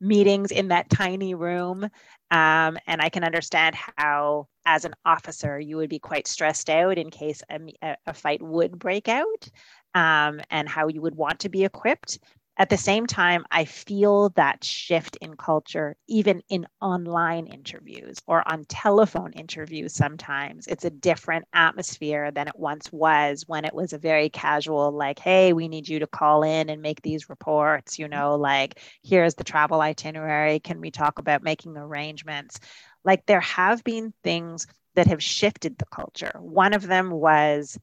meetings 0.00 0.50
in 0.50 0.68
that 0.68 0.88
tiny 0.90 1.34
room. 1.34 1.84
Um, 2.30 2.78
and 2.86 3.00
I 3.00 3.08
can 3.10 3.24
understand 3.24 3.76
how, 3.98 4.48
as 4.64 4.84
an 4.84 4.94
officer, 5.04 5.58
you 5.58 5.76
would 5.76 5.90
be 5.90 5.98
quite 5.98 6.26
stressed 6.26 6.70
out 6.70 6.96
in 6.96 7.10
case 7.10 7.42
a, 7.50 7.96
a 8.06 8.14
fight 8.14 8.40
would 8.42 8.78
break 8.78 9.08
out 9.08 9.48
um, 9.94 10.40
and 10.50 10.68
how 10.68 10.88
you 10.88 11.02
would 11.02 11.14
want 11.14 11.40
to 11.40 11.48
be 11.48 11.64
equipped 11.64 12.18
at 12.60 12.68
the 12.68 12.76
same 12.76 13.06
time, 13.06 13.46
I 13.50 13.64
feel 13.64 14.28
that 14.36 14.62
shift 14.62 15.16
in 15.22 15.34
culture, 15.36 15.96
even 16.08 16.42
in 16.50 16.66
online 16.82 17.46
interviews 17.46 18.18
or 18.26 18.46
on 18.46 18.66
telephone 18.66 19.32
interviews, 19.32 19.94
sometimes 19.94 20.66
it's 20.66 20.84
a 20.84 20.90
different 20.90 21.46
atmosphere 21.54 22.30
than 22.30 22.48
it 22.48 22.58
once 22.58 22.92
was 22.92 23.44
when 23.46 23.64
it 23.64 23.74
was 23.74 23.94
a 23.94 23.98
very 23.98 24.28
casual, 24.28 24.92
like, 24.92 25.18
hey, 25.18 25.54
we 25.54 25.68
need 25.68 25.88
you 25.88 26.00
to 26.00 26.06
call 26.06 26.42
in 26.42 26.68
and 26.68 26.82
make 26.82 27.00
these 27.00 27.30
reports, 27.30 27.98
you 27.98 28.08
know, 28.08 28.36
like, 28.36 28.78
here's 29.02 29.34
the 29.36 29.44
travel 29.44 29.80
itinerary. 29.80 30.60
Can 30.60 30.82
we 30.82 30.90
talk 30.90 31.18
about 31.18 31.42
making 31.42 31.78
arrangements? 31.78 32.60
Like, 33.04 33.24
there 33.24 33.40
have 33.40 33.82
been 33.84 34.12
things 34.22 34.66
that 34.96 35.06
have 35.06 35.22
shifted 35.22 35.78
the 35.78 35.86
culture. 35.86 36.32
One 36.38 36.74
of 36.74 36.86
them 36.86 37.10
was, 37.10 37.78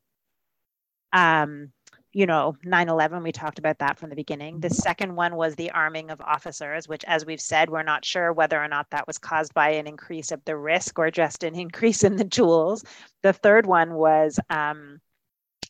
um, 1.14 1.72
you 2.18 2.26
know 2.26 2.56
9-11 2.66 3.22
we 3.22 3.32
talked 3.32 3.60
about 3.60 3.78
that 3.78 4.00
from 4.00 4.10
the 4.10 4.16
beginning. 4.16 4.60
The 4.60 4.70
mm-hmm. 4.70 4.76
second 4.76 5.16
one 5.16 5.36
was 5.36 5.54
the 5.54 5.70
arming 5.70 6.10
of 6.10 6.20
officers 6.20 6.88
which 6.88 7.06
as 7.06 7.28
we've 7.28 7.40
said 7.40 7.70
we're 7.70 7.84
not 7.84 8.04
sure 8.04 8.34
whether 8.34 8.60
or 8.62 8.68
not 8.68 8.90
that 8.90 9.06
was 9.06 9.20
caused 9.20 9.54
by 9.54 9.70
an 9.70 9.86
increase 9.86 10.32
of 10.32 10.44
the 10.44 10.58
risk 10.58 10.98
or 10.98 11.12
just 11.12 11.44
an 11.44 11.54
increase 11.54 12.04
in 12.04 12.16
the 12.16 12.26
tools 12.26 12.84
the 13.22 13.34
third 13.34 13.68
one 13.68 13.94
was 13.94 14.40
um, 14.50 15.00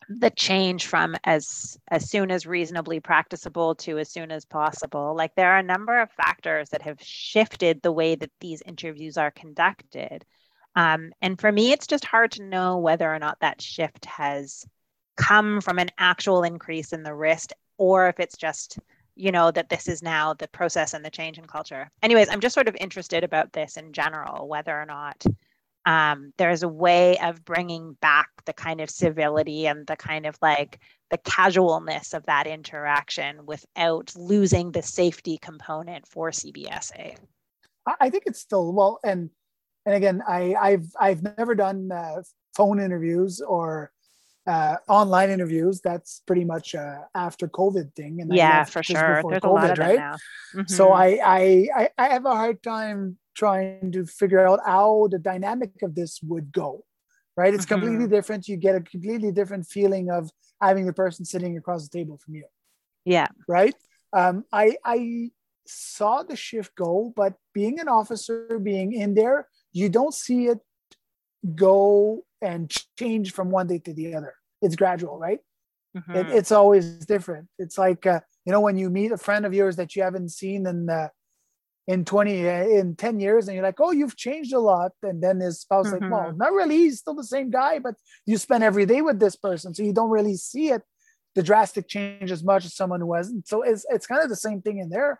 the 0.07 0.29
change 0.29 0.85
from 0.85 1.17
as 1.25 1.77
as 1.89 2.09
soon 2.09 2.31
as 2.31 2.45
reasonably 2.45 3.01
practicable 3.01 3.75
to 3.75 3.97
as 3.97 4.09
soon 4.09 4.31
as 4.31 4.45
possible. 4.45 5.13
Like 5.17 5.35
there 5.35 5.51
are 5.51 5.59
a 5.59 5.63
number 5.63 5.99
of 5.99 6.09
factors 6.11 6.69
that 6.69 6.83
have 6.83 7.01
shifted 7.01 7.81
the 7.81 7.91
way 7.91 8.15
that 8.15 8.31
these 8.39 8.61
interviews 8.65 9.17
are 9.17 9.31
conducted. 9.31 10.23
Um, 10.77 11.11
and 11.21 11.37
for 11.37 11.51
me 11.51 11.73
it's 11.73 11.87
just 11.87 12.05
hard 12.05 12.31
to 12.33 12.43
know 12.43 12.77
whether 12.77 13.13
or 13.13 13.19
not 13.19 13.39
that 13.41 13.61
shift 13.61 14.05
has 14.05 14.65
come 15.17 15.61
from 15.61 15.79
an 15.79 15.89
actual 15.97 16.43
increase 16.43 16.93
in 16.93 17.03
the 17.03 17.13
risk 17.13 17.51
or 17.77 18.07
if 18.07 18.19
it's 18.19 18.37
just 18.37 18.79
you 19.15 19.31
know 19.31 19.49
that 19.49 19.69
this 19.69 19.87
is 19.87 20.03
now 20.03 20.33
the 20.33 20.47
process 20.49 20.93
and 20.93 21.03
the 21.03 21.09
change 21.09 21.39
in 21.39 21.45
culture. 21.45 21.89
Anyways 22.03 22.29
i'm 22.29 22.39
just 22.39 22.53
sort 22.55 22.67
of 22.67 22.75
interested 22.79 23.23
about 23.23 23.51
this 23.53 23.77
in 23.77 23.91
general 23.93 24.47
whether 24.47 24.79
or 24.79 24.85
not 24.85 25.23
um, 25.87 26.33
there's 26.37 26.63
a 26.63 26.67
way 26.67 27.17
of 27.19 27.45
bringing 27.45 27.93
back 28.01 28.27
the 28.45 28.51
kind 28.51 28.81
of 28.81 28.89
civility 28.89 29.67
and 29.67 29.87
the 29.87 29.95
kind 29.95 30.25
of 30.25 30.37
like 30.41 30.81
the 31.09 31.17
casualness 31.19 32.13
of 32.13 32.25
that 32.25 32.45
interaction 32.45 33.45
without 33.45 34.11
losing 34.17 34.71
the 34.71 34.81
safety 34.81 35.37
component 35.37 36.05
for 36.05 36.29
cbsa 36.29 37.15
i 38.01 38.09
think 38.09 38.23
it's 38.25 38.39
still 38.39 38.73
well 38.73 38.99
and 39.05 39.29
and 39.85 39.95
again 39.95 40.21
i 40.27 40.53
i've 40.55 40.91
i've 40.99 41.23
never 41.23 41.55
done 41.55 41.89
uh, 41.89 42.21
phone 42.53 42.81
interviews 42.81 43.39
or 43.39 43.91
uh, 44.47 44.77
online 44.87 45.29
interviews. 45.29 45.81
That's 45.81 46.21
pretty 46.25 46.45
much 46.45 46.73
uh, 46.73 46.99
after 47.13 47.47
COVID 47.47 47.93
thing. 47.93 48.21
And 48.21 48.33
yeah, 48.33 48.63
for 48.63 48.81
sure. 48.81 48.95
There's 48.95 49.41
COVID, 49.41 49.43
a 49.43 49.49
lot 49.49 49.71
of 49.71 49.77
right? 49.77 49.99
now. 49.99 50.15
Mm-hmm. 50.55 50.67
So 50.67 50.91
I, 50.93 51.19
I 51.23 51.89
I 51.97 52.07
have 52.09 52.25
a 52.25 52.35
hard 52.35 52.63
time 52.63 53.17
trying 53.35 53.91
to 53.91 54.05
figure 54.05 54.47
out 54.47 54.61
how 54.65 55.09
the 55.11 55.19
dynamic 55.19 55.71
of 55.83 55.93
this 55.93 56.19
would 56.23 56.51
go. 56.51 56.83
Right, 57.35 57.53
it's 57.53 57.65
mm-hmm. 57.65 57.81
completely 57.81 58.07
different. 58.07 58.47
You 58.47 58.57
get 58.57 58.75
a 58.75 58.81
completely 58.81 59.31
different 59.31 59.67
feeling 59.67 60.09
of 60.09 60.31
having 60.59 60.87
the 60.87 60.93
person 60.93 61.23
sitting 61.23 61.55
across 61.57 61.87
the 61.87 61.95
table 61.95 62.17
from 62.17 62.33
you. 62.35 62.45
Yeah. 63.05 63.27
Right. 63.47 63.75
Um, 64.11 64.45
I 64.51 64.77
I 64.83 65.29
saw 65.67 66.23
the 66.23 66.35
shift 66.35 66.75
go, 66.75 67.13
but 67.15 67.33
being 67.53 67.79
an 67.79 67.89
officer, 67.89 68.57
being 68.57 68.93
in 68.93 69.13
there, 69.13 69.47
you 69.71 69.89
don't 69.89 70.13
see 70.13 70.47
it 70.47 70.59
go 71.55 72.23
and 72.41 72.71
change 72.97 73.33
from 73.33 73.49
one 73.49 73.67
day 73.67 73.79
to 73.79 73.93
the 73.93 74.15
other. 74.15 74.33
It's 74.61 74.75
gradual, 74.75 75.17
right? 75.17 75.39
Mm-hmm. 75.95 76.15
It, 76.15 76.29
it's 76.29 76.51
always 76.51 77.05
different. 77.05 77.47
It's 77.57 77.77
like 77.77 78.05
uh, 78.05 78.19
you 78.45 78.51
know 78.51 78.61
when 78.61 78.77
you 78.77 78.89
meet 78.89 79.11
a 79.11 79.17
friend 79.17 79.45
of 79.45 79.53
yours 79.53 79.75
that 79.77 79.95
you 79.95 80.03
haven't 80.03 80.29
seen 80.29 80.65
in 80.65 80.89
uh, 80.89 81.09
in 81.87 82.03
20 82.03 82.47
uh, 82.47 82.63
in 82.65 82.95
10 82.95 83.19
years 83.19 83.47
and 83.47 83.55
you're 83.55 83.63
like 83.63 83.79
oh 83.79 83.91
you've 83.91 84.17
changed 84.17 84.53
a 84.53 84.59
lot 84.59 84.91
and 85.03 85.23
then 85.23 85.39
his 85.39 85.61
spouse 85.61 85.87
mm-hmm. 85.87 86.03
like 86.03 86.11
well 86.11 86.33
not 86.33 86.51
really 86.51 86.77
he's 86.77 86.99
still 86.99 87.15
the 87.15 87.23
same 87.23 87.49
guy 87.49 87.79
but 87.79 87.95
you 88.25 88.37
spend 88.37 88.63
every 88.63 88.85
day 88.85 89.01
with 89.01 89.19
this 89.19 89.35
person 89.35 89.73
so 89.73 89.83
you 89.83 89.93
don't 89.93 90.09
really 90.09 90.35
see 90.35 90.69
it 90.69 90.81
the 91.35 91.43
drastic 91.43 91.87
change 91.87 92.31
as 92.31 92.43
much 92.43 92.65
as 92.65 92.75
someone 92.75 92.99
who 92.99 93.13
hasn't 93.13 93.47
so 93.47 93.61
it's, 93.61 93.85
it's 93.89 94.07
kind 94.07 94.21
of 94.21 94.29
the 94.29 94.35
same 94.35 94.61
thing 94.61 94.79
in 94.79 94.89
there 94.89 95.19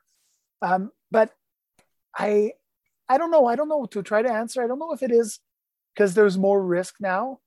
um, 0.61 0.91
but 1.09 1.31
i 2.17 2.51
i 3.07 3.17
don't 3.17 3.31
know 3.31 3.45
i 3.45 3.55
don't 3.55 3.69
know 3.69 3.85
to 3.85 4.03
try 4.03 4.21
to 4.21 4.31
answer 4.31 4.61
i 4.61 4.67
don't 4.67 4.79
know 4.79 4.91
if 4.91 5.01
it 5.01 5.11
is 5.11 5.39
because 5.97 6.13
there's 6.13 6.37
more 6.37 6.63
risk 6.63 6.95
now 6.99 7.39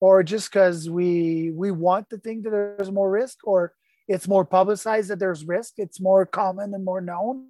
or 0.00 0.22
just 0.22 0.50
because 0.50 0.88
we 0.88 1.50
we 1.50 1.70
want 1.70 2.08
to 2.10 2.18
think 2.18 2.44
that 2.44 2.50
there's 2.50 2.92
more 2.92 3.10
risk 3.10 3.38
or 3.44 3.72
it's 4.06 4.28
more 4.28 4.44
publicized 4.44 5.10
that 5.10 5.18
there's 5.18 5.44
risk 5.44 5.74
it's 5.78 6.00
more 6.00 6.24
common 6.24 6.72
and 6.74 6.84
more 6.84 7.00
known 7.00 7.46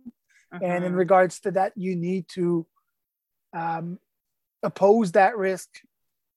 uh-huh. 0.53 0.65
and 0.65 0.85
in 0.85 0.93
uh-huh. 0.93 0.99
regards 0.99 1.41
to 1.41 1.51
that 1.51 1.73
you 1.77 1.95
need 1.97 2.27
to 2.29 2.67
um, 3.55 3.99
oppose 4.63 5.13
that 5.13 5.37
risk 5.37 5.69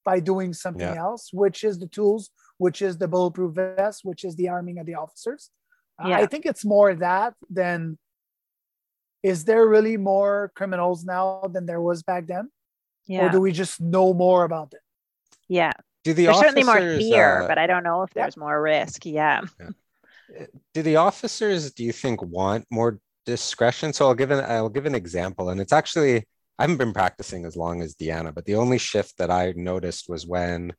by 0.03 0.19
doing 0.19 0.53
something 0.53 0.93
yeah. 0.93 0.99
else 0.99 1.29
which 1.31 1.63
is 1.63 1.79
the 1.79 1.87
tools 1.87 2.31
which 2.57 2.81
is 2.81 2.97
the 2.97 3.07
bulletproof 3.07 3.55
vest 3.55 4.01
which 4.03 4.25
is 4.25 4.35
the 4.35 4.49
arming 4.49 4.77
of 4.79 4.85
the 4.85 4.95
officers 4.95 5.51
yeah. 6.05 6.17
i 6.17 6.25
think 6.25 6.45
it's 6.45 6.65
more 6.65 6.93
that 6.95 7.33
than 7.49 7.97
is 9.21 9.45
there 9.45 9.67
really 9.67 9.97
more 9.97 10.51
criminals 10.55 11.03
now 11.05 11.41
than 11.53 11.65
there 11.65 11.81
was 11.81 12.03
back 12.03 12.25
then 12.25 12.49
yeah. 13.09 13.25
or 13.25 13.29
do 13.29 13.41
we 13.41 13.51
just 13.51 13.81
know 13.81 14.13
more 14.13 14.43
about 14.43 14.73
it? 14.73 14.81
Yeah. 15.47 15.73
Do 16.03 16.13
the 16.13 16.25
there's 16.25 16.39
certainly 16.39 16.63
more 16.63 16.79
fear, 16.79 17.41
uh, 17.41 17.47
but 17.47 17.57
I 17.57 17.67
don't 17.67 17.83
know 17.83 18.03
if 18.03 18.13
there's 18.13 18.35
yeah. 18.37 18.41
more 18.41 18.61
risk. 18.61 19.05
Yeah. 19.05 19.41
yeah. 19.59 20.45
Do 20.73 20.83
the 20.83 20.97
officers, 20.97 21.71
do 21.71 21.83
you 21.83 21.91
think, 21.91 22.21
want 22.21 22.65
more 22.69 22.99
discretion? 23.25 23.91
So 23.91 24.07
I'll 24.07 24.13
give 24.13 24.31
an 24.31 24.45
I'll 24.45 24.69
give 24.69 24.85
an 24.85 24.95
example, 24.95 25.49
and 25.49 25.59
it's 25.59 25.73
actually 25.73 26.27
I 26.57 26.63
haven't 26.63 26.77
been 26.77 26.93
practicing 26.93 27.45
as 27.45 27.57
long 27.57 27.81
as 27.81 27.95
Deanna, 27.95 28.33
but 28.33 28.45
the 28.45 28.55
only 28.55 28.77
shift 28.77 29.17
that 29.17 29.31
I 29.31 29.53
noticed 29.55 30.07
was 30.07 30.27
when 30.27 30.73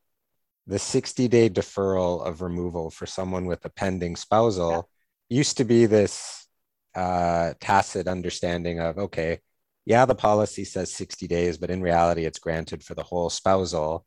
the 0.66 0.78
60 0.78 1.26
day 1.26 1.51
deferral 1.51 2.24
of 2.24 2.43
removal 2.43 2.91
for 2.91 3.07
someone 3.07 3.47
with 3.47 3.64
a 3.64 3.70
pending 3.70 4.14
spousal 4.14 4.89
yeah. 5.28 5.39
used 5.39 5.57
to 5.57 5.64
be 5.64 5.87
this 5.87 6.47
uh, 6.95 7.55
tacit 7.61 8.07
understanding 8.07 8.78
of 8.78 8.99
okay 8.99 9.41
yeah, 9.85 10.05
the 10.05 10.14
policy 10.14 10.64
says 10.64 10.93
60 10.93 11.26
days, 11.26 11.59
but 11.59 11.70
in 11.70 11.83
reality, 11.83 12.24
it's 12.24 12.39
granted 12.39 12.85
for 12.85 12.95
the 12.95 13.03
whole 13.03 13.31
spousal. 13.31 14.05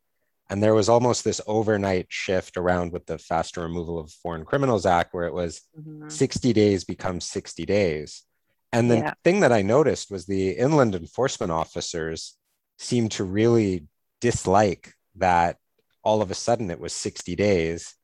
And 0.50 0.62
there 0.62 0.74
was 0.74 0.88
almost 0.88 1.24
this 1.24 1.40
overnight 1.46 2.06
shift 2.10 2.56
around 2.56 2.92
with 2.92 3.06
the 3.06 3.18
faster 3.18 3.62
removal 3.62 3.98
of 3.98 4.10
Foreign 4.10 4.44
Criminals 4.44 4.86
Act, 4.86 5.14
where 5.14 5.26
it 5.26 5.34
was 5.34 5.62
mm-hmm. 5.78 6.08
60 6.08 6.52
days 6.52 6.84
becomes 6.84 7.24
60 7.26 7.64
days. 7.64 8.22
And 8.72 8.90
the 8.90 8.96
yeah. 8.96 9.14
thing 9.22 9.40
that 9.40 9.52
I 9.52 9.62
noticed 9.62 10.10
was 10.10 10.26
the 10.26 10.50
inland 10.50 10.94
enforcement 10.94 11.52
officers 11.52 12.36
seemed 12.78 13.12
to 13.12 13.24
really 13.24 13.86
dislike 14.20 14.94
that 15.16 15.58
all 16.02 16.22
of 16.22 16.30
a 16.30 16.34
sudden 16.34 16.70
it 16.70 16.80
was 16.80 16.92
60 16.92 17.36
days 17.36 17.94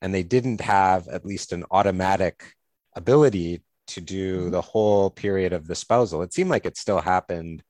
and 0.00 0.14
they 0.14 0.22
didn't 0.22 0.60
have 0.60 1.08
at 1.08 1.26
least 1.26 1.52
an 1.52 1.64
automatic 1.70 2.54
ability 2.94 3.62
to 3.90 4.00
do 4.00 4.40
mm-hmm. 4.40 4.50
the 4.50 4.60
whole 4.60 5.10
period 5.10 5.52
of 5.52 5.66
the 5.66 5.74
spousal. 5.74 6.22
It 6.22 6.32
seemed 6.32 6.50
like 6.50 6.66
it 6.66 6.76
still 6.76 7.00
happened 7.00 7.62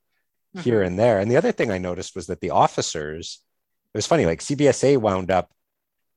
mm-hmm. 0.55 0.63
here 0.63 0.81
and 0.81 0.97
there. 0.97 1.19
And 1.19 1.29
the 1.29 1.37
other 1.37 1.51
thing 1.51 1.71
I 1.71 1.77
noticed 1.77 2.15
was 2.15 2.27
that 2.27 2.41
the 2.41 2.51
officers, 2.51 3.39
it 3.93 3.97
was 3.97 4.07
funny, 4.07 4.25
like 4.25 4.39
CBSA 4.39 4.97
wound 4.97 5.31
up 5.31 5.51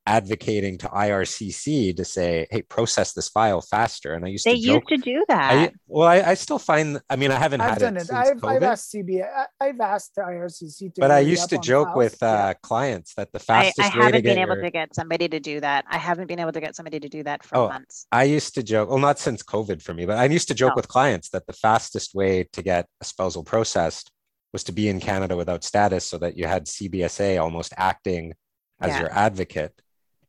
advocating 0.07 0.77
to 0.77 0.87
IRCC 0.87 1.95
to 1.95 2.05
say, 2.05 2.47
"Hey, 2.51 2.61
process 2.61 3.13
this 3.13 3.29
file 3.29 3.61
faster." 3.61 4.13
And 4.13 4.25
I 4.25 4.29
used 4.29 4.45
they 4.45 4.53
to 4.53 4.59
used 4.59 4.87
to 4.87 4.97
do 4.97 5.25
that. 5.27 5.53
I, 5.53 5.71
well, 5.87 6.07
I, 6.07 6.21
I, 6.21 6.33
still 6.35 6.59
find. 6.59 7.01
I 7.09 7.15
mean, 7.15 7.31
I 7.31 7.39
haven't 7.39 7.61
I've 7.61 7.71
had 7.71 7.79
done 7.79 7.97
it. 7.97 8.03
it. 8.03 8.11
I've, 8.13 8.43
I've, 8.43 8.63
asked 8.63 8.93
CBA. 8.93 9.27
I've 9.59 9.79
asked 9.79 10.15
the 10.15 10.21
IRCC 10.21 10.93
to. 10.93 11.01
But 11.01 11.11
I 11.11 11.19
used 11.19 11.49
to 11.49 11.57
joke 11.57 11.95
with 11.95 12.21
uh, 12.21 12.25
yeah. 12.25 12.53
clients 12.61 13.13
that 13.15 13.31
the 13.31 13.39
fastest. 13.39 13.79
I, 13.79 13.85
I 13.85 14.05
haven't 14.05 14.23
been 14.23 14.37
able 14.37 14.55
your... 14.55 14.63
to 14.63 14.71
get 14.71 14.95
somebody 14.95 15.27
to 15.27 15.39
do 15.39 15.59
that. 15.61 15.85
I 15.89 15.97
haven't 15.97 16.27
been 16.27 16.39
able 16.39 16.51
to 16.51 16.61
get 16.61 16.75
somebody 16.75 16.99
to 16.99 17.09
do 17.09 17.23
that 17.23 17.43
for 17.43 17.57
oh, 17.57 17.67
months. 17.69 18.07
I 18.11 18.23
used 18.23 18.55
to 18.55 18.63
joke. 18.63 18.89
Well, 18.89 18.99
not 18.99 19.19
since 19.19 19.41
COVID 19.43 19.81
for 19.81 19.93
me, 19.93 20.05
but 20.05 20.17
I 20.17 20.25
used 20.25 20.47
to 20.49 20.53
joke 20.53 20.75
with 20.75 20.87
clients 20.87 21.29
that 21.29 21.47
the 21.47 21.53
fastest 21.53 22.13
way 22.13 22.47
to 22.53 22.61
get 22.61 22.87
a 23.01 23.05
spousal 23.05 23.43
processed 23.43 24.11
was 24.53 24.63
to 24.63 24.71
be 24.71 24.87
in 24.87 24.99
Canada 24.99 25.35
without 25.35 25.63
status, 25.63 26.05
so 26.05 26.17
that 26.19 26.37
you 26.37 26.45
had 26.45 26.65
CBSA 26.65 27.41
almost 27.41 27.73
acting 27.75 28.33
as 28.79 28.91
yeah. 28.91 29.01
your 29.01 29.11
advocate 29.11 29.81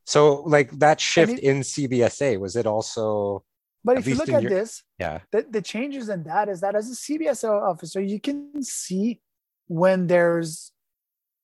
so 0.06 0.42
like 0.42 0.70
that 0.78 1.00
shift 1.00 1.34
it, 1.34 1.40
in 1.40 1.60
CBSA, 1.60 2.38
was 2.40 2.56
it 2.56 2.66
also 2.66 3.44
but 3.84 3.98
if 3.98 4.06
you 4.08 4.14
look 4.16 4.30
at 4.30 4.42
your, 4.42 4.50
this, 4.50 4.82
yeah, 4.98 5.20
the, 5.30 5.46
the 5.48 5.62
changes 5.62 6.08
in 6.08 6.24
that 6.24 6.48
is 6.48 6.60
that 6.62 6.74
as 6.74 6.90
a 6.90 6.94
CBSA 6.94 7.48
officer, 7.48 8.00
you 8.00 8.18
can 8.18 8.62
see 8.62 9.20
when 9.68 10.06
there's 10.06 10.72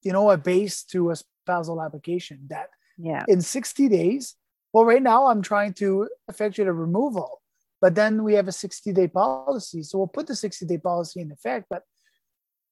you 0.02 0.12
know 0.12 0.30
a 0.30 0.38
base 0.38 0.82
to 0.84 1.10
a 1.10 1.16
spousal 1.16 1.82
application 1.82 2.40
that 2.48 2.68
yeah 2.96 3.24
in 3.26 3.40
60 3.40 3.88
days 3.88 4.36
well 4.72 4.84
right 4.84 5.02
now 5.02 5.26
i'm 5.26 5.42
trying 5.42 5.72
to 5.72 6.08
effectuate 6.28 6.68
a 6.68 6.72
removal 6.72 7.42
but 7.82 7.96
then 7.96 8.22
we 8.22 8.34
have 8.34 8.46
a 8.46 8.52
60 8.52 8.92
day 8.92 9.08
policy. 9.08 9.82
So 9.82 9.98
we'll 9.98 10.06
put 10.06 10.28
the 10.28 10.36
60 10.36 10.64
day 10.66 10.78
policy 10.78 11.20
in 11.20 11.32
effect. 11.32 11.66
But 11.68 11.82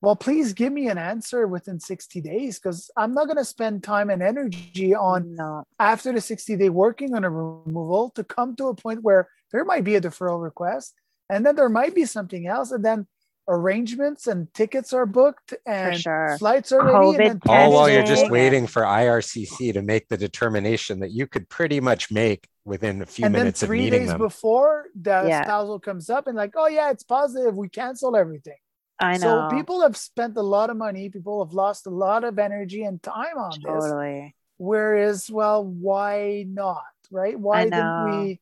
well, 0.00 0.16
please 0.16 0.52
give 0.54 0.72
me 0.72 0.88
an 0.88 0.96
answer 0.98 1.46
within 1.46 1.78
60 1.78 2.20
days 2.22 2.58
because 2.58 2.90
I'm 2.96 3.12
not 3.12 3.26
going 3.26 3.36
to 3.36 3.44
spend 3.44 3.84
time 3.84 4.08
and 4.10 4.22
energy 4.22 4.94
on 4.94 5.34
No. 5.36 5.64
after 5.78 6.12
the 6.12 6.20
60 6.20 6.56
day 6.56 6.70
working 6.70 7.14
on 7.14 7.24
a 7.24 7.30
removal 7.30 8.10
to 8.16 8.24
come 8.24 8.56
to 8.56 8.68
a 8.68 8.74
point 8.74 9.02
where 9.02 9.28
there 9.52 9.64
might 9.64 9.84
be 9.84 9.96
a 9.96 10.00
deferral 10.00 10.42
request 10.42 10.94
and 11.28 11.44
then 11.44 11.54
there 11.56 11.68
might 11.68 11.94
be 11.94 12.04
something 12.06 12.46
else. 12.46 12.70
And 12.70 12.84
then 12.84 13.06
arrangements 13.48 14.26
and 14.26 14.52
tickets 14.54 14.92
are 14.92 15.06
booked 15.06 15.54
and 15.66 16.00
sure. 16.00 16.36
flights 16.38 16.72
are 16.72 16.82
ready. 16.84 17.18
COVID 17.18 17.30
and 17.30 17.40
then 17.42 17.66
All 17.66 17.72
while 17.72 17.90
you're 17.90 18.02
just 18.02 18.30
waiting 18.30 18.66
for 18.66 18.82
IRCC 18.82 19.72
to 19.74 19.82
make 19.82 20.08
the 20.08 20.16
determination 20.16 21.00
that 21.00 21.10
you 21.10 21.26
could 21.26 21.48
pretty 21.48 21.80
much 21.80 22.10
make 22.10 22.48
within 22.64 23.02
a 23.02 23.06
few 23.06 23.26
and 23.26 23.34
then 23.34 23.42
minutes 23.42 23.62
of 23.62 23.66
three 23.68 23.80
meeting 23.80 24.00
days 24.00 24.08
them. 24.08 24.18
before 24.18 24.86
the 24.94 25.26
Yeah. 25.28 25.42
spousal 25.42 25.78
comes 25.80 26.08
up 26.08 26.26
and 26.26 26.36
like, 26.36 26.54
oh 26.56 26.68
yeah, 26.68 26.90
it's 26.90 27.02
positive. 27.02 27.54
We 27.54 27.68
cancel 27.68 28.16
everything. 28.16 28.56
I 29.00 29.16
know. 29.16 29.48
So 29.50 29.56
people 29.56 29.82
have 29.82 29.96
spent 29.96 30.36
a 30.36 30.42
lot 30.42 30.70
of 30.70 30.76
money. 30.76 31.08
People 31.08 31.44
have 31.44 31.54
lost 31.54 31.86
a 31.86 31.90
lot 31.90 32.24
of 32.24 32.38
energy 32.38 32.84
and 32.84 33.02
time 33.02 33.38
on 33.38 33.50
this. 33.50 33.64
totally. 33.64 34.34
Whereas, 34.58 35.30
well, 35.30 35.64
why 35.64 36.44
not? 36.46 36.82
Right? 37.10 37.38
Why 37.38 37.64
didn't 37.64 38.04
we? 38.04 38.40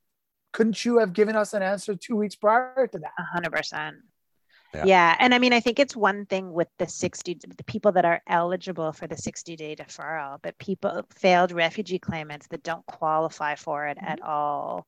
Couldn't 0.53 0.85
you 0.85 0.99
have 0.99 1.13
given 1.13 1.37
us 1.37 1.55
an 1.55 1.63
answer 1.63 1.95
two 1.95 2.17
weeks 2.17 2.35
prior 2.35 2.89
to 2.91 2.99
that? 2.99 3.13
A 3.19 3.23
hundred 3.23 3.53
percent. 3.53 3.97
Yeah. 4.75 4.85
Yeah. 4.85 5.17
And 5.19 5.35
I 5.35 5.39
mean, 5.39 5.53
I 5.53 5.61
think 5.61 5.79
it's 5.79 5.97
one 5.97 6.27
thing 6.27 6.53
with 6.53 6.69
the 6.79 6.87
60, 6.87 7.39
the 7.57 7.65
people 7.65 7.93
that 7.93 8.05
are 8.05 8.21
eligible 8.27 8.93
for 8.93 9.07
the 9.07 9.17
60 9.17 9.57
day 9.57 9.75
deferral, 9.75 10.39
but 10.43 10.59
people, 10.59 11.05
failed 11.15 11.53
refugee 11.53 11.99
claimants 11.99 12.49
that 12.49 12.63
don't 12.63 12.85
qualify 12.87 13.55
for 13.55 13.87
it 13.87 13.97
at 14.01 14.21
all. 14.23 14.87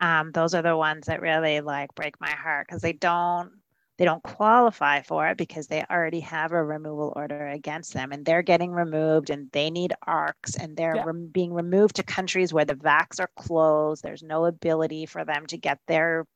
Um, 0.00 0.30
those 0.32 0.54
are 0.54 0.62
the 0.62 0.76
ones 0.76 1.06
that 1.06 1.20
really 1.20 1.60
like 1.60 1.94
break 1.94 2.20
my 2.20 2.30
heart 2.30 2.66
because 2.68 2.80
they 2.82 2.92
don't, 2.92 3.50
they 3.98 4.04
don't 4.04 4.22
qualify 4.22 5.02
for 5.02 5.28
it 5.28 5.36
because 5.36 5.66
they 5.66 5.84
already 5.90 6.20
have 6.20 6.52
a 6.52 6.64
removal 6.64 7.12
order 7.16 7.48
against 7.48 7.92
them 7.94 8.12
and 8.12 8.24
they're 8.24 8.42
getting 8.42 8.72
removed 8.72 9.30
and 9.30 9.50
they 9.52 9.70
need 9.70 9.92
ARCs 10.06 10.56
and 10.56 10.76
they're 10.76 10.96
Yeah. 10.96 11.04
rem- 11.04 11.28
being 11.28 11.52
removed 11.52 11.96
to 11.96 12.02
countries 12.04 12.52
where 12.54 12.64
the 12.64 12.76
VACs 12.76 13.20
are 13.20 13.30
closed. 13.36 14.02
There's 14.02 14.22
no 14.22 14.46
ability 14.46 15.06
for 15.06 15.24
them 15.24 15.46
to 15.46 15.58
get 15.58 15.80
their 15.86 16.26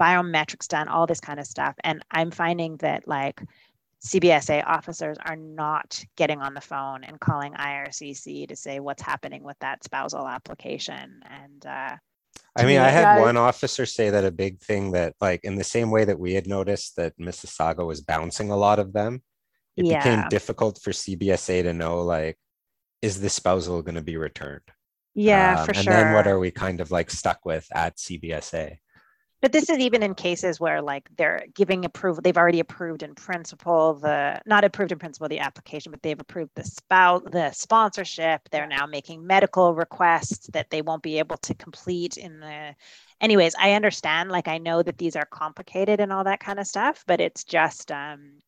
biometrics 0.00 0.66
done, 0.68 0.88
all 0.88 1.06
this 1.06 1.20
kind 1.20 1.38
of 1.38 1.46
stuff. 1.46 1.76
And 1.84 2.02
I'm 2.10 2.30
finding 2.30 2.78
that 2.78 3.06
like 3.06 3.42
CBSA 4.02 4.64
officers 4.66 5.18
are 5.24 5.36
not 5.36 6.02
getting 6.16 6.40
on 6.40 6.54
the 6.54 6.60
phone 6.62 7.04
and 7.04 7.20
calling 7.20 7.52
IRCC 7.54 8.46
to 8.48 8.56
say 8.56 8.80
what's 8.80 9.02
happening 9.02 9.42
with 9.42 9.58
that 9.60 9.84
spousal 9.84 10.26
application. 10.26 11.22
And 11.28 11.66
uh, 11.66 11.96
I 12.56 12.64
mean, 12.64 12.78
I 12.78 12.88
had 12.88 13.20
one 13.20 13.36
officer 13.36 13.86
say 13.86 14.10
that 14.10 14.24
a 14.24 14.30
big 14.30 14.60
thing 14.60 14.92
that, 14.92 15.14
like, 15.20 15.44
in 15.44 15.54
the 15.56 15.64
same 15.64 15.90
way 15.90 16.04
that 16.04 16.18
we 16.18 16.34
had 16.34 16.46
noticed 16.46 16.96
that 16.96 17.16
Mississauga 17.18 17.86
was 17.86 18.00
bouncing 18.00 18.50
a 18.50 18.56
lot 18.56 18.78
of 18.78 18.92
them, 18.92 19.22
it 19.76 19.84
became 19.84 20.28
difficult 20.28 20.80
for 20.82 20.90
CBSA 20.90 21.62
to 21.62 21.72
know, 21.72 22.02
like, 22.02 22.36
is 23.02 23.20
this 23.20 23.34
spousal 23.34 23.82
going 23.82 23.94
to 23.94 24.02
be 24.02 24.16
returned? 24.16 24.62
yeah, 25.14 25.60
Um, 25.60 25.66
for 25.66 25.72
and 25.72 25.80
sure. 25.84 25.92
then 25.92 26.14
what 26.14 26.26
are 26.26 26.38
we 26.38 26.50
kind 26.50 26.80
of 26.80 26.90
like 26.90 27.10
stuck 27.10 27.44
with 27.44 27.66
at 27.74 27.96
CBSA? 27.96 28.78
But 29.42 29.52
this 29.52 29.70
is 29.70 29.78
even 29.78 30.02
in 30.02 30.14
cases 30.14 30.60
where 30.60 30.82
like 30.82 31.08
they're 31.16 31.46
giving 31.54 31.84
approval, 31.86 32.20
they've 32.22 32.36
already 32.36 32.60
approved 32.60 33.02
in 33.02 33.14
principle 33.14 33.94
the 33.94 34.40
not 34.46 34.64
approved 34.64 34.92
in 34.92 34.98
principle 34.98 35.28
the 35.28 35.38
application, 35.38 35.92
but 35.92 36.02
they've 36.02 36.20
approved 36.20 36.50
the 36.54 36.64
spout 36.64 37.30
the 37.32 37.50
sponsorship. 37.52 38.48
They're 38.50 38.66
now 38.66 38.86
making 38.86 39.26
medical 39.26 39.74
requests 39.74 40.48
that 40.48 40.68
they 40.70 40.82
won't 40.82 41.02
be 41.02 41.18
able 41.18 41.38
to 41.38 41.54
complete 41.54 42.18
in 42.18 42.40
the 42.40 42.74
anyways, 43.20 43.54
I 43.58 43.72
understand, 43.72 44.30
like 44.30 44.48
I 44.48 44.58
know 44.58 44.82
that 44.82 44.98
these 44.98 45.16
are 45.16 45.26
complicated 45.26 46.00
and 46.00 46.12
all 46.12 46.24
that 46.24 46.40
kind 46.40 46.58
of 46.58 46.66
stuff, 46.66 47.04
but 47.06 47.20
it's 47.20 47.44
just 47.44 47.90
um 47.92 48.40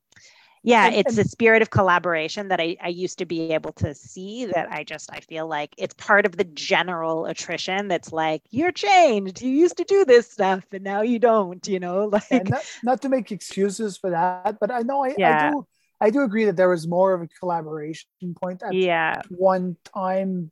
yeah, 0.62 0.86
And- 0.86 0.94
it's 0.96 1.08
and- 1.08 1.16
the 1.18 1.28
spirit 1.28 1.62
of 1.62 1.70
collaboration 1.70 2.48
that 2.48 2.60
I, 2.60 2.76
I 2.80 2.88
used 2.88 3.18
to 3.18 3.26
be 3.26 3.52
able 3.52 3.72
to 3.74 3.94
see 3.94 4.46
that 4.46 4.70
I 4.70 4.84
just 4.84 5.10
I 5.12 5.20
feel 5.20 5.46
like 5.46 5.74
it's 5.78 5.94
part 5.94 6.24
of 6.26 6.36
the 6.36 6.44
general 6.44 7.26
attrition 7.26 7.88
that's 7.88 8.12
like 8.12 8.42
you're 8.50 8.72
changed. 8.72 9.42
You 9.42 9.50
used 9.50 9.76
to 9.78 9.84
do 9.84 10.04
this 10.04 10.30
stuff 10.30 10.64
and 10.72 10.84
now 10.84 11.02
you 11.02 11.18
don't, 11.18 11.66
you 11.66 11.80
know, 11.80 12.04
like 12.30 12.48
not, 12.48 12.62
not 12.82 13.02
to 13.02 13.08
make 13.08 13.32
excuses 13.32 13.96
for 13.96 14.10
that, 14.10 14.58
but 14.60 14.70
I 14.70 14.80
know 14.82 15.04
I, 15.04 15.14
Yeah. 15.18 15.48
I 15.48 15.50
do 15.50 15.66
I 16.00 16.10
do 16.10 16.22
agree 16.22 16.46
that 16.46 16.56
there 16.56 16.68
was 16.68 16.86
more 16.88 17.14
of 17.14 17.22
a 17.22 17.28
collaboration 17.28 18.08
point 18.40 18.60
at 18.64 18.74
yeah, 18.74 19.22
one 19.30 19.76
time 19.94 20.50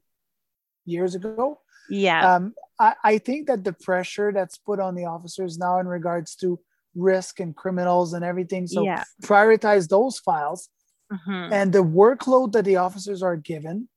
years 0.86 1.16
ago. 1.16 1.58
yeah, 1.88 2.36
Um, 2.36 2.54
I, 2.78 2.94
I 3.02 3.18
think 3.18 3.48
that 3.48 3.64
the 3.64 3.72
pressure 3.72 4.30
that's 4.32 4.58
put 4.58 4.78
on 4.78 4.94
the 4.94 5.06
officers 5.06 5.58
now 5.58 5.80
in 5.80 5.88
regards 5.88 6.36
to 6.36 6.60
risk 6.94 7.40
and 7.40 7.54
criminals 7.54 8.12
and 8.12 8.24
everything, 8.24 8.66
so 8.66 8.82
yeah. 8.84 9.04
prioritize 9.22 9.88
those 9.88 10.18
files 10.18 10.68
mhm, 11.12 11.52
and 11.52 11.72
the 11.72 11.84
workload 11.84 12.52
that 12.52 12.64
the 12.64 12.76
officers 12.76 13.22
are 13.22 13.36
given 13.36 13.88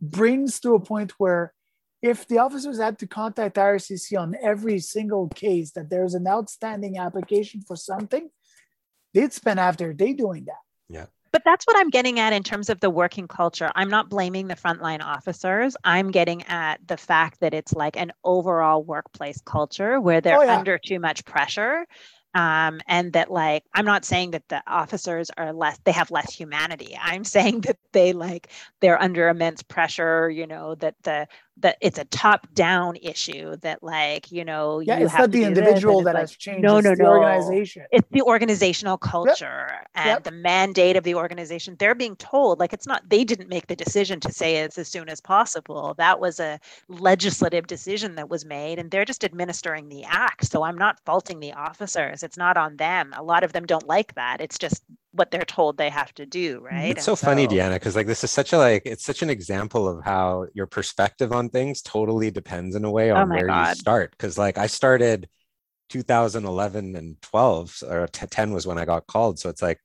brings 0.00 0.60
to 0.60 0.74
a 0.74 0.80
point 0.80 1.12
where 1.18 1.52
if 2.02 2.26
the 2.28 2.38
officers 2.38 2.78
had 2.78 2.98
to 2.98 3.06
contact 3.06 3.56
IRCC 3.56 4.18
on 4.18 4.34
every 4.42 4.78
single 4.78 5.28
case 5.28 5.72
that 5.72 5.90
there's 5.90 6.14
an 6.14 6.26
outstanding 6.26 6.96
application 6.98 7.60
for 7.60 7.76
something, 7.76 8.30
they'd 9.12 9.32
spend 9.32 9.58
half 9.60 9.76
their 9.76 9.92
day 9.92 10.12
doing 10.14 10.44
that. 10.46 10.62
Yeah. 10.88 11.06
But 11.32 11.42
that's 11.44 11.64
what 11.66 11.76
I'm 11.76 11.90
getting 11.90 12.18
at 12.18 12.32
in 12.32 12.42
terms 12.42 12.70
of 12.70 12.80
the 12.80 12.90
working 12.90 13.28
culture. 13.28 13.70
I'm 13.76 13.90
not 13.90 14.08
blaming 14.08 14.48
the 14.48 14.56
frontline 14.56 15.00
officers. 15.04 15.76
I'm 15.84 16.10
getting 16.10 16.42
at 16.44 16.78
the 16.88 16.96
fact 16.96 17.40
that 17.40 17.54
it's 17.54 17.72
like 17.72 17.96
an 17.96 18.12
overall 18.24 18.82
workplace 18.82 19.40
culture 19.44 20.00
where 20.00 20.20
they're 20.20 20.38
Oh, 20.38 20.42
yeah. 20.42 20.58
under 20.58 20.78
too 20.78 20.98
much 20.98 21.24
pressure. 21.24 21.86
Um, 22.34 22.80
and 22.86 23.12
that 23.14 23.30
like 23.30 23.64
I'm 23.74 23.84
not 23.84 24.04
saying 24.04 24.30
that 24.32 24.48
the 24.48 24.62
officers 24.68 25.30
are 25.36 25.52
less 25.52 25.78
they 25.84 25.92
have 25.92 26.10
less 26.12 26.32
humanity. 26.32 26.96
I'm 27.00 27.24
saying 27.36 27.62
that 27.62 27.78
they 27.92 28.12
like 28.12 28.48
they're 28.80 29.00
under 29.00 29.28
immense 29.28 29.62
pressure, 29.62 30.30
you 30.30 30.46
know, 30.46 30.74
that 30.76 30.94
the 31.02 31.26
that 31.60 31.76
it's 31.80 31.98
a 31.98 32.04
top 32.06 32.46
down 32.54 32.96
issue 32.96 33.56
that 33.58 33.82
like, 33.82 34.30
you 34.32 34.44
know, 34.44 34.80
Yeah, 34.80 34.98
you 34.98 35.06
it's 35.06 35.12
have 35.12 35.18
not 35.18 35.32
to 35.32 35.38
the 35.38 35.44
individual 35.44 36.02
that 36.04 36.14
like, 36.14 36.22
has 36.22 36.36
changed. 36.36 36.62
no, 36.62 36.80
no, 36.80 36.94
the 36.94 37.04
no. 37.04 37.06
organization. 37.06 37.84
it's 37.90 38.08
the 38.10 38.22
organizational 38.22 38.98
culture 38.98 39.86
and 39.94 40.06
Yep. 40.06 40.24
the 40.24 40.30
mandate 40.32 40.96
of 40.96 41.04
the 41.04 41.14
organization 41.14 41.76
they're 41.78 41.94
being 41.94 42.16
told 42.16 42.58
like 42.60 42.72
it's 42.72 42.86
not 42.86 43.08
they 43.08 43.24
didn't 43.24 43.48
make 43.48 43.66
the 43.66 43.76
decision 43.76 44.20
to 44.20 44.32
say 44.32 44.56
it's 44.56 44.78
as 44.78 44.88
soon 44.88 45.08
as 45.08 45.20
possible 45.20 45.94
that 45.98 46.20
was 46.20 46.40
a 46.40 46.58
legislative 46.88 47.66
decision 47.66 48.14
that 48.16 48.28
was 48.28 48.44
made 48.44 48.78
and 48.78 48.90
they're 48.90 49.04
just 49.04 49.24
administering 49.24 49.88
the 49.88 50.04
act 50.04 50.46
so 50.46 50.62
i'm 50.62 50.78
not 50.78 51.00
faulting 51.04 51.40
the 51.40 51.52
officers 51.52 52.22
it's 52.22 52.36
not 52.38 52.56
on 52.56 52.76
them 52.76 53.12
a 53.16 53.22
lot 53.22 53.44
of 53.44 53.52
them 53.52 53.66
don't 53.66 53.86
like 53.86 54.14
that 54.14 54.40
it's 54.40 54.58
just 54.58 54.82
what 55.12 55.30
they're 55.30 55.44
told 55.44 55.76
they 55.76 55.90
have 55.90 56.12
to 56.14 56.26
do 56.26 56.60
mm-hmm. 56.60 56.76
right 56.76 56.96
It's 56.96 57.04
so 57.04 57.16
And 57.20 57.20
funny, 57.20 57.46
Deanna, 57.48 57.74
because 57.74 57.96
like 57.96 58.06
this 58.06 58.24
is 58.24 58.30
such 58.30 58.52
a 58.52 58.58
like 58.58 58.82
it's 58.84 59.04
such 59.04 59.22
an 59.22 59.30
example 59.30 59.88
of 59.88 60.04
how 60.04 60.46
your 60.54 60.66
perspective 60.66 61.32
on 61.32 61.48
things 61.48 61.82
totally 61.82 62.30
depends 62.30 62.76
in 62.76 62.84
a 62.84 62.90
way 62.90 63.10
Oh 63.10 63.16
on 63.16 63.28
my 63.28 63.36
where 63.36 63.48
you 63.48 63.74
start. 63.74 64.12
Because 64.12 64.38
like 64.38 64.58
I 64.58 64.66
started 64.66 65.28
2011 65.90 66.96
and 66.96 67.20
12, 67.22 67.82
or 67.88 68.06
t- 68.06 68.26
10 68.26 68.52
was 68.52 68.66
when 68.66 68.78
I 68.78 68.84
got 68.84 69.06
called. 69.06 69.38
So 69.38 69.48
it's 69.48 69.62
like 69.62 69.80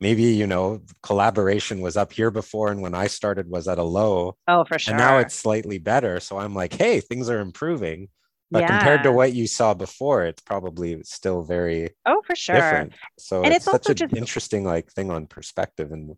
maybe 0.00 0.22
you 0.22 0.46
know 0.46 0.82
collaboration 1.02 1.80
was 1.80 1.96
up 1.96 2.12
here 2.12 2.30
before, 2.30 2.70
and 2.70 2.80
when 2.80 2.94
I 2.94 3.08
started 3.08 3.48
was 3.48 3.68
at 3.68 3.78
a 3.78 3.82
low, 3.82 4.36
oh 4.48 4.64
for 4.64 4.78
sure 4.78 4.94
and 4.94 4.98
now 5.02 5.18
it's 5.18 5.34
slightly 5.34 5.78
better. 5.78 6.20
So 6.20 6.38
I'm 6.38 6.54
like, 6.54 6.72
hey, 6.74 7.00
things 7.00 7.28
are 7.28 7.40
improving. 7.40 8.08
But 8.50 8.66
compared 8.66 9.04
to 9.04 9.12
what 9.12 9.32
you 9.32 9.46
saw 9.46 9.74
before, 9.74 10.24
it's 10.24 10.42
probably 10.42 11.02
still 11.04 11.42
very 11.42 11.90
oh 12.04 12.20
for 12.26 12.34
sure 12.34 12.56
different. 12.56 12.94
So 13.18 13.42
And 13.44 13.54
it's, 13.54 13.66
it's 13.66 13.72
such 13.86 13.88
an 13.90 13.96
just- 14.08 14.14
interesting 14.16 14.64
like 14.64 14.90
thing 14.90 15.10
on 15.10 15.26
perspective 15.26 15.92
and 15.92 16.16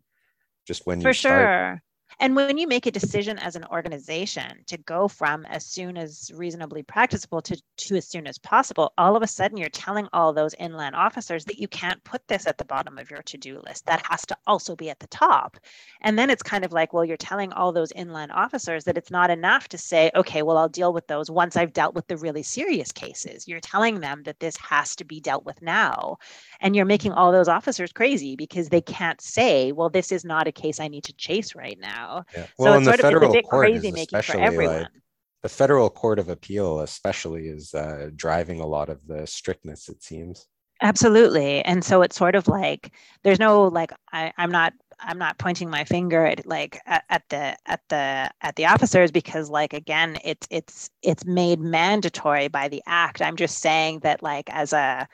just 0.67 0.85
when 0.87 0.99
you 0.99 1.03
for 1.03 1.13
start. 1.13 1.41
sure 1.41 1.83
and 2.19 2.35
when 2.35 2.57
you 2.57 2.67
make 2.67 2.85
a 2.85 2.91
decision 2.91 3.37
as 3.39 3.55
an 3.55 3.65
organization 3.71 4.63
to 4.67 4.77
go 4.77 5.07
from 5.07 5.45
as 5.45 5.65
soon 5.65 5.97
as 5.97 6.31
reasonably 6.35 6.83
practicable 6.83 7.41
to, 7.41 7.61
to 7.77 7.95
as 7.95 8.07
soon 8.07 8.27
as 8.27 8.37
possible 8.37 8.93
all 8.97 9.15
of 9.15 9.23
a 9.23 9.27
sudden 9.27 9.57
you're 9.57 9.69
telling 9.69 10.07
all 10.13 10.33
those 10.33 10.55
inland 10.59 10.95
officers 10.95 11.45
that 11.45 11.59
you 11.59 11.67
can't 11.67 12.03
put 12.03 12.25
this 12.27 12.47
at 12.47 12.57
the 12.57 12.65
bottom 12.65 12.97
of 12.97 13.09
your 13.09 13.21
to-do 13.23 13.61
list. 13.65 13.85
That 13.85 14.05
has 14.09 14.25
to 14.27 14.37
also 14.47 14.75
be 14.75 14.89
at 14.89 14.99
the 14.99 15.07
top. 15.07 15.57
And 16.01 16.17
then 16.17 16.29
it's 16.29 16.43
kind 16.43 16.65
of 16.65 16.73
like 16.73 16.93
well 16.93 17.05
you're 17.05 17.17
telling 17.17 17.51
all 17.53 17.71
those 17.71 17.91
inland 17.93 18.31
officers 18.31 18.83
that 18.85 18.97
it's 18.97 19.11
not 19.11 19.29
enough 19.29 19.67
to 19.69 19.77
say 19.77 20.11
okay 20.15 20.41
well 20.41 20.57
i'll 20.57 20.69
deal 20.69 20.93
with 20.93 21.07
those 21.07 21.29
once 21.31 21.55
i've 21.55 21.73
dealt 21.73 21.95
with 21.95 22.07
the 22.07 22.17
really 22.17 22.43
serious 22.43 22.91
cases. 22.91 23.47
You're 23.47 23.59
telling 23.59 23.99
them 23.99 24.23
that 24.23 24.39
this 24.39 24.57
has 24.57 24.95
to 24.97 25.05
be 25.05 25.19
dealt 25.19 25.45
with 25.45 25.61
now. 25.61 26.17
And 26.59 26.75
you're 26.75 26.85
making 26.85 27.13
all 27.13 27.31
those 27.31 27.47
officers 27.47 27.91
crazy 27.91 28.35
because 28.35 28.69
they 28.69 28.81
can't 28.81 29.21
say 29.21 29.71
well 29.71 29.89
this 29.89 30.11
is 30.11 30.25
not 30.25 30.47
a 30.47 30.51
case 30.51 30.79
i 30.79 30.87
need 30.87 31.03
to 31.05 31.13
chase 31.13 31.55
right 31.55 31.79
now 31.79 32.02
Yeah. 32.35 32.45
so 32.45 32.49
Well, 32.59 32.73
it's 32.73 32.77
and 32.77 32.85
the 32.87 32.91
sort 32.91 32.99
of 32.99 32.99
it's 32.99 32.99
a 32.99 33.07
federal 33.07 33.33
bit 33.33 33.45
court 33.45 33.61
crazy 33.61 33.91
making 33.91 34.21
for 34.21 34.37
everyone 34.37 34.81
like 34.81 34.87
the 35.41 35.49
federal 35.49 35.89
court 35.89 36.19
of 36.19 36.29
appeal, 36.29 36.79
especially, 36.79 37.49
is 37.49 37.73
uh, 37.73 38.09
driving 38.15 38.61
a 38.61 38.65
lot 38.65 38.87
of 38.87 39.05
the 39.07 39.27
strictness. 39.27 39.89
It 39.89 40.01
seems. 40.01 40.47
absolutely 40.81 41.61
and 41.63 41.83
so 41.83 42.01
it's 42.01 42.15
sort 42.17 42.35
of 42.35 42.47
like 42.47 42.91
there's 43.23 43.39
no 43.39 43.63
like 43.63 43.91
I, 44.11 44.33
i'm 44.37 44.51
not 44.51 44.73
I'm 45.05 45.17
not 45.17 45.37
pointing 45.37 45.69
my 45.69 45.83
finger 45.83 46.25
at 46.25 46.45
like 46.45 46.79
at, 46.85 47.03
at, 47.09 47.23
the 47.29 47.57
at 47.65 47.81
the 47.89 48.31
at 48.41 48.55
the 48.55 48.65
officers 48.65 49.11
because 49.11 49.49
like 49.49 49.73
again 49.73 50.17
it's 50.23 50.47
it's 50.49 50.89
it's 51.01 51.25
made 51.25 51.59
mandatory 51.59 52.47
by 52.47 52.67
the 52.67 52.81
act. 52.85 53.21
I'm 53.21 53.35
just 53.35 53.59
saying 53.59 53.99
that 53.99 54.23
like 54.23 54.49
as 54.49 54.73
a 54.73 55.07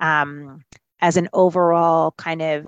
um, 0.00 0.64
as 1.00 1.16
an 1.16 1.28
overall 1.32 2.12
kind 2.12 2.42
of 2.42 2.66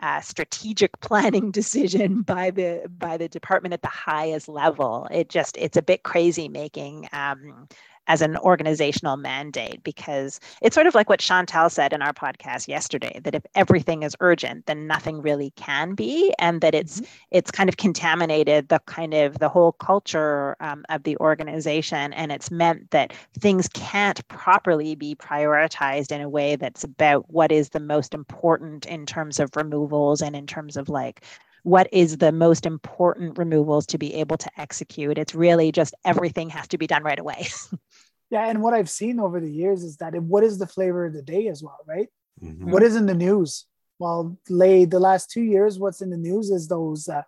uh, 0.00 0.20
strategic 0.20 0.98
planning 1.00 1.50
decision 1.50 2.22
by 2.22 2.50
the 2.50 2.90
by 2.98 3.16
the 3.16 3.28
department 3.28 3.72
at 3.74 3.82
the 3.82 3.88
highest 3.88 4.48
level. 4.48 5.08
It 5.10 5.28
just 5.28 5.56
it's 5.56 5.76
a 5.76 5.82
bit 5.82 6.02
crazy 6.02 6.48
making 6.48 7.08
um, 7.12 7.68
as 8.08 8.22
an 8.22 8.36
organizational 8.38 9.16
mandate 9.16 9.82
because 9.84 10.40
it's 10.62 10.74
sort 10.74 10.86
of 10.86 10.94
like 10.94 11.08
what 11.08 11.20
Chantal 11.20 11.70
said 11.70 11.92
in 11.92 12.02
our 12.02 12.12
podcast 12.12 12.66
yesterday 12.66 13.20
that 13.22 13.34
if 13.34 13.44
everything 13.54 14.02
is 14.02 14.16
urgent 14.20 14.66
then 14.66 14.86
nothing 14.86 15.22
really 15.22 15.50
can 15.56 15.94
be 15.94 16.34
and 16.38 16.60
that 16.60 16.74
it's 16.74 17.00
mm-hmm. 17.00 17.10
it's 17.30 17.50
kind 17.50 17.68
of 17.68 17.76
contaminated 17.76 18.68
the 18.68 18.80
kind 18.86 19.14
of 19.14 19.38
the 19.38 19.48
whole 19.48 19.72
culture 19.72 20.56
um, 20.60 20.84
of 20.88 21.04
the 21.04 21.16
organization 21.18 22.12
and 22.14 22.32
it's 22.32 22.50
meant 22.50 22.90
that 22.90 23.12
things 23.38 23.68
can't 23.68 24.26
properly 24.28 24.94
be 24.94 25.14
prioritized 25.14 26.10
in 26.10 26.20
a 26.20 26.28
way 26.28 26.56
that's 26.56 26.82
about 26.84 27.28
what 27.30 27.52
is 27.52 27.70
the 27.70 27.80
most 27.80 28.14
important 28.14 28.86
in 28.86 29.06
terms 29.06 29.38
of 29.38 29.54
removals 29.54 30.22
and 30.22 30.34
in 30.34 30.46
terms 30.46 30.76
of 30.76 30.88
like 30.88 31.22
what 31.68 31.88
is 31.92 32.18
the 32.18 32.32
most 32.32 32.64
important 32.64 33.36
removals 33.36 33.86
to 33.86 33.98
be 33.98 34.14
able 34.14 34.38
to 34.38 34.50
execute. 34.56 35.18
It's 35.18 35.34
really 35.34 35.70
just 35.72 35.94
everything 36.04 36.48
has 36.50 36.68
to 36.68 36.78
be 36.78 36.86
done 36.86 37.02
right 37.02 37.18
away. 37.18 37.48
yeah, 38.30 38.48
and 38.48 38.62
what 38.62 38.74
I've 38.74 38.90
seen 38.90 39.18
over 39.20 39.40
the 39.40 39.50
years 39.50 39.82
is 39.82 39.96
that 39.98 40.14
it, 40.14 40.22
what 40.22 40.44
is 40.44 40.58
the 40.58 40.66
flavor 40.66 41.06
of 41.06 41.14
the 41.14 41.22
day 41.22 41.48
as 41.48 41.62
well, 41.62 41.78
right? 41.86 42.08
Mm-hmm. 42.42 42.70
What 42.70 42.82
is 42.82 42.96
in 42.96 43.06
the 43.06 43.14
news? 43.14 43.64
Well, 43.98 44.38
lay 44.48 44.84
the 44.84 45.00
last 45.00 45.30
two 45.30 45.42
years, 45.42 45.78
what's 45.78 46.02
in 46.02 46.10
the 46.10 46.16
news 46.16 46.50
is 46.50 46.68
those 46.68 47.08
uh, 47.08 47.22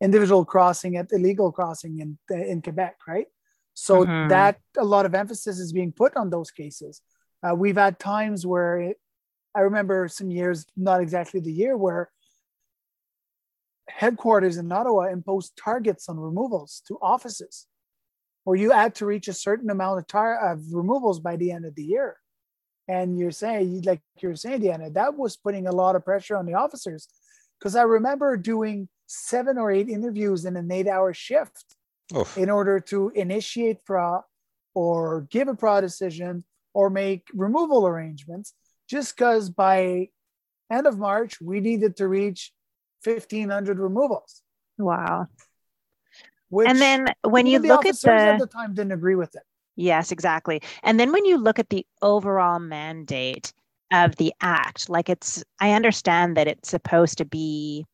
individual 0.00 0.44
crossing 0.44 0.96
at 0.96 1.12
illegal 1.12 1.52
crossing 1.52 2.00
in 2.00 2.18
in 2.30 2.62
Quebec, 2.62 2.96
right? 3.06 3.26
So 3.74 4.04
mm-hmm. 4.04 4.28
that 4.28 4.58
a 4.76 4.84
lot 4.84 5.06
of 5.06 5.14
emphasis 5.14 5.58
is 5.60 5.72
being 5.72 5.92
put 5.92 6.16
on 6.16 6.30
those 6.30 6.50
cases. 6.50 7.00
Uh, 7.42 7.54
we've 7.54 7.76
had 7.76 7.98
times 8.00 8.44
where 8.44 8.80
it, 8.80 8.96
I 9.54 9.60
remember 9.60 10.08
some 10.08 10.30
years, 10.30 10.66
not 10.76 11.00
exactly 11.00 11.40
the 11.40 11.52
year, 11.52 11.76
where 11.76 12.10
headquarters 13.88 14.56
in 14.56 14.70
Ottawa 14.72 15.02
imposed 15.08 15.56
targets 15.56 16.08
on 16.08 16.18
removals 16.18 16.82
to 16.88 16.98
offices, 17.00 17.66
or 18.48 18.56
you 18.56 18.70
had 18.70 18.94
to 18.94 19.04
reach 19.04 19.28
a 19.28 19.34
certain 19.34 19.68
amount 19.68 19.98
of, 19.98 20.06
tar- 20.06 20.52
of 20.52 20.72
removals 20.72 21.20
by 21.20 21.36
the 21.36 21.52
end 21.52 21.66
of 21.66 21.74
the 21.74 21.84
year. 21.84 22.16
And 22.88 23.18
you're 23.18 23.30
saying, 23.30 23.82
like 23.82 24.00
you're 24.22 24.36
saying, 24.36 24.62
Deanna, 24.62 24.94
that 24.94 25.18
was 25.18 25.36
putting 25.36 25.66
a 25.66 25.70
lot 25.70 25.96
of 25.96 26.02
pressure 26.02 26.34
on 26.34 26.46
the 26.46 26.54
officers. 26.54 27.08
Because 27.58 27.76
I 27.76 27.82
remember 27.82 28.38
doing 28.38 28.88
seven 29.06 29.58
or 29.58 29.70
eight 29.70 29.90
interviews 29.90 30.46
in 30.46 30.56
an 30.56 30.72
eight 30.72 30.88
hour 30.88 31.12
shift 31.12 31.76
Oof. 32.16 32.38
in 32.38 32.48
order 32.48 32.80
to 32.80 33.12
initiate 33.14 33.84
PRA 33.84 34.24
or 34.74 35.26
give 35.30 35.48
a 35.48 35.54
PRA 35.54 35.82
decision 35.82 36.42
or 36.72 36.88
make 36.88 37.24
removal 37.34 37.86
arrangements, 37.86 38.54
just 38.88 39.14
because 39.14 39.50
by 39.50 40.08
end 40.72 40.86
of 40.86 40.98
March, 40.98 41.38
we 41.42 41.60
needed 41.60 41.98
to 41.98 42.08
reach 42.08 42.54
1500 43.04 43.78
removals. 43.78 44.40
Wow. 44.78 45.26
And 46.50 46.78
then 46.78 47.08
when 47.22 47.46
you 47.46 47.58
look 47.58 47.86
at 47.86 48.00
the 48.00 48.10
at 48.10 48.38
the 48.38 48.46
time 48.46 48.74
didn't 48.74 48.92
agree 48.92 49.14
with 49.14 49.34
it. 49.34 49.42
Yes, 49.76 50.10
exactly. 50.10 50.60
And 50.82 50.98
then 50.98 51.12
when 51.12 51.24
you 51.24 51.38
look 51.38 51.58
at 51.58 51.70
the 51.70 51.86
overall 52.02 52.58
mandate 52.58 53.52
of 53.92 54.16
the 54.16 54.32
act, 54.40 54.88
like 54.88 55.08
it's 55.08 55.44
I 55.60 55.72
understand 55.72 56.36
that 56.36 56.48
it's 56.48 56.68
supposed 56.68 57.18
to 57.18 57.24
be 57.24 57.86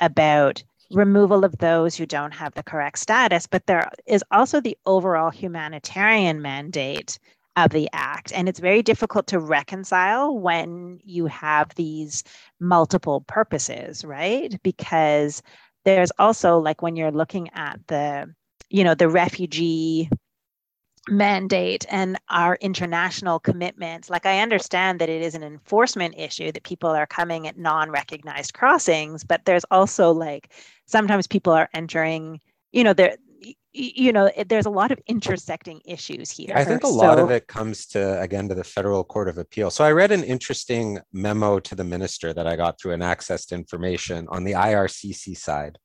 about 0.00 0.62
removal 0.90 1.44
of 1.44 1.58
those 1.58 1.94
who 1.96 2.06
don't 2.06 2.32
have 2.32 2.54
the 2.54 2.62
correct 2.62 2.98
status, 2.98 3.46
but 3.46 3.66
there 3.66 3.90
is 4.06 4.24
also 4.30 4.60
the 4.60 4.76
overall 4.86 5.30
humanitarian 5.30 6.40
mandate 6.40 7.18
of 7.56 7.70
the 7.70 7.88
act. 7.92 8.32
And 8.32 8.48
it's 8.48 8.60
very 8.60 8.82
difficult 8.82 9.26
to 9.28 9.40
reconcile 9.40 10.38
when 10.38 11.00
you 11.04 11.26
have 11.26 11.74
these 11.74 12.22
multiple 12.60 13.22
purposes, 13.22 14.04
right? 14.04 14.56
Because 14.62 15.42
there's 15.88 16.12
also 16.18 16.58
like 16.58 16.82
when 16.82 16.96
you're 16.96 17.10
looking 17.10 17.48
at 17.54 17.80
the, 17.86 18.32
you 18.68 18.84
know, 18.84 18.94
the 18.94 19.08
refugee 19.08 20.10
mandate 21.08 21.86
and 21.88 22.18
our 22.28 22.56
international 22.60 23.40
commitments 23.40 24.10
like 24.10 24.26
i 24.26 24.40
understand 24.40 24.98
that 25.00 25.08
it 25.08 25.22
is 25.22 25.34
an 25.34 25.42
enforcement 25.42 26.14
issue 26.18 26.52
that 26.52 26.64
people 26.64 26.90
are 26.90 27.06
coming 27.06 27.46
at 27.46 27.56
non-recognized 27.56 28.52
crossings 28.52 29.24
but 29.24 29.42
there's 29.46 29.64
also 29.70 30.10
like 30.10 30.52
sometimes 30.84 31.26
people 31.26 31.50
are 31.50 31.70
entering 31.72 32.38
you 32.72 32.84
know 32.84 32.92
there 32.92 33.16
you 33.78 34.12
know 34.12 34.30
there's 34.48 34.66
a 34.66 34.70
lot 34.70 34.90
of 34.90 34.98
intersecting 35.06 35.80
issues 35.84 36.30
here. 36.30 36.52
I 36.54 36.64
think 36.64 36.82
a 36.82 36.88
lot 36.88 37.18
of 37.18 37.30
it 37.30 37.46
comes 37.46 37.86
to 37.88 38.20
again 38.20 38.48
to 38.48 38.54
the 38.54 38.64
federal 38.64 39.04
court 39.04 39.28
of 39.28 39.38
appeal. 39.38 39.70
So 39.70 39.84
i 39.84 39.92
read 39.92 40.12
an 40.12 40.24
interesting 40.24 40.98
memo 41.12 41.60
to 41.60 41.74
the 41.74 41.84
minister 41.84 42.32
that 42.34 42.46
i 42.46 42.56
got 42.56 42.80
through 42.80 42.92
an 42.92 43.02
access 43.02 43.46
to 43.46 43.54
information 43.54 44.26
on 44.30 44.44
the 44.44 44.52
ircc 44.52 45.36
side. 45.36 45.78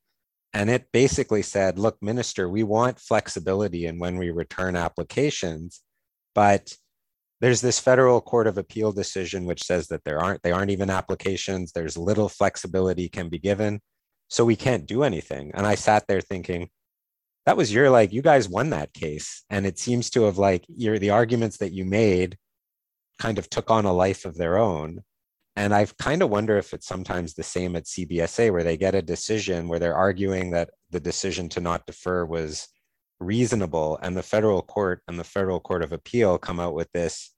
And 0.55 0.69
it 0.69 0.87
basically 0.91 1.41
said 1.41 1.77
look 1.77 2.01
minister 2.01 2.49
we 2.49 2.63
want 2.63 2.99
flexibility 2.99 3.85
in 3.85 3.99
when 3.99 4.17
we 4.17 4.31
return 4.31 4.75
applications 4.75 5.81
but 6.33 6.75
there's 7.41 7.61
this 7.61 7.79
federal 7.79 8.21
court 8.21 8.47
of 8.47 8.57
appeal 8.57 8.91
decision 8.91 9.45
which 9.45 9.63
says 9.63 9.87
that 9.87 10.03
there 10.05 10.19
aren't 10.19 10.41
they 10.43 10.51
aren't 10.51 10.71
even 10.71 10.89
applications. 10.89 11.71
There's 11.71 11.97
little 11.97 12.29
flexibility 12.29 13.09
can 13.09 13.29
be 13.29 13.39
given. 13.39 13.81
So 14.29 14.45
we 14.45 14.55
can't 14.55 14.87
do 14.87 15.03
anything. 15.03 15.51
And 15.53 15.67
i 15.67 15.75
sat 15.75 16.05
there 16.07 16.21
thinking 16.21 16.69
that 17.45 17.57
was 17.57 17.73
your 17.73 17.89
like 17.89 18.13
you 18.13 18.21
guys 18.21 18.47
won 18.47 18.69
that 18.69 18.93
case 18.93 19.43
and 19.49 19.65
it 19.65 19.77
seems 19.77 20.09
to 20.11 20.23
have 20.23 20.37
like 20.37 20.65
your 20.67 20.99
the 20.99 21.09
arguments 21.09 21.57
that 21.57 21.73
you 21.73 21.85
made 21.85 22.37
kind 23.19 23.37
of 23.37 23.49
took 23.49 23.69
on 23.69 23.85
a 23.85 23.93
life 23.93 24.25
of 24.25 24.35
their 24.35 24.57
own. 24.57 25.01
And 25.55 25.73
i 25.73 25.85
kind 25.99 26.23
of 26.23 26.29
wonder 26.29 26.57
if 26.57 26.73
it's 26.73 26.87
sometimes 26.87 27.33
the 27.33 27.43
same 27.43 27.75
at 27.75 27.85
cbsa 27.85 28.51
where 28.51 28.63
they 28.63 28.77
get 28.77 28.95
a 28.95 29.01
decision 29.01 29.67
where 29.67 29.79
they're 29.79 29.95
arguing 29.95 30.51
that 30.51 30.71
the 30.89 30.99
decision 30.99 31.47
to 31.49 31.61
not 31.61 31.85
defer 31.85 32.25
was 32.25 32.67
reasonable 33.19 33.99
and 34.01 34.17
the 34.17 34.23
federal 34.23 34.63
court 34.63 35.01
and 35.07 35.19
the 35.19 35.23
federal 35.23 35.59
court 35.59 35.83
of 35.83 35.91
appeal 35.91 36.37
come 36.37 36.59
out 36.59 36.73
with 36.73 36.91
this 36.91 37.33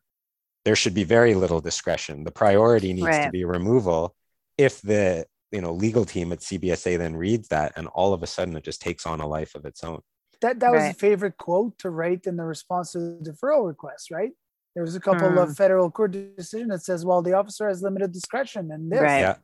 there 0.65 0.75
should 0.75 0.95
be 0.95 1.03
very 1.03 1.35
little 1.35 1.61
discretion. 1.61 2.23
The 2.23 2.31
priority 2.31 2.91
needs 2.91 3.07
right. 3.07 3.25
to 3.25 3.31
be 3.31 3.45
removal. 3.45 4.15
If 4.57 4.81
the 4.81 5.27
you 5.55 5.61
know 5.61 5.73
legal 5.73 6.05
team 6.05 6.33
at 6.33 6.39
CBSA 6.39 6.97
then 6.97 7.15
reads 7.15 7.47
that 7.47 7.71
and 7.77 7.87
all 7.87 8.13
of 8.13 8.21
a 8.21 8.27
sudden 8.27 8.55
it 8.57 8.63
just 8.63 8.81
takes 8.81 9.05
on 9.05 9.21
a 9.21 9.27
life 9.27 9.55
of 9.55 9.65
its 9.65 9.83
own. 9.83 10.01
That 10.41 10.59
that 10.59 10.71
was 10.71 10.83
right. 10.83 10.91
a 10.91 10.93
favorite 10.93 11.37
quote 11.37 11.79
to 11.79 11.89
write 11.89 12.27
in 12.27 12.35
the 12.35 12.43
response 12.43 12.91
to 12.91 12.99
the 12.99 13.31
deferral 13.31 13.65
request, 13.65 14.11
right? 14.11 14.33
There 14.75 14.83
was 14.83 14.95
a 14.95 14.99
couple 14.99 15.29
mm. 15.29 15.41
of 15.41 15.47
hmm. 15.47 15.53
federal 15.53 15.89
court 15.89 16.11
decision 16.35 16.67
that 16.67 16.83
says, 16.83 17.05
well, 17.05 17.21
the 17.21 17.31
officer 17.31 17.69
has 17.69 17.81
limited 17.81 18.11
discretion 18.11 18.69
and 18.71 18.91
this. 18.91 18.99
Right. 18.99 19.21
Yeah. 19.21 19.37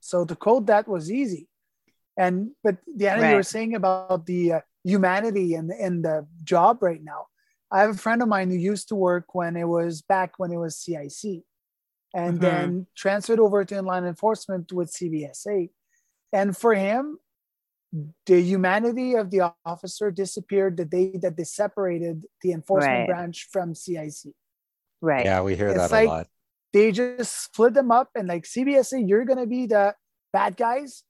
So 0.00 0.24
to 0.24 0.34
quote 0.34 0.66
that 0.66 0.88
was 0.88 1.12
easy. 1.12 1.46
And 2.18 2.50
but 2.64 2.76
Deanna, 2.98 3.22
right. 3.22 3.30
you 3.30 3.36
were 3.36 3.44
saying 3.44 3.76
about 3.76 4.26
the 4.26 4.54
uh, 4.54 4.60
humanity 4.82 5.54
and 5.54 5.70
in 5.70 6.02
the 6.02 6.26
job 6.42 6.82
right 6.82 7.02
now. 7.02 7.26
I 7.70 7.80
have 7.82 7.90
a 7.90 8.04
friend 8.06 8.20
of 8.20 8.28
mine 8.28 8.50
who 8.50 8.56
used 8.56 8.88
to 8.88 8.96
work 8.96 9.34
when 9.34 9.56
it 9.56 9.64
was 9.64 10.02
back 10.02 10.38
when 10.38 10.52
it 10.52 10.58
was 10.58 10.76
CIC 10.76 11.44
and 12.14 12.40
mm-hmm. 12.40 12.44
then 12.44 12.86
transferred 12.96 13.40
over 13.40 13.64
to 13.64 13.76
inland 13.76 14.06
enforcement 14.06 14.72
with 14.72 14.92
CBSA. 14.92 15.70
And 16.32 16.56
for 16.56 16.74
him, 16.74 17.18
the 18.26 18.40
humanity 18.40 19.14
of 19.14 19.30
the 19.30 19.52
officer 19.64 20.10
disappeared 20.10 20.76
the 20.76 20.84
day 20.84 21.16
that 21.20 21.36
they 21.36 21.44
separated 21.44 22.24
the 22.40 22.52
enforcement 22.52 23.00
right. 23.00 23.08
branch 23.08 23.48
from 23.52 23.74
CIC. 23.74 24.32
Right. 25.00 25.24
Yeah, 25.24 25.42
we 25.42 25.56
hear 25.56 25.68
it's 25.68 25.78
that 25.78 25.90
like, 25.90 26.08
a 26.08 26.10
lot. 26.10 26.26
They 26.72 26.90
just 26.92 27.44
split 27.44 27.74
them 27.74 27.90
up 27.90 28.08
and 28.14 28.28
like 28.28 28.44
CBSA, 28.44 29.06
you're 29.06 29.26
gonna 29.26 29.46
be 29.46 29.66
the 29.66 29.94
bad 30.32 30.56
guys 30.56 31.02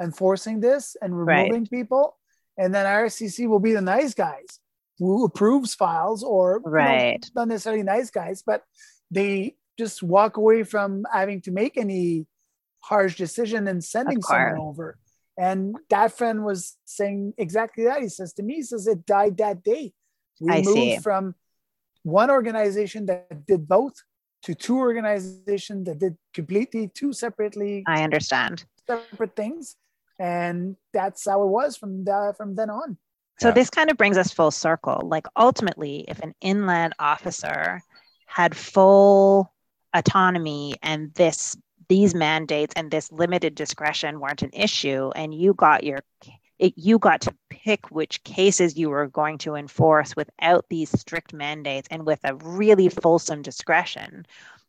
enforcing 0.00 0.60
this 0.60 0.96
and 1.00 1.16
removing 1.18 1.62
right. 1.62 1.70
people, 1.70 2.16
and 2.56 2.72
then 2.72 2.86
IRCC 2.86 3.48
will 3.48 3.58
be 3.58 3.72
the 3.72 3.80
nice 3.80 4.14
guys 4.14 4.60
who 4.98 5.24
approves 5.24 5.74
files 5.74 6.22
or 6.22 6.60
right. 6.64 7.24
You 7.24 7.30
know, 7.34 7.40
not 7.40 7.48
necessarily 7.48 7.82
nice 7.82 8.10
guys, 8.10 8.44
but 8.46 8.62
they 9.10 9.56
just 9.78 10.02
walk 10.02 10.36
away 10.36 10.62
from 10.62 11.04
having 11.12 11.40
to 11.42 11.50
make 11.50 11.76
any 11.76 12.26
harsh 12.80 13.16
decision 13.16 13.66
and 13.68 13.82
sending 13.82 14.20
someone 14.22 14.58
over. 14.58 14.98
And 15.36 15.76
that 15.90 16.16
friend 16.16 16.44
was 16.44 16.76
saying 16.84 17.34
exactly 17.38 17.84
that. 17.84 18.02
He 18.02 18.08
says 18.08 18.32
to 18.34 18.42
me, 18.42 18.56
he 18.56 18.62
says 18.62 18.86
it 18.86 19.04
died 19.04 19.38
that 19.38 19.64
day. 19.64 19.92
We 20.40 20.52
I 20.52 20.62
moved 20.62 20.76
see. 20.76 20.98
from 20.98 21.34
one 22.02 22.30
organization 22.30 23.06
that 23.06 23.46
did 23.46 23.66
both 23.66 23.94
to 24.42 24.54
two 24.54 24.78
organizations 24.78 25.86
that 25.86 25.98
did 25.98 26.16
completely 26.32 26.90
two 26.94 27.12
separately. 27.12 27.82
I 27.86 28.02
understand 28.02 28.64
separate 28.86 29.34
things, 29.34 29.76
and 30.20 30.76
that's 30.92 31.24
how 31.26 31.42
it 31.42 31.48
was 31.48 31.76
from 31.76 32.04
the, 32.04 32.34
from 32.36 32.54
then 32.54 32.70
on. 32.70 32.98
So 33.40 33.48
yeah. 33.48 33.54
this 33.54 33.70
kind 33.70 33.90
of 33.90 33.96
brings 33.96 34.16
us 34.18 34.30
full 34.30 34.50
circle. 34.50 35.00
Like 35.04 35.26
ultimately, 35.36 36.04
if 36.06 36.20
an 36.20 36.34
inland 36.40 36.94
officer 36.98 37.80
had 38.26 38.54
full 38.54 39.52
autonomy 39.94 40.74
and 40.82 41.12
this 41.14 41.56
these 41.88 42.14
mandates 42.14 42.72
and 42.76 42.90
this 42.90 43.12
limited 43.12 43.54
discretion 43.54 44.20
weren't 44.20 44.42
an 44.42 44.50
issue. 44.52 45.10
And 45.14 45.34
you 45.34 45.54
got 45.54 45.84
your 45.84 46.00
it, 46.58 46.72
you 46.76 46.98
got 46.98 47.20
to 47.22 47.34
pick 47.50 47.90
which 47.90 48.22
cases 48.24 48.76
you 48.76 48.88
were 48.88 49.08
going 49.08 49.38
to 49.38 49.54
enforce 49.54 50.14
without 50.14 50.66
these 50.70 50.98
strict 50.98 51.32
mandates 51.32 51.88
and 51.90 52.06
with 52.06 52.20
a 52.24 52.36
really 52.36 52.88
fulsome 52.88 53.42
discretion. 53.42 54.24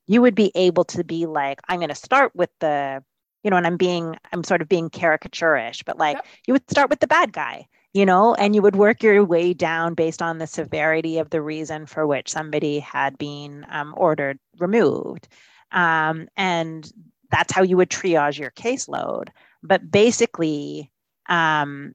You 0.07 0.21
would 0.21 0.35
be 0.35 0.51
able 0.55 0.83
to 0.85 1.03
be 1.03 1.25
like 1.25 1.59
i'm 1.67 1.79
going 1.79 1.89
to 1.89 1.95
start 1.95 2.35
with 2.35 2.49
the 2.59 3.03
you 3.43 3.49
know 3.49 3.57
and 3.57 3.65
i'm 3.65 3.77
being 3.77 4.15
i'm 4.33 4.43
sort 4.43 4.61
of 4.61 4.69
being 4.69 4.89
caricaturish 4.89 5.83
but 5.85 5.97
like 5.97 6.17
yep. 6.17 6.25
you 6.47 6.53
would 6.53 6.69
start 6.69 6.89
with 6.89 6.99
the 6.99 7.07
bad 7.07 7.31
guy 7.31 7.65
you 7.95 8.05
know 8.05 8.35
and 8.35 8.53
you 8.53 8.61
would 8.61 8.75
work 8.75 9.01
your 9.01 9.23
way 9.23 9.53
down 9.53 9.93
based 9.93 10.21
on 10.21 10.37
the 10.37 10.47
severity 10.47 11.17
of 11.17 11.29
the 11.29 11.41
reason 11.41 11.85
for 11.85 12.05
which 12.05 12.29
somebody 12.29 12.79
had 12.79 13.17
been 13.17 13.65
um, 13.69 13.93
ordered 13.97 14.37
removed. 14.59 15.29
Um, 15.71 16.27
and 16.35 16.91
that's 17.31 17.53
how 17.53 17.63
you 17.63 17.77
would 17.77 17.89
triage 17.89 18.37
your 18.37 18.51
caseload. 18.51 19.29
But 19.63 19.91
basically 19.91 20.91
um, 21.29 21.93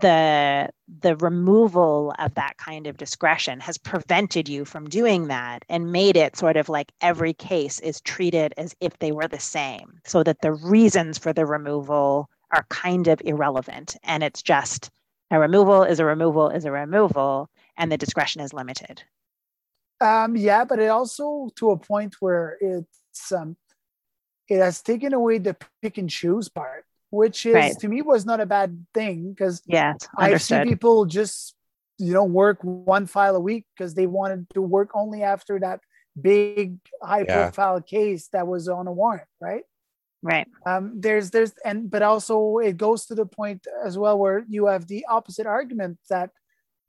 the 0.00 0.70
the 1.02 1.16
removal 1.16 2.14
of 2.18 2.34
that 2.34 2.56
kind 2.56 2.86
of 2.86 2.96
discretion 2.96 3.60
has 3.60 3.76
prevented 3.78 4.48
you 4.48 4.64
from 4.64 4.88
doing 4.88 5.28
that 5.28 5.64
and 5.68 5.92
made 5.92 6.16
it 6.16 6.34
sort 6.36 6.56
of 6.56 6.70
like 6.70 6.92
every 7.02 7.34
case 7.34 7.78
is 7.80 8.00
treated 8.00 8.54
as 8.56 8.74
if 8.80 8.98
they 9.00 9.12
were 9.12 9.28
the 9.28 9.38
same 9.38 10.00
so 10.06 10.22
that 10.22 10.40
the 10.40 10.52
reasons 10.54 11.18
for 11.18 11.32
the 11.34 11.44
removal 11.46 12.28
are 12.52 12.64
kind 12.70 13.06
of 13.06 13.20
irrelevant. 13.24 13.96
And 14.02 14.22
it's 14.24 14.42
just 14.42 14.90
a 15.30 15.38
removal 15.38 15.82
is 15.82 16.00
a 16.00 16.04
removal 16.04 16.50
is 16.50 16.64
a 16.64 16.72
removal 16.72 17.50
and 17.76 17.90
the 17.90 17.96
discretion 17.96 18.40
is 18.40 18.52
limited 18.52 19.02
um 20.00 20.36
yeah 20.36 20.64
but 20.64 20.78
it 20.78 20.88
also 20.88 21.48
to 21.56 21.70
a 21.70 21.76
point 21.76 22.14
where 22.20 22.56
it's 22.60 23.32
um 23.32 23.56
it 24.48 24.58
has 24.58 24.82
taken 24.82 25.12
away 25.12 25.38
the 25.38 25.56
pick 25.82 25.98
and 25.98 26.10
choose 26.10 26.48
part 26.48 26.84
which 27.10 27.46
is 27.46 27.54
right. 27.54 27.78
to 27.78 27.88
me 27.88 28.02
was 28.02 28.26
not 28.26 28.40
a 28.40 28.46
bad 28.46 28.86
thing 28.92 29.30
because 29.30 29.62
yeah, 29.66 29.94
I 30.16 30.36
see 30.36 30.62
people 30.64 31.06
just 31.06 31.54
you 31.98 32.12
know 32.12 32.24
work 32.24 32.58
one 32.62 33.06
file 33.06 33.36
a 33.36 33.40
week 33.40 33.64
because 33.76 33.94
they 33.94 34.06
wanted 34.06 34.46
to 34.54 34.62
work 34.62 34.90
only 34.94 35.22
after 35.22 35.58
that 35.60 35.80
big 36.20 36.78
high 37.02 37.24
yeah. 37.26 37.44
profile 37.44 37.80
case 37.80 38.28
that 38.32 38.46
was 38.46 38.68
on 38.68 38.86
a 38.86 38.92
warrant, 38.92 39.28
right? 39.40 39.64
Right. 40.22 40.48
Um, 40.66 40.94
there's 40.96 41.30
there's 41.30 41.52
and 41.64 41.90
but 41.90 42.02
also 42.02 42.58
it 42.58 42.76
goes 42.76 43.06
to 43.06 43.14
the 43.14 43.26
point 43.26 43.66
as 43.84 43.98
well 43.98 44.18
where 44.18 44.44
you 44.48 44.66
have 44.66 44.86
the 44.86 45.04
opposite 45.08 45.46
argument 45.46 45.98
that 46.10 46.30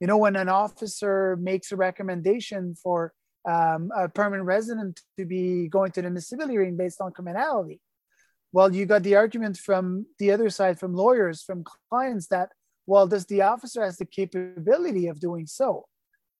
you 0.00 0.06
know 0.06 0.16
when 0.16 0.34
an 0.34 0.48
officer 0.48 1.36
makes 1.36 1.70
a 1.70 1.76
recommendation 1.76 2.74
for 2.74 3.12
um, 3.48 3.90
a 3.96 4.08
permanent 4.08 4.46
resident 4.46 5.00
to 5.18 5.24
be 5.24 5.68
going 5.68 5.92
to 5.92 6.02
the 6.02 6.46
hearing 6.48 6.76
based 6.76 7.00
on 7.00 7.12
criminality 7.12 7.80
well, 8.52 8.74
you 8.74 8.86
got 8.86 9.02
the 9.02 9.16
argument 9.16 9.58
from 9.58 10.06
the 10.18 10.30
other 10.30 10.48
side, 10.50 10.78
from 10.78 10.94
lawyers, 10.94 11.42
from 11.42 11.64
clients 11.90 12.28
that, 12.28 12.50
well, 12.86 13.06
does 13.06 13.26
the 13.26 13.42
officer 13.42 13.82
has 13.82 13.98
the 13.98 14.06
capability 14.06 15.08
of 15.08 15.20
doing 15.20 15.46
so? 15.46 15.86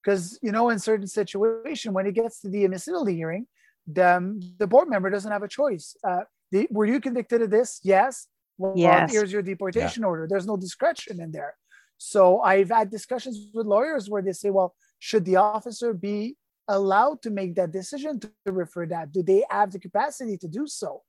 Because, 0.03 0.39
you 0.41 0.51
know, 0.51 0.69
in 0.69 0.79
certain 0.79 1.07
situation, 1.07 1.93
when 1.93 2.07
it 2.07 2.15
gets 2.15 2.41
to 2.41 2.49
the 2.49 2.63
admissibility 2.63 3.15
hearing, 3.15 3.45
the, 3.85 4.17
um, 4.17 4.39
the 4.57 4.65
board 4.65 4.89
member 4.89 5.09
doesn't 5.09 5.31
have 5.31 5.43
a 5.43 5.47
choice. 5.47 5.95
Uh, 6.07 6.21
the, 6.51 6.67
were 6.71 6.85
you 6.85 6.99
convicted 6.99 7.41
of 7.41 7.49
this? 7.49 7.79
Yes. 7.83 8.27
Well, 8.57 8.73
yes. 8.75 9.11
here's 9.11 9.31
your 9.31 9.41
deportation 9.41 10.03
yeah. 10.03 10.07
order. 10.07 10.27
There's 10.29 10.47
no 10.47 10.57
discretion 10.57 11.21
in 11.21 11.31
there. 11.31 11.55
So 11.97 12.41
I've 12.41 12.69
had 12.69 12.89
discussions 12.89 13.49
with 13.53 13.67
lawyers 13.67 14.09
where 14.09 14.21
they 14.21 14.33
say, 14.33 14.49
well, 14.49 14.75
should 14.99 15.25
the 15.25 15.37
officer 15.37 15.93
be 15.93 16.35
allowed 16.67 17.21
to 17.23 17.29
make 17.29 17.55
that 17.55 17.71
decision 17.71 18.19
to 18.19 18.31
refer 18.45 18.85
that? 18.87 19.11
Do 19.11 19.23
they 19.23 19.43
have 19.49 19.71
the 19.71 19.79
capacity 19.79 20.37
to 20.37 20.47
do 20.47 20.67
so? 20.67 21.03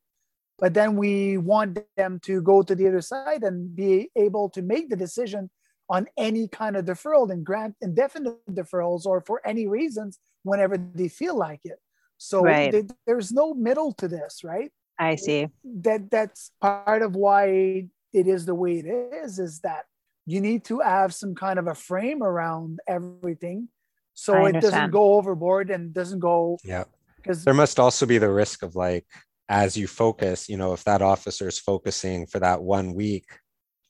but 0.60 0.74
then 0.74 0.94
we 0.94 1.38
want 1.38 1.78
them 1.96 2.20
to 2.20 2.42
go 2.42 2.62
to 2.62 2.74
the 2.74 2.86
other 2.86 3.00
side 3.00 3.42
and 3.42 3.74
be 3.74 4.10
able 4.14 4.50
to 4.50 4.62
make 4.62 4.90
the 4.90 4.96
decision 4.96 5.50
on 5.88 6.06
any 6.16 6.46
kind 6.46 6.76
of 6.76 6.84
deferral 6.84 7.30
and 7.30 7.44
grant 7.44 7.74
indefinite 7.80 8.38
deferrals 8.52 9.06
or 9.06 9.20
for 9.22 9.44
any 9.44 9.66
reasons 9.66 10.20
whenever 10.44 10.76
they 10.76 11.08
feel 11.08 11.36
like 11.36 11.60
it 11.64 11.80
so 12.18 12.42
right. 12.42 12.70
they, 12.70 12.84
there's 13.06 13.32
no 13.32 13.54
middle 13.54 13.92
to 13.94 14.06
this 14.06 14.44
right 14.44 14.70
i 15.00 15.16
see 15.16 15.48
that 15.64 16.10
that's 16.10 16.52
part 16.60 17.02
of 17.02 17.16
why 17.16 17.86
it 18.12 18.26
is 18.26 18.46
the 18.46 18.54
way 18.54 18.78
it 18.78 18.86
is 18.86 19.38
is 19.38 19.60
that 19.60 19.84
you 20.26 20.40
need 20.40 20.64
to 20.64 20.78
have 20.80 21.12
some 21.12 21.34
kind 21.34 21.58
of 21.58 21.66
a 21.66 21.74
frame 21.74 22.22
around 22.22 22.78
everything 22.86 23.68
so 24.14 24.44
it 24.44 24.60
doesn't 24.60 24.90
go 24.90 25.14
overboard 25.14 25.70
and 25.70 25.92
doesn't 25.92 26.20
go 26.20 26.58
yeah 26.64 26.84
because 27.16 27.44
there 27.44 27.54
must 27.54 27.80
also 27.80 28.06
be 28.06 28.18
the 28.18 28.30
risk 28.30 28.62
of 28.62 28.76
like 28.76 29.06
as 29.50 29.76
you 29.76 29.88
focus, 29.88 30.48
you 30.48 30.56
know, 30.56 30.72
if 30.72 30.84
that 30.84 31.02
officer 31.02 31.48
is 31.48 31.58
focusing 31.58 32.24
for 32.24 32.38
that 32.38 32.62
one 32.62 32.94
week 32.94 33.26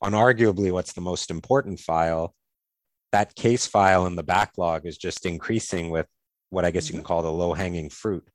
on 0.01 0.13
arguably 0.13 0.73
what's 0.73 0.95
the 0.95 1.03
most 1.03 1.31
important 1.31 1.79
file, 1.79 2.35
that 3.13 3.35
case 3.35 3.67
file 3.67 4.07
in 4.07 4.17
the 4.17 4.23
backlog 4.23 4.87
is 4.87 4.97
just 4.97 5.27
increasing 5.27 5.91
with 5.91 6.07
what 6.49 6.65
I 6.65 6.71
guess 6.71 6.89
you 6.89 6.95
can 6.95 7.03
mm-hmm. 7.03 7.09
call 7.09 7.23
the 7.23 7.31
low 7.31 7.53
hanging 7.53 7.91
fruit. 7.91 8.27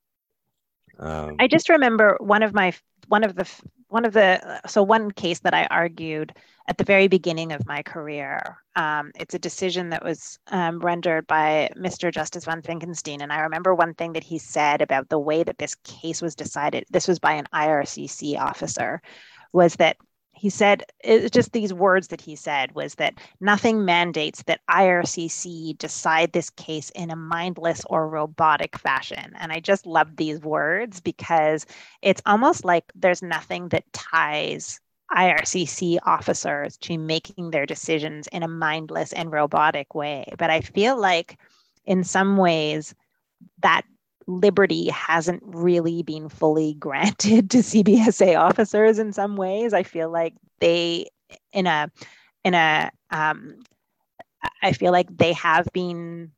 Um, 1.00 1.36
I 1.40 1.48
just 1.48 1.70
remember 1.70 2.18
one 2.20 2.44
of 2.44 2.54
my 2.54 2.74
one 3.08 3.24
of 3.24 3.36
the 3.36 3.50
one 3.90 4.06
of 4.06 4.14
the 4.14 4.62
so 4.68 4.84
one 4.84 5.12
case 5.12 5.40
that 5.40 5.54
I 5.54 5.66
argued 5.68 6.34
at 6.68 6.78
the 6.78 6.84
very 6.84 7.08
beginning 7.08 7.52
of 7.52 7.66
my 7.66 7.84
career. 7.84 8.58
Um, 8.76 9.12
it's 9.16 9.36
a 9.36 9.40
decision 9.40 9.90
that 9.90 10.04
was 10.04 10.40
um, 10.48 10.80
rendered 10.80 11.28
by 11.28 11.70
Mr. 11.78 12.12
Justice 12.12 12.46
von 12.46 12.62
Finckenstein, 12.62 13.22
and 13.22 13.32
I 13.32 13.42
remember 13.42 13.76
one 13.76 13.94
thing 13.94 14.14
that 14.14 14.24
he 14.24 14.38
said 14.38 14.82
about 14.82 15.10
the 15.10 15.20
way 15.20 15.44
that 15.44 15.60
this 15.60 15.76
case 15.76 16.22
was 16.22 16.36
decided. 16.36 16.86
This 16.90 17.08
was 17.08 17.20
by 17.20 17.34
an 17.34 17.48
IRCC 17.54 18.40
officer, 18.40 19.02
was 19.54 19.76
that 19.76 19.98
he 20.46 20.50
said 20.52 20.84
just 21.32 21.54
these 21.54 21.74
words 21.74 22.10
that 22.10 22.22
he 22.22 22.36
said 22.36 22.76
was 22.76 22.94
that 22.94 23.16
nothing 23.42 23.84
mandates 23.84 24.44
that 24.44 24.62
IRCC 24.70 25.76
decide 25.80 26.34
this 26.34 26.52
case 26.52 26.92
in 26.92 27.10
a 27.10 27.16
mindless 27.16 27.82
or 27.90 28.08
robotic 28.08 28.78
fashion. 28.78 29.34
And 29.40 29.52
I 29.52 29.60
just 29.60 29.88
love 29.88 30.18
these 30.18 30.40
words 30.42 31.02
because 31.02 31.66
it's 32.04 32.22
almost 32.28 32.64
like 32.64 32.84
there's 32.94 33.24
nothing 33.24 33.70
that 33.70 33.92
ties 33.92 34.80
IRCC 35.12 35.98
officers 36.06 36.78
to 36.78 37.00
making 37.00 37.50
their 37.50 37.66
decisions 37.66 38.28
in 38.28 38.44
a 38.44 38.48
mindless 38.48 39.14
and 39.14 39.32
robotic 39.32 39.96
way. 39.96 40.32
But 40.38 40.52
I 40.52 40.62
feel 40.62 40.96
like 40.96 41.40
in 41.88 42.04
some 42.04 42.38
ways 42.38 42.94
that 43.64 43.82
liberty 44.28 44.90
hasn't 44.90 45.44
really 45.46 46.04
been 46.04 46.30
fully 46.30 46.74
granted 46.80 47.50
to 47.52 47.58
CBSA 47.60 48.40
officers 48.40 49.00
in 49.00 49.14
some 49.14 49.36
ways. 49.36 49.74
I 49.74 49.84
feel 49.84 50.10
like 50.10 50.34
they 50.60 51.08
in 51.54 51.68
a 51.68 51.92
in 52.44 52.54
a 52.54 52.92
um, 53.12 53.56
I 54.62 54.74
feel 54.74 54.92
like 54.92 55.16
they 55.16 55.34
have 55.34 55.68
been 55.74 56.32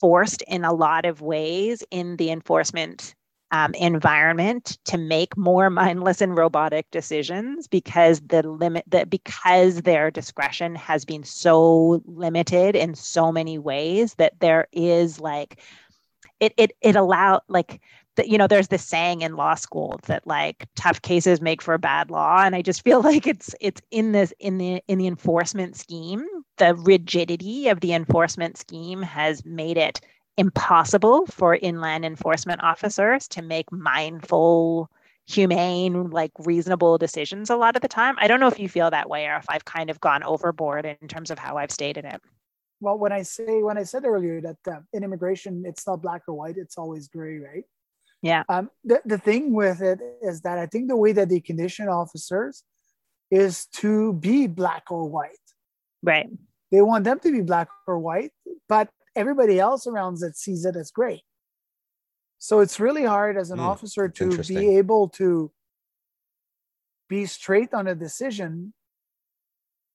forced 0.00 0.42
in 0.42 0.64
a 0.64 0.72
lot 0.72 1.04
of 1.04 1.20
ways 1.20 1.84
in 1.90 2.16
the 2.16 2.30
enforcement 2.30 3.14
um, 3.52 3.74
environment 3.74 4.78
to 4.86 4.98
make 4.98 5.36
more 5.36 5.70
mindless 5.82 6.20
and 6.20 6.36
robotic 6.36 6.90
decisions 6.90 7.68
because 7.68 8.20
the 8.20 8.42
limit 8.42 8.84
that 8.88 9.10
because 9.10 9.82
their 9.82 10.10
discretion 10.10 10.74
has 10.74 11.04
been 11.04 11.22
so 11.22 12.02
limited 12.06 12.74
in 12.74 12.94
so 12.94 13.30
many 13.30 13.58
ways 13.58 14.14
that 14.14 14.40
there 14.40 14.66
is 14.72 15.20
like 15.20 15.60
it 16.42 16.52
it 16.56 16.72
it 16.82 16.96
allow 16.96 17.40
like 17.48 17.80
that 18.16 18.28
you 18.28 18.36
know 18.36 18.48
there's 18.48 18.68
this 18.68 18.84
saying 18.84 19.22
in 19.22 19.36
law 19.36 19.54
school 19.54 19.98
that 20.06 20.26
like 20.26 20.66
tough 20.74 21.00
cases 21.00 21.40
make 21.40 21.62
for 21.62 21.72
a 21.72 21.78
bad 21.78 22.10
law 22.10 22.42
and 22.42 22.54
i 22.54 22.60
just 22.60 22.82
feel 22.82 23.00
like 23.10 23.26
it's 23.26 23.54
it's 23.60 23.80
in 23.90 24.12
this 24.12 24.34
in 24.40 24.58
the 24.58 24.82
in 24.88 24.98
the 24.98 25.06
enforcement 25.06 25.76
scheme 25.76 26.26
the 26.58 26.74
rigidity 26.74 27.68
of 27.68 27.80
the 27.80 27.94
enforcement 27.94 28.58
scheme 28.58 29.00
has 29.00 29.44
made 29.44 29.78
it 29.78 30.00
impossible 30.36 31.26
for 31.26 31.54
inland 31.56 32.04
enforcement 32.04 32.62
officers 32.62 33.28
to 33.28 33.40
make 33.40 33.70
mindful 33.70 34.90
humane 35.26 36.10
like 36.10 36.32
reasonable 36.40 36.98
decisions 36.98 37.48
a 37.48 37.54
lot 37.54 37.76
of 37.76 37.82
the 37.82 37.86
time. 37.86 38.16
I 38.18 38.26
don't 38.26 38.40
know 38.40 38.48
if 38.48 38.58
you 38.58 38.68
feel 38.68 38.90
that 38.90 39.08
way 39.08 39.26
or 39.26 39.36
if 39.36 39.46
i've 39.48 39.64
kind 39.64 39.88
of 39.88 40.00
gone 40.00 40.24
overboard 40.24 40.84
in 40.84 41.06
terms 41.06 41.30
of 41.30 41.38
how 41.38 41.56
i've 41.58 41.70
stated 41.70 42.04
it 42.04 42.20
well 42.82 42.98
when 42.98 43.12
i 43.12 43.22
say 43.22 43.62
when 43.62 43.78
i 43.78 43.84
said 43.84 44.04
earlier 44.04 44.40
that 44.40 44.56
uh, 44.70 44.80
in 44.92 45.04
immigration 45.04 45.62
it's 45.64 45.86
not 45.86 46.02
black 46.02 46.22
or 46.28 46.34
white 46.34 46.56
it's 46.56 46.76
always 46.76 47.08
gray 47.08 47.38
right? 47.38 47.64
Yeah. 48.20 48.44
Um, 48.48 48.70
the, 48.84 49.02
the 49.04 49.18
thing 49.18 49.52
with 49.52 49.80
it 49.80 50.00
is 50.20 50.42
that 50.42 50.58
i 50.58 50.66
think 50.66 50.88
the 50.88 50.96
way 50.96 51.12
that 51.12 51.28
they 51.28 51.40
condition 51.40 51.88
officers 51.88 52.64
is 53.30 53.66
to 53.80 54.12
be 54.12 54.46
black 54.46 54.84
or 54.90 55.08
white. 55.08 55.46
Right. 56.02 56.28
They 56.70 56.82
want 56.82 57.04
them 57.04 57.18
to 57.20 57.32
be 57.32 57.40
black 57.40 57.68
or 57.86 57.98
white 57.98 58.32
but 58.68 58.90
everybody 59.14 59.58
else 59.58 59.86
around 59.86 60.22
it 60.22 60.36
sees 60.36 60.64
it 60.64 60.76
as 60.76 60.90
gray. 60.90 61.22
So 62.38 62.60
it's 62.60 62.80
really 62.80 63.04
hard 63.04 63.36
as 63.36 63.50
an 63.50 63.58
mm, 63.58 63.62
officer 63.72 64.08
to 64.08 64.42
be 64.42 64.76
able 64.76 65.08
to 65.20 65.52
be 67.08 67.26
straight 67.26 67.72
on 67.74 67.86
a 67.86 67.94
decision 67.94 68.72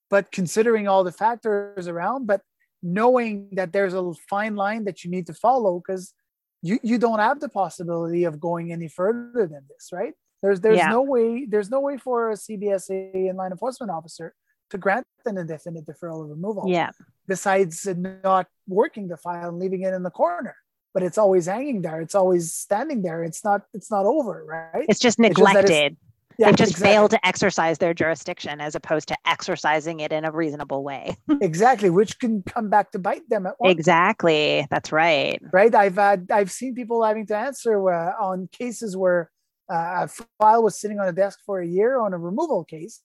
but 0.10 0.32
considering 0.32 0.88
all 0.88 1.04
the 1.04 1.12
factors 1.12 1.88
around 1.88 2.28
but 2.28 2.42
knowing 2.84 3.50
that 3.54 3.74
there's 3.74 3.94
a 3.94 4.14
fine 4.30 4.56
line 4.56 4.86
that 4.86 5.04
you 5.04 5.12
need 5.12 5.28
to 5.28 5.34
follow 5.34 5.80
because 5.80 6.14
you, 6.62 6.80
you 6.84 6.98
don't 6.98 7.20
have 7.20 7.40
the 7.40 7.50
possibility 7.50 8.24
of 8.24 8.40
going 8.40 8.72
any 8.72 8.88
further 8.88 9.48
than 9.48 9.64
this, 9.70 9.90
right? 9.92 10.14
There's 10.42 10.62
there's 10.62 10.78
Yeah. 10.78 10.90
no 10.90 11.02
way 11.02 11.46
there's 11.46 11.70
no 11.70 11.80
way 11.80 11.98
for 11.98 12.32
a 12.32 12.36
CBSA 12.36 13.28
inland 13.30 13.52
enforcement 13.52 13.92
officer 13.92 14.34
to 14.70 14.78
grant 14.78 15.06
an 15.26 15.38
indefinite 15.38 15.86
deferral 15.86 16.24
of 16.24 16.30
removal. 16.30 16.66
Yeah. 16.68 16.92
Besides 17.28 17.88
not 17.96 18.48
working 18.68 19.08
the 19.08 19.18
file 19.18 19.50
and 19.50 19.60
leaving 19.60 19.82
it 19.84 19.94
in 19.94 20.04
the 20.04 20.12
corner, 20.12 20.56
but 20.94 21.04
it's 21.04 21.18
always 21.18 21.46
hanging 21.48 21.82
there. 21.82 22.02
It's 22.02 22.16
always 22.16 22.54
standing 22.54 23.02
there. 23.02 23.24
It's 23.24 23.44
not 23.44 23.62
it's 23.74 23.90
not 23.92 24.06
over, 24.06 24.44
right? 24.46 24.86
It's 24.88 25.00
just 25.00 25.20
It's 25.20 25.28
just 25.28 25.38
neglected. 25.40 25.98
Yeah, 26.38 26.52
they 26.52 26.56
just 26.56 26.74
exactly. 26.74 26.94
fail 26.94 27.10
to 27.10 27.26
exercise 27.26 27.78
their 27.80 27.94
jurisdiction 27.94 28.62
as 28.62 28.76
opposed 28.76 29.08
to 29.08 29.18
exercising 29.26 30.02
it 30.02 30.12
in 30.12 30.24
a 30.24 30.32
reasonable 30.32 30.84
way. 30.84 31.18
exactly, 31.42 31.90
which 31.90 32.20
can 32.20 32.44
come 32.44 32.70
back 32.70 32.92
to 32.92 33.00
bite 33.00 33.28
them 33.30 33.48
exactly. 33.64 34.68
That's 34.70 34.92
right. 34.92 35.42
right? 35.52 35.74
I've 35.74 35.96
had 35.96 36.28
I've 36.32 36.52
seen 36.52 36.76
people 36.76 37.04
having 37.04 37.26
to 37.28 37.36
answer 37.36 37.92
uh, 37.92 38.14
on 38.20 38.50
cases 38.52 38.96
where 38.96 39.32
uh, 39.72 40.06
a 40.06 40.26
file 40.40 40.64
was 40.64 40.80
sitting 40.80 41.00
on 41.00 41.08
a 41.08 41.14
desk 41.14 41.40
for 41.46 41.60
a 41.60 41.68
year 41.68 42.00
on 42.00 42.14
a 42.14 42.18
removal 42.18 42.64
case, 42.64 43.02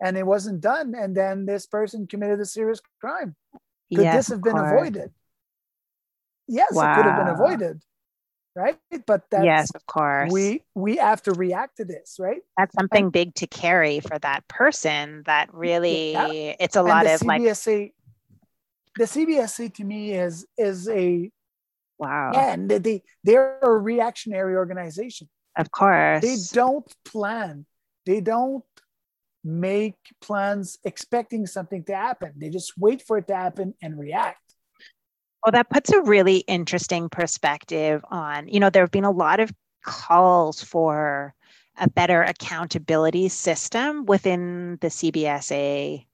and 0.00 0.16
it 0.16 0.26
wasn't 0.26 0.60
done, 0.60 0.94
and 0.94 1.16
then 1.16 1.46
this 1.46 1.66
person 1.66 2.06
committed 2.06 2.40
a 2.40 2.46
serious 2.46 2.80
crime. 3.00 3.34
Could 3.90 4.04
yes, 4.04 4.16
this 4.16 4.28
have 4.28 4.42
been 4.42 4.56
avoided? 4.56 5.10
Yes, 6.46 6.70
it 6.70 6.74
could 6.74 7.04
have 7.04 7.24
been 7.24 7.34
avoided, 7.34 7.82
right? 8.58 8.78
But 9.06 9.22
that's 9.30 9.44
yes, 9.44 9.70
of 9.74 9.86
course. 9.86 10.32
we 10.32 10.64
we 10.74 10.96
have 10.96 11.22
to 11.22 11.32
react 11.32 11.76
to 11.78 11.84
this, 11.84 12.16
right? 12.18 12.42
that's 12.58 12.74
something 12.74 13.10
big 13.10 13.34
to 13.36 13.46
carry 13.46 14.00
for 14.00 14.18
that 14.18 14.46
person 14.48 15.22
that 15.26 15.46
really 15.54 16.12
it's 16.58 16.76
a 16.76 16.80
And 16.80 16.88
lot 16.88 17.06
of 17.06 17.22
like 17.24 17.40
CBSA, 17.40 17.92
the 18.96 19.04
CBSA 19.04 19.74
to 19.74 19.84
me 19.84 20.12
is 20.12 20.46
is 20.56 20.88
a 20.88 21.30
wow 21.98 22.32
and 22.34 22.70
they 22.70 23.02
they're 23.24 23.58
a 23.62 23.70
reactionary 23.70 24.56
organization. 24.56 25.28
of 25.56 25.70
course 25.70 26.22
they 26.22 26.36
don't 26.52 26.86
plan 27.04 27.66
they 28.06 28.20
don't 28.20 28.64
make 29.44 29.96
plans 30.20 30.78
expecting 30.84 31.46
something 31.46 31.82
to 31.84 31.94
happen 31.94 32.32
they 32.36 32.50
just 32.50 32.72
wait 32.76 33.00
for 33.06 33.18
it 33.18 33.26
to 33.28 33.34
happen 33.34 33.74
and 33.82 33.98
react 33.98 34.47
Well, 35.48 35.52
that 35.52 35.70
puts 35.70 35.90
a 35.90 36.02
really 36.02 36.40
interesting 36.40 37.08
perspective 37.08 38.04
on, 38.10 38.48
you 38.48 38.60
know, 38.60 38.68
there 38.68 38.82
have 38.82 38.90
been 38.90 39.04
a 39.04 39.10
lot 39.10 39.40
of 39.40 39.50
calls 39.82 40.62
for 40.62 41.32
a 41.78 41.88
better 41.88 42.22
accountability 42.22 43.30
system 43.30 44.04
within 44.04 44.76
the 44.82 44.88
CBSA, 44.88 46.04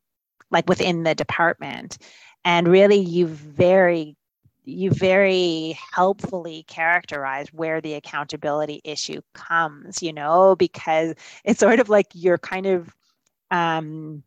like 0.53 0.69
within 0.69 1.03
the 1.03 1.17
department. 1.17 1.99
And 2.45 2.69
really, 2.69 3.01
you 3.01 3.27
very, 3.27 4.17
you 4.63 4.93
very 4.93 5.77
helpfully 5.93 6.65
characterize 6.69 7.53
where 7.53 7.81
the 7.81 7.95
accountability 7.95 8.83
issue 8.85 9.21
comes, 9.33 10.01
you 10.01 10.13
know, 10.13 10.55
because 10.55 11.13
it's 11.43 11.59
sort 11.59 11.81
of 11.81 11.89
like 11.89 12.07
you're 12.15 12.39
kind 12.39 12.67
of, 12.67 12.95
um, 13.51 14.23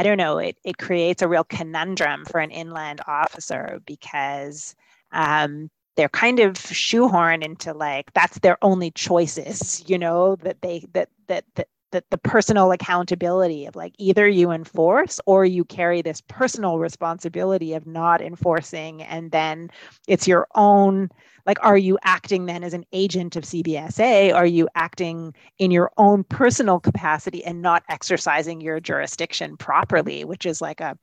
I 0.00 0.02
don't 0.02 0.16
know, 0.16 0.38
it, 0.38 0.56
it 0.64 0.78
creates 0.78 1.20
a 1.20 1.28
real 1.28 1.44
conundrum 1.44 2.24
for 2.24 2.40
an 2.40 2.50
inland 2.50 3.02
officer 3.06 3.82
because 3.84 4.74
um, 5.12 5.68
they're 5.94 6.08
kind 6.08 6.40
of 6.40 6.54
shoehorned 6.54 7.44
into 7.44 7.74
like 7.74 8.10
that's 8.14 8.38
their 8.38 8.56
only 8.64 8.92
choices, 8.92 9.84
you 9.86 9.98
know, 9.98 10.36
that 10.36 10.62
they 10.62 10.86
that 10.94 11.10
that 11.26 11.44
that 11.56 11.68
that 11.92 12.08
the 12.10 12.18
personal 12.18 12.72
accountability 12.72 13.66
of 13.66 13.76
like 13.76 13.94
either 13.98 14.28
you 14.28 14.50
enforce 14.50 15.20
or 15.26 15.44
you 15.44 15.64
carry 15.64 16.02
this 16.02 16.20
personal 16.28 16.78
responsibility 16.78 17.74
of 17.74 17.86
not 17.86 18.20
enforcing 18.20 19.02
and 19.02 19.30
then 19.30 19.68
it's 20.08 20.28
your 20.28 20.46
own 20.54 21.08
like 21.46 21.58
are 21.62 21.78
you 21.78 21.98
acting 22.02 22.46
then 22.46 22.62
as 22.62 22.74
an 22.74 22.84
agent 22.92 23.36
of 23.36 23.44
CBSA 23.44 24.34
are 24.34 24.46
you 24.46 24.68
acting 24.74 25.34
in 25.58 25.70
your 25.70 25.90
own 25.96 26.24
personal 26.24 26.78
capacity 26.78 27.44
and 27.44 27.62
not 27.62 27.82
exercising 27.88 28.60
your 28.60 28.80
jurisdiction 28.80 29.56
properly 29.56 30.24
which 30.24 30.46
is 30.46 30.60
like 30.60 30.80
a 30.80 30.96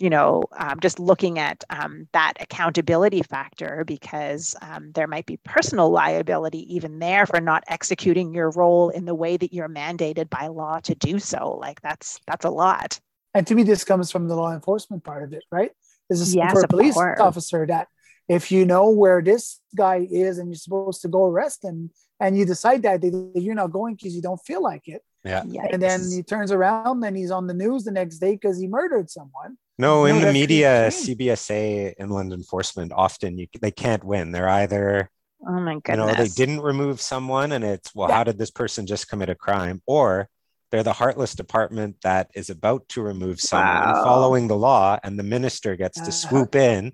you 0.00 0.10
know 0.10 0.42
um, 0.56 0.80
just 0.80 0.98
looking 0.98 1.38
at 1.38 1.62
um, 1.70 2.08
that 2.12 2.34
accountability 2.40 3.22
factor 3.22 3.84
because 3.86 4.54
um, 4.62 4.90
there 4.92 5.06
might 5.06 5.26
be 5.26 5.36
personal 5.44 5.90
liability 5.90 6.74
even 6.74 6.98
there 6.98 7.26
for 7.26 7.40
not 7.40 7.64
executing 7.68 8.34
your 8.34 8.50
role 8.50 8.90
in 8.90 9.04
the 9.04 9.14
way 9.14 9.36
that 9.36 9.52
you're 9.52 9.68
mandated 9.68 10.28
by 10.30 10.48
law 10.48 10.80
to 10.80 10.94
do 10.94 11.18
so. 11.18 11.56
Like 11.60 11.80
that's 11.80 12.20
that's 12.26 12.44
a 12.44 12.50
lot. 12.50 13.00
And 13.34 13.46
to 13.46 13.54
me 13.54 13.62
this 13.62 13.84
comes 13.84 14.10
from 14.10 14.28
the 14.28 14.34
law 14.36 14.52
enforcement 14.52 15.04
part 15.04 15.22
of 15.22 15.32
it 15.32 15.44
right? 15.50 15.70
This 16.10 16.20
is 16.20 16.34
Yes, 16.34 16.52
for 16.52 16.60
a 16.62 16.68
police 16.68 16.94
course. 16.94 17.20
officer 17.20 17.66
that 17.66 17.88
if 18.28 18.50
you 18.50 18.64
know 18.64 18.90
where 18.90 19.22
this 19.22 19.60
guy 19.76 20.06
is 20.10 20.38
and 20.38 20.48
you're 20.48 20.56
supposed 20.56 21.02
to 21.02 21.08
go 21.08 21.26
arrest 21.26 21.64
him 21.64 21.90
and 22.20 22.36
you 22.38 22.44
decide 22.44 22.82
that 22.82 23.00
that 23.02 23.32
you're 23.34 23.54
not 23.54 23.72
going 23.72 23.94
because 23.94 24.14
you 24.14 24.22
don't 24.22 24.40
feel 24.44 24.62
like 24.62 24.82
it 24.86 25.02
Yeah. 25.24 25.42
and 25.72 25.80
then 25.82 26.00
he 26.10 26.22
turns 26.22 26.52
around 26.52 27.02
and 27.04 27.16
he's 27.16 27.30
on 27.30 27.46
the 27.46 27.54
news 27.54 27.84
the 27.84 27.90
next 27.92 28.18
day 28.18 28.32
because 28.32 28.58
he 28.60 28.66
murdered 28.68 29.08
someone 29.10 29.56
No, 29.78 30.04
in 30.04 30.20
No, 30.20 30.26
the 30.26 30.32
media. 30.32 30.88
CBSA 30.90 31.94
inland 31.98 32.32
enforcement 32.32 32.92
often 32.94 33.38
you, 33.38 33.46
they 33.60 33.70
can't 33.70 34.04
win. 34.04 34.32
They're 34.32 34.48
either 34.48 35.10
oh 35.46 35.52
my 35.60 35.74
goodness, 35.74 35.88
you 35.88 35.96
know 35.96 36.12
they 36.14 36.28
didn't 36.28 36.60
remove 36.60 37.00
someone 37.00 37.52
and 37.52 37.64
it's 37.64 37.94
well 37.94 38.08
Yeah. 38.08 38.16
how 38.16 38.24
did 38.24 38.38
this 38.38 38.50
person 38.50 38.86
just 38.86 39.08
commit 39.08 39.28
a 39.30 39.34
crime 39.34 39.82
or 39.86 40.28
they're 40.70 40.82
the 40.82 40.92
heartless 40.94 41.34
department 41.34 41.96
that 42.02 42.30
is 42.34 42.50
about 42.50 42.88
to 42.90 43.02
remove 43.02 43.40
someone 43.40 43.66
Wow. 43.94 44.04
following 44.04 44.48
the 44.48 44.56
law 44.56 44.98
and 45.04 45.18
the 45.18 45.22
minister 45.22 45.76
gets 45.76 45.96
to 45.98 46.02
Uh-huh. 46.04 46.10
swoop 46.28 46.54
in 46.54 46.92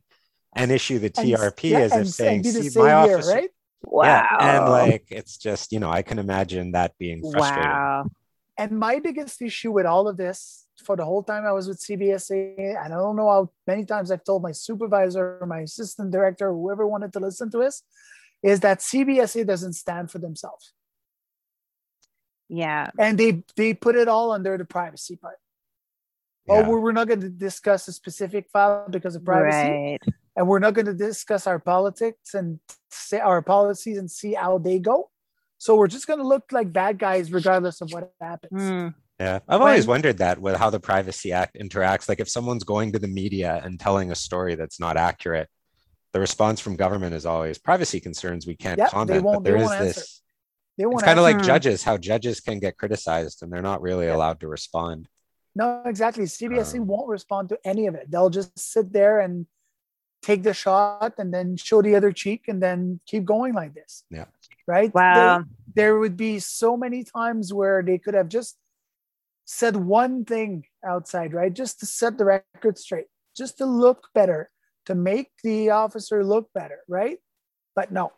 and 0.55 0.71
issue 0.73 0.99
the 0.99 1.13
And- 1.17 1.29
TRP 1.29 1.71
yeah, 1.71 1.79
as 1.81 1.93
if 1.93 1.99
and- 1.99 2.09
saying 2.15 2.47
and 2.47 2.55
see 2.55 2.61
my 2.61 2.69
savior, 2.69 3.17
officer 3.17 3.33
right 3.35 3.51
wow 3.85 4.05
yeah 4.05 4.57
and 4.57 4.71
like 4.71 5.05
it's 5.11 5.37
just 5.39 5.73
you 5.73 5.79
know 5.81 5.91
I 5.91 6.03
can 6.03 6.19
imagine 6.19 6.73
that 6.73 6.93
being 6.99 7.21
frustrating 7.33 7.63
wow 7.71 8.05
And 8.61 8.79
my 8.79 8.99
biggest 8.99 9.41
issue 9.41 9.73
with 9.73 9.87
all 9.87 10.07
of 10.07 10.19
this 10.19 10.67
for 10.85 10.95
the 10.95 11.05
whole 11.07 11.23
time 11.23 11.47
I 11.47 11.53
was 11.53 11.67
with 11.67 11.81
CBSA, 11.81 12.77
and 12.85 12.93
I 12.93 12.97
don't 12.99 13.17
know 13.17 13.31
how 13.31 13.51
many 13.67 13.87
times 13.87 14.11
I've 14.11 14.23
told 14.23 14.43
my 14.43 14.53
supervisor, 14.53 15.43
my 15.47 15.61
assistant 15.61 16.11
director, 16.11 16.53
whoever 16.53 16.87
wanted 16.87 17.15
to 17.15 17.21
listen 17.21 17.51
to 17.53 17.59
this, 17.59 17.83
is 18.43 18.61
that 18.61 18.81
CBSA 18.81 19.47
doesn't 19.47 19.73
stand 19.73 20.11
for 20.11 20.19
themselves. 20.19 20.75
yeah 22.51 22.91
And 22.99 23.17
they 23.17 23.31
they 23.57 23.73
put 23.73 23.97
it 23.97 24.09
all 24.09 24.31
under 24.31 24.59
the 24.59 24.67
privacy 24.67 25.17
part. 25.17 25.39
Oh, 26.49 26.55
yeah. 26.55 26.67
Oh, 26.67 26.69
we're, 26.69 26.81
we're 26.81 26.99
not 27.01 27.09
going 27.09 27.23
to 27.23 27.31
discuss 27.31 27.89
a 27.89 27.93
specific 27.93 28.45
file 28.53 28.87
because 28.91 29.17
of 29.17 29.25
privacy. 29.25 29.71
right 29.71 30.03
And 30.37 30.47
we're 30.49 30.65
not 30.67 30.75
going 30.75 30.91
to 30.93 30.99
discuss 31.09 31.47
our 31.47 31.61
politics 31.75 32.35
and 32.35 32.61
say 32.91 33.21
our 33.21 33.41
policies 33.41 33.97
and 33.97 34.11
see 34.11 34.35
how 34.35 34.59
they 34.59 34.79
go. 34.79 35.09
So 35.61 35.77
we're 35.77 35.89
just 35.89 36.07
going 36.07 36.19
to 36.21 36.27
look 36.27 36.53
like 36.53 36.73
bad 36.73 36.99
guys 36.99 37.31
regardless 37.31 37.83
of 37.83 37.93
what 37.93 38.11
happens. 38.19 38.51
Mm, 38.63 38.95
Yeah, 39.21 39.41
I've 39.47 39.61
always 39.61 39.87
When- 39.87 39.97
wondered 39.97 40.17
that 40.19 40.41
with 40.41 40.57
how 40.57 40.71
the 40.71 40.81
Privacy 40.81 41.33
Act 41.33 41.55
interacts. 41.61 42.09
Like, 42.09 42.19
if 42.19 42.31
someone's 42.31 42.65
going 42.65 42.93
to 42.93 42.99
the 42.99 43.07
media 43.09 43.61
and 43.63 43.79
telling 43.79 44.11
a 44.11 44.15
story 44.15 44.55
that's 44.55 44.81
not 44.81 44.97
accurate, 44.97 45.51
the 46.15 46.21
response 46.21 46.61
from 46.61 46.77
government 46.77 47.15
is 47.15 47.27
always 47.27 47.59
privacy 47.59 48.01
concerns. 48.01 48.47
We 48.47 48.57
can't 48.57 48.79
Yep, 48.79 48.89
they 48.89 48.91
comment. 48.91 49.23
won't- 49.23 49.37
But 49.37 49.45
there 49.45 49.59
they 49.59 49.65
is 49.65 49.69
won't 49.69 49.81
answer. 49.83 50.01
this. 50.01 50.23
They 50.79 50.85
It's 50.85 50.93
won't 50.95 51.05
kind 51.05 51.19
of 51.19 51.25
like 51.25 51.43
judges, 51.43 51.83
how 51.85 51.99
judges 51.99 52.41
can 52.41 52.59
get 52.59 52.79
criticized 52.79 53.43
and 53.43 53.53
they're 53.53 53.61
not 53.61 53.83
really 53.83 54.09
allowed 54.09 54.41
to 54.41 54.49
respond. 54.49 55.09
No, 55.55 55.83
exactly. 55.85 56.25
CBSA 56.25 56.79
Um, 56.79 56.87
won't 56.87 57.09
respond 57.11 57.51
to 57.51 57.59
any 57.67 57.87
of 57.87 57.95
it. 57.95 58.11
They'll 58.11 58.31
just 58.31 58.59
sit 58.59 58.91
there 58.95 59.21
and 59.21 59.47
take 60.23 60.43
the 60.43 60.53
shot 60.55 61.15
and 61.19 61.33
then 61.33 61.57
show 61.57 61.81
the 61.83 61.95
other 61.97 62.13
cheek 62.13 62.45
and 62.49 62.63
then 62.63 63.01
keep 63.07 63.25
going 63.25 63.55
like 63.55 63.75
this. 63.75 64.05
Yeah. 64.11 64.27
Right? 64.67 64.93
wow 64.95 65.39
They- 65.41 65.45
there 65.75 65.99
would 65.99 66.17
be 66.17 66.39
so 66.41 66.77
many 66.77 67.05
times 67.05 67.55
where 67.55 67.83
they 67.83 67.97
could 67.99 68.15
have 68.15 68.29
just 68.29 68.57
said 69.45 69.77
one 69.77 70.25
thing 70.25 70.65
outside, 70.85 71.33
right? 71.33 71.53
Just 71.53 71.81
to 71.81 71.87
set 71.87 72.19
the 72.19 72.25
record 72.25 72.77
straight, 72.79 73.07
just 73.37 73.59
to 73.59 73.67
look 73.67 74.09
better, 74.15 74.51
to 74.87 74.95
make 74.95 75.31
the 75.45 75.71
officer 75.71 76.25
look 76.25 76.53
better, 76.53 76.81
right? 76.89 77.19
But 77.75 77.93
no. 77.93 78.13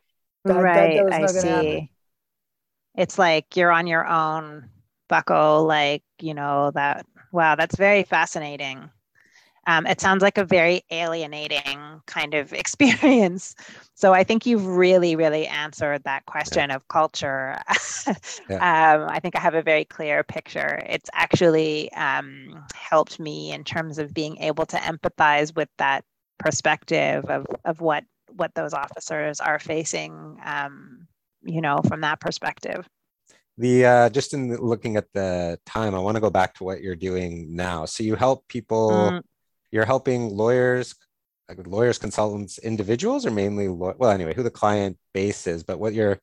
that- 0.44 0.54
that- 0.54 0.62
that 0.62 0.62
right 0.62 1.04
was 1.04 1.14
i 1.14 1.18
not 1.20 1.30
see 1.30 1.48
happen. 1.48 1.88
it's 2.96 3.18
like 3.18 3.56
you're 3.56 3.70
on 3.70 3.86
your 3.86 4.06
own 4.06 4.68
bucko 5.08 5.62
like 5.62 6.02
you 6.20 6.34
know 6.34 6.70
that 6.74 7.06
wow 7.32 7.54
that's 7.54 7.76
very 7.76 8.02
fascinating 8.02 8.90
um, 9.66 9.86
it 9.86 10.00
sounds 10.00 10.22
like 10.22 10.38
a 10.38 10.44
very 10.44 10.82
alienating 10.90 12.00
kind 12.06 12.34
of 12.34 12.52
experience 12.62 13.54
so 13.94 14.12
i 14.12 14.24
think 14.24 14.46
you've 14.46 14.66
really 14.66 15.16
really 15.16 15.46
answered 15.46 16.02
that 16.04 16.24
question 16.26 16.70
of 16.70 16.86
culture 16.88 17.56
um, 18.50 19.06
i 19.08 19.18
think 19.20 19.36
i 19.36 19.40
have 19.40 19.54
a 19.54 19.62
very 19.62 19.84
clear 19.84 20.22
picture 20.22 20.82
it's 20.86 21.10
actually 21.12 21.92
um, 21.92 22.64
helped 22.74 23.18
me 23.20 23.52
in 23.52 23.64
terms 23.64 23.98
of 23.98 24.12
being 24.14 24.36
able 24.38 24.66
to 24.66 24.76
empathize 24.76 25.54
with 25.54 25.68
that 25.78 26.04
perspective 26.38 27.24
of, 27.26 27.46
of 27.64 27.80
what 27.80 28.04
what 28.36 28.54
those 28.54 28.72
officers 28.72 29.40
are 29.40 29.58
facing 29.58 30.36
um, 30.44 31.06
you 31.42 31.60
know 31.60 31.80
from 31.86 32.00
that 32.00 32.20
perspective 32.20 32.88
The 33.58 33.84
uh, 33.84 34.08
just 34.08 34.32
in 34.32 34.56
looking 34.56 34.96
at 34.96 35.12
the 35.12 35.58
time, 35.66 35.94
I 35.94 35.98
want 35.98 36.16
to 36.16 36.20
go 36.20 36.30
back 36.30 36.54
to 36.54 36.64
what 36.64 36.80
you're 36.80 36.96
doing 36.96 37.54
now. 37.54 37.84
So 37.84 38.02
you 38.02 38.16
help 38.16 38.48
people. 38.48 39.10
Mm. 39.12 39.22
You're 39.72 39.86
helping 39.86 40.28
lawyers, 40.28 40.94
like 41.48 41.66
lawyers, 41.66 41.98
consultants, 41.98 42.58
individuals, 42.58 43.26
or 43.26 43.30
mainly 43.30 43.68
law- 43.68 43.94
well, 43.98 44.10
anyway, 44.10 44.34
who 44.34 44.42
the 44.42 44.50
client 44.50 44.98
base 45.12 45.46
is. 45.46 45.62
But 45.64 45.80
what 45.80 45.94
you're 45.94 46.18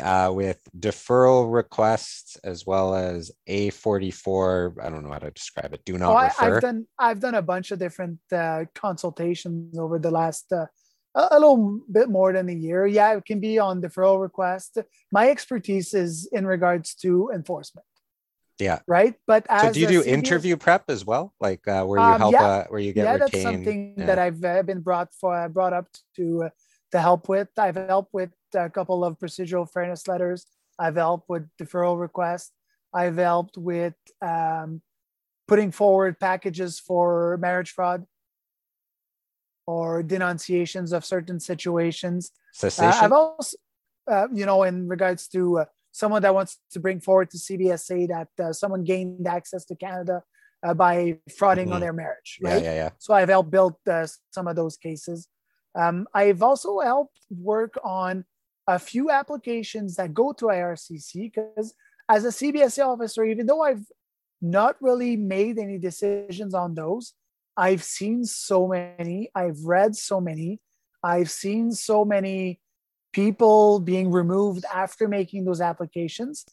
uh, 0.00 0.30
with 0.32 0.60
deferral 0.78 1.52
requests 1.52 2.36
as 2.44 2.66
well 2.66 2.94
as 2.94 3.32
A44. 3.48 4.84
I 4.84 4.90
don't 4.90 5.02
know 5.02 5.12
how 5.12 5.18
to 5.18 5.30
describe 5.30 5.72
it. 5.74 5.84
Do 5.84 5.98
not 5.98 6.12
Oh, 6.12 6.16
I, 6.16 6.24
refer. 6.26 6.56
I've 6.56 6.62
done 6.62 6.86
I've 6.98 7.20
done 7.20 7.34
a 7.34 7.42
bunch 7.42 7.70
of 7.70 7.78
different 7.78 8.18
uh, 8.32 8.64
consultations 8.74 9.78
over 9.78 9.98
the 9.98 10.10
last 10.10 10.52
uh, 10.52 10.66
a, 11.14 11.28
a 11.32 11.38
little 11.40 11.80
bit 11.90 12.08
more 12.08 12.32
than 12.32 12.48
a 12.48 12.52
year. 12.52 12.86
Yeah, 12.86 13.16
it 13.16 13.24
can 13.24 13.40
be 13.40 13.58
on 13.58 13.82
deferral 13.82 14.20
request. 14.20 14.78
My 15.10 15.30
expertise 15.30 15.94
is 15.94 16.28
in 16.32 16.46
regards 16.46 16.94
to 16.96 17.30
enforcement. 17.34 17.86
Yeah. 18.58 18.80
Right. 18.88 19.14
But 19.26 19.46
as 19.48 19.62
so 19.62 19.72
do 19.72 19.80
you 19.80 19.86
do 19.86 20.02
interview 20.02 20.56
prep 20.56 20.84
as 20.88 21.04
well? 21.04 21.32
Like 21.40 21.66
uh, 21.68 21.84
where 21.84 22.00
you 22.00 22.06
Um, 22.06 22.18
help, 22.18 22.32
yeah. 22.32 22.44
uh, 22.44 22.64
where 22.68 22.80
you 22.80 22.92
get 22.92 23.04
yeah, 23.04 23.12
retained? 23.12 23.30
that's 23.32 23.42
something 23.42 23.94
Yeah. 23.96 24.06
that 24.06 24.18
I've 24.18 24.44
uh, 24.44 24.62
been 24.62 24.80
brought 24.80 25.14
for 25.14 25.48
brought 25.48 25.72
up 25.72 25.86
to 26.16 26.44
uh, 26.44 26.50
to 26.92 27.00
help 27.00 27.28
with. 27.28 27.48
I've 27.56 27.76
helped 27.76 28.12
with 28.12 28.30
a 28.54 28.68
couple 28.70 29.04
of 29.04 29.18
procedural 29.18 29.70
fairness 29.70 30.08
letters. 30.08 30.46
I've 30.78 30.96
helped 30.96 31.28
with 31.28 31.48
deferral 31.60 32.00
requests. 32.00 32.52
I've 32.92 33.16
helped 33.16 33.56
with 33.56 33.94
um, 34.22 34.82
putting 35.46 35.70
forward 35.70 36.18
packages 36.18 36.80
for 36.80 37.36
marriage 37.38 37.70
fraud 37.72 38.06
or 39.66 40.02
denunciations 40.02 40.92
of 40.92 41.04
certain 41.04 41.38
situations. 41.40 42.30
Uh, 42.32 42.70
Cessation. 42.70 43.04
I've 43.04 43.12
also, 43.12 43.56
uh, 44.10 44.28
you 44.32 44.46
know, 44.46 44.62
in 44.62 44.88
regards 44.88 45.28
to 45.28 45.58
uh, 45.60 45.64
someone 45.98 46.22
that 46.22 46.34
wants 46.38 46.52
to 46.74 46.78
bring 46.84 47.00
forward 47.00 47.28
to 47.30 47.38
CBSA 47.46 47.98
that 48.14 48.30
uh, 48.44 48.52
someone 48.52 48.84
gained 48.84 49.26
access 49.26 49.64
to 49.66 49.74
Canada 49.74 50.22
uh, 50.64 50.74
by 50.74 51.18
frauding 51.38 51.68
on 51.72 51.78
Mhm. 51.78 51.84
their 51.84 51.92
marriage, 52.02 52.30
yeah, 52.40 52.48
right? 52.50 52.62
yeah, 52.66 52.74
yeah. 52.82 52.90
So 52.98 53.14
I've 53.14 53.28
helped 53.36 53.50
build 53.50 53.74
uh, 53.96 54.06
some 54.36 54.46
of 54.50 54.54
those 54.60 54.76
cases. 54.76 55.28
Um, 55.82 55.96
I've 56.14 56.42
also 56.48 56.70
helped 56.80 57.18
work 57.54 57.74
on 57.84 58.24
a 58.66 58.78
few 58.78 59.04
applications 59.10 59.96
that 59.96 60.14
go 60.14 60.32
to 60.38 60.44
IRCC 60.46 61.10
because 61.32 61.74
as 62.08 62.24
a 62.24 62.32
CBSA 62.38 62.84
officer, 62.94 63.24
even 63.24 63.46
though 63.46 63.62
I've 63.62 63.86
not 64.40 64.76
really 64.80 65.16
made 65.16 65.58
any 65.58 65.78
decisions 65.78 66.54
on 66.54 66.74
those, 66.74 67.14
I've 67.56 67.82
seen 67.82 68.24
so 68.24 68.68
many, 68.68 69.30
I've 69.34 69.60
read 69.64 69.96
so 69.96 70.20
many, 70.20 70.60
I've 71.02 71.30
seen 71.30 71.72
so 71.72 72.04
many 72.04 72.60
people 73.18 73.80
being 73.80 74.12
removed 74.12 74.64
after 74.72 75.08
making 75.08 75.44
those 75.44 75.60
applications. 75.60 76.44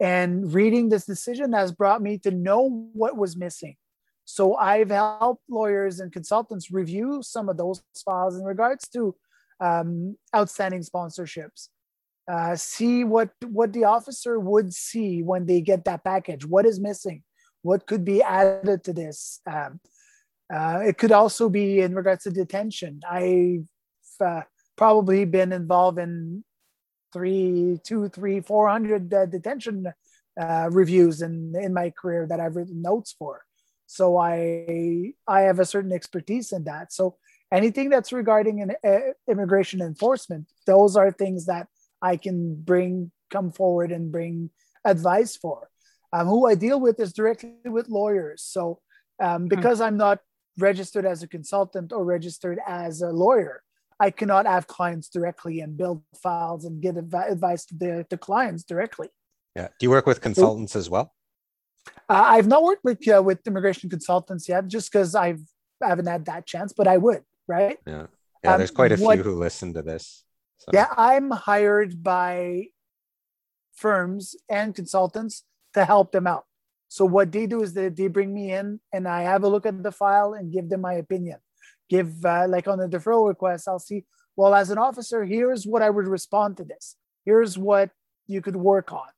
And 0.00 0.52
reading 0.52 0.88
this 0.88 1.04
decision 1.04 1.52
has 1.52 1.72
brought 1.72 2.00
me 2.00 2.16
to 2.20 2.30
know 2.30 2.88
what 2.94 3.18
was 3.18 3.36
missing. 3.36 3.76
So 4.24 4.56
I've 4.56 4.90
helped 4.90 5.42
lawyers 5.48 6.00
and 6.00 6.10
consultants 6.10 6.70
review 6.70 7.20
some 7.22 7.50
of 7.50 7.58
those 7.58 7.82
files 8.02 8.34
in 8.38 8.44
regards 8.44 8.88
to 8.94 9.14
um, 9.60 10.16
outstanding 10.34 10.82
sponsorships. 10.82 11.68
Uh, 12.32 12.56
see 12.56 13.04
what 13.04 13.30
what 13.58 13.72
the 13.72 13.84
officer 13.84 14.40
would 14.40 14.74
see 14.74 15.22
when 15.22 15.46
they 15.46 15.60
get 15.60 15.84
that 15.84 16.02
package. 16.02 16.44
What 16.44 16.66
is 16.66 16.80
missing? 16.80 17.22
What 17.62 17.86
could 17.86 18.04
be 18.04 18.20
added 18.22 18.82
to 18.84 18.92
this? 18.92 19.40
Um, 19.46 19.80
uh, 20.52 20.80
it 20.84 20.98
could 20.98 21.12
also 21.12 21.48
be 21.48 21.80
in 21.80 21.94
regards 21.94 22.24
to 22.24 22.30
detention. 22.30 23.00
I've 23.08 23.68
uh, 24.20 24.42
probably 24.76 25.24
been 25.24 25.52
involved 25.52 25.98
in 25.98 26.44
three, 27.12 27.80
two, 27.84 28.08
three, 28.08 28.40
four 28.40 28.68
hundred 28.68 29.12
uh, 29.12 29.26
detention 29.26 29.92
uh, 30.40 30.68
reviews 30.70 31.22
in 31.22 31.54
in 31.56 31.72
my 31.72 31.90
career 31.90 32.26
that 32.26 32.40
I've 32.40 32.56
written 32.56 32.82
notes 32.82 33.14
for. 33.18 33.44
So 33.86 34.18
I 34.18 35.12
I 35.26 35.40
have 35.42 35.58
a 35.58 35.64
certain 35.64 35.92
expertise 35.92 36.52
in 36.52 36.64
that. 36.64 36.92
So 36.92 37.16
anything 37.52 37.90
that's 37.90 38.12
regarding 38.12 38.60
an 38.62 38.72
uh, 38.84 39.12
immigration 39.28 39.80
enforcement, 39.80 40.46
those 40.66 40.96
are 40.96 41.10
things 41.10 41.46
that 41.46 41.68
I 42.02 42.16
can 42.16 42.54
bring 42.54 43.12
come 43.30 43.50
forward 43.50 43.92
and 43.92 44.12
bring 44.12 44.50
advice 44.84 45.36
for. 45.36 45.68
Um, 46.12 46.26
who 46.26 46.46
I 46.46 46.54
deal 46.54 46.80
with 46.80 47.00
is 47.00 47.12
directly 47.12 47.54
with 47.64 47.88
lawyers. 47.88 48.42
So 48.42 48.80
um, 49.20 49.48
because 49.48 49.80
I'm 49.80 49.96
not 49.96 50.20
registered 50.58 51.04
as 51.04 51.22
a 51.22 51.28
consultant 51.28 51.92
or 51.92 52.04
registered 52.04 52.58
as 52.66 53.02
a 53.02 53.10
lawyer, 53.10 53.62
I 53.98 54.10
cannot 54.10 54.46
have 54.46 54.66
clients 54.66 55.08
directly 55.08 55.60
and 55.60 55.76
build 55.76 56.02
files 56.22 56.64
and 56.64 56.80
give 56.80 56.96
advi- 56.96 57.30
advice 57.30 57.64
to 57.66 57.74
the, 57.74 58.06
the 58.10 58.18
clients 58.18 58.62
directly. 58.62 59.08
Yeah. 59.54 59.68
Do 59.78 59.86
you 59.86 59.90
work 59.90 60.06
with 60.06 60.20
consultants 60.20 60.76
as 60.76 60.90
well? 60.90 61.14
Uh, 62.08 62.24
I've 62.26 62.46
not 62.46 62.62
worked 62.62 62.84
with 62.84 63.08
uh, 63.08 63.22
with 63.22 63.46
immigration 63.46 63.88
consultants 63.88 64.48
yet, 64.48 64.66
just 64.66 64.92
because 64.92 65.14
I've 65.14 65.40
I 65.82 65.88
haven't 65.88 66.06
had 66.06 66.24
that 66.26 66.46
chance, 66.46 66.72
but 66.72 66.88
I 66.88 66.96
would, 66.98 67.22
right? 67.48 67.78
Yeah. 67.86 68.06
Yeah. 68.44 68.52
Um, 68.52 68.58
there's 68.58 68.70
quite 68.70 68.92
a 68.92 68.96
what- 68.96 69.16
few 69.16 69.24
who 69.24 69.38
listen 69.38 69.72
to 69.74 69.82
this. 69.82 70.24
So. 70.58 70.70
Yeah, 70.72 70.88
I'm 70.96 71.30
hired 71.30 72.02
by 72.02 72.68
firms 73.74 74.34
and 74.48 74.74
consultants 74.74 75.44
to 75.74 75.84
help 75.84 76.12
them 76.12 76.26
out. 76.26 76.44
So 76.88 77.04
what 77.04 77.30
they 77.30 77.46
do 77.46 77.62
is 77.62 77.74
they, 77.74 77.88
they 77.88 78.08
bring 78.08 78.32
me 78.32 78.52
in 78.52 78.80
and 78.92 79.06
I 79.06 79.22
have 79.22 79.44
a 79.44 79.48
look 79.48 79.66
at 79.66 79.82
the 79.82 79.92
file 79.92 80.32
and 80.32 80.52
give 80.52 80.68
them 80.68 80.80
my 80.80 80.94
opinion. 80.94 81.38
Give 81.88 82.24
uh, 82.24 82.46
like 82.48 82.66
on 82.68 82.78
the 82.78 82.88
deferral 82.88 83.28
request, 83.28 83.68
I'll 83.68 83.78
see. 83.78 84.04
Well, 84.34 84.54
as 84.54 84.70
an 84.70 84.78
officer, 84.78 85.24
here's 85.24 85.66
what 85.66 85.82
I 85.82 85.90
would 85.90 86.06
respond 86.08 86.56
to 86.58 86.64
this. 86.64 86.96
Here's 87.24 87.56
what 87.56 87.90
you 88.26 88.42
could 88.42 88.56
work 88.56 88.92
on. 88.92 89.08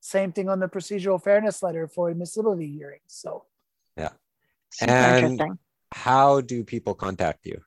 Same 0.00 0.32
thing 0.32 0.48
on 0.48 0.60
the 0.60 0.68
procedural 0.68 1.22
fairness 1.22 1.62
letter 1.62 1.88
for 1.88 2.10
admissibility 2.10 2.70
hearings. 2.70 3.02
So 3.08 3.44
Super 4.70 4.92
And- 4.92 5.24
interesting. 5.24 5.58
How 5.94 6.42
do 6.42 6.62
people 6.64 6.94
contact 6.94 7.46
you? 7.46 7.62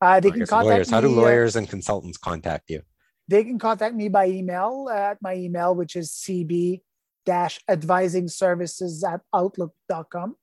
uh, 0.00 0.20
they 0.20 0.30
can 0.30 0.46
contact 0.46 0.66
lawyers. 0.66 0.90
How 0.90 1.00
do 1.00 1.08
me, 1.08 1.14
uh, 1.14 1.22
lawyers 1.22 1.56
and 1.56 1.68
consultants 1.68 2.16
contact 2.18 2.70
you? 2.70 2.82
they 3.28 3.42
can 3.42 3.58
contact 3.58 3.92
me 3.96 4.08
by 4.08 4.28
email 4.28 4.88
at 4.88 5.20
my 5.20 5.34
email, 5.34 5.74
which 5.74 5.96
is 5.96 6.12
cb 6.12 6.80
dash 7.24 7.58
advising 7.68 8.28
services 8.28 9.02
at 9.02 9.20
outlook.com. 9.34 10.36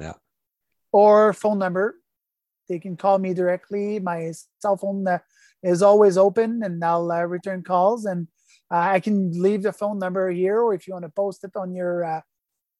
Yeah. 0.00 0.14
Or 0.92 1.34
phone 1.34 1.58
number. 1.58 2.00
They 2.68 2.78
can 2.78 2.96
call 2.96 3.18
me 3.18 3.34
directly. 3.34 3.98
My 3.98 4.32
cell 4.60 4.76
phone 4.76 5.06
uh, 5.06 5.18
is 5.62 5.82
always 5.82 6.16
open 6.16 6.62
and 6.62 6.84
I'll 6.84 7.10
uh, 7.10 7.22
return 7.22 7.62
calls. 7.62 8.04
And 8.04 8.28
uh, 8.70 8.78
I 8.78 9.00
can 9.00 9.30
leave 9.40 9.62
the 9.62 9.72
phone 9.72 9.98
number 9.98 10.30
here, 10.30 10.60
or 10.60 10.74
if 10.74 10.86
you 10.86 10.94
want 10.94 11.04
to 11.04 11.10
post 11.10 11.44
it 11.44 11.56
on 11.56 11.74
your 11.74 12.04
uh, 12.04 12.20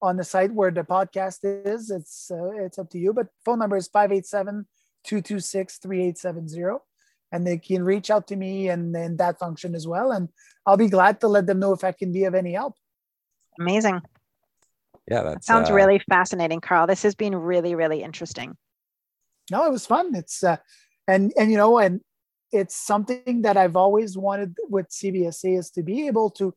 on 0.03 0.17
the 0.17 0.25
site 0.25 0.53
where 0.53 0.71
the 0.71 0.83
podcast 0.83 1.39
is, 1.43 1.91
it's 1.91 2.31
uh, 2.31 2.51
it's 2.65 2.79
up 2.79 2.91
to 2.91 2.99
you. 2.99 3.13
But 3.13 3.29
phone 3.45 3.61
number 3.61 3.77
is 3.77 3.89
587 3.89 4.67
226 5.05 5.79
3870 5.79 6.81
and 7.33 7.47
they 7.47 7.59
can 7.59 7.85
reach 7.85 8.11
out 8.11 8.27
to 8.29 8.37
me 8.37 8.69
and, 8.69 8.95
and 8.97 9.19
that 9.19 9.39
function 9.39 9.75
as 9.75 9.87
well. 9.87 10.13
And 10.13 10.29
I'll 10.65 10.77
be 10.77 10.89
glad 10.89 11.21
to 11.21 11.29
let 11.29 11.47
them 11.47 11.59
know 11.59 11.73
if 11.73 11.85
I 11.85 11.93
can 11.93 12.13
be 12.13 12.25
of 12.25 12.35
any 12.35 12.53
help. 12.53 12.75
Amazing. 13.61 14.01
Yeah, 15.11 15.23
that 15.23 15.45
Sounds 15.45 15.71
uh, 15.71 15.75
really 15.75 16.01
fascinating, 16.09 16.61
Carl. 16.61 16.87
This 16.87 17.03
has 17.03 17.15
been 17.15 17.35
really, 17.35 17.75
really 17.75 18.03
interesting. 18.03 18.57
No, 19.51 19.67
it 19.67 19.73
was 19.73 19.87
fun. 19.87 20.15
It's 20.15 20.43
uh, 20.43 20.57
and 21.07 21.33
and 21.39 21.51
you 21.51 21.57
know, 21.57 21.79
and 21.79 22.01
it's 22.53 22.77
something 22.77 23.43
that 23.43 23.57
I've 23.57 23.77
always 23.77 24.17
wanted 24.17 24.57
with 24.69 24.89
CBSA 24.89 25.59
is 25.59 25.71
to 25.73 25.83
be 25.83 26.07
able 26.07 26.31
to 26.31 26.55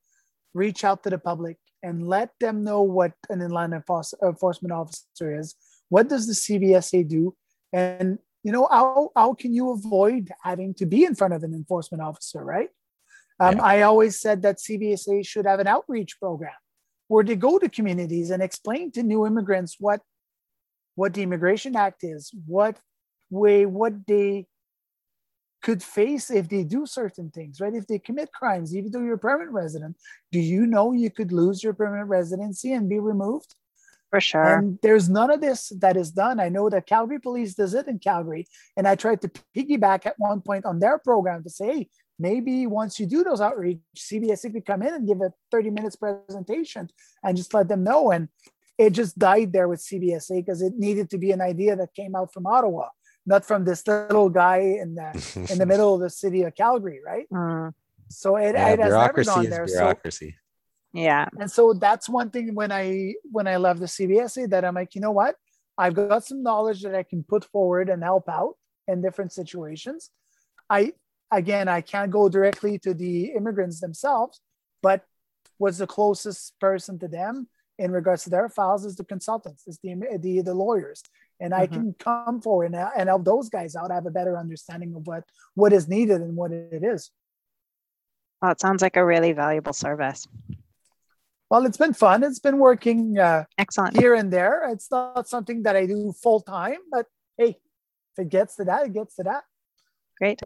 reach 0.53 0.83
out 0.83 1.03
to 1.03 1.09
the 1.09 1.17
public 1.17 1.57
and 1.83 2.07
let 2.07 2.31
them 2.39 2.63
know 2.63 2.81
what 2.81 3.13
an 3.29 3.41
inland 3.41 3.73
enforce, 3.73 4.13
enforcement 4.23 4.73
officer 4.73 5.37
is. 5.37 5.55
What 5.89 6.09
does 6.09 6.27
the 6.27 6.33
CBSA 6.33 7.07
do? 7.07 7.35
And 7.73 8.19
you 8.43 8.51
know, 8.51 8.67
how 8.69 9.09
how 9.15 9.33
can 9.33 9.53
you 9.53 9.71
avoid 9.71 10.29
having 10.43 10.73
to 10.75 10.85
be 10.85 11.03
in 11.05 11.15
front 11.15 11.33
of 11.33 11.43
an 11.43 11.53
enforcement 11.53 12.01
officer, 12.01 12.43
right? 12.43 12.69
Um, 13.39 13.57
Yeah. 13.57 13.63
I 13.63 13.81
always 13.83 14.19
said 14.19 14.41
that 14.41 14.57
CBSA 14.57 15.25
should 15.25 15.45
have 15.45 15.59
an 15.59 15.67
outreach 15.67 16.19
program 16.19 16.59
where 17.07 17.23
they 17.23 17.35
go 17.35 17.57
to 17.57 17.69
communities 17.69 18.29
and 18.29 18.41
explain 18.43 18.91
to 18.91 19.03
new 19.03 19.25
immigrants 19.25 19.77
what 19.79 20.01
what 20.99 21.13
the 21.13 21.23
Immigration 21.23 21.77
Act 21.77 22.03
is, 22.03 22.29
what 22.45 22.77
way, 23.29 23.65
what 23.65 23.93
they 24.05 24.47
could 25.61 25.81
face 25.81 26.29
if 26.29 26.49
they 26.49 26.65
do 26.65 26.85
certain 26.85 27.29
things, 27.31 27.61
right? 27.61 27.73
If 27.73 27.87
they 27.87 27.99
commit 27.99 28.33
crimes, 28.33 28.75
even 28.75 28.91
though 28.91 29.01
you're 29.01 29.21
a 29.21 29.27
permanent 29.29 29.53
resident, 29.53 29.95
do 30.33 30.39
you 30.39 30.65
know 30.65 30.91
you 30.91 31.09
could 31.09 31.31
lose 31.31 31.63
your 31.63 31.73
permanent 31.73 32.09
residency 32.09 32.73
and 32.73 32.89
be 32.89 32.99
removed? 32.99 33.55
For 34.09 34.19
sure. 34.19 34.43
And 34.43 34.77
there's 34.81 35.07
none 35.07 35.31
of 35.31 35.39
this 35.39 35.71
that 35.79 35.95
is 35.95 36.11
done. 36.11 36.37
I 36.37 36.49
know 36.49 36.69
that 36.69 36.85
Calgary 36.85 37.19
Police 37.19 37.53
does 37.53 37.73
it 37.75 37.87
in 37.87 37.99
Calgary. 37.99 38.47
And 38.75 38.85
I 38.85 38.95
tried 38.95 39.21
to 39.21 39.31
piggyback 39.55 40.05
at 40.05 40.15
one 40.17 40.41
point 40.41 40.65
on 40.65 40.79
their 40.79 40.97
program 40.97 41.43
to 41.43 41.49
say, 41.49 41.67
hey, 41.67 41.89
maybe 42.17 42.67
once 42.67 42.99
you 42.99 43.05
do 43.05 43.23
those 43.23 43.39
outreach, 43.39 43.79
CBSA 43.95 44.51
could 44.51 44.65
come 44.65 44.81
in 44.81 44.93
and 44.95 45.07
give 45.07 45.21
a 45.21 45.31
30 45.51 45.69
minutes 45.69 45.95
presentation 45.95 46.89
and 47.23 47.37
just 47.37 47.53
let 47.53 47.69
them 47.69 47.83
know. 47.85 48.11
And 48.11 48.27
it 48.79 48.91
just 48.91 49.19
died 49.19 49.51
there 49.51 49.67
with 49.67 49.81
CBSA 49.81 50.37
because 50.37 50.61
it 50.61 50.73
needed 50.77 51.09
to 51.09 51.17
be 51.17 51.31
an 51.31 51.41
idea 51.41 51.75
that 51.75 51.93
came 51.93 52.15
out 52.15 52.31
from 52.33 52.47
Ottawa, 52.47 52.87
not 53.25 53.43
from 53.45 53.65
this 53.65 53.85
little 53.85 54.29
guy 54.29 54.59
in 54.81 54.95
the, 54.95 55.09
in 55.51 55.57
the 55.57 55.65
middle 55.71 55.93
of 55.93 55.99
the 55.99 56.09
city 56.09 56.43
of 56.43 56.55
Calgary, 56.55 57.01
right? 57.05 57.27
Mm, 57.29 57.73
So 58.07 58.37
it, 58.37 58.53
yeah, 58.53 58.69
it 58.69 58.79
has 58.79 58.93
never 58.93 59.23
bureaucracy 59.23 59.29
gone 59.29 59.43
is 59.43 59.49
there. 59.51 59.67
So 59.67 59.79
bureaucracy. 59.79 60.35
yeah. 60.93 61.27
and 61.37 61.51
so 61.51 61.73
that's 61.73 62.07
one 62.07 62.29
thing 62.29 62.55
when 62.55 62.71
I 62.71 63.15
when 63.29 63.47
I 63.47 63.57
left 63.57 63.81
the 63.81 63.85
CBSA 63.85 64.49
that 64.51 64.63
I'm 64.63 64.75
like, 64.75 64.95
you 64.95 65.01
know 65.01 65.11
what? 65.11 65.35
I've 65.77 65.93
got 65.93 66.23
some 66.25 66.41
knowledge 66.41 66.81
that 66.83 66.95
I 66.95 67.03
can 67.03 67.23
put 67.23 67.43
forward 67.45 67.89
and 67.89 68.01
help 68.01 68.29
out 68.29 68.55
in 68.87 69.01
different 69.01 69.33
situations. 69.33 70.09
I 70.69 70.93
again, 71.31 71.67
I 71.67 71.81
can't 71.81 72.11
go 72.11 72.29
directly 72.29 72.79
to 72.79 72.93
the 72.93 73.25
immigrants 73.37 73.81
themselves, 73.81 74.39
but 74.81 75.03
was 75.59 75.77
the 75.79 75.87
closest 75.87 76.57
person 76.59 76.97
to 76.99 77.09
them 77.09 77.49
in 77.79 77.91
regards 77.91 78.23
to 78.25 78.29
their 78.29 78.49
files 78.49 78.85
is 78.85 78.95
the 78.95 79.05
consultants, 79.05 79.67
is 79.67 79.79
the 79.81 79.95
the, 80.19 80.41
the 80.41 80.53
lawyers, 80.53 81.01
and 81.39 81.53
I 81.53 81.65
mm-hmm. 81.65 81.75
can 81.75 81.93
come 81.97 82.41
forward 82.41 82.65
and, 82.65 82.75
and 82.75 83.09
help 83.09 83.25
those 83.25 83.49
guys 83.49 83.75
out. 83.75 83.89
I 83.89 83.95
have 83.95 84.05
a 84.05 84.11
better 84.11 84.37
understanding 84.37 84.93
of 84.95 85.07
what 85.07 85.23
what 85.55 85.73
is 85.73 85.87
needed 85.87 86.21
and 86.21 86.35
what 86.35 86.51
it 86.51 86.83
is. 86.83 87.09
Well, 88.41 88.51
it 88.51 88.61
sounds 88.61 88.81
like 88.81 88.97
a 88.97 89.05
really 89.05 89.33
valuable 89.33 89.73
service. 89.73 90.27
Well, 91.49 91.65
it's 91.65 91.77
been 91.77 91.93
fun. 91.93 92.23
It's 92.23 92.39
been 92.39 92.59
working 92.59 93.17
uh, 93.17 93.45
excellent 93.57 93.97
here 93.97 94.13
and 94.13 94.31
there. 94.31 94.69
It's 94.69 94.91
not 94.91 95.27
something 95.27 95.63
that 95.63 95.75
I 95.75 95.87
do 95.87 96.13
full 96.21 96.41
time, 96.41 96.77
but 96.91 97.07
hey, 97.37 97.57
if 98.11 98.19
it 98.19 98.29
gets 98.29 98.55
to 98.57 98.65
that, 98.65 98.85
it 98.85 98.93
gets 98.93 99.15
to 99.15 99.23
that. 99.23 99.43
Great. 100.19 100.41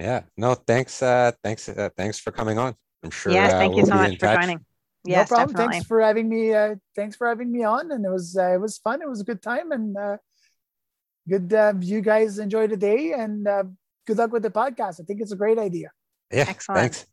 Yeah. 0.00 0.22
No. 0.36 0.54
Thanks. 0.54 1.00
Uh, 1.00 1.30
thanks. 1.44 1.68
Uh, 1.68 1.90
thanks 1.96 2.18
for 2.18 2.32
coming 2.32 2.58
on. 2.58 2.74
I'm 3.04 3.10
sure. 3.10 3.32
Yeah. 3.32 3.50
Thank 3.50 3.74
uh, 3.74 3.76
you 3.76 3.86
so 3.86 3.94
much 3.94 4.18
for 4.18 4.26
touch. 4.26 4.40
joining. 4.40 4.64
Yes, 5.04 5.30
no 5.30 5.36
problem. 5.36 5.54
Definitely. 5.54 5.72
Thanks 5.72 5.86
for 5.86 6.00
having 6.00 6.28
me. 6.28 6.54
Uh, 6.54 6.76
thanks 6.94 7.16
for 7.16 7.28
having 7.28 7.50
me 7.50 7.64
on, 7.64 7.90
and 7.90 8.04
it 8.04 8.10
was 8.10 8.36
uh, 8.36 8.54
it 8.54 8.60
was 8.60 8.78
fun. 8.78 9.02
It 9.02 9.08
was 9.08 9.20
a 9.20 9.24
good 9.24 9.42
time, 9.42 9.72
and 9.72 9.96
uh, 9.96 10.16
good. 11.28 11.52
Uh, 11.52 11.74
you 11.80 12.00
guys 12.00 12.38
enjoy 12.38 12.66
the 12.68 12.76
day, 12.76 13.12
and 13.12 13.48
uh, 13.48 13.64
good 14.06 14.18
luck 14.18 14.32
with 14.32 14.42
the 14.42 14.50
podcast. 14.50 15.00
I 15.00 15.04
think 15.04 15.20
it's 15.20 15.32
a 15.32 15.36
great 15.36 15.58
idea. 15.58 15.90
Yeah. 16.30 16.46
Excellent. 16.48 16.80
Thanks. 16.80 17.06